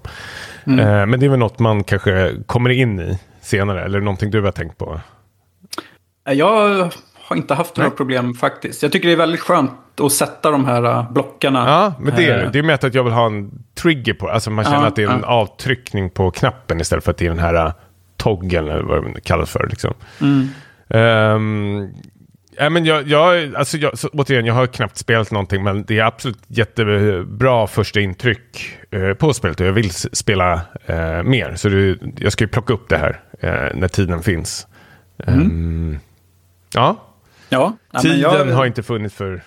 Mm. 0.66 0.78
Eh, 0.78 1.07
men 1.07 1.20
det 1.20 1.26
är 1.26 1.30
väl 1.30 1.39
något 1.39 1.59
man 1.59 1.84
kanske 1.84 2.34
kommer 2.47 2.70
in 2.70 3.01
i 3.01 3.18
senare, 3.41 3.84
eller 3.84 4.01
någonting 4.01 4.30
du 4.30 4.43
har 4.43 4.53
tänkt 4.53 4.78
på? 4.78 5.01
Jag 6.24 6.91
har 7.14 7.36
inte 7.36 7.55
haft 7.55 7.76
några 7.76 7.89
Nej. 7.89 7.97
problem 7.97 8.34
faktiskt. 8.34 8.82
Jag 8.82 8.93
tycker 8.93 9.09
det 9.09 9.14
är 9.14 9.18
väldigt 9.18 9.41
skönt 9.41 9.70
att 10.01 10.13
sätta 10.13 10.51
de 10.51 10.65
här 10.65 10.85
uh, 10.85 11.13
blockarna. 11.13 11.65
Ja, 11.67 11.93
men 12.01 12.17
det 12.17 12.27
är 12.27 12.39
det. 12.39 12.51
Det 12.53 12.59
är 12.59 12.63
med 12.63 12.85
att 12.85 12.95
jag 12.95 13.05
vill 13.05 13.13
ha 13.13 13.27
en 13.27 13.51
trigger 13.75 14.15
på 14.15 14.29
Alltså 14.29 14.51
man 14.51 14.65
känner 14.65 14.81
ja, 14.81 14.87
att 14.87 14.97
det 14.97 15.03
är 15.03 15.09
en 15.09 15.21
ja. 15.23 15.29
avtryckning 15.29 16.11
på 16.11 16.31
knappen 16.31 16.81
istället 16.81 17.05
för 17.05 17.11
att 17.11 17.17
det 17.17 17.27
är 17.27 17.31
den 17.31 17.39
här 17.39 17.67
uh, 17.67 17.73
toggeln 18.17 18.69
eller 18.69 18.83
vad 18.83 19.15
det 19.15 19.21
kallas 19.21 19.51
för. 19.51 19.69
Liksom. 19.71 19.95
Mm. 20.21 20.49
Um, 20.89 21.95
ja, 22.57 22.71
men 22.71 22.85
jag, 22.85 23.09
jag, 23.09 23.55
alltså 23.55 23.77
jag, 23.77 23.99
så, 23.99 24.09
återigen, 24.09 24.47
jag 24.47 24.55
har 24.55 24.67
knappt 24.67 24.97
spelat 24.97 25.31
någonting, 25.31 25.65
men 25.65 25.85
det 25.85 25.99
är 25.99 26.05
absolut 26.05 26.39
jättebra 26.47 27.67
första 27.67 28.01
intryck 28.01 28.77
uh, 28.95 29.15
på 29.15 29.33
spelet 29.33 29.61
och 29.61 29.67
jag 29.67 29.73
vill 29.73 29.91
spela 29.93 30.55
uh, 30.91 31.23
mer. 31.23 31.55
Så 31.57 31.69
det, 31.69 31.99
jag 32.19 32.33
ska 32.33 32.45
ju 32.45 32.49
plocka 32.49 32.73
upp 32.73 32.89
det 32.89 32.97
här 32.97 33.21
uh, 33.45 33.79
när 33.79 33.89
tiden 33.89 34.23
finns. 34.23 34.67
Mm. 35.27 35.41
Um, 35.41 35.99
ja. 36.75 36.97
ja. 37.49 37.77
Tiden 38.03 38.21
jag... 38.21 38.45
har 38.45 38.67
inte 38.67 38.83
funnits 38.83 39.15
för 39.15 39.43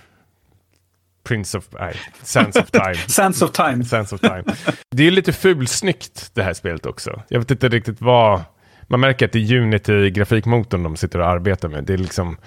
Prince 1.23 1.57
of... 1.57 1.67
Nej, 1.79 1.95
Sense 2.21 2.59
of 2.59 2.71
Time. 2.71 2.95
Sense 3.07 3.45
of 3.45 3.51
Time. 3.51 3.85
Sense 3.85 4.15
of 4.15 4.21
Time. 4.21 4.43
Det 4.91 5.07
är 5.07 5.11
lite 5.11 5.33
fulsnyggt 5.33 6.31
det 6.33 6.43
här 6.43 6.53
spelet 6.53 6.85
också. 6.85 7.21
Jag 7.27 7.39
vet 7.39 7.51
inte 7.51 7.69
riktigt 7.69 8.01
vad 8.01 8.41
man 8.87 8.99
märker 8.99 9.25
att 9.25 9.31
det 9.31 9.39
är 9.39 9.61
Unity-grafikmotorn 9.61 10.83
de 10.83 10.95
sitter 10.95 11.19
och 11.19 11.27
arbetar 11.27 11.69
med. 11.69 11.83
Det 11.83 11.93
är 11.93 11.97
liksom, 11.97 12.37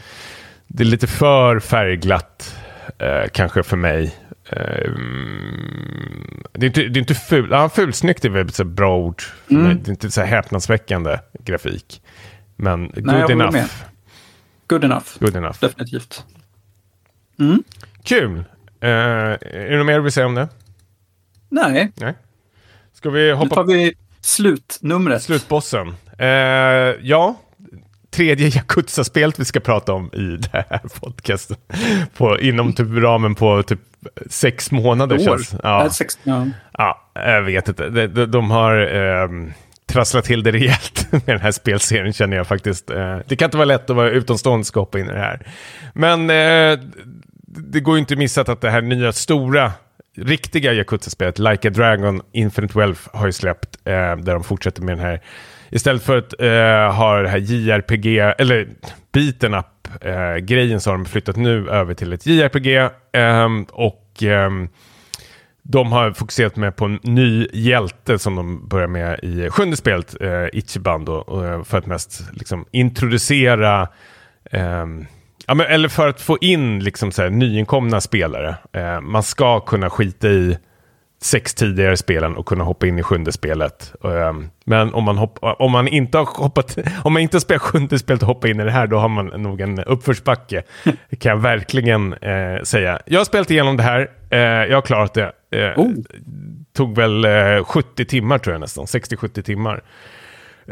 det 0.67 0.83
är 0.83 0.87
lite 0.87 1.07
för 1.07 1.61
färgglatt 1.61 2.57
eh, 2.99 3.29
kanske 3.33 3.63
för 3.63 3.77
mig. 3.77 4.17
Eh, 4.51 4.91
det, 6.53 6.67
är 6.67 6.67
inte, 6.67 6.83
det 6.83 6.99
är 6.99 7.01
inte 7.01 7.15
ful, 7.15 7.49
ja, 7.51 7.69
fulsnyggt 7.69 8.25
är 8.25 8.29
väl 8.29 8.49
ett 8.49 8.67
bra 8.67 8.97
ord. 8.97 9.23
Mm. 9.51 9.83
Det 9.83 9.89
är 9.89 9.91
inte 9.91 10.11
så 10.11 10.21
här 10.21 10.29
häpnadsväckande 10.29 11.19
grafik. 11.45 12.03
Men 12.57 12.93
Nej, 12.95 13.21
good 13.21 13.31
enough. 13.31 13.53
Med. 13.53 13.69
Good 14.67 14.85
enough. 14.85 15.07
Good 15.21 15.37
enough. 15.37 15.57
Definitivt. 15.61 16.25
Mm. 17.39 17.63
Kul. 18.03 18.45
Uh, 18.85 18.91
är 18.91 19.71
det 19.71 19.77
något 19.77 19.87
mer 19.87 19.95
du 19.95 20.03
vill 20.03 20.13
säga 20.13 20.27
om 20.27 20.35
det? 20.35 20.49
Nej. 21.49 21.93
Nej. 21.95 22.15
Ska 22.93 23.11
vi 23.11 23.33
hoppa... 23.33 23.45
Nu 23.45 23.55
tar 23.55 23.65
vi 23.65 23.95
slutnumret. 24.21 25.23
Slutbossen. 25.23 25.89
Uh, 26.21 26.27
ja, 27.03 27.37
tredje 28.15 28.49
Yakuza-spelet 28.49 29.39
vi 29.39 29.45
ska 29.45 29.61
prata 29.61 29.93
om 29.93 30.11
i 30.13 30.37
det 30.37 30.65
här 30.71 30.81
podcasten. 31.01 31.57
På, 32.17 32.41
inom 32.41 32.73
typ 32.73 32.87
ramen 32.91 33.35
på 33.35 33.63
typ 33.63 33.81
sex 34.31 34.71
månader. 34.71 35.17
År? 35.17 35.25
Känns. 35.25 35.55
Ja. 35.63 35.91
Sex, 35.91 36.19
ja. 36.23 36.47
ja, 36.73 37.11
jag 37.15 37.43
vet 37.43 37.69
inte. 37.69 37.89
De, 37.89 38.07
de, 38.07 38.27
de 38.27 38.51
har 38.51 38.95
um, 38.95 39.53
trasslat 39.87 40.25
till 40.25 40.43
det 40.43 40.51
rejält 40.53 41.13
med 41.13 41.23
den 41.27 41.41
här 41.41 41.53
spelserien 41.53 42.13
känner 42.13 42.37
jag 42.37 42.47
faktiskt. 42.47 42.91
Uh, 42.91 43.19
det 43.27 43.37
kan 43.37 43.47
inte 43.47 43.57
vara 43.57 43.65
lätt 43.65 43.91
att 43.91 43.97
vara 43.97 44.11
utomstående 44.11 44.67
och 44.75 44.81
hoppa 44.81 44.99
in 44.99 45.07
i 45.07 45.13
det 45.13 45.19
här. 45.19 45.47
Men 45.95 46.31
uh, 46.31 46.89
det 47.57 47.81
går 47.81 47.95
ju 47.95 48.01
inte 48.01 48.17
missat 48.17 48.49
att 48.49 48.61
det 48.61 48.71
här 48.71 48.83
nya 48.83 49.13
stora 49.13 49.73
riktiga 50.17 50.73
Yakuza-spelet, 50.73 51.39
Like 51.39 51.69
a 51.69 51.71
Dragon 51.71 52.23
Infinite 52.33 52.79
Wealth, 52.79 53.01
har 53.13 53.27
ju 53.27 53.33
släppt. 53.33 53.77
Eh, 53.85 53.93
där 53.93 54.33
de 54.33 54.45
fortsätter 54.45 54.83
med 54.83 54.97
den 54.97 55.05
här, 55.05 55.21
istället 55.71 56.03
för 56.03 56.19
att 56.19 56.41
eh, 56.41 56.97
ha 56.97 57.23
det 57.23 57.29
här 57.29 57.39
JRPG, 57.39 58.19
eller 58.19 58.69
beaten 59.13 59.55
up-grejen 59.55 60.73
eh, 60.73 60.79
så 60.79 60.91
har 60.91 60.97
de 60.97 61.05
flyttat 61.05 61.37
nu 61.37 61.71
över 61.71 61.95
till 61.95 62.13
ett 62.13 62.27
JRPG. 62.27 62.77
Eh, 63.13 63.49
och 63.73 64.23
eh, 64.23 64.51
de 65.63 65.93
har 65.93 66.13
fokuserat 66.13 66.57
med 66.57 66.77
på 66.77 66.85
en 66.85 66.99
ny 67.03 67.49
hjälte 67.53 68.19
som 68.19 68.37
de 68.37 68.69
börjar 68.69 68.89
med 68.89 69.21
i 69.23 69.51
sjunde 69.51 69.77
spelet, 69.77 70.21
eh, 70.21 70.47
Ichiban 70.53 71.05
då, 71.05 71.45
eh, 71.45 71.65
för 71.65 71.79
att 71.79 71.87
mest 71.87 72.23
liksom, 72.33 72.67
introducera 72.71 73.89
Um, 74.53 75.07
Ja, 75.47 75.55
men, 75.55 75.67
eller 75.67 75.89
för 75.89 76.09
att 76.09 76.21
få 76.21 76.39
in 76.41 76.85
liksom, 76.85 77.13
så 77.13 77.23
här, 77.23 77.31
nyinkomna 77.31 78.01
spelare. 78.01 78.57
Eh, 78.73 79.01
man 79.01 79.23
ska 79.23 79.61
kunna 79.61 79.91
skita 79.91 80.29
i 80.29 80.59
sex 81.23 81.55
tidigare 81.55 81.97
spelen 81.97 82.37
och 82.37 82.47
kunna 82.47 82.65
hoppa 82.65 82.87
in 82.87 82.99
i 82.99 83.03
sjunde 83.03 83.33
spelet. 83.33 83.95
Eh, 84.05 84.33
men 84.65 84.95
om 84.95 85.05
man, 85.05 85.19
hopp, 85.19 85.39
om 85.41 85.73
man 85.73 85.89
inte 85.89 86.19
har 86.19 86.43
hoppat, 86.43 86.79
om 87.05 87.13
man 87.13 87.23
inte 87.23 87.37
har 87.37 87.41
spelat 87.41 87.63
sjunde 87.63 87.99
spelet 87.99 88.23
och 88.23 88.29
hoppat 88.29 88.51
in 88.51 88.61
i 88.61 88.65
det 88.65 88.71
här, 88.71 88.87
då 88.87 88.99
har 88.99 89.09
man 89.09 89.27
nog 89.27 89.61
en 89.61 89.79
uppförsbacke. 89.79 90.63
Kan 91.19 91.31
jag 91.31 91.37
verkligen 91.37 92.13
eh, 92.13 92.63
säga. 92.63 92.99
Jag 93.07 93.21
har 93.21 93.25
spelat 93.25 93.51
igenom 93.51 93.77
det 93.77 93.83
här, 93.83 94.11
eh, 94.31 94.39
jag 94.39 94.77
har 94.77 94.83
klarat 94.83 95.15
det. 95.15 95.33
Eh, 95.51 95.79
oh. 95.79 95.93
Tog 96.77 96.97
väl 96.97 97.27
70 97.65 98.03
eh, 98.03 98.07
timmar 98.07 98.39
tror 98.39 98.55
jag 98.55 98.61
nästan, 98.61 98.85
60-70 98.85 99.43
timmar. 99.43 99.83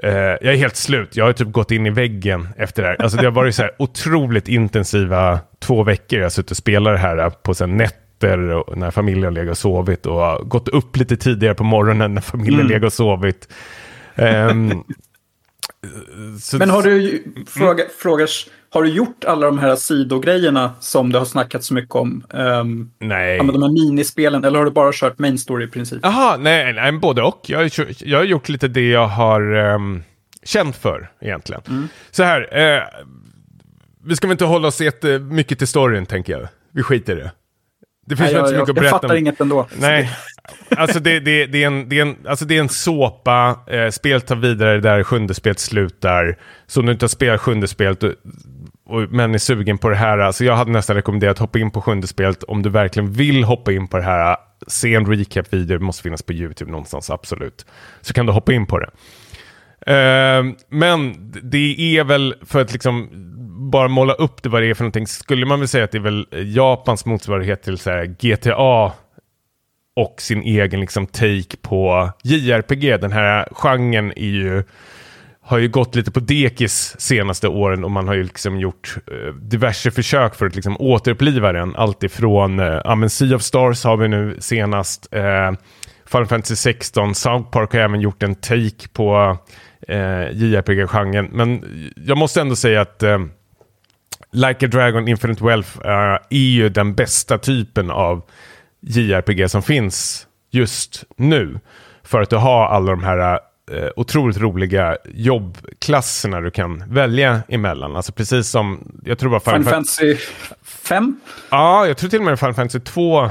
Uh, 0.05 0.10
jag 0.12 0.44
är 0.44 0.56
helt 0.56 0.77
slut. 0.77 1.16
Jag 1.16 1.24
har 1.24 1.32
typ 1.32 1.52
gått 1.52 1.70
in 1.70 1.86
i 1.86 1.90
väggen 1.90 2.48
efter 2.56 2.82
det 2.82 2.89
här. 2.89 3.02
Alltså 3.02 3.19
det 3.19 3.24
har 3.24 3.32
varit 3.32 3.55
så 3.55 3.62
här 3.62 3.73
otroligt 3.78 4.48
intensiva 4.48 5.40
två 5.59 5.82
veckor. 5.82 6.19
Jag 6.19 6.24
har 6.24 6.31
suttit 6.31 6.51
och 6.51 6.56
spelat 6.56 6.94
det 6.94 6.98
här 6.98 7.31
på 7.31 7.55
här 7.60 7.66
nätter 7.66 8.39
och 8.39 8.78
när 8.78 8.90
familjen 8.90 9.24
har 9.24 9.31
legat 9.31 9.51
och 9.51 9.59
sovit 9.59 10.06
och 10.06 10.51
gått 10.51 10.69
upp 10.69 10.97
lite 10.97 11.16
tidigare 11.16 11.55
på 11.55 11.64
morgonen 11.64 12.14
när 12.14 12.20
familjen 12.20 12.60
mm. 12.60 12.73
legat 12.73 12.85
och 12.85 12.93
sovit. 12.93 13.48
Um, 14.14 14.85
så, 16.40 16.59
Men 16.59 16.70
har 16.70 16.82
du, 16.82 17.23
fråga, 17.47 17.85
mm. 17.85 17.94
frågars, 17.98 18.47
har 18.74 18.82
du 18.82 18.89
gjort 18.89 19.24
alla 19.24 19.47
de 19.47 19.59
här 19.59 19.77
sidogrejerna 19.77 20.73
som 20.81 21.12
det 21.12 21.19
har 21.19 21.27
snackats 21.27 21.66
så 21.66 21.74
mycket 21.74 21.94
om? 21.94 22.24
Um, 22.31 22.90
nej. 22.99 23.36
Ja, 23.36 23.43
de 23.43 23.62
här 23.62 23.73
minispelen, 23.73 24.44
eller 24.44 24.59
har 24.59 24.65
du 24.65 24.70
bara 24.70 24.90
kört 24.93 25.19
main 25.19 25.39
story 25.39 25.65
i 25.65 25.69
princip? 25.69 25.99
Jaha, 26.03 26.36
nej, 26.36 26.73
nej, 26.73 26.93
både 26.93 27.23
och. 27.23 27.40
Jag, 27.47 27.70
jag 27.99 28.19
har 28.19 28.24
gjort 28.24 28.49
lite 28.49 28.69
det 28.69 28.89
jag 28.89 29.07
har 29.07 29.55
um, 29.55 30.03
känt 30.44 30.77
för 30.77 31.11
egentligen. 31.20 31.62
Mm. 31.69 31.89
Så 32.11 32.23
här, 32.23 32.40
uh, 32.40 32.82
vi 34.05 34.16
ska 34.16 34.27
väl 34.27 34.32
inte 34.32 34.44
hålla 34.44 34.69
oss 34.69 34.81
jättemycket 34.81 35.59
till 35.59 35.69
storyn 35.69 36.07
tänker 36.07 36.32
jag. 36.32 36.49
Vi 36.73 36.82
skiter 36.82 37.16
i 37.16 37.20
det. 37.20 37.32
Det 38.07 38.16
finns 38.16 38.32
Nej, 38.32 38.40
inte 38.40 38.49
så 38.49 38.55
mycket 38.55 38.69
jag, 38.69 38.70
att 38.70 38.74
berätta. 38.74 38.85
Jag 38.85 39.01
fattar 39.01 39.15
om. 39.15 39.19
inget 39.19 39.40
ändå. 39.40 39.69
Nej, 39.78 40.11
alltså 40.77 41.01
det, 41.01 41.20
det, 41.20 41.47
det, 41.47 41.62
är 41.62 41.66
en, 41.66 41.89
det, 41.89 41.99
är 41.99 42.03
en, 42.03 42.16
alltså 42.27 42.44
det 42.44 42.57
är 42.57 42.61
en 42.61 42.69
såpa. 42.69 43.61
Eh, 43.66 43.90
spelet 43.90 44.27
tar 44.27 44.36
vidare 44.36 44.81
där 44.81 45.03
sjunde 45.03 45.35
spelet 45.35 45.59
slutar. 45.59 46.39
Så 46.66 46.81
om 46.81 46.86
du 46.86 46.93
inte 46.93 47.05
har 47.05 47.09
spelat 47.09 47.40
sjunde 47.40 47.69
spelet 47.69 48.05
och, 48.85 49.01
men 49.11 49.35
är 49.35 49.39
sugen 49.39 49.79
på 49.79 49.89
det 49.89 49.97
här. 49.97 50.19
Alltså 50.19 50.45
jag 50.45 50.57
hade 50.57 50.71
nästan 50.71 50.97
rekommenderat 50.97 51.33
att 51.33 51.39
hoppa 51.39 51.59
in 51.59 51.71
på 51.71 51.81
sjunde 51.81 52.07
spelet 52.07 52.43
om 52.43 52.63
du 52.63 52.71
verkligen 52.71 53.13
vill 53.13 53.45
hoppa 53.45 53.73
in 53.73 53.89
på 53.89 53.97
det 53.97 54.03
här. 54.03 54.37
Se 54.67 54.95
en 54.95 55.07
recap-video, 55.07 55.79
det 55.79 55.85
måste 55.85 56.03
finnas 56.03 56.23
på 56.23 56.33
YouTube 56.33 56.71
någonstans, 56.71 57.11
absolut. 57.11 57.67
Så 58.01 58.13
kan 58.15 58.27
du 58.27 58.33
hoppa 58.33 58.53
in 58.53 58.67
på 58.67 58.79
det. 58.79 58.91
Uh, 59.87 60.55
men 60.69 61.15
det 61.43 61.99
är 61.99 62.05
väl 62.05 62.35
för 62.43 62.61
att 62.61 62.73
liksom 62.73 63.09
bara 63.71 63.89
måla 63.89 64.13
upp 64.13 64.43
det 64.43 64.49
vad 64.49 64.63
det 64.63 64.71
är 64.71 64.75
för 64.75 64.85
någonting. 64.85 65.07
Skulle 65.07 65.47
man 65.47 65.59
väl 65.59 65.69
säga 65.69 65.85
att 65.85 65.91
det 65.91 65.99
är 65.99 66.03
väl 66.03 66.27
eh, 66.31 66.49
Japans 66.49 67.07
motsvarighet 67.07 67.63
till 67.63 67.79
så 67.79 67.91
här 67.91 68.05
GTA 68.05 68.93
och 69.97 70.15
sin 70.19 70.43
egen 70.43 70.81
liksom 70.81 71.07
take 71.07 71.57
på 71.63 72.11
JRPG. 72.25 73.01
Den 73.01 73.13
här 73.13 73.49
genren 73.53 74.13
är 74.17 74.31
ju 74.31 74.65
har 75.44 75.59
ju 75.59 75.69
gått 75.69 75.94
lite 75.94 76.10
på 76.10 76.20
dekis 76.20 76.97
senaste 76.98 77.48
åren 77.48 77.85
och 77.85 77.90
man 77.90 78.09
har 78.09 78.14
ju 78.14 78.23
liksom 78.23 78.60
gjort 78.60 78.97
eh, 79.06 79.35
diverse 79.35 79.90
försök 79.90 80.35
för 80.35 80.47
att 80.47 80.55
liksom 80.55 80.77
återuppliva 80.81 81.52
den. 81.52 81.77
Alltifrån 81.77 82.60
eh, 82.60 83.06
Sea 83.09 83.36
of 83.36 83.43
Stars 83.43 83.85
har 83.85 83.97
vi 83.97 84.09
nu 84.09 84.36
senast. 84.40 85.09
Eh, 85.10 85.52
Final 86.06 86.27
Fantasy 86.27 86.56
16, 86.56 87.14
South 87.14 87.51
Park 87.51 87.73
har 87.73 87.81
även 87.81 88.01
gjort 88.01 88.23
en 88.23 88.35
take 88.35 88.89
på 88.93 89.39
eh, 89.89 90.31
JRPG-genren. 90.32 91.28
Men 91.32 91.64
jag 91.97 92.19
måste 92.19 92.40
ändå 92.40 92.56
säga 92.56 92.81
att 92.81 93.02
eh, 93.02 93.19
Like 94.32 94.66
a 94.66 94.69
Dragon 94.69 95.09
Infinite 95.09 95.44
Wealth 95.44 95.78
uh, 95.78 96.19
är 96.31 96.51
ju 96.51 96.69
den 96.69 96.94
bästa 96.94 97.39
typen 97.39 97.90
av 97.90 98.23
JRPG 98.81 99.51
som 99.51 99.62
finns 99.62 100.27
just 100.51 101.05
nu. 101.16 101.60
För 102.02 102.20
att 102.20 102.31
du 102.31 102.36
har 102.36 102.66
alla 102.66 102.90
de 102.90 103.05
här 103.05 103.35
eh, 103.35 103.39
uh, 103.73 103.89
otroligt 103.97 104.39
roliga 104.39 104.97
jobbklasserna 105.05 106.40
du 106.40 106.51
kan 106.51 106.85
välja 106.89 107.43
emellan. 107.49 107.97
Alltså 107.97 108.12
precis 108.12 108.49
som, 108.49 108.93
jag 109.05 109.19
tror 109.19 109.31
bara 109.31 109.40
Final 109.40 109.65
Fantasy 109.65 110.16
5? 110.62 111.20
Ja, 111.51 111.86
jag 111.86 111.97
tror 111.97 112.11
till 112.11 112.19
och 112.19 112.24
med 112.24 112.39
Final 112.39 112.55
Fantasy 112.55 112.81
2 112.81 113.23
uh, 113.23 113.31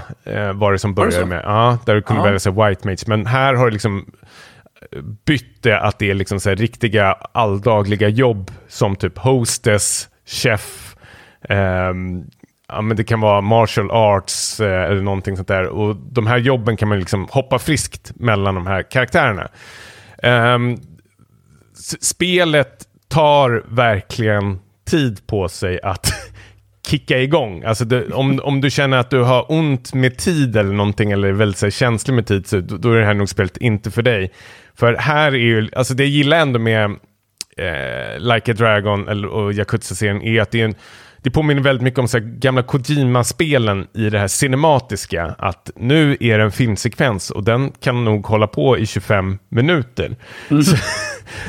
var 0.54 0.72
det 0.72 0.80
som 0.80 0.94
började 0.94 1.20
det 1.20 1.26
med. 1.26 1.42
Ja, 1.46 1.78
där 1.86 1.96
du 1.96 2.02
kunde 2.02 2.20
ja. 2.20 2.26
välja 2.26 2.40
sig 2.40 2.52
White 2.52 2.88
Mage. 2.88 3.04
Men 3.08 3.26
här 3.26 3.54
har 3.54 3.66
du 3.66 3.72
liksom 3.72 4.06
bytt 5.26 5.64
det 5.64 5.80
att 5.80 6.00
det 6.00 6.10
är 6.10 6.14
liksom 6.14 6.40
så 6.40 6.50
här 6.50 6.56
riktiga 6.56 7.14
alldagliga 7.14 8.10
jobb 8.10 8.52
som 8.68 8.96
typ 8.96 9.18
hostess, 9.18 10.10
chef, 10.26 10.92
Um, 11.50 12.26
ja, 12.68 12.82
men 12.82 12.98
det 12.98 13.04
kan 13.04 13.20
vara 13.20 13.42
martial 13.42 13.92
arts 13.92 14.60
eh, 14.60 14.92
eller 14.92 15.02
någonting 15.02 15.36
sånt 15.36 15.48
där. 15.48 15.68
Och 15.68 15.96
de 15.96 16.28
här 16.28 16.38
jobben 16.38 16.78
kan 16.78 16.90
man 16.90 17.00
liksom 17.00 17.28
hoppa 17.32 17.60
friskt 17.60 18.12
mellan 18.16 18.56
de 18.56 18.68
här 18.68 18.84
karaktärerna. 18.84 19.48
Um, 20.24 20.78
spelet 22.00 22.88
tar 23.08 23.64
verkligen 23.68 24.60
tid 24.90 25.28
på 25.28 25.50
sig 25.50 25.80
att 25.82 26.08
kicka 26.88 27.20
igång. 27.20 27.64
Alltså 27.64 27.86
det, 27.86 28.12
om, 28.12 28.40
om 28.44 28.62
du 28.62 28.70
känner 28.70 28.98
att 28.98 29.10
du 29.10 29.24
har 29.24 29.52
ont 29.52 29.94
med 29.94 30.18
tid 30.18 30.58
eller 30.58 30.74
någonting 30.74 31.12
eller 31.12 31.28
är 31.28 31.32
väldigt 31.32 31.58
så 31.58 31.70
känslig 31.70 32.14
med 32.14 32.28
tid 32.28 32.48
så 32.48 32.60
då, 32.60 32.78
då, 32.78 32.92
är 32.92 33.00
det 33.00 33.06
här 33.06 33.14
nog 33.14 33.30
spelet 33.30 33.58
inte 33.58 33.92
för 33.92 34.02
dig. 34.02 34.32
För 34.76 34.94
här 34.94 35.32
är 35.32 35.38
ju, 35.38 35.70
alltså 35.76 35.94
det 35.94 36.04
jag 36.04 36.10
gillar 36.10 36.40
ändå 36.40 36.60
med 36.60 36.86
eh, 37.58 38.20
Like 38.20 38.52
a 38.52 38.56
Dragon 38.58 39.08
eller, 39.08 39.28
och 39.28 39.54
Yakuza-serien 39.54 40.22
är 40.22 40.42
att 40.42 40.52
det 40.52 40.62
är 40.62 40.66
en 40.66 40.76
det 41.24 41.32
påminner 41.32 41.62
väldigt 41.62 41.84
mycket 41.84 42.00
om 42.00 42.08
så 42.08 42.20
gamla 42.22 42.64
Kojima-spelen 42.64 43.88
i 43.94 44.10
det 44.10 44.20
här 44.20 44.28
cinematiska. 44.28 45.36
Att 45.38 45.72
nu 45.76 46.18
är 46.20 46.38
det 46.38 46.44
en 46.44 46.52
filmsekvens 46.52 47.32
och 47.32 47.44
den 47.44 47.72
kan 47.72 48.06
nog 48.06 48.26
hålla 48.26 48.48
på 48.48 48.78
i 48.78 48.86
25 48.86 49.40
minuter. 49.50 50.16
Mm. 50.50 50.64
Så, 50.64 50.78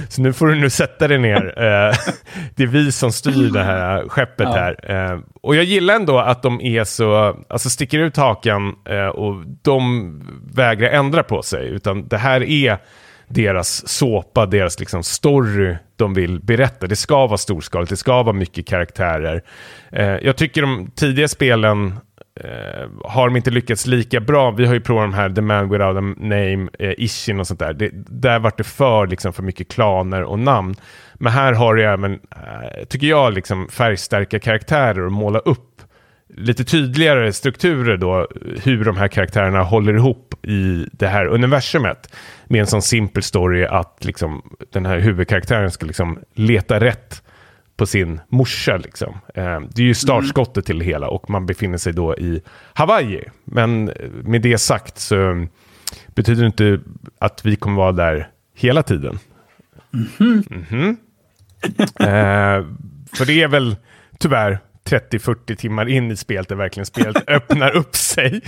så, 0.08 0.22
nu 0.22 0.32
får 0.32 0.46
du 0.46 0.54
nu 0.54 0.70
sätta 0.70 1.08
dig 1.08 1.18
ner. 1.18 1.44
Uh, 1.46 1.96
det 2.56 2.62
är 2.62 2.66
vi 2.66 2.92
som 2.92 3.12
styr 3.12 3.52
det 3.52 3.64
här 3.64 4.08
skeppet 4.08 4.48
ja. 4.48 4.54
här. 4.54 5.12
Uh, 5.12 5.20
och 5.42 5.56
jag 5.56 5.64
gillar 5.64 5.94
ändå 5.94 6.18
att 6.18 6.42
de 6.42 6.60
är 6.60 6.84
så, 6.84 7.36
alltså 7.48 7.70
sticker 7.70 7.98
ut 7.98 8.16
hakan 8.16 8.74
uh, 8.90 9.06
och 9.06 9.44
de 9.62 10.12
vägrar 10.54 10.88
ändra 10.88 11.22
på 11.22 11.42
sig. 11.42 11.68
Utan 11.68 12.08
det 12.08 12.18
här 12.18 12.42
är 12.42 12.78
deras 13.34 13.88
såpa, 13.88 14.46
deras 14.46 14.80
liksom 14.80 15.02
story 15.02 15.76
de 15.96 16.14
vill 16.14 16.40
berätta. 16.40 16.86
Det 16.86 16.96
ska 16.96 17.26
vara 17.26 17.38
storskaligt, 17.38 17.90
det 17.90 17.96
ska 17.96 18.22
vara 18.22 18.36
mycket 18.36 18.66
karaktärer. 18.66 19.42
Eh, 19.92 20.06
jag 20.06 20.36
tycker 20.36 20.62
de 20.62 20.90
tidiga 20.94 21.28
spelen 21.28 21.94
eh, 22.40 22.88
har 23.04 23.28
de 23.28 23.36
inte 23.36 23.50
lyckats 23.50 23.86
lika 23.86 24.20
bra. 24.20 24.50
Vi 24.50 24.66
har 24.66 24.74
ju 24.74 24.80
provat 24.80 25.04
de 25.04 25.14
här 25.14 25.30
The 25.30 25.40
Man 25.40 25.68
Without 25.68 25.96
a 25.96 26.00
Name, 26.00 26.68
eh, 26.78 26.94
Ishin 26.98 27.40
och 27.40 27.46
sånt 27.46 27.60
där. 27.60 27.72
Det, 27.72 27.90
där 27.94 28.38
vart 28.38 28.58
det 28.58 28.64
för, 28.64 29.06
liksom, 29.06 29.32
för 29.32 29.42
mycket 29.42 29.68
klaner 29.68 30.22
och 30.22 30.38
namn. 30.38 30.74
Men 31.14 31.32
här 31.32 31.52
har 31.52 31.74
du 31.74 31.84
även, 31.84 32.12
eh, 32.12 32.84
tycker 32.88 33.06
jag, 33.06 33.32
liksom, 33.32 33.68
färgstarka 33.68 34.38
karaktärer 34.38 35.06
och 35.06 35.12
måla 35.12 35.38
upp 35.38 35.71
lite 36.36 36.64
tydligare 36.64 37.32
strukturer 37.32 37.96
då, 37.96 38.28
hur 38.62 38.84
de 38.84 38.96
här 38.96 39.08
karaktärerna 39.08 39.62
håller 39.62 39.94
ihop 39.94 40.34
i 40.46 40.86
det 40.92 41.06
här 41.06 41.26
universumet. 41.26 42.14
Med 42.46 42.60
en 42.60 42.66
sån 42.66 42.82
simpel 42.82 43.22
story 43.22 43.64
att 43.64 44.04
liksom, 44.04 44.42
den 44.72 44.86
här 44.86 44.98
huvudkaraktären 44.98 45.70
ska 45.70 45.86
liksom 45.86 46.18
leta 46.34 46.80
rätt 46.80 47.22
på 47.76 47.86
sin 47.86 48.20
morsa. 48.28 48.76
Liksom. 48.76 49.14
Eh, 49.34 49.60
det 49.60 49.82
är 49.82 49.86
ju 49.86 49.94
startskottet 49.94 50.66
till 50.66 50.78
det 50.78 50.84
hela 50.84 51.08
och 51.08 51.30
man 51.30 51.46
befinner 51.46 51.78
sig 51.78 51.92
då 51.92 52.16
i 52.16 52.42
Hawaii. 52.72 53.24
Men 53.44 53.92
med 54.24 54.42
det 54.42 54.58
sagt 54.58 54.98
så 54.98 55.46
betyder 56.14 56.40
det 56.40 56.46
inte 56.46 56.80
att 57.18 57.46
vi 57.46 57.56
kommer 57.56 57.76
vara 57.76 57.92
där 57.92 58.28
hela 58.54 58.82
tiden. 58.82 59.18
Mm 59.94 60.06
-hmm. 60.18 60.52
Mm 60.52 60.64
-hmm. 60.64 60.96
Eh, 62.00 62.66
för 63.16 63.26
det 63.26 63.42
är 63.42 63.48
väl 63.48 63.76
tyvärr 64.18 64.58
30-40 64.84 65.56
timmar 65.56 65.88
in 65.88 66.10
i 66.10 66.16
spelet 66.16 66.48
där 66.48 66.56
verkligen 66.56 66.86
spelet 66.86 67.16
öppnar 67.30 67.76
upp 67.76 67.96
sig. 67.96 68.40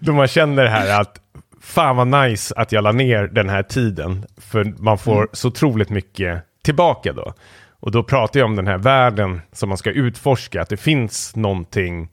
Då 0.00 0.12
man 0.12 0.28
känner 0.28 0.62
det 0.62 0.70
här 0.70 1.00
att 1.00 1.18
fan 1.60 1.96
vad 1.96 2.06
nice 2.06 2.54
att 2.56 2.72
jag 2.72 2.84
la 2.84 2.92
ner 2.92 3.26
den 3.26 3.48
här 3.48 3.62
tiden. 3.62 4.26
För 4.36 4.64
man 4.64 4.98
får 4.98 5.16
mm. 5.16 5.28
så 5.32 5.48
otroligt 5.48 5.90
mycket 5.90 6.42
tillbaka 6.62 7.12
då. 7.12 7.34
Och 7.70 7.90
då 7.90 8.02
pratar 8.02 8.40
jag 8.40 8.46
om 8.46 8.56
den 8.56 8.66
här 8.66 8.78
världen 8.78 9.40
som 9.52 9.68
man 9.68 9.78
ska 9.78 9.90
utforska, 9.90 10.62
att 10.62 10.68
det 10.68 10.76
finns 10.76 11.36
någonting 11.36 12.08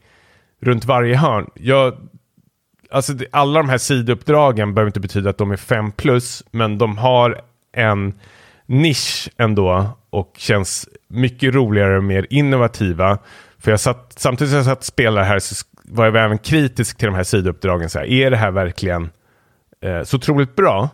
runt 0.62 0.86
varje 0.86 1.16
hörn. 1.16 1.50
Jag, 1.54 1.98
alltså 2.92 3.14
alla 3.32 3.60
de 3.60 3.70
här 3.70 3.78
sidouppdragen 3.78 4.74
behöver 4.74 4.90
inte 4.90 5.00
betyda 5.00 5.30
att 5.30 5.38
de 5.38 5.52
är 5.52 5.58
5 5.58 5.92
plus, 5.92 6.44
men 6.52 6.78
de 6.78 6.98
har 6.98 7.42
en 7.72 8.14
nisch 8.70 9.30
ändå 9.38 9.90
och 10.10 10.34
känns 10.38 10.90
mycket 11.08 11.54
roligare 11.54 11.98
och 11.98 12.04
mer 12.04 12.28
innovativa. 12.30 13.18
För 13.60 13.72
jag 13.72 13.80
satt, 13.80 14.14
samtidigt 14.18 14.50
som 14.50 14.58
jag 14.58 14.66
satt 14.66 14.78
och 14.80 14.86
spelade 14.86 15.26
här 15.26 15.40
så 15.40 15.66
var 15.84 16.06
jag 16.06 16.16
även 16.16 16.38
kritisk 16.38 16.98
till 16.98 17.06
de 17.06 17.16
här 17.16 17.24
sidouppdragen. 17.24 17.90
Så 17.90 18.00
här, 18.00 18.06
är 18.06 18.32
det 18.32 18.38
här 18.38 18.52
verkligen 18.52 19.10
eh, 19.82 20.04
så 20.04 20.18
otroligt 20.18 20.56
bra? 20.56 20.90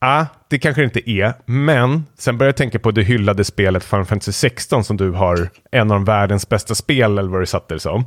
Ja, 0.00 0.20
ah, 0.20 0.26
det 0.48 0.58
kanske 0.58 0.80
det 0.80 0.84
inte 0.84 1.10
är, 1.10 1.32
men 1.46 2.06
sen 2.18 2.38
började 2.38 2.48
jag 2.48 2.56
tänka 2.56 2.78
på 2.78 2.90
det 2.90 3.02
hyllade 3.02 3.44
spelet 3.44 3.84
Final 3.84 4.04
Fantasy 4.04 4.32
16 4.32 4.84
som 4.84 4.96
du 4.96 5.10
har 5.10 5.48
en 5.70 5.90
av 5.90 6.04
världens 6.04 6.48
bästa 6.48 6.74
spel, 6.74 7.18
eller 7.18 7.30
vad 7.30 7.42
du 7.42 7.46
satte 7.46 7.74
det 7.74 7.80
som. 7.80 8.04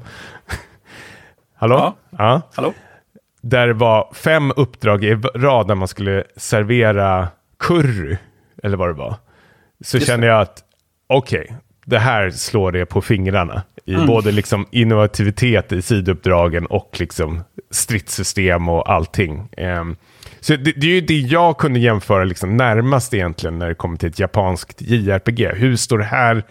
Hallå? 1.55 1.75
Ja. 1.75 1.95
ja. 2.17 2.41
Hallå? 2.55 2.73
Där 3.41 3.67
det 3.67 3.73
var 3.73 4.13
fem 4.13 4.51
uppdrag 4.55 5.03
i 5.03 5.15
rad 5.15 5.67
där 5.67 5.75
man 5.75 5.87
skulle 5.87 6.23
servera 6.35 7.27
curry, 7.59 8.17
eller 8.63 8.77
vad 8.77 8.89
det 8.89 8.93
var 8.93 9.15
så 9.83 9.97
Just 9.97 10.07
känner 10.07 10.27
jag 10.27 10.41
att 10.41 10.63
okej, 11.07 11.41
okay, 11.41 11.55
det 11.85 11.99
här 11.99 12.29
slår 12.29 12.71
det 12.71 12.85
på 12.85 13.01
fingrarna. 13.01 13.63
I 13.85 13.93
mm. 13.93 14.07
både 14.07 14.31
liksom 14.31 14.67
innovativitet 14.71 15.71
i 15.71 15.81
sidouppdragen 15.81 16.65
och 16.65 16.97
liksom 16.99 17.43
stridssystem 17.71 18.69
och 18.69 18.89
allting. 18.91 19.49
Um, 19.57 19.95
så 20.39 20.55
det, 20.55 20.71
det, 20.71 20.87
är 20.87 20.91
ju 20.91 21.01
det 21.01 21.19
jag 21.19 21.57
kunde 21.57 21.79
jämföra 21.79 22.23
liksom 22.23 22.57
närmast 22.57 23.13
egentligen 23.13 23.59
när 23.59 23.67
det 23.67 23.75
kommer 23.75 23.97
till 23.97 24.09
ett 24.09 24.19
japanskt 24.19 24.81
JRPG. 24.81 25.47
Hur 25.55 25.75
står 25.75 25.97
det 25.97 26.03
här 26.03 26.43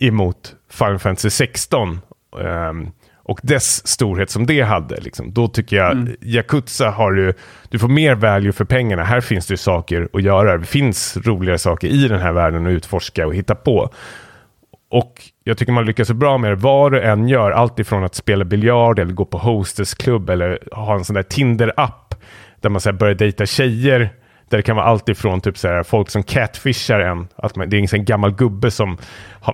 emot 0.00 0.54
Final 0.70 0.98
Fantasy 0.98 1.30
16? 1.30 2.00
Um, 2.36 2.46
ehm, 2.46 2.90
och 3.28 3.40
dess 3.42 3.86
storhet 3.86 4.30
som 4.30 4.46
det 4.46 4.60
hade. 4.60 5.00
Liksom. 5.00 5.32
Då 5.32 5.48
tycker 5.48 5.76
jag 5.76 5.92
mm. 5.92 6.16
Yakuza 6.20 6.90
har 6.90 7.12
du, 7.12 7.34
du 7.68 7.78
får 7.78 7.88
mer 7.88 8.14
value 8.14 8.52
för 8.52 8.64
pengarna. 8.64 9.04
Här 9.04 9.20
finns 9.20 9.46
det 9.46 9.56
saker 9.56 10.08
att 10.12 10.22
göra. 10.22 10.58
Det 10.58 10.66
finns 10.66 11.16
roligare 11.16 11.58
saker 11.58 11.88
i 11.88 12.08
den 12.08 12.20
här 12.20 12.32
världen 12.32 12.66
att 12.66 12.70
utforska 12.70 13.26
och 13.26 13.34
hitta 13.34 13.54
på. 13.54 13.90
Och 14.90 15.22
jag 15.44 15.58
tycker 15.58 15.72
man 15.72 15.86
lyckas 15.86 16.08
så 16.08 16.14
bra 16.14 16.38
med 16.38 16.50
det 16.50 16.54
vad 16.54 16.92
du 16.92 17.00
än 17.00 17.28
gör. 17.28 17.50
Allt 17.50 17.78
ifrån 17.78 18.04
att 18.04 18.14
spela 18.14 18.44
biljard 18.44 18.98
eller 18.98 19.12
gå 19.12 19.24
på 19.24 19.38
hostess 19.38 19.94
klubb 19.94 20.30
eller 20.30 20.58
ha 20.72 20.94
en 20.94 21.04
sån 21.04 21.14
där 21.14 21.22
Tinder-app 21.22 22.14
där 22.60 22.70
man 22.70 22.80
så 22.80 22.92
börjar 22.92 23.14
dejta 23.14 23.46
tjejer 23.46 24.10
där 24.48 24.56
det 24.56 24.62
kan 24.62 24.76
vara 24.76 24.86
allt 24.86 25.08
ifrån 25.08 25.40
typ 25.40 25.58
så 25.58 25.68
här, 25.68 25.82
folk 25.82 26.10
som 26.10 26.22
catfishar 26.22 27.00
en, 27.00 27.28
att 27.36 27.56
man, 27.56 27.70
det 27.70 27.76
är 27.76 27.94
en 27.94 28.04
gammal 28.04 28.34
gubbe 28.34 28.70
som 28.70 28.98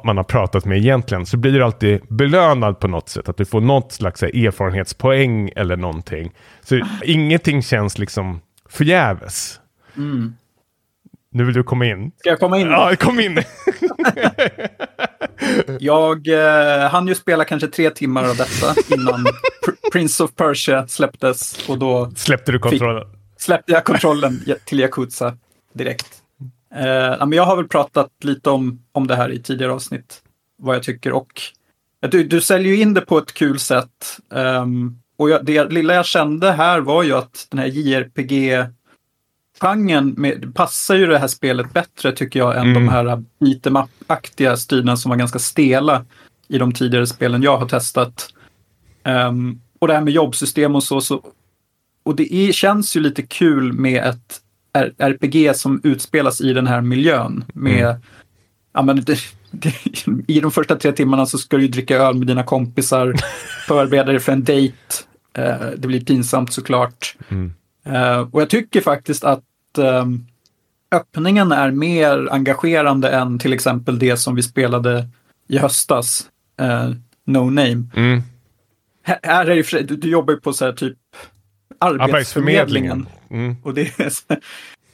man 0.04 0.16
har 0.16 0.24
pratat 0.24 0.64
med 0.64 0.78
egentligen, 0.78 1.26
så 1.26 1.36
blir 1.36 1.52
du 1.52 1.64
alltid 1.64 2.00
belönad 2.08 2.80
på 2.80 2.88
något 2.88 3.08
sätt. 3.08 3.28
Att 3.28 3.36
du 3.36 3.44
får 3.44 3.60
något 3.60 3.92
slags 3.92 4.22
här, 4.22 4.46
erfarenhetspoäng 4.46 5.50
eller 5.56 5.76
någonting. 5.76 6.32
Så 6.60 6.80
ingenting 7.02 7.62
känns 7.62 7.98
liksom 7.98 8.40
förgäves. 8.68 9.60
Mm. 9.96 10.34
Nu 11.30 11.44
vill 11.44 11.54
du 11.54 11.62
komma 11.62 11.86
in. 11.86 12.12
Ska 12.16 12.28
jag 12.28 12.40
komma 12.40 12.58
in? 12.58 12.66
Ja, 12.66 12.96
kom 12.96 13.20
in. 13.20 13.42
Jag 15.80 16.28
eh, 16.28 16.90
hann 16.90 17.08
ju 17.08 17.14
spela 17.14 17.44
kanske 17.44 17.68
tre 17.68 17.90
timmar 17.90 18.24
av 18.24 18.36
detta 18.36 18.74
innan 18.94 19.24
Pr 19.24 19.90
Prince 19.92 20.24
of 20.24 20.34
Persia 20.34 20.88
släpptes. 20.88 21.68
Och 21.68 21.78
då 21.78 22.10
Släppte 22.16 22.52
du 22.52 22.58
kontrollen? 22.58 23.10
Fick, 23.10 23.21
släppte 23.42 23.72
jag 23.72 23.84
kontrollen 23.84 24.40
till 24.64 24.80
Yakuza 24.80 25.36
direkt. 25.72 26.22
Eh, 26.74 27.26
men 27.26 27.32
jag 27.32 27.44
har 27.44 27.56
väl 27.56 27.68
pratat 27.68 28.10
lite 28.20 28.50
om, 28.50 28.82
om 28.92 29.06
det 29.06 29.16
här 29.16 29.32
i 29.32 29.42
tidigare 29.42 29.72
avsnitt. 29.72 30.22
Vad 30.58 30.76
jag 30.76 30.82
tycker. 30.82 31.12
Och 31.12 31.42
du, 32.00 32.24
du 32.24 32.40
säljer 32.40 32.72
ju 32.72 32.80
in 32.80 32.94
det 32.94 33.00
på 33.00 33.18
ett 33.18 33.32
kul 33.32 33.58
sätt. 33.58 34.18
Um, 34.28 34.98
och 35.16 35.30
jag, 35.30 35.44
det 35.44 35.64
lilla 35.64 35.94
jag 35.94 36.06
kände 36.06 36.52
här 36.52 36.80
var 36.80 37.02
ju 37.02 37.12
att 37.12 37.46
den 37.50 37.58
här 37.58 37.66
JRPG 37.66 38.66
genren 39.60 40.52
passar 40.54 40.94
ju 40.94 41.06
det 41.06 41.18
här 41.18 41.28
spelet 41.28 41.72
bättre 41.72 42.12
tycker 42.12 42.40
jag 42.40 42.56
än 42.56 42.62
mm. 42.62 42.74
de 42.74 42.88
här 42.88 43.24
beat'em 43.40 43.88
aktiga 44.06 44.56
som 44.56 45.08
var 45.08 45.16
ganska 45.16 45.38
stela 45.38 46.04
i 46.48 46.58
de 46.58 46.72
tidigare 46.72 47.06
spelen 47.06 47.42
jag 47.42 47.56
har 47.56 47.68
testat. 47.68 48.28
Um, 49.04 49.60
och 49.78 49.88
det 49.88 49.94
här 49.94 50.00
med 50.00 50.12
jobbsystem 50.12 50.74
och 50.74 50.84
så. 50.84 51.00
så 51.00 51.22
och 52.02 52.16
det 52.16 52.34
är, 52.34 52.52
känns 52.52 52.96
ju 52.96 53.00
lite 53.00 53.22
kul 53.22 53.72
med 53.72 54.04
ett 54.04 54.40
RPG 54.98 55.56
som 55.56 55.80
utspelas 55.84 56.40
i 56.40 56.52
den 56.52 56.66
här 56.66 56.80
miljön. 56.80 57.44
Med, 57.54 57.84
mm. 57.84 58.00
ja, 58.72 58.82
men 58.82 59.04
det, 59.04 59.18
det, 59.50 59.74
I 60.26 60.40
de 60.40 60.50
första 60.50 60.76
tre 60.76 60.92
timmarna 60.92 61.26
så 61.26 61.38
ska 61.38 61.56
du 61.56 61.68
dricka 61.68 61.96
öl 61.96 62.14
med 62.14 62.26
dina 62.26 62.42
kompisar, 62.42 63.14
förbereda 63.66 64.12
dig 64.12 64.20
för 64.20 64.32
en 64.32 64.44
dejt. 64.44 64.76
Uh, 65.38 65.70
det 65.76 65.88
blir 65.88 66.04
pinsamt 66.04 66.52
såklart. 66.52 67.16
Mm. 67.28 67.52
Uh, 67.86 68.28
och 68.34 68.40
jag 68.40 68.50
tycker 68.50 68.80
faktiskt 68.80 69.24
att 69.24 69.44
um, 69.78 70.26
öppningen 70.90 71.52
är 71.52 71.70
mer 71.70 72.28
engagerande 72.30 73.10
än 73.10 73.38
till 73.38 73.52
exempel 73.52 73.98
det 73.98 74.16
som 74.16 74.34
vi 74.34 74.42
spelade 74.42 75.08
i 75.48 75.58
höstas, 75.58 76.26
uh, 76.62 76.94
No 77.24 77.50
Name. 77.50 77.84
Mm. 77.96 78.22
Här, 79.02 79.18
här 79.22 79.46
är 79.46 79.56
det, 79.56 79.82
du, 79.82 79.96
du 79.96 80.10
jobbar 80.10 80.34
ju 80.34 80.40
på 80.40 80.52
så 80.52 80.64
här 80.64 80.72
typ 80.72 80.98
Arbetsförmedlingen. 81.82 83.06
Mm. 83.30 83.56
Och 83.62 83.74
det, 83.74 83.96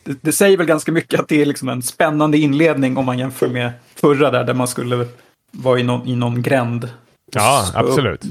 det, 0.05 0.19
det, 0.20 0.32
säger 0.32 0.56
väl 0.56 0.66
ganska 0.66 0.93
mycket 0.93 1.20
att 1.20 1.28
det 1.28 1.43
är 1.43 1.47
liksom 1.47 1.69
en 1.69 1.82
spännande 1.82 2.39
inledning 2.39 2.97
om 2.97 3.05
man 3.05 3.19
jämför 3.19 3.48
med 3.48 3.73
förra 3.94 4.31
där, 4.31 4.44
där 4.44 4.55
man 4.55 4.69
skulle 4.69 5.06
vara 5.51 5.81
i 5.81 5.82
någon, 5.82 6.09
i 6.09 6.16
någon 6.16 6.43
gränd. 6.43 6.89
Ja, 7.32 7.66
absolut. 7.74 8.23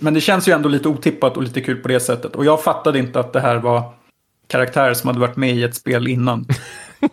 Men 0.00 0.14
det 0.14 0.20
känns 0.20 0.48
ju 0.48 0.52
ändå 0.52 0.68
lite 0.68 0.88
otippat 0.88 1.36
och 1.36 1.42
lite 1.42 1.60
kul 1.60 1.76
på 1.76 1.88
det 1.88 2.00
sättet. 2.00 2.36
Och 2.36 2.44
jag 2.44 2.62
fattade 2.62 2.98
inte 2.98 3.20
att 3.20 3.32
det 3.32 3.40
här 3.40 3.56
var 3.56 3.82
karaktärer 4.46 4.94
som 4.94 5.08
hade 5.08 5.20
varit 5.20 5.36
med 5.36 5.56
i 5.56 5.62
ett 5.62 5.74
spel 5.74 6.08
innan. 6.08 6.46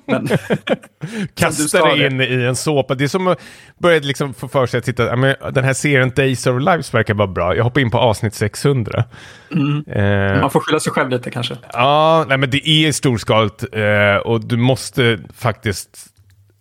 Men, 0.05 0.27
Kastar 1.35 1.97
det 1.97 2.07
in 2.07 2.21
i 2.21 2.43
en 2.43 2.55
såpa. 2.55 2.95
Det 2.95 3.03
är 3.03 3.07
som 3.07 3.27
att 3.27 3.39
börja 3.77 3.99
liksom 3.99 4.33
få 4.33 4.47
för 4.47 4.65
sig 4.67 4.77
att 4.77 4.83
titta, 4.83 5.15
men, 5.15 5.35
den 5.51 5.63
här 5.63 5.73
serien 5.73 6.11
Days 6.15 6.47
of 6.47 6.59
Lives 6.59 6.93
verkar 6.93 7.13
vara 7.13 7.27
bra. 7.27 7.55
Jag 7.55 7.63
hoppar 7.63 7.81
in 7.81 7.91
på 7.91 7.97
avsnitt 7.97 8.33
600. 8.33 9.03
Mm. 9.51 9.83
Eh, 9.87 10.41
Man 10.41 10.51
får 10.51 10.59
skylla 10.59 10.79
sig 10.79 10.91
själv 10.91 11.09
lite 11.09 11.31
kanske. 11.31 11.57
Ja, 11.73 12.25
nej, 12.29 12.37
men 12.37 12.49
det 12.49 12.69
är 12.69 12.91
storskaligt 12.91 13.63
eh, 13.71 14.15
och 14.15 14.45
du 14.45 14.57
måste 14.57 15.19
faktiskt 15.37 16.14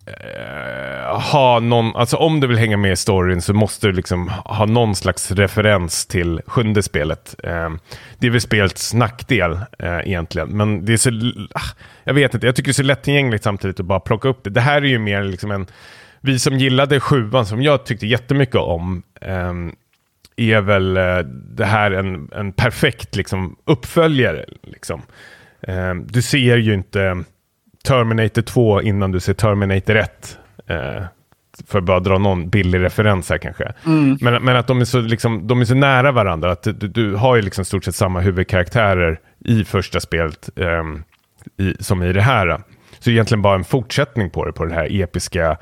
Uh, 0.06 1.20
ha 1.20 1.60
någon, 1.60 1.96
alltså 1.96 2.16
om 2.16 2.40
du 2.40 2.46
vill 2.46 2.58
hänga 2.58 2.76
med 2.76 2.92
i 2.92 2.96
storyn 2.96 3.42
så 3.42 3.54
måste 3.54 3.86
du 3.86 3.92
liksom 3.92 4.28
ha 4.28 4.66
någon 4.66 4.94
slags 4.94 5.30
referens 5.30 6.06
till 6.06 6.40
sjunde 6.46 6.82
spelet. 6.82 7.34
Uh, 7.44 7.70
det 8.18 8.26
är 8.26 8.30
väl 8.30 8.40
spelets 8.40 8.94
nackdel 8.94 9.52
uh, 9.52 10.00
egentligen, 10.04 10.48
men 10.48 10.84
det 10.84 10.92
är 10.92 10.96
så, 10.96 11.10
ah, 11.54 11.76
jag 12.04 12.14
vet 12.14 12.34
inte, 12.34 12.46
jag 12.46 12.56
tycker 12.56 12.68
det 12.68 12.72
är 12.72 12.74
så 12.74 12.82
lättillgängligt 12.82 13.44
samtidigt 13.44 13.80
att 13.80 13.86
bara 13.86 14.00
plocka 14.00 14.28
upp 14.28 14.44
det. 14.44 14.50
Det 14.50 14.60
här 14.60 14.82
är 14.82 14.86
ju 14.86 14.98
mer 14.98 15.24
liksom 15.24 15.50
en, 15.50 15.66
vi 16.20 16.38
som 16.38 16.58
gillade 16.58 17.00
sjuan 17.00 17.46
som 17.46 17.62
jag 17.62 17.86
tyckte 17.86 18.06
jättemycket 18.06 18.56
om, 18.56 19.02
um, 19.20 19.76
är 20.36 20.60
väl 20.60 20.94
det 21.56 21.64
här 21.64 21.90
en, 21.90 22.30
en 22.32 22.52
perfekt 22.52 23.16
liksom, 23.16 23.56
uppföljare. 23.64 24.44
Liksom. 24.62 25.02
Ehm, 25.68 26.06
du 26.06 26.22
ser 26.22 26.56
ju 26.56 26.74
inte 26.74 27.24
Terminator 27.86 28.42
2 28.42 28.82
innan 28.82 29.12
du 29.12 29.20
ser 29.20 29.34
Terminator 29.34 29.96
1. 29.96 30.38
Eh, 30.66 31.02
för 31.66 31.78
att 31.78 31.84
bara 31.84 32.00
dra 32.00 32.18
någon 32.18 32.48
billig 32.48 32.80
referens 32.80 33.30
här 33.30 33.38
kanske. 33.38 33.72
Mm. 33.86 34.18
Men, 34.20 34.44
men 34.44 34.56
att 34.56 34.66
de 34.66 34.80
är, 34.80 34.84
så, 34.84 35.00
liksom, 35.00 35.46
de 35.46 35.60
är 35.60 35.64
så 35.64 35.74
nära 35.74 36.12
varandra. 36.12 36.52
Att 36.52 36.62
du, 36.62 36.72
du 36.72 37.14
har 37.14 37.36
ju 37.36 37.42
liksom 37.42 37.64
stort 37.64 37.84
sett 37.84 37.94
samma 37.94 38.20
huvudkaraktärer 38.20 39.20
i 39.44 39.64
första 39.64 40.00
spelet 40.00 40.50
eh, 40.56 40.84
i, 41.66 41.76
som 41.80 42.02
i 42.02 42.12
det 42.12 42.22
här. 42.22 42.60
Så 42.98 43.10
egentligen 43.10 43.42
bara 43.42 43.54
en 43.54 43.64
fortsättning 43.64 44.30
på 44.30 44.44
det, 44.44 44.52
på 44.52 44.64
det 44.64 44.74
här 44.74 45.02
episka 45.02 45.56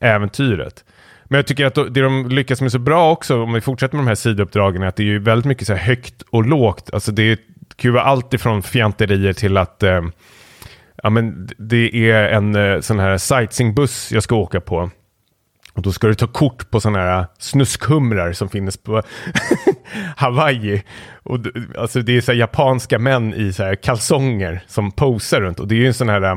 äventyret. 0.00 0.84
Men 1.24 1.36
jag 1.36 1.46
tycker 1.46 1.66
att 1.66 1.74
det 1.74 2.02
de 2.02 2.28
lyckas 2.28 2.60
med 2.60 2.72
så 2.72 2.78
bra 2.78 3.12
också, 3.12 3.42
om 3.42 3.52
vi 3.52 3.60
fortsätter 3.60 3.96
med 3.96 4.04
de 4.04 4.08
här 4.08 4.14
sidouppdragen, 4.14 4.82
är 4.82 4.86
att 4.86 4.96
det 4.96 5.02
är 5.02 5.04
ju 5.04 5.18
väldigt 5.18 5.46
mycket 5.46 5.66
så 5.66 5.74
högt 5.74 6.22
och 6.30 6.46
lågt. 6.46 6.90
Alltså 6.92 7.12
det 7.12 7.40
vara 7.84 8.02
allt 8.02 8.34
ifrån 8.34 8.62
fjanterier 8.62 9.32
till 9.32 9.56
att 9.56 9.82
eh, 9.82 10.02
ja, 11.06 11.10
men 11.10 11.48
det 11.58 12.10
är 12.10 12.28
en 12.28 12.54
eh, 12.54 12.80
sån 12.80 12.98
här 12.98 13.18
sightseeingbuss 13.18 14.12
jag 14.12 14.22
ska 14.22 14.36
åka 14.36 14.60
på. 14.60 14.90
Och 15.72 15.82
då 15.82 15.92
ska 15.92 16.06
du 16.06 16.14
ta 16.14 16.26
kort 16.26 16.70
på 16.70 16.80
sådana 16.80 16.98
här 16.98 17.26
snuskhumrar 17.38 18.32
som 18.32 18.48
finns 18.48 18.76
på 18.76 19.02
Hawaii. 20.16 20.82
Och, 21.22 21.38
alltså 21.78 22.00
det 22.00 22.16
är 22.16 22.20
så 22.20 22.32
japanska 22.32 22.98
män 22.98 23.34
i 23.34 23.52
så 23.52 23.62
här 23.62 23.74
kalsonger 23.74 24.60
som 24.66 24.92
posar 24.92 25.40
runt. 25.40 25.60
Och 25.60 25.68
det 25.68 25.74
är 25.74 25.76
ju 25.76 25.86
en 25.86 25.94
sån 25.94 26.08
här 26.08 26.22
eh, 26.22 26.36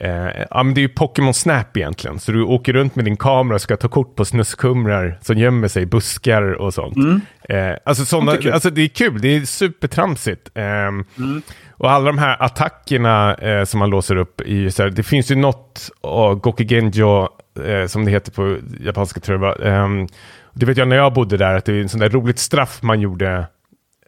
Eh, 0.00 0.44
ja, 0.50 0.62
men 0.62 0.74
det 0.74 0.80
är 0.80 0.82
ju 0.82 0.88
Pokémon 0.88 1.34
Snap 1.34 1.76
egentligen. 1.76 2.18
Så 2.18 2.32
du 2.32 2.42
åker 2.42 2.72
runt 2.72 2.96
med 2.96 3.04
din 3.04 3.16
kamera 3.16 3.54
och 3.54 3.60
ska 3.60 3.76
ta 3.76 3.88
kort 3.88 4.16
på 4.16 4.24
snuskhumrar 4.24 5.18
som 5.22 5.38
gömmer 5.38 5.68
sig 5.68 5.82
i 5.82 5.86
buskar 5.86 6.42
och 6.42 6.74
sånt. 6.74 6.96
Mm. 6.96 7.20
Eh, 7.48 7.76
alltså, 7.84 8.04
såna, 8.04 8.32
det 8.32 8.52
alltså 8.52 8.70
det 8.70 8.82
är 8.82 8.88
kul, 8.88 9.20
det 9.20 9.36
är 9.36 9.40
supertramsigt. 9.40 10.50
Eh, 10.54 10.64
mm. 10.64 11.42
Och 11.70 11.90
alla 11.90 12.06
de 12.06 12.18
här 12.18 12.42
attackerna 12.42 13.34
eh, 13.34 13.64
som 13.64 13.78
man 13.78 13.90
låser 13.90 14.16
upp 14.16 14.40
i, 14.40 14.70
så 14.70 14.82
här, 14.82 14.90
det 14.90 15.02
finns 15.02 15.30
ju 15.30 15.34
något, 15.34 15.90
oh, 16.00 16.34
Gokigenjo, 16.34 17.28
eh, 17.64 17.86
som 17.86 18.04
det 18.04 18.10
heter 18.10 18.32
på 18.32 18.56
japanska 18.80 19.20
tror 19.20 19.44
jag 19.44 19.66
ehm, 19.66 20.06
Det 20.52 20.66
vet 20.66 20.76
jag 20.76 20.88
när 20.88 20.96
jag 20.96 21.12
bodde 21.12 21.36
där, 21.36 21.54
att 21.54 21.64
det 21.64 21.72
är 21.72 21.80
en 21.80 21.88
sån 21.88 22.00
där 22.00 22.08
roligt 22.08 22.38
straff 22.38 22.82
man 22.82 23.00
gjorde 23.00 23.46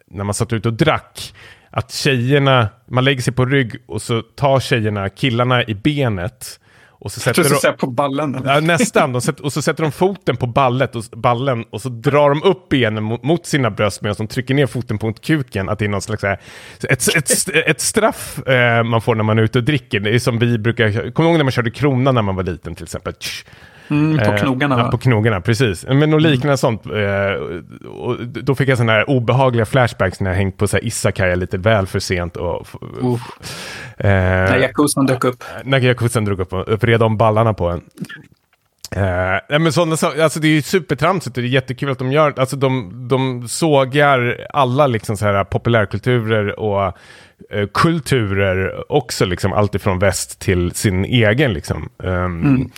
när 0.07 0.23
man 0.23 0.33
satt 0.33 0.53
ute 0.53 0.67
och 0.67 0.73
drack 0.73 1.33
att 1.71 1.91
tjejerna, 1.93 2.69
man 2.87 3.03
lägger 3.03 3.21
sig 3.21 3.33
på 3.33 3.45
rygg 3.45 3.75
och 3.87 4.01
så 4.01 4.21
tar 4.21 4.59
tjejerna 4.59 5.09
killarna 5.09 5.63
i 5.63 5.75
benet. 5.75 6.59
Och 7.03 7.11
så 7.11 7.19
sätter 7.19 7.43
jag 7.43 7.61
de, 7.61 7.77
på 7.77 7.87
ballen. 7.87 8.41
Ja, 8.45 8.59
nästan. 8.59 9.13
De 9.13 9.21
sätter, 9.21 9.45
och 9.45 9.53
så 9.53 9.61
sätter 9.61 9.83
de 9.83 9.91
foten 9.91 10.37
på 10.37 10.47
ballet 10.47 10.95
och, 10.95 11.03
ballen 11.03 11.63
och 11.69 11.81
så 11.81 11.89
drar 11.89 12.29
de 12.29 12.43
upp 12.43 12.69
benen 12.69 13.03
mot, 13.03 13.23
mot 13.23 13.45
sina 13.45 13.69
bröst 13.71 14.01
medan 14.01 14.15
de 14.17 14.27
trycker 14.27 14.53
ner 14.53 14.67
foten 14.67 14.97
på 14.97 15.13
kuken. 15.13 15.69
Att 15.69 15.79
det 15.79 15.85
är 15.85 15.89
någon 15.89 16.01
slags 16.01 16.23
här, 16.23 16.39
ett, 16.89 17.15
ett, 17.15 17.49
ett 17.67 17.81
straff 17.81 18.47
eh, 18.47 18.83
man 18.83 19.01
får 19.01 19.15
när 19.15 19.23
man 19.23 19.39
är 19.39 19.43
ute 19.43 19.57
och 19.57 19.63
dricker. 19.63 19.99
Det 19.99 20.15
är 20.15 20.19
som 20.19 20.39
vi 20.39 20.57
brukar, 20.57 21.11
kommer 21.11 21.29
ihåg 21.29 21.37
när 21.37 21.43
man 21.43 21.51
körde 21.51 21.71
krona 21.71 22.11
när 22.11 22.21
man 22.21 22.35
var 22.35 22.43
liten 22.43 22.75
till 22.75 22.83
exempel? 22.83 23.13
Mm, 23.91 24.17
på 24.17 24.23
eh, 24.23 24.35
knogarna 24.35 24.81
eh, 24.81 24.89
På 24.89 24.97
knogarna, 24.97 25.41
precis. 25.41 25.85
Men 25.87 26.09
något 26.09 26.21
liknande 26.21 26.47
mm. 26.47 26.57
sånt. 26.57 26.85
Eh, 26.85 27.87
och 27.87 28.17
då 28.27 28.55
fick 28.55 28.69
jag 28.69 28.77
sådana 28.77 28.91
här 28.91 29.09
obehagliga 29.09 29.65
flashbacks 29.65 30.19
när 30.19 30.31
jag 30.31 30.37
hängt 30.37 30.57
på 30.57 30.67
så 30.67 30.77
här 30.77 30.85
Isakaya 30.85 31.35
lite 31.35 31.57
väl 31.57 31.87
för 31.87 31.99
sent. 31.99 32.37
Och, 32.37 32.67
uh. 33.03 33.13
eh, 33.97 34.07
när 34.07 34.57
Yakuzan 34.57 35.05
dök 35.05 35.23
upp. 35.23 35.43
När 35.63 35.79
Yakuzan 35.79 36.25
drog 36.25 36.39
upp 36.39 36.53
och 36.53 36.83
vred 36.83 37.03
om 37.03 37.17
ballarna 37.17 37.53
på 37.53 37.69
en. 37.69 37.81
Eh, 38.95 39.59
men 39.59 39.73
sådana, 39.73 40.23
alltså 40.23 40.39
det 40.39 40.47
är 40.47 40.51
ju 40.51 40.61
supertramsigt 40.61 41.37
och 41.37 41.43
det 41.43 41.47
är 41.47 41.51
jättekul 41.51 41.91
att 41.91 41.99
de 41.99 42.11
gör, 42.11 42.33
alltså 42.39 42.55
de, 42.55 42.91
de 43.07 43.47
sågar 43.47 44.47
alla 44.53 44.87
liksom 44.87 45.17
så 45.17 45.25
här 45.25 45.43
populärkulturer 45.43 46.59
och 46.59 46.85
eh, 47.49 47.67
kulturer 47.73 48.91
också, 48.91 49.25
liksom 49.25 49.53
allt 49.53 49.75
ifrån 49.75 49.99
väst 49.99 50.39
till 50.39 50.71
sin 50.71 51.05
egen 51.05 51.53
liksom. 51.53 51.89
Um, 51.97 52.41
mm 52.41 52.69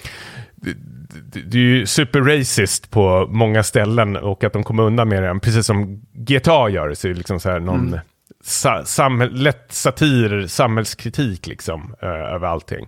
det 1.22 1.58
är 1.58 1.62
ju 1.62 1.86
super-racist 1.86 2.92
på 2.92 3.28
många 3.30 3.64
ställen 3.64 4.16
och 4.16 4.44
att 4.44 4.54
de 4.54 4.64
kommer 4.64 4.84
undan 4.84 5.10
med 5.10 5.24
det, 5.24 5.40
precis 5.40 5.66
som 5.66 6.02
GTA 6.14 6.70
gör, 6.70 6.94
så 6.94 7.08
är 7.08 7.12
det 7.12 7.18
liksom 7.18 7.40
så 7.40 7.50
här 7.50 7.60
någon 7.60 7.88
mm. 7.88 8.00
sa 8.44 8.86
sam 8.86 9.22
lätt 9.22 9.72
satir, 9.72 10.48
samhällskritik 10.48 11.48
liksom, 11.48 11.96
uh, 12.04 12.10
över 12.10 12.48
allting. 12.48 12.88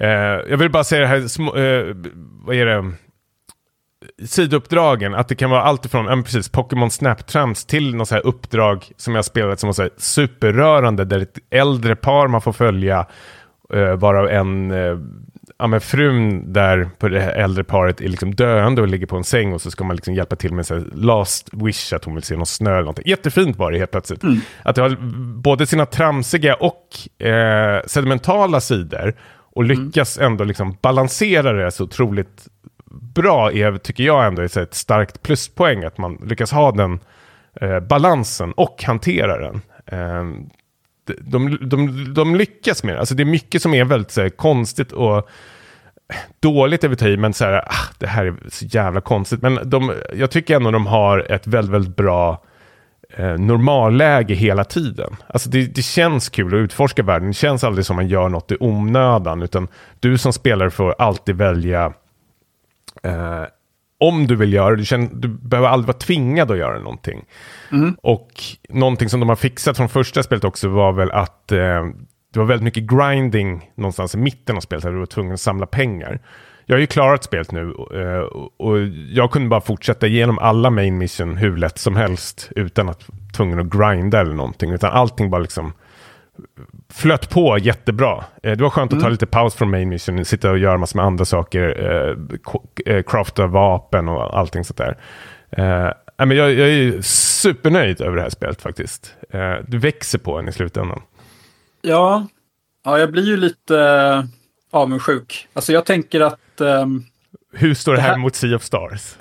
Uh, 0.00 0.08
jag 0.50 0.56
vill 0.56 0.70
bara 0.70 0.84
säga 0.84 1.00
det 1.00 1.06
här, 1.06 1.20
små, 1.28 1.56
uh, 1.56 1.96
vad 2.44 2.56
är 2.56 2.66
det, 2.66 2.92
sidouppdragen, 4.26 5.14
att 5.14 5.28
det 5.28 5.34
kan 5.34 5.50
vara 5.50 5.62
allt 5.62 5.84
ifrån, 5.84 6.06
ja, 6.06 6.22
precis, 6.22 6.48
Pokémon 6.48 6.90
Snap-trams 6.90 7.66
till 7.66 7.94
något 7.94 8.08
så 8.08 8.14
här 8.14 8.26
uppdrag 8.26 8.92
som 8.96 9.14
jag 9.14 9.24
spelat 9.24 9.60
som 9.60 9.66
var 9.66 9.90
superrörande, 9.96 11.04
där 11.04 11.20
ett 11.20 11.38
äldre 11.50 11.96
par 11.96 12.28
man 12.28 12.42
får 12.42 12.52
följa, 12.52 13.06
uh, 13.74 13.94
varav 13.94 14.28
en 14.28 14.72
ja, 15.62 15.66
men 15.66 15.80
frun 15.80 16.52
där 16.52 16.90
på 16.98 17.08
det 17.08 17.22
äldre 17.22 17.64
paret 17.64 18.00
är 18.00 18.08
liksom 18.08 18.34
döende 18.34 18.82
och 18.82 18.88
ligger 18.88 19.06
på 19.06 19.16
en 19.16 19.24
säng 19.24 19.52
och 19.52 19.60
så 19.60 19.70
ska 19.70 19.84
man 19.84 19.96
liksom 19.96 20.14
hjälpa 20.14 20.36
till 20.36 20.52
med 20.52 20.70
en 20.70 20.90
last 20.94 21.48
wish, 21.52 21.92
att 21.92 22.04
hon 22.04 22.14
vill 22.14 22.22
se 22.22 22.36
någon 22.36 22.46
snö 22.46 22.70
eller 22.70 22.80
någonting. 22.80 23.08
Jättefint 23.08 23.56
var 23.56 23.72
det 23.72 23.78
helt 23.78 23.90
plötsligt. 23.90 24.22
Mm. 24.22 24.40
Att 24.62 24.76
det 24.76 24.82
har 24.82 24.96
både 25.40 25.66
sina 25.66 25.86
tramsiga 25.86 26.54
och 26.54 27.24
eh, 27.26 27.82
sedimentala 27.86 28.60
sidor 28.60 29.14
och 29.30 29.64
mm. 29.64 29.84
lyckas 29.84 30.18
mm. 30.18 30.32
ändå 30.32 30.44
liksom 30.44 30.76
balansera 30.80 31.52
det 31.52 31.70
så 31.70 31.84
otroligt 31.84 32.48
bra 33.14 33.52
är, 33.52 33.78
tycker 33.78 34.04
jag 34.04 34.26
ändå, 34.26 34.42
är 34.42 34.58
ett 34.58 34.74
starkt 34.74 35.22
pluspoäng 35.22 35.84
att 35.84 35.98
man 35.98 36.18
lyckas 36.26 36.52
ha 36.52 36.72
den 36.72 37.00
eh, 37.60 37.80
balansen 37.80 38.52
och 38.52 38.82
hantera 38.84 39.38
den. 39.38 39.60
Eh, 39.86 40.24
de, 41.20 41.58
de, 41.60 42.14
de, 42.14 42.36
lyckas 42.36 42.84
med 42.84 42.94
det. 42.94 43.00
Alltså 43.00 43.14
det 43.14 43.22
är 43.22 43.24
mycket 43.24 43.62
som 43.62 43.74
är 43.74 43.84
väldigt 43.84 44.16
här, 44.16 44.28
konstigt 44.28 44.92
och 44.92 45.28
dåligt 46.40 46.84
över 46.84 46.96
tid, 46.96 47.18
men 47.18 47.32
så 47.32 47.44
här, 47.44 47.64
ah, 47.66 47.94
det 47.98 48.06
här 48.06 48.24
är 48.24 48.34
så 48.48 48.64
jävla 48.64 49.00
konstigt. 49.00 49.42
Men 49.42 49.70
de, 49.70 49.94
jag 50.14 50.30
tycker 50.30 50.56
ändå 50.56 50.70
de 50.70 50.86
har 50.86 51.32
ett 51.32 51.46
väldigt, 51.46 51.74
väldigt 51.74 51.96
bra 51.96 52.42
eh, 53.16 53.38
normalläge 53.38 54.34
hela 54.34 54.64
tiden. 54.64 55.16
Alltså 55.26 55.50
det, 55.50 55.66
det, 55.66 55.82
känns 55.82 56.28
kul 56.28 56.54
att 56.54 56.58
utforska 56.58 57.02
världen. 57.02 57.28
Det 57.28 57.34
känns 57.34 57.64
aldrig 57.64 57.86
som 57.86 57.96
man 57.96 58.08
gör 58.08 58.28
något 58.28 58.52
i 58.52 58.56
onödan. 58.60 59.42
Utan 59.42 59.68
du 60.00 60.18
som 60.18 60.32
spelare 60.32 60.70
får 60.70 60.94
alltid 60.98 61.36
välja 61.36 61.92
eh, 63.02 63.44
om 64.00 64.26
du 64.26 64.36
vill 64.36 64.52
göra 64.52 64.76
det. 64.76 64.96
Du, 64.96 65.08
du 65.12 65.28
behöver 65.28 65.68
aldrig 65.68 65.86
vara 65.86 65.98
tvingad 65.98 66.50
att 66.50 66.58
göra 66.58 66.78
någonting. 66.78 67.24
Mm. 67.72 67.96
Och 68.02 68.28
någonting 68.68 69.08
som 69.08 69.20
de 69.20 69.28
har 69.28 69.36
fixat 69.36 69.76
från 69.76 69.88
första 69.88 70.22
spelet 70.22 70.44
också 70.44 70.68
var 70.68 70.92
väl 70.92 71.10
att 71.10 71.52
eh, 71.52 71.84
det 72.32 72.38
var 72.38 72.46
väldigt 72.46 72.64
mycket 72.64 72.84
grinding 72.84 73.70
någonstans 73.74 74.14
i 74.14 74.18
mitten 74.18 74.56
av 74.56 74.60
spelet. 74.60 74.84
Där 74.84 74.92
du 74.92 74.98
var 74.98 75.06
tvungen 75.06 75.34
att 75.34 75.40
samla 75.40 75.66
pengar 75.66 76.20
jag 76.66 76.76
har 76.76 76.80
ju 76.80 76.86
klarat 76.86 77.24
spelet 77.24 77.52
nu 77.52 77.74
eh, 77.94 78.20
och 78.56 78.78
jag 79.10 79.30
kunde 79.30 79.48
bara 79.48 79.60
fortsätta 79.60 80.06
igenom 80.06 80.38
alla 80.38 80.70
main 80.70 80.98
mission 80.98 81.36
hur 81.36 81.56
lätt 81.56 81.78
som 81.78 81.96
helst 81.96 82.50
utan 82.56 82.88
att 82.88 83.06
tvungen 83.36 83.58
att 83.58 83.66
grinda 83.66 84.20
eller 84.20 84.34
någonting. 84.34 84.72
Utan 84.72 84.92
allting 84.92 85.30
bara 85.30 85.40
liksom 85.40 85.72
flöt 86.92 87.30
på 87.30 87.58
jättebra. 87.58 88.24
Eh, 88.42 88.52
det 88.52 88.62
var 88.62 88.70
skönt 88.70 88.92
mm. 88.92 88.98
att 88.98 89.02
ta 89.02 89.06
mm. 89.06 89.12
lite 89.12 89.26
paus 89.26 89.54
från 89.54 89.70
main 89.70 89.88
mission, 89.88 90.24
sitta 90.24 90.50
och 90.50 90.58
göra 90.58 90.78
massor 90.78 90.96
med 90.96 91.06
andra 91.06 91.24
saker, 91.24 92.16
eh, 92.86 93.02
crafta 93.02 93.46
vapen 93.46 94.08
och 94.08 94.38
allting 94.38 94.64
sånt 94.64 94.78
där. 94.78 94.96
jag 96.16 96.52
är 96.52 97.02
supernöjd 97.02 98.00
över 98.00 98.16
det 98.16 98.22
här 98.22 98.30
spelet 98.30 98.62
faktiskt. 98.62 99.14
Du 99.66 99.78
växer 99.78 100.18
på 100.18 100.38
en 100.38 100.48
i 100.48 100.52
slutändan. 100.52 101.02
Ja, 101.82 102.26
ja 102.84 102.98
jag 102.98 103.12
blir 103.12 103.26
ju 103.26 103.36
lite 103.36 104.28
avundsjuk. 104.70 105.48
Alltså 105.52 105.72
jag 105.72 105.86
tänker 105.86 106.20
att 106.20 106.38
Um, 106.62 107.04
Hur 107.52 107.74
står 107.74 107.94
det 107.94 108.00
här, 108.00 108.08
det 108.08 108.14
här 108.14 108.20
mot 108.20 108.36
Sea 108.36 108.56
of 108.56 108.62
Stars? 108.62 109.16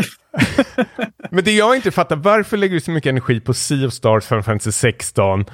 Men 1.31 1.43
det 1.43 1.51
jag 1.51 1.75
inte 1.75 1.91
fattar, 1.91 2.15
varför 2.15 2.57
lägger 2.57 2.73
du 2.73 2.81
så 2.81 2.91
mycket 2.91 3.09
energi 3.09 3.39
på 3.39 3.53
Sea 3.53 3.87
of 3.87 3.93
Stars 3.93 4.25
Final 4.25 4.43
Fantasy 4.43 4.71
16? 4.71 5.45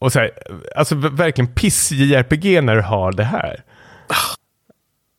Och 0.00 0.12
så 0.12 0.18
här, 0.18 0.30
alltså 0.76 0.94
verkligen 0.94 1.54
piss-JRPG 1.54 2.60
när 2.60 2.76
du 2.76 2.82
har 2.82 3.12
det 3.12 3.24
här. 3.24 3.64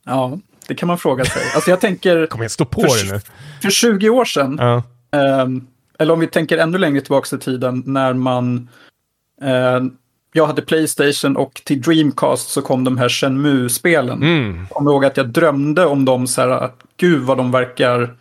Ja, 0.06 0.40
det 0.68 0.76
kan 0.76 0.88
man 0.88 0.98
fråga 0.98 1.26
sig. 1.26 1.42
Alltså 1.56 1.70
jag 1.70 1.82
tänker... 1.82 2.26
Kom 2.30 2.42
igen, 2.42 2.50
stå 2.50 2.66
på 2.66 2.82
för, 2.82 3.08
det 3.08 3.14
nu. 3.14 3.22
För 3.62 3.70
20 3.70 4.10
år 4.10 4.26
sedan, 4.26 4.58
ja. 4.60 4.84
um, 5.42 5.68
eller 6.00 6.14
om 6.14 6.20
vi 6.20 6.28
tänker 6.28 6.58
ännu 6.58 6.78
längre 6.78 7.02
tillbaka 7.02 7.36
i 7.36 7.40
tiden, 7.40 7.84
när 7.86 8.14
man 8.14 8.70
uh, 9.44 9.92
jag 10.34 10.48
hade 10.48 10.62
Playstation 10.62 11.38
och 11.38 11.62
till 11.66 11.82
Dreamcast 11.82 12.50
så 12.50 12.62
kom 12.62 12.84
de 12.84 12.98
här 12.98 13.10
Shenmue-spelen. 13.10 14.24
Mm. 14.24 14.68
Kommer 14.68 14.92
ihåg 14.92 15.06
att 15.06 15.18
jag 15.18 15.30
drömde 15.30 15.86
om 15.86 16.06
dem 16.06 16.28
så 16.28 16.42
här, 16.42 16.70
gud 16.98 17.22
vad 17.22 17.38
de 17.38 17.52
verkar 17.52 18.16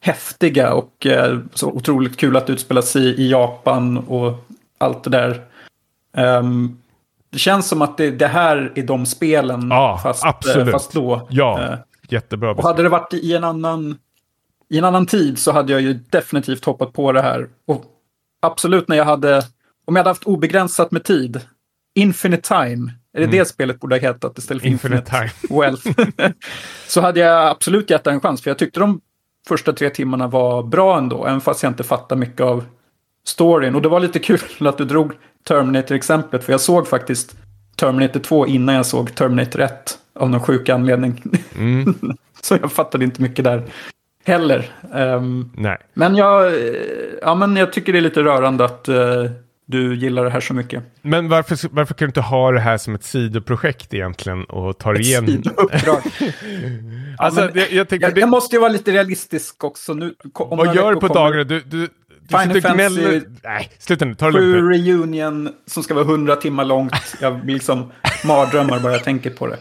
häftiga 0.00 0.72
och 0.74 1.06
eh, 1.06 1.38
så 1.54 1.68
otroligt 1.68 2.16
kul 2.16 2.36
att 2.36 2.50
utspela 2.50 2.82
sig 2.82 3.20
i 3.20 3.30
Japan 3.30 3.98
och 3.98 4.46
allt 4.78 5.04
det 5.04 5.10
där. 5.10 5.42
Um, 6.16 6.78
det 7.30 7.38
känns 7.38 7.68
som 7.68 7.82
att 7.82 7.96
det, 7.96 8.10
det, 8.10 8.26
här 8.26 8.72
är 8.74 8.82
de 8.82 9.06
spelen 9.06 9.68
ja, 9.70 10.00
fast, 10.02 10.24
absolut. 10.24 10.70
fast 10.70 10.92
då. 10.92 11.28
Ja, 11.30 11.60
uh, 11.62 11.78
jättebra. 12.08 12.50
Och 12.50 12.62
hade 12.62 12.82
det 12.82 12.88
varit 12.88 13.14
i 13.14 13.34
en 13.34 13.44
annan 13.44 13.98
i 14.68 14.78
en 14.78 14.84
annan 14.84 15.06
tid 15.06 15.38
så 15.38 15.52
hade 15.52 15.72
jag 15.72 15.80
ju 15.80 15.92
definitivt 15.92 16.64
hoppat 16.64 16.92
på 16.92 17.12
det 17.12 17.22
här. 17.22 17.48
Och 17.66 17.84
absolut 18.40 18.88
när 18.88 18.96
jag 18.96 19.04
hade, 19.04 19.36
om 19.84 19.96
jag 19.96 20.00
hade 20.00 20.10
haft 20.10 20.24
obegränsat 20.24 20.90
med 20.90 21.04
tid 21.04 21.40
Infinite 21.98 22.48
Time, 22.48 22.92
är 23.12 23.20
det 23.20 23.24
mm. 23.24 23.38
det 23.38 23.44
spelet 23.44 23.80
borde 23.80 23.94
ha 23.94 24.00
hetat 24.00 24.38
istället 24.38 24.62
för 24.62 24.68
Infinite, 24.68 24.98
Infinite 25.16 25.34
Time? 25.48 25.60
Wealth. 25.60 25.90
så 26.86 27.00
hade 27.00 27.20
jag 27.20 27.48
absolut 27.48 27.90
gett 27.90 28.04
det 28.04 28.10
en 28.10 28.20
chans, 28.20 28.42
för 28.42 28.50
jag 28.50 28.58
tyckte 28.58 28.80
de 28.80 29.00
första 29.48 29.72
tre 29.72 29.90
timmarna 29.90 30.26
var 30.26 30.62
bra 30.62 30.98
ändå, 30.98 31.26
även 31.26 31.40
fast 31.40 31.62
jag 31.62 31.70
inte 31.70 31.84
fattar 31.84 32.16
mycket 32.16 32.40
av 32.40 32.64
storyn. 33.26 33.74
Och 33.74 33.82
det 33.82 33.88
var 33.88 34.00
lite 34.00 34.18
kul 34.18 34.40
att 34.66 34.78
du 34.78 34.84
drog 34.84 35.12
Terminator-exemplet, 35.48 36.44
för 36.44 36.52
jag 36.52 36.60
såg 36.60 36.88
faktiskt 36.88 37.36
Terminator 37.76 38.20
2 38.20 38.46
innan 38.46 38.74
jag 38.74 38.86
såg 38.86 39.14
Terminator 39.14 39.60
1 39.60 39.98
av 40.14 40.30
någon 40.30 40.40
sjuk 40.40 40.68
anledning. 40.68 41.22
Mm. 41.58 41.94
så 42.42 42.58
jag 42.60 42.72
fattade 42.72 43.04
inte 43.04 43.22
mycket 43.22 43.44
där 43.44 43.62
heller. 44.24 44.70
Um, 44.92 45.50
Nej. 45.56 45.78
Men, 45.94 46.16
jag, 46.16 46.52
ja, 47.22 47.34
men 47.34 47.56
jag 47.56 47.72
tycker 47.72 47.92
det 47.92 47.98
är 47.98 48.00
lite 48.00 48.22
rörande 48.22 48.64
att 48.64 48.88
uh, 48.88 49.30
du 49.70 49.94
gillar 49.94 50.24
det 50.24 50.30
här 50.30 50.40
så 50.40 50.54
mycket. 50.54 50.84
Men 51.02 51.28
varför, 51.28 51.68
varför 51.70 51.94
kan 51.94 52.06
du 52.06 52.08
inte 52.08 52.20
ha 52.20 52.52
det 52.52 52.60
här 52.60 52.78
som 52.78 52.94
ett 52.94 53.04
sidoprojekt 53.04 53.94
egentligen 53.94 54.44
och 54.44 54.78
ta 54.78 54.92
det 54.92 55.00
igen? 55.00 55.26
Sidouppdrag. 55.26 56.02
alltså, 57.18 57.40
ja, 57.40 57.50
jag, 57.54 57.72
jag, 57.72 57.86
jag, 58.02 58.14
det... 58.14 58.20
jag, 58.20 58.28
måste 58.28 58.56
ju 58.56 58.60
vara 58.60 58.72
lite 58.72 58.92
realistisk 58.92 59.64
också. 59.64 59.94
Nu, 59.94 60.14
om 60.34 60.58
Vad 60.58 60.74
gör 60.74 60.94
du 60.94 61.00
på 61.00 61.08
dagarna? 61.08 61.44
Du, 61.44 61.60
du, 61.60 61.88
du 62.20 62.38
Final 62.38 62.60
Fantasy 62.60 63.20
Nej, 63.44 63.70
sluta 63.78 64.04
nu. 64.04 64.14
Ta 64.14 64.30
det 64.30 64.38
7 64.38 64.68
reunion 64.68 65.50
som 65.66 65.82
ska 65.82 65.94
vara 65.94 66.04
100 66.04 66.36
timmar 66.36 66.64
långt. 66.64 67.16
Jag 67.20 67.44
blir 67.44 67.54
liksom 67.54 67.92
mardrömmar 68.24 68.80
bara 68.80 68.92
jag 68.92 69.04
tänker 69.04 69.30
på 69.30 69.46
det. 69.46 69.58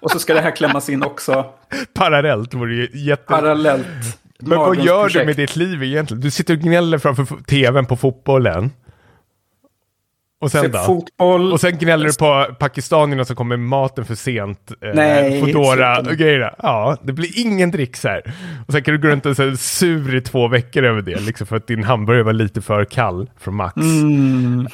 Och 0.00 0.10
så 0.10 0.18
ska 0.18 0.34
det 0.34 0.40
här 0.40 0.56
klämmas 0.56 0.88
in 0.88 1.02
också. 1.02 1.46
Parallellt 1.94 2.54
vore 2.54 2.74
ju 2.74 2.88
jätte... 2.92 3.24
Parallellt. 3.26 3.86
Men 4.38 4.58
vad 4.58 4.84
gör 4.84 5.08
du 5.08 5.24
med 5.24 5.36
ditt 5.36 5.56
liv 5.56 5.82
egentligen? 5.82 6.20
Du 6.20 6.30
sitter 6.30 6.54
och 6.54 6.60
gnäller 6.60 6.98
framför 6.98 7.26
tvn 7.46 7.86
på 7.86 7.96
fotbollen. 7.96 8.70
Och 10.40 10.50
sen 10.50 10.70
då? 10.70 10.78
Fotboll. 10.78 11.52
Och 11.52 11.60
sen 11.60 11.78
gnäller 11.78 12.06
du 12.06 12.14
på 12.14 12.54
pakistanierna 12.58 13.24
som 13.24 13.36
kommer 13.36 13.56
maten 13.56 14.04
för 14.04 14.14
sent. 14.14 14.70
Eh, 14.82 14.90
Nej. 14.94 15.40
Foodora 15.40 15.98
och 15.98 16.16
grejer. 16.16 16.54
Ja, 16.58 16.96
det 17.02 17.12
blir 17.12 17.40
ingen 17.40 17.70
dricks 17.70 18.04
här. 18.04 18.34
Och 18.66 18.72
sen 18.72 18.82
kan 18.82 18.94
du 18.94 19.00
gå 19.00 19.08
runt 19.08 19.26
och 19.26 19.36
säga 19.36 19.56
sur 19.56 20.14
i 20.14 20.20
två 20.20 20.48
veckor 20.48 20.84
över 20.84 21.02
det. 21.02 21.20
Liksom 21.20 21.46
för 21.46 21.56
att 21.56 21.66
din 21.66 21.84
hamburgare 21.84 22.22
var 22.22 22.32
lite 22.32 22.62
för 22.62 22.84
kall 22.84 23.30
från 23.38 23.54
Max. 23.54 23.76
Mm. 23.76 24.68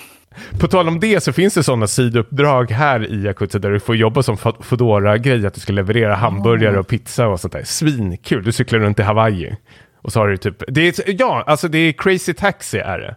På 0.61 0.69
tal 0.69 0.89
om 0.89 1.01
det 1.01 1.20
så 1.20 1.32
finns 1.32 1.55
det 1.55 1.62
sådana 1.62 1.87
sidouppdrag 1.87 2.70
här 2.70 3.07
i 3.07 3.24
Yakuza 3.24 3.59
där 3.59 3.70
du 3.70 3.81
får 3.81 3.97
jobba 3.97 4.23
som 4.23 4.37
foodora 4.37 5.19
grej 5.19 5.47
att 5.47 5.55
du 5.55 5.61
ska 5.61 5.73
leverera 5.73 6.15
hamburgare 6.15 6.78
och 6.78 6.89
pizza 6.89 7.27
och 7.27 7.41
sånt 7.41 7.53
där. 7.53 7.65
Svinkul, 7.65 8.45
du 8.45 8.53
cyklar 8.53 8.78
runt 8.78 8.99
i 8.99 9.03
Hawaii. 9.03 9.57
Och 10.03 10.12
så 10.12 10.20
har 10.20 10.28
du 10.28 10.37
typ, 10.37 10.62
det 10.69 10.99
är, 10.99 11.15
ja, 11.20 11.45
alltså 11.47 11.69
det 11.69 11.78
är 11.78 11.93
crazy 11.93 12.35
taxi 12.35 12.78
är 12.78 12.99
det. 12.99 13.16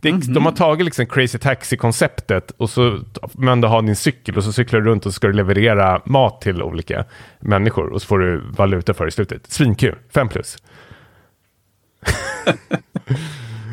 Det, 0.00 0.08
mm 0.08 0.20
-hmm. 0.20 0.34
De 0.34 0.44
har 0.44 0.52
tagit 0.52 0.84
liksom 0.84 1.06
Crazy 1.06 1.38
Taxi-konceptet 1.38 2.50
och 2.56 2.70
så 2.70 2.98
men 3.32 3.60
du 3.60 3.68
har 3.68 3.82
din 3.82 3.96
cykel 3.96 4.36
och 4.36 4.44
så 4.44 4.52
cyklar 4.52 4.80
du 4.80 4.90
runt 4.90 5.06
och 5.06 5.12
så 5.12 5.16
ska 5.16 5.26
du 5.26 5.32
leverera 5.32 6.02
mat 6.04 6.40
till 6.40 6.62
olika 6.62 7.04
människor 7.40 7.92
och 7.92 8.02
så 8.02 8.06
får 8.06 8.18
du 8.18 8.40
valuta 8.50 8.94
för 8.94 9.04
det 9.04 9.08
i 9.08 9.12
slutet. 9.12 9.46
Svinkul, 9.46 9.96
5 10.14 10.28
plus. 10.28 10.56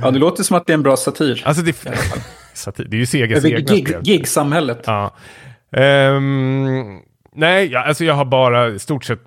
ja, 0.01 0.11
det 0.11 0.19
låter 0.19 0.43
som 0.43 0.57
att 0.57 0.67
det 0.67 0.73
är 0.73 0.75
en 0.75 0.83
bra 0.83 0.97
satir. 0.97 1.43
Alltså 1.45 1.63
det, 1.63 1.75
satir, 2.53 2.85
det 2.85 2.97
är 2.97 2.99
ju 2.99 3.05
Segas 3.05 3.45
egna 3.45 3.59
gig. 3.59 3.97
Gig-samhället. 4.03 4.83
Ja. 4.85 5.15
Um, 5.71 7.01
nej, 7.35 7.71
ja, 7.71 7.83
alltså 7.83 8.05
jag 8.05 8.13
har 8.13 8.25
bara 8.25 8.67
i 8.67 8.79
stort 8.79 9.03
sett 9.03 9.21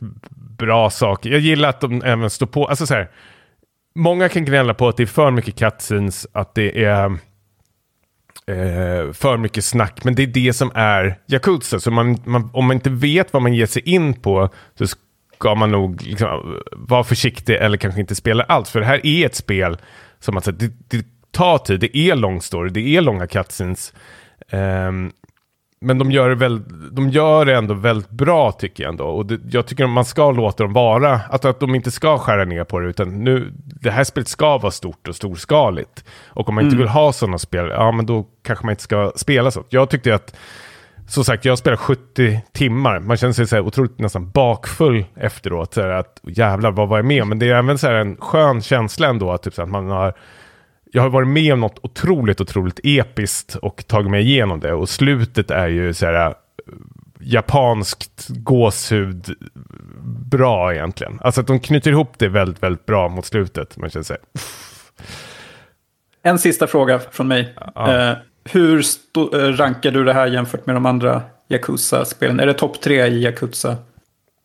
bra 0.58 0.90
saker. 0.90 1.30
Jag 1.30 1.40
gillar 1.40 1.68
att 1.68 1.80
de 1.80 2.02
även 2.04 2.30
står 2.30 2.46
på, 2.46 2.66
alltså 2.66 2.86
så 2.86 2.94
här, 2.94 3.10
många 3.98 4.28
kan 4.28 4.44
gnälla 4.44 4.74
på 4.74 4.88
att 4.88 4.96
det 4.96 5.02
är 5.02 5.06
för 5.06 5.30
mycket 5.30 5.58
cutscenes, 5.58 6.26
att 6.32 6.54
det 6.54 6.84
är 6.84 7.04
eh, 8.46 9.12
för 9.12 9.36
mycket 9.36 9.64
snack. 9.64 10.04
Men 10.04 10.14
det 10.14 10.22
är 10.22 10.26
det 10.26 10.52
som 10.52 10.72
är 10.74 11.18
Yakuza. 11.26 11.80
Så 11.80 11.90
man, 11.90 12.18
man, 12.24 12.50
om 12.52 12.66
man 12.66 12.76
inte 12.76 12.90
vet 12.90 13.32
vad 13.32 13.42
man 13.42 13.54
ger 13.54 13.66
sig 13.66 13.88
in 13.88 14.14
på 14.14 14.48
så 14.78 14.86
ska 15.34 15.54
man 15.54 15.70
nog 15.70 16.02
liksom, 16.02 16.62
vara 16.72 17.04
försiktig 17.04 17.54
eller 17.54 17.76
kanske 17.76 18.00
inte 18.00 18.14
spela 18.14 18.44
alls. 18.44 18.70
För 18.70 18.80
det 18.80 18.86
här 18.86 19.06
är 19.06 19.26
ett 19.26 19.34
spel 19.34 19.78
som 20.20 20.34
man 20.34 20.42
säger, 20.42 20.58
det, 20.58 20.72
det 20.88 21.06
tar 21.30 21.58
tid, 21.58 21.80
det 21.80 21.96
är 21.96 22.14
lång 22.14 22.42
story, 22.42 22.70
det 22.70 22.96
är 22.96 23.00
långa 23.00 23.26
cutscenes. 23.26 23.94
Um, 24.52 25.12
men 25.80 25.98
de 25.98 26.10
gör, 26.10 26.28
det 26.28 26.34
väl, 26.34 26.62
de 26.92 27.08
gör 27.08 27.44
det 27.44 27.56
ändå 27.56 27.74
väldigt 27.74 28.10
bra 28.10 28.52
tycker 28.52 28.82
jag 28.82 28.90
ändå. 28.90 29.04
Och 29.04 29.26
det, 29.26 29.40
jag 29.50 29.66
tycker 29.66 29.84
att 29.84 29.90
man 29.90 30.04
ska 30.04 30.30
låta 30.30 30.62
dem 30.62 30.72
vara, 30.72 31.20
att, 31.30 31.44
att 31.44 31.60
de 31.60 31.74
inte 31.74 31.90
ska 31.90 32.18
skära 32.18 32.44
ner 32.44 32.64
på 32.64 32.80
det. 32.80 32.88
Utan 32.88 33.24
nu, 33.24 33.52
det 33.56 33.90
här 33.90 34.04
spelet 34.04 34.28
ska 34.28 34.58
vara 34.58 34.70
stort 34.70 35.08
och 35.08 35.16
storskaligt. 35.16 36.04
Och 36.26 36.48
om 36.48 36.54
man 36.54 36.62
mm. 36.62 36.72
inte 36.72 36.78
vill 36.78 36.88
ha 36.88 37.12
sådana 37.12 37.38
spel, 37.38 37.68
ja 37.68 37.92
men 37.92 38.06
då 38.06 38.26
kanske 38.42 38.64
man 38.64 38.72
inte 38.72 38.82
ska 38.82 39.12
spela 39.16 39.50
så. 39.50 39.64
Jag 39.68 39.90
tyckte 39.90 40.14
att, 40.14 40.36
som 41.08 41.24
sagt, 41.24 41.44
jag 41.44 41.58
spelar 41.58 41.76
70 41.76 42.40
timmar. 42.52 42.98
Man 42.98 43.16
känner 43.16 43.32
sig 43.32 43.46
så 43.46 43.56
här 43.56 43.62
otroligt 43.62 43.98
nästan 43.98 44.30
bakfull 44.30 45.04
efteråt. 45.16 45.74
Så 45.74 45.80
att 45.80 46.20
jävlar, 46.22 46.70
vad 46.70 46.88
var 46.88 46.98
jag 46.98 47.06
med 47.06 47.22
om? 47.22 47.28
Men 47.28 47.38
det 47.38 47.50
är 47.50 47.54
även 47.54 47.78
så 47.78 47.86
här 47.86 47.94
en 47.94 48.16
skön 48.16 48.62
känsla 48.62 49.08
ändå, 49.08 49.32
att, 49.32 49.42
typ, 49.42 49.54
så 49.54 49.62
att 49.62 49.68
man 49.68 49.88
har 49.88 50.14
jag 50.92 51.02
har 51.02 51.10
varit 51.10 51.28
med 51.28 51.52
om 51.52 51.60
något 51.60 51.78
otroligt, 51.82 52.40
otroligt 52.40 52.80
episkt 52.82 53.54
och 53.54 53.86
tagit 53.86 54.10
mig 54.10 54.22
igenom 54.22 54.60
det. 54.60 54.72
Och 54.72 54.88
slutet 54.88 55.50
är 55.50 55.68
ju 55.68 55.94
så 55.94 56.06
här 56.06 56.34
japanskt 57.20 58.28
gåshud 58.28 59.34
bra 60.30 60.74
egentligen. 60.74 61.18
Alltså 61.20 61.40
att 61.40 61.46
de 61.46 61.60
knyter 61.60 61.90
ihop 61.90 62.18
det 62.18 62.28
väldigt, 62.28 62.62
väldigt 62.62 62.86
bra 62.86 63.08
mot 63.08 63.26
slutet. 63.26 63.76
Man 63.76 63.90
känner 63.90 64.04
sig, 64.04 64.16
En 66.22 66.38
sista 66.38 66.66
fråga 66.66 66.98
från 66.98 67.28
mig. 67.28 67.54
Ja. 67.74 68.10
Eh, 68.10 68.16
hur 68.44 68.84
eh, 69.16 69.38
rankar 69.38 69.90
du 69.90 70.04
det 70.04 70.12
här 70.12 70.26
jämfört 70.26 70.66
med 70.66 70.76
de 70.76 70.86
andra 70.86 71.22
Yakuza-spelen? 71.48 72.40
Är 72.40 72.46
det 72.46 72.54
topp 72.54 72.80
tre 72.80 73.06
i 73.06 73.22
Yakuza? 73.24 73.76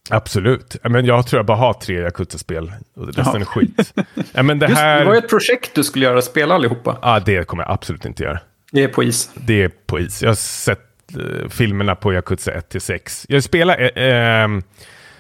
Absolut. 0.10 0.76
Ja, 0.84 0.90
Men 0.90 1.06
jag 1.06 1.28
tror 1.28 1.40
jag 1.40 1.46
bara 1.46 1.58
har 1.58 1.74
tre 1.74 2.02
Yakuza-spel. 2.02 2.72
Resten 2.98 3.24
Jaha. 3.26 3.40
är 3.40 3.46
skit. 3.46 3.94
ja, 4.34 4.44
men 4.44 4.60
det 4.60 4.68
Just, 4.68 4.82
här... 4.82 5.00
det 5.00 5.06
var 5.06 5.14
ju 5.14 5.20
ett 5.20 5.30
projekt 5.30 5.76
du 5.76 5.84
skulle 5.84 6.06
göra, 6.06 6.22
spela 6.22 6.56
allihopa. 6.56 6.98
Ja, 7.02 7.20
det 7.20 7.48
kommer 7.48 7.64
jag 7.64 7.72
absolut 7.72 8.06
inte 8.06 8.24
göra. 8.24 8.40
Det 8.72 8.84
är 8.84 8.88
på 8.88 9.04
is. 9.04 9.30
Det 9.36 9.64
är 9.64 9.72
på 9.86 10.00
is. 10.00 10.22
Jag 10.22 10.30
har 10.30 10.36
sett 10.36 10.80
eh, 11.18 11.50
filmerna 11.50 11.96
på 11.96 12.14
Yakuza 12.14 12.52
1-6. 12.52 13.26
Jag 13.30 13.44
spelar... 13.44 13.80
Eh, 13.80 14.44
ehm, 14.44 14.64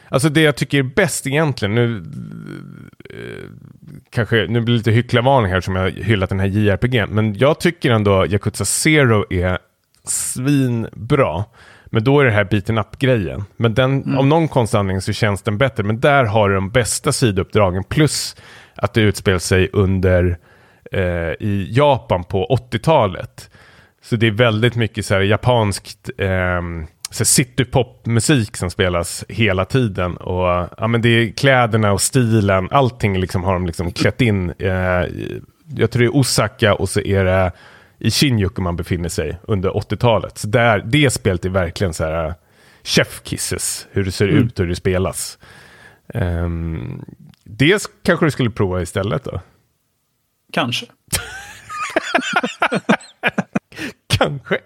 alltså 0.09 0.29
det 0.29 0.41
jag 0.41 0.55
tycker 0.55 0.79
är 0.79 0.83
bäst 0.83 1.27
egentligen, 1.27 1.75
nu... 1.75 2.03
Eh, 3.09 3.49
kanske, 4.09 4.35
nu 4.49 4.61
blir 4.61 4.73
det 4.73 4.77
lite 4.77 4.91
hycklarvarning 4.91 5.51
här 5.51 5.61
som 5.61 5.75
jag 5.75 5.91
hyllat 5.91 6.29
den 6.29 6.39
här 6.39 6.47
JRPG. 6.47 7.05
Men 7.09 7.37
jag 7.37 7.59
tycker 7.59 7.91
ändå 7.91 8.25
Yakuza 8.27 8.65
Zero 8.65 9.33
är 9.33 9.57
svinbra. 10.03 11.45
Men 11.93 12.03
då 12.03 12.19
är 12.19 12.25
det 12.25 12.31
här 12.31 12.43
beaten 12.43 12.77
up-grejen. 12.77 13.43
Men 13.57 13.73
den, 13.73 14.17
av 14.17 14.27
någon 14.27 14.47
konstig 14.47 14.77
anledning 14.77 15.01
så 15.01 15.13
känns 15.13 15.41
den 15.41 15.57
bättre. 15.57 15.83
Men 15.83 15.99
där 15.99 16.23
har 16.23 16.49
du 16.49 16.55
de 16.55 16.69
bästa 16.69 17.11
sidouppdragen. 17.11 17.83
Plus 17.83 18.35
att 18.75 18.93
det 18.93 19.01
utspelar 19.01 19.39
sig 19.39 19.69
under 19.73 20.37
eh, 20.91 21.01
i 21.39 21.67
Japan 21.71 22.23
på 22.23 22.57
80-talet. 22.71 23.49
Så 24.01 24.15
det 24.15 24.27
är 24.27 24.31
väldigt 24.31 24.75
mycket 24.75 25.05
så 25.05 25.13
här 25.13 25.21
japanskt 25.21 26.09
här 26.17 27.25
citypop-musik 27.25 28.57
som 28.57 28.69
spelas 28.69 29.25
hela 29.29 29.65
tiden. 29.65 30.17
Och 30.17 30.69
ja, 30.77 30.87
men 30.87 31.01
det 31.01 31.09
är 31.09 31.31
kläderna 31.31 31.91
och 31.91 32.01
stilen, 32.01 32.67
allting 32.71 33.17
liksom 33.17 33.43
har 33.43 33.53
de 33.53 33.65
liksom 33.65 33.91
klätt 33.91 34.21
in. 34.21 34.53
Eh, 34.59 34.71
jag 35.75 35.91
tror 35.91 35.99
det 35.99 36.05
är 36.05 36.15
Osaka 36.15 36.73
och 36.73 36.89
så 36.89 36.99
är 36.99 37.25
det 37.25 37.51
i 38.03 38.11
Shinjuku 38.11 38.61
man 38.61 38.75
befinner 38.75 39.09
sig 39.09 39.39
under 39.47 39.69
80-talet. 39.69 40.37
Så 40.37 40.47
där, 40.47 40.83
det 40.85 41.13
spelet 41.13 41.45
är 41.45 41.49
verkligen 41.49 41.93
så 41.93 42.03
här 42.03 42.33
chef 42.83 43.21
kisses, 43.23 43.87
hur 43.91 44.03
det 44.03 44.11
ser 44.11 44.27
ut 44.27 44.59
och 44.59 44.63
hur 44.63 44.69
det 44.69 44.75
spelas. 44.75 45.39
Ehm, 46.13 47.01
det 47.43 47.87
kanske 48.03 48.25
du 48.25 48.31
skulle 48.31 48.49
prova 48.49 48.81
istället 48.81 49.23
då? 49.23 49.41
Kanske. 50.53 50.85
Kanske. 54.17 54.57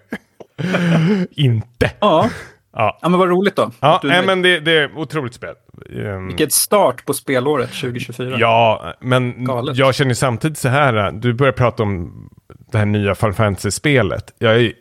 Inte. 1.30 1.90
Ja. 2.00 2.30
Ja. 2.72 2.98
ja, 3.02 3.08
men 3.08 3.18
vad 3.18 3.28
roligt 3.28 3.56
då. 3.56 3.70
Ja, 3.80 4.00
nej, 4.04 4.26
men 4.26 4.42
det, 4.42 4.60
det 4.60 4.72
är 4.72 4.98
otroligt 4.98 5.34
spel. 5.34 5.54
Ehm, 5.90 6.26
Vilket 6.26 6.52
start 6.52 7.06
på 7.06 7.14
spelåret 7.14 7.70
2024. 7.70 8.36
Ja, 8.38 8.94
men 9.00 9.44
Galet. 9.44 9.76
jag 9.76 9.94
känner 9.94 10.14
samtidigt 10.14 10.58
så 10.58 10.68
här, 10.68 11.12
du 11.12 11.34
börjar 11.34 11.52
prata 11.52 11.82
om 11.82 12.28
det 12.70 12.78
här 12.78 12.86
nya 12.86 13.14
Final 13.14 13.34
Fantasy-spelet. 13.34 14.34
Jag 14.38 14.60
är 14.60 14.72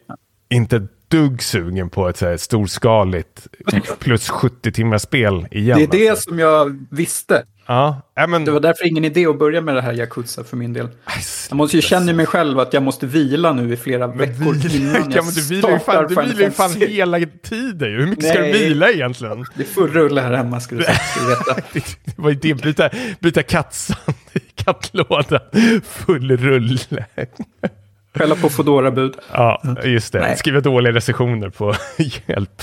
inte 0.49 0.75
ett 0.75 0.91
dugg 1.07 1.43
sugen 1.43 1.89
på 1.89 2.09
ett 2.09 2.17
så 2.17 2.25
här 2.25 2.37
storskaligt 2.37 3.47
plus 3.99 4.29
70 4.29 4.71
timmars 4.71 5.01
spel 5.01 5.47
igen. 5.51 5.77
Det 5.77 5.83
är 5.83 5.99
det 5.99 6.09
alltså. 6.09 6.29
som 6.29 6.39
jag 6.39 6.85
visste. 6.89 7.43
Ja, 7.67 8.01
men... 8.27 8.45
Det 8.45 8.51
var 8.51 8.59
därför 8.59 8.87
ingen 8.87 9.05
idé 9.05 9.25
att 9.25 9.39
börja 9.39 9.61
med 9.61 9.75
det 9.75 9.81
här 9.81 9.93
Yakuza 9.93 10.43
för 10.43 10.57
min 10.57 10.73
del. 10.73 10.87
Jag 11.49 11.57
måste 11.57 11.75
ju 11.75 11.81
känna 11.81 12.13
mig 12.13 12.25
själv 12.25 12.59
att 12.59 12.73
jag 12.73 12.83
måste 12.83 13.05
vila 13.05 13.53
nu 13.53 13.73
i 13.73 13.77
flera 13.77 14.07
veckor 14.07 14.75
innan 14.75 14.93
jag 14.93 15.11
ja, 15.11 15.21
men 15.23 15.33
du 15.33 15.41
vilar 15.41 15.69
ju 15.69 15.79
fan, 15.79 16.07
du 16.09 16.15
vilar 16.15 16.41
ju 16.41 16.51
fan 16.51 16.71
hela 16.71 17.19
tiden. 17.43 17.91
Hur 17.91 18.07
mycket 18.07 18.25
ska 18.25 18.33
du 18.33 18.41
Nej. 18.41 18.69
vila 18.69 18.91
egentligen? 18.91 19.45
Det 19.55 19.63
är 19.63 19.67
full 19.67 19.91
rulle 19.91 20.21
här 20.21 20.33
hemma 20.33 20.59
ska 20.59 20.75
du, 20.75 20.83
ska 20.83 20.93
du 21.19 21.29
veta. 21.29 21.61
Det 22.05 22.21
var 22.21 22.29
ju 22.29 22.35
det, 22.35 22.53
byta, 22.53 22.89
byta 23.19 23.43
kattsand 23.43 24.17
i 24.33 24.39
kattlådan. 24.39 25.39
Full 25.83 26.37
rulle. 26.37 27.05
Skälla 28.17 28.35
på 28.35 28.49
foodora 28.49 28.91
bud 28.91 29.15
Ja, 29.31 29.61
just 29.83 30.13
det. 30.13 30.19
Nej. 30.19 30.37
Skriva 30.37 30.61
dåliga 30.61 30.93
recensioner 30.93 31.49
på 31.49 31.73
hjälp. 32.27 32.61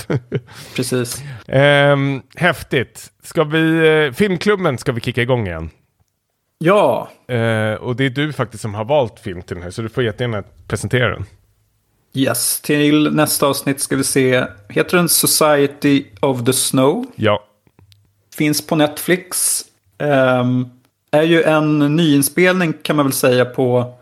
Precis. 0.75 1.21
Ehm, 1.47 2.21
häftigt. 2.35 3.11
Ska 3.23 3.43
vi, 3.43 3.87
eh, 4.07 4.13
filmklubben 4.13 4.77
ska 4.77 4.91
vi 4.91 5.01
kicka 5.01 5.21
igång 5.21 5.47
igen. 5.47 5.69
Ja, 6.57 7.09
Eh, 7.27 7.73
och 7.73 7.95
det 7.95 8.05
är 8.05 8.09
du 8.09 8.33
faktiskt 8.33 8.61
som 8.61 8.73
har 8.75 8.85
valt 8.85 9.19
film 9.19 9.41
till 9.41 9.55
den 9.55 9.63
här, 9.63 9.71
så 9.71 9.81
du 9.81 9.89
får 9.89 10.03
jättegärna 10.03 10.43
presentera 10.67 11.09
den. 11.09 11.25
yes. 12.13 12.61
Till 12.61 13.13
nästa 13.15 13.47
avsnitt 13.47 13.81
ska 13.81 13.95
vi 13.95 14.03
se, 14.03 14.45
heter 14.69 14.97
den 14.97 15.09
Society 15.09 16.05
of 16.19 16.45
the 16.45 16.53
Snow? 16.53 17.05
Ja, 17.15 17.43
Finns 18.37 18.67
på 18.67 18.75
Netflix. 18.75 19.61
Ehm, 19.97 20.65
är 21.11 21.21
ju 21.23 21.43
en 21.43 21.95
nyinspelning 21.95 22.73
kan 22.81 22.95
man 22.95 23.05
väl 23.05 23.13
säga 23.13 23.45
på 23.45 23.93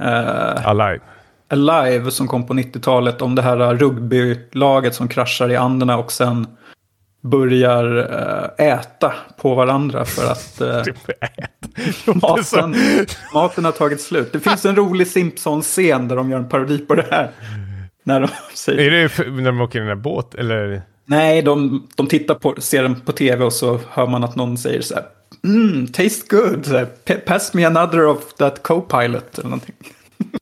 eh, 0.00 0.66
Alive. 0.68 1.00
Alive 1.50 2.10
som 2.10 2.28
kom 2.28 2.46
på 2.46 2.54
90-talet 2.54 3.22
om 3.22 3.34
det 3.34 3.42
här 3.42 3.74
rugbylaget 3.74 4.94
som 4.94 5.08
kraschar 5.08 5.50
i 5.50 5.56
Anderna 5.56 5.98
och 5.98 6.12
sen 6.12 6.46
börjar 7.22 7.96
eh, 8.58 8.66
äta 8.66 9.12
på 9.40 9.54
varandra 9.54 10.04
för 10.04 10.32
att 10.32 10.60
eh, 10.60 12.14
maten, 12.22 12.74
maten 13.34 13.64
har 13.64 13.72
tagit 13.72 14.00
slut. 14.00 14.32
Det 14.32 14.40
finns 14.40 14.64
en 14.64 14.76
rolig 14.76 15.06
Simpsons-scen 15.06 16.08
där 16.08 16.16
de 16.16 16.30
gör 16.30 16.38
en 16.38 16.48
parodi 16.48 16.78
på 16.78 16.94
det 16.94 17.06
här. 17.10 17.30
När 18.04 18.20
de 18.20 18.28
säger, 18.54 18.80
Är 18.80 18.90
det 18.90 19.02
f- 19.04 19.20
när 19.26 19.44
de 19.44 19.60
åker 19.60 19.78
i 19.78 19.80
den 19.80 19.88
där 19.88 19.94
båt 19.94 20.34
eller? 20.34 20.82
nej, 21.04 21.42
de, 21.42 21.86
de 21.96 22.06
tittar 22.06 22.34
på, 22.34 22.54
ser 22.58 22.82
den 22.82 23.00
på 23.00 23.12
tv 23.12 23.44
och 23.44 23.52
så 23.52 23.80
hör 23.90 24.06
man 24.06 24.24
att 24.24 24.36
någon 24.36 24.58
säger 24.58 24.80
så 24.82 24.94
här. 24.94 25.04
Mm, 25.44 25.86
taste 25.86 26.36
good. 26.36 26.66
Så 26.66 26.76
här, 26.76 26.84
"Pa- 26.84 27.14
Pass 27.26 27.54
me 27.54 27.64
another 27.64 28.06
of 28.06 28.34
that 28.34 28.62
co-pilot. 28.62 29.38
Eller 29.38 29.48
någonting. 29.48 29.74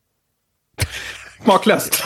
Smaklöst. 1.44 2.04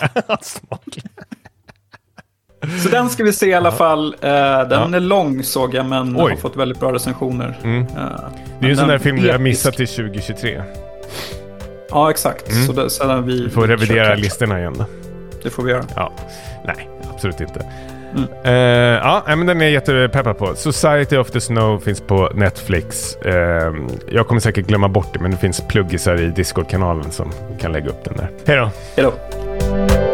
Så 2.82 2.89
den 2.89 3.11
ska 3.11 3.24
vi 3.24 3.32
se 3.32 3.47
i 3.47 3.55
alla 3.55 3.73
fall. 3.73 4.15
Eh, 4.20 4.31
den 4.69 4.94
är 4.94 5.01
lång 5.01 5.43
såg 5.43 5.74
jag 5.74 5.86
men 5.86 6.16
Oj. 6.16 6.31
har 6.32 6.36
fått 6.40 6.57
väldigt 6.57 6.81
bra 6.81 6.93
recensioner. 6.93 7.59
Eh, 7.65 8.31
Det 8.61 8.65
är 8.65 8.66
ju 8.66 8.70
en 8.70 8.77
sån 8.77 8.89
där 8.89 8.98
film 8.98 9.16
vi 9.23 9.31
har 9.31 9.39
missat 9.39 9.74
till 9.77 9.89
2023. 9.89 10.62
Ja, 11.90 12.11
exakt. 12.11 12.66
Så 12.66 12.73
det, 12.73 13.23
vi 13.23 13.44
Vi 13.44 13.51
får 13.51 13.66
revidera 13.66 14.15
listorna 14.15 14.59
igen. 14.59 14.85
Det 15.43 15.51
får 15.51 15.62
vi 15.62 15.70
göra. 15.70 15.85
Ja, 15.97 16.12
nej, 16.66 16.89
absolut 17.15 17.40
inte. 17.40 17.66
Eh, 18.45 18.53
ja, 18.53 19.24
men 19.27 19.47
den 19.47 19.61
är 19.61 19.65
jag 19.65 19.73
jättepeppad 19.73 20.39
på. 20.39 20.55
Society 20.55 21.16
of 21.16 21.31
the 21.31 21.41
Snow 21.41 21.81
finns 21.81 22.01
på 22.01 22.31
Netflix. 22.35 23.16
Uh, 23.27 23.32
jag 24.09 24.27
kommer 24.27 24.41
säkert 24.41 24.66
glömma 24.66 24.89
bort 24.89 25.09
det, 25.12 25.19
men 25.20 25.31
det 25.31 25.37
finns 25.37 25.69
pluggisar 25.69 26.20
i 26.20 26.27
Discord-kanalen 26.27 27.11
som 27.11 27.32
kan 27.61 27.73
lägga 27.73 27.89
upp 27.89 28.05
den 28.05 28.16
där. 28.16 28.31
Hej 28.47 28.57
då! 28.57 28.70
Hej 28.97 29.05
då. 29.05 30.10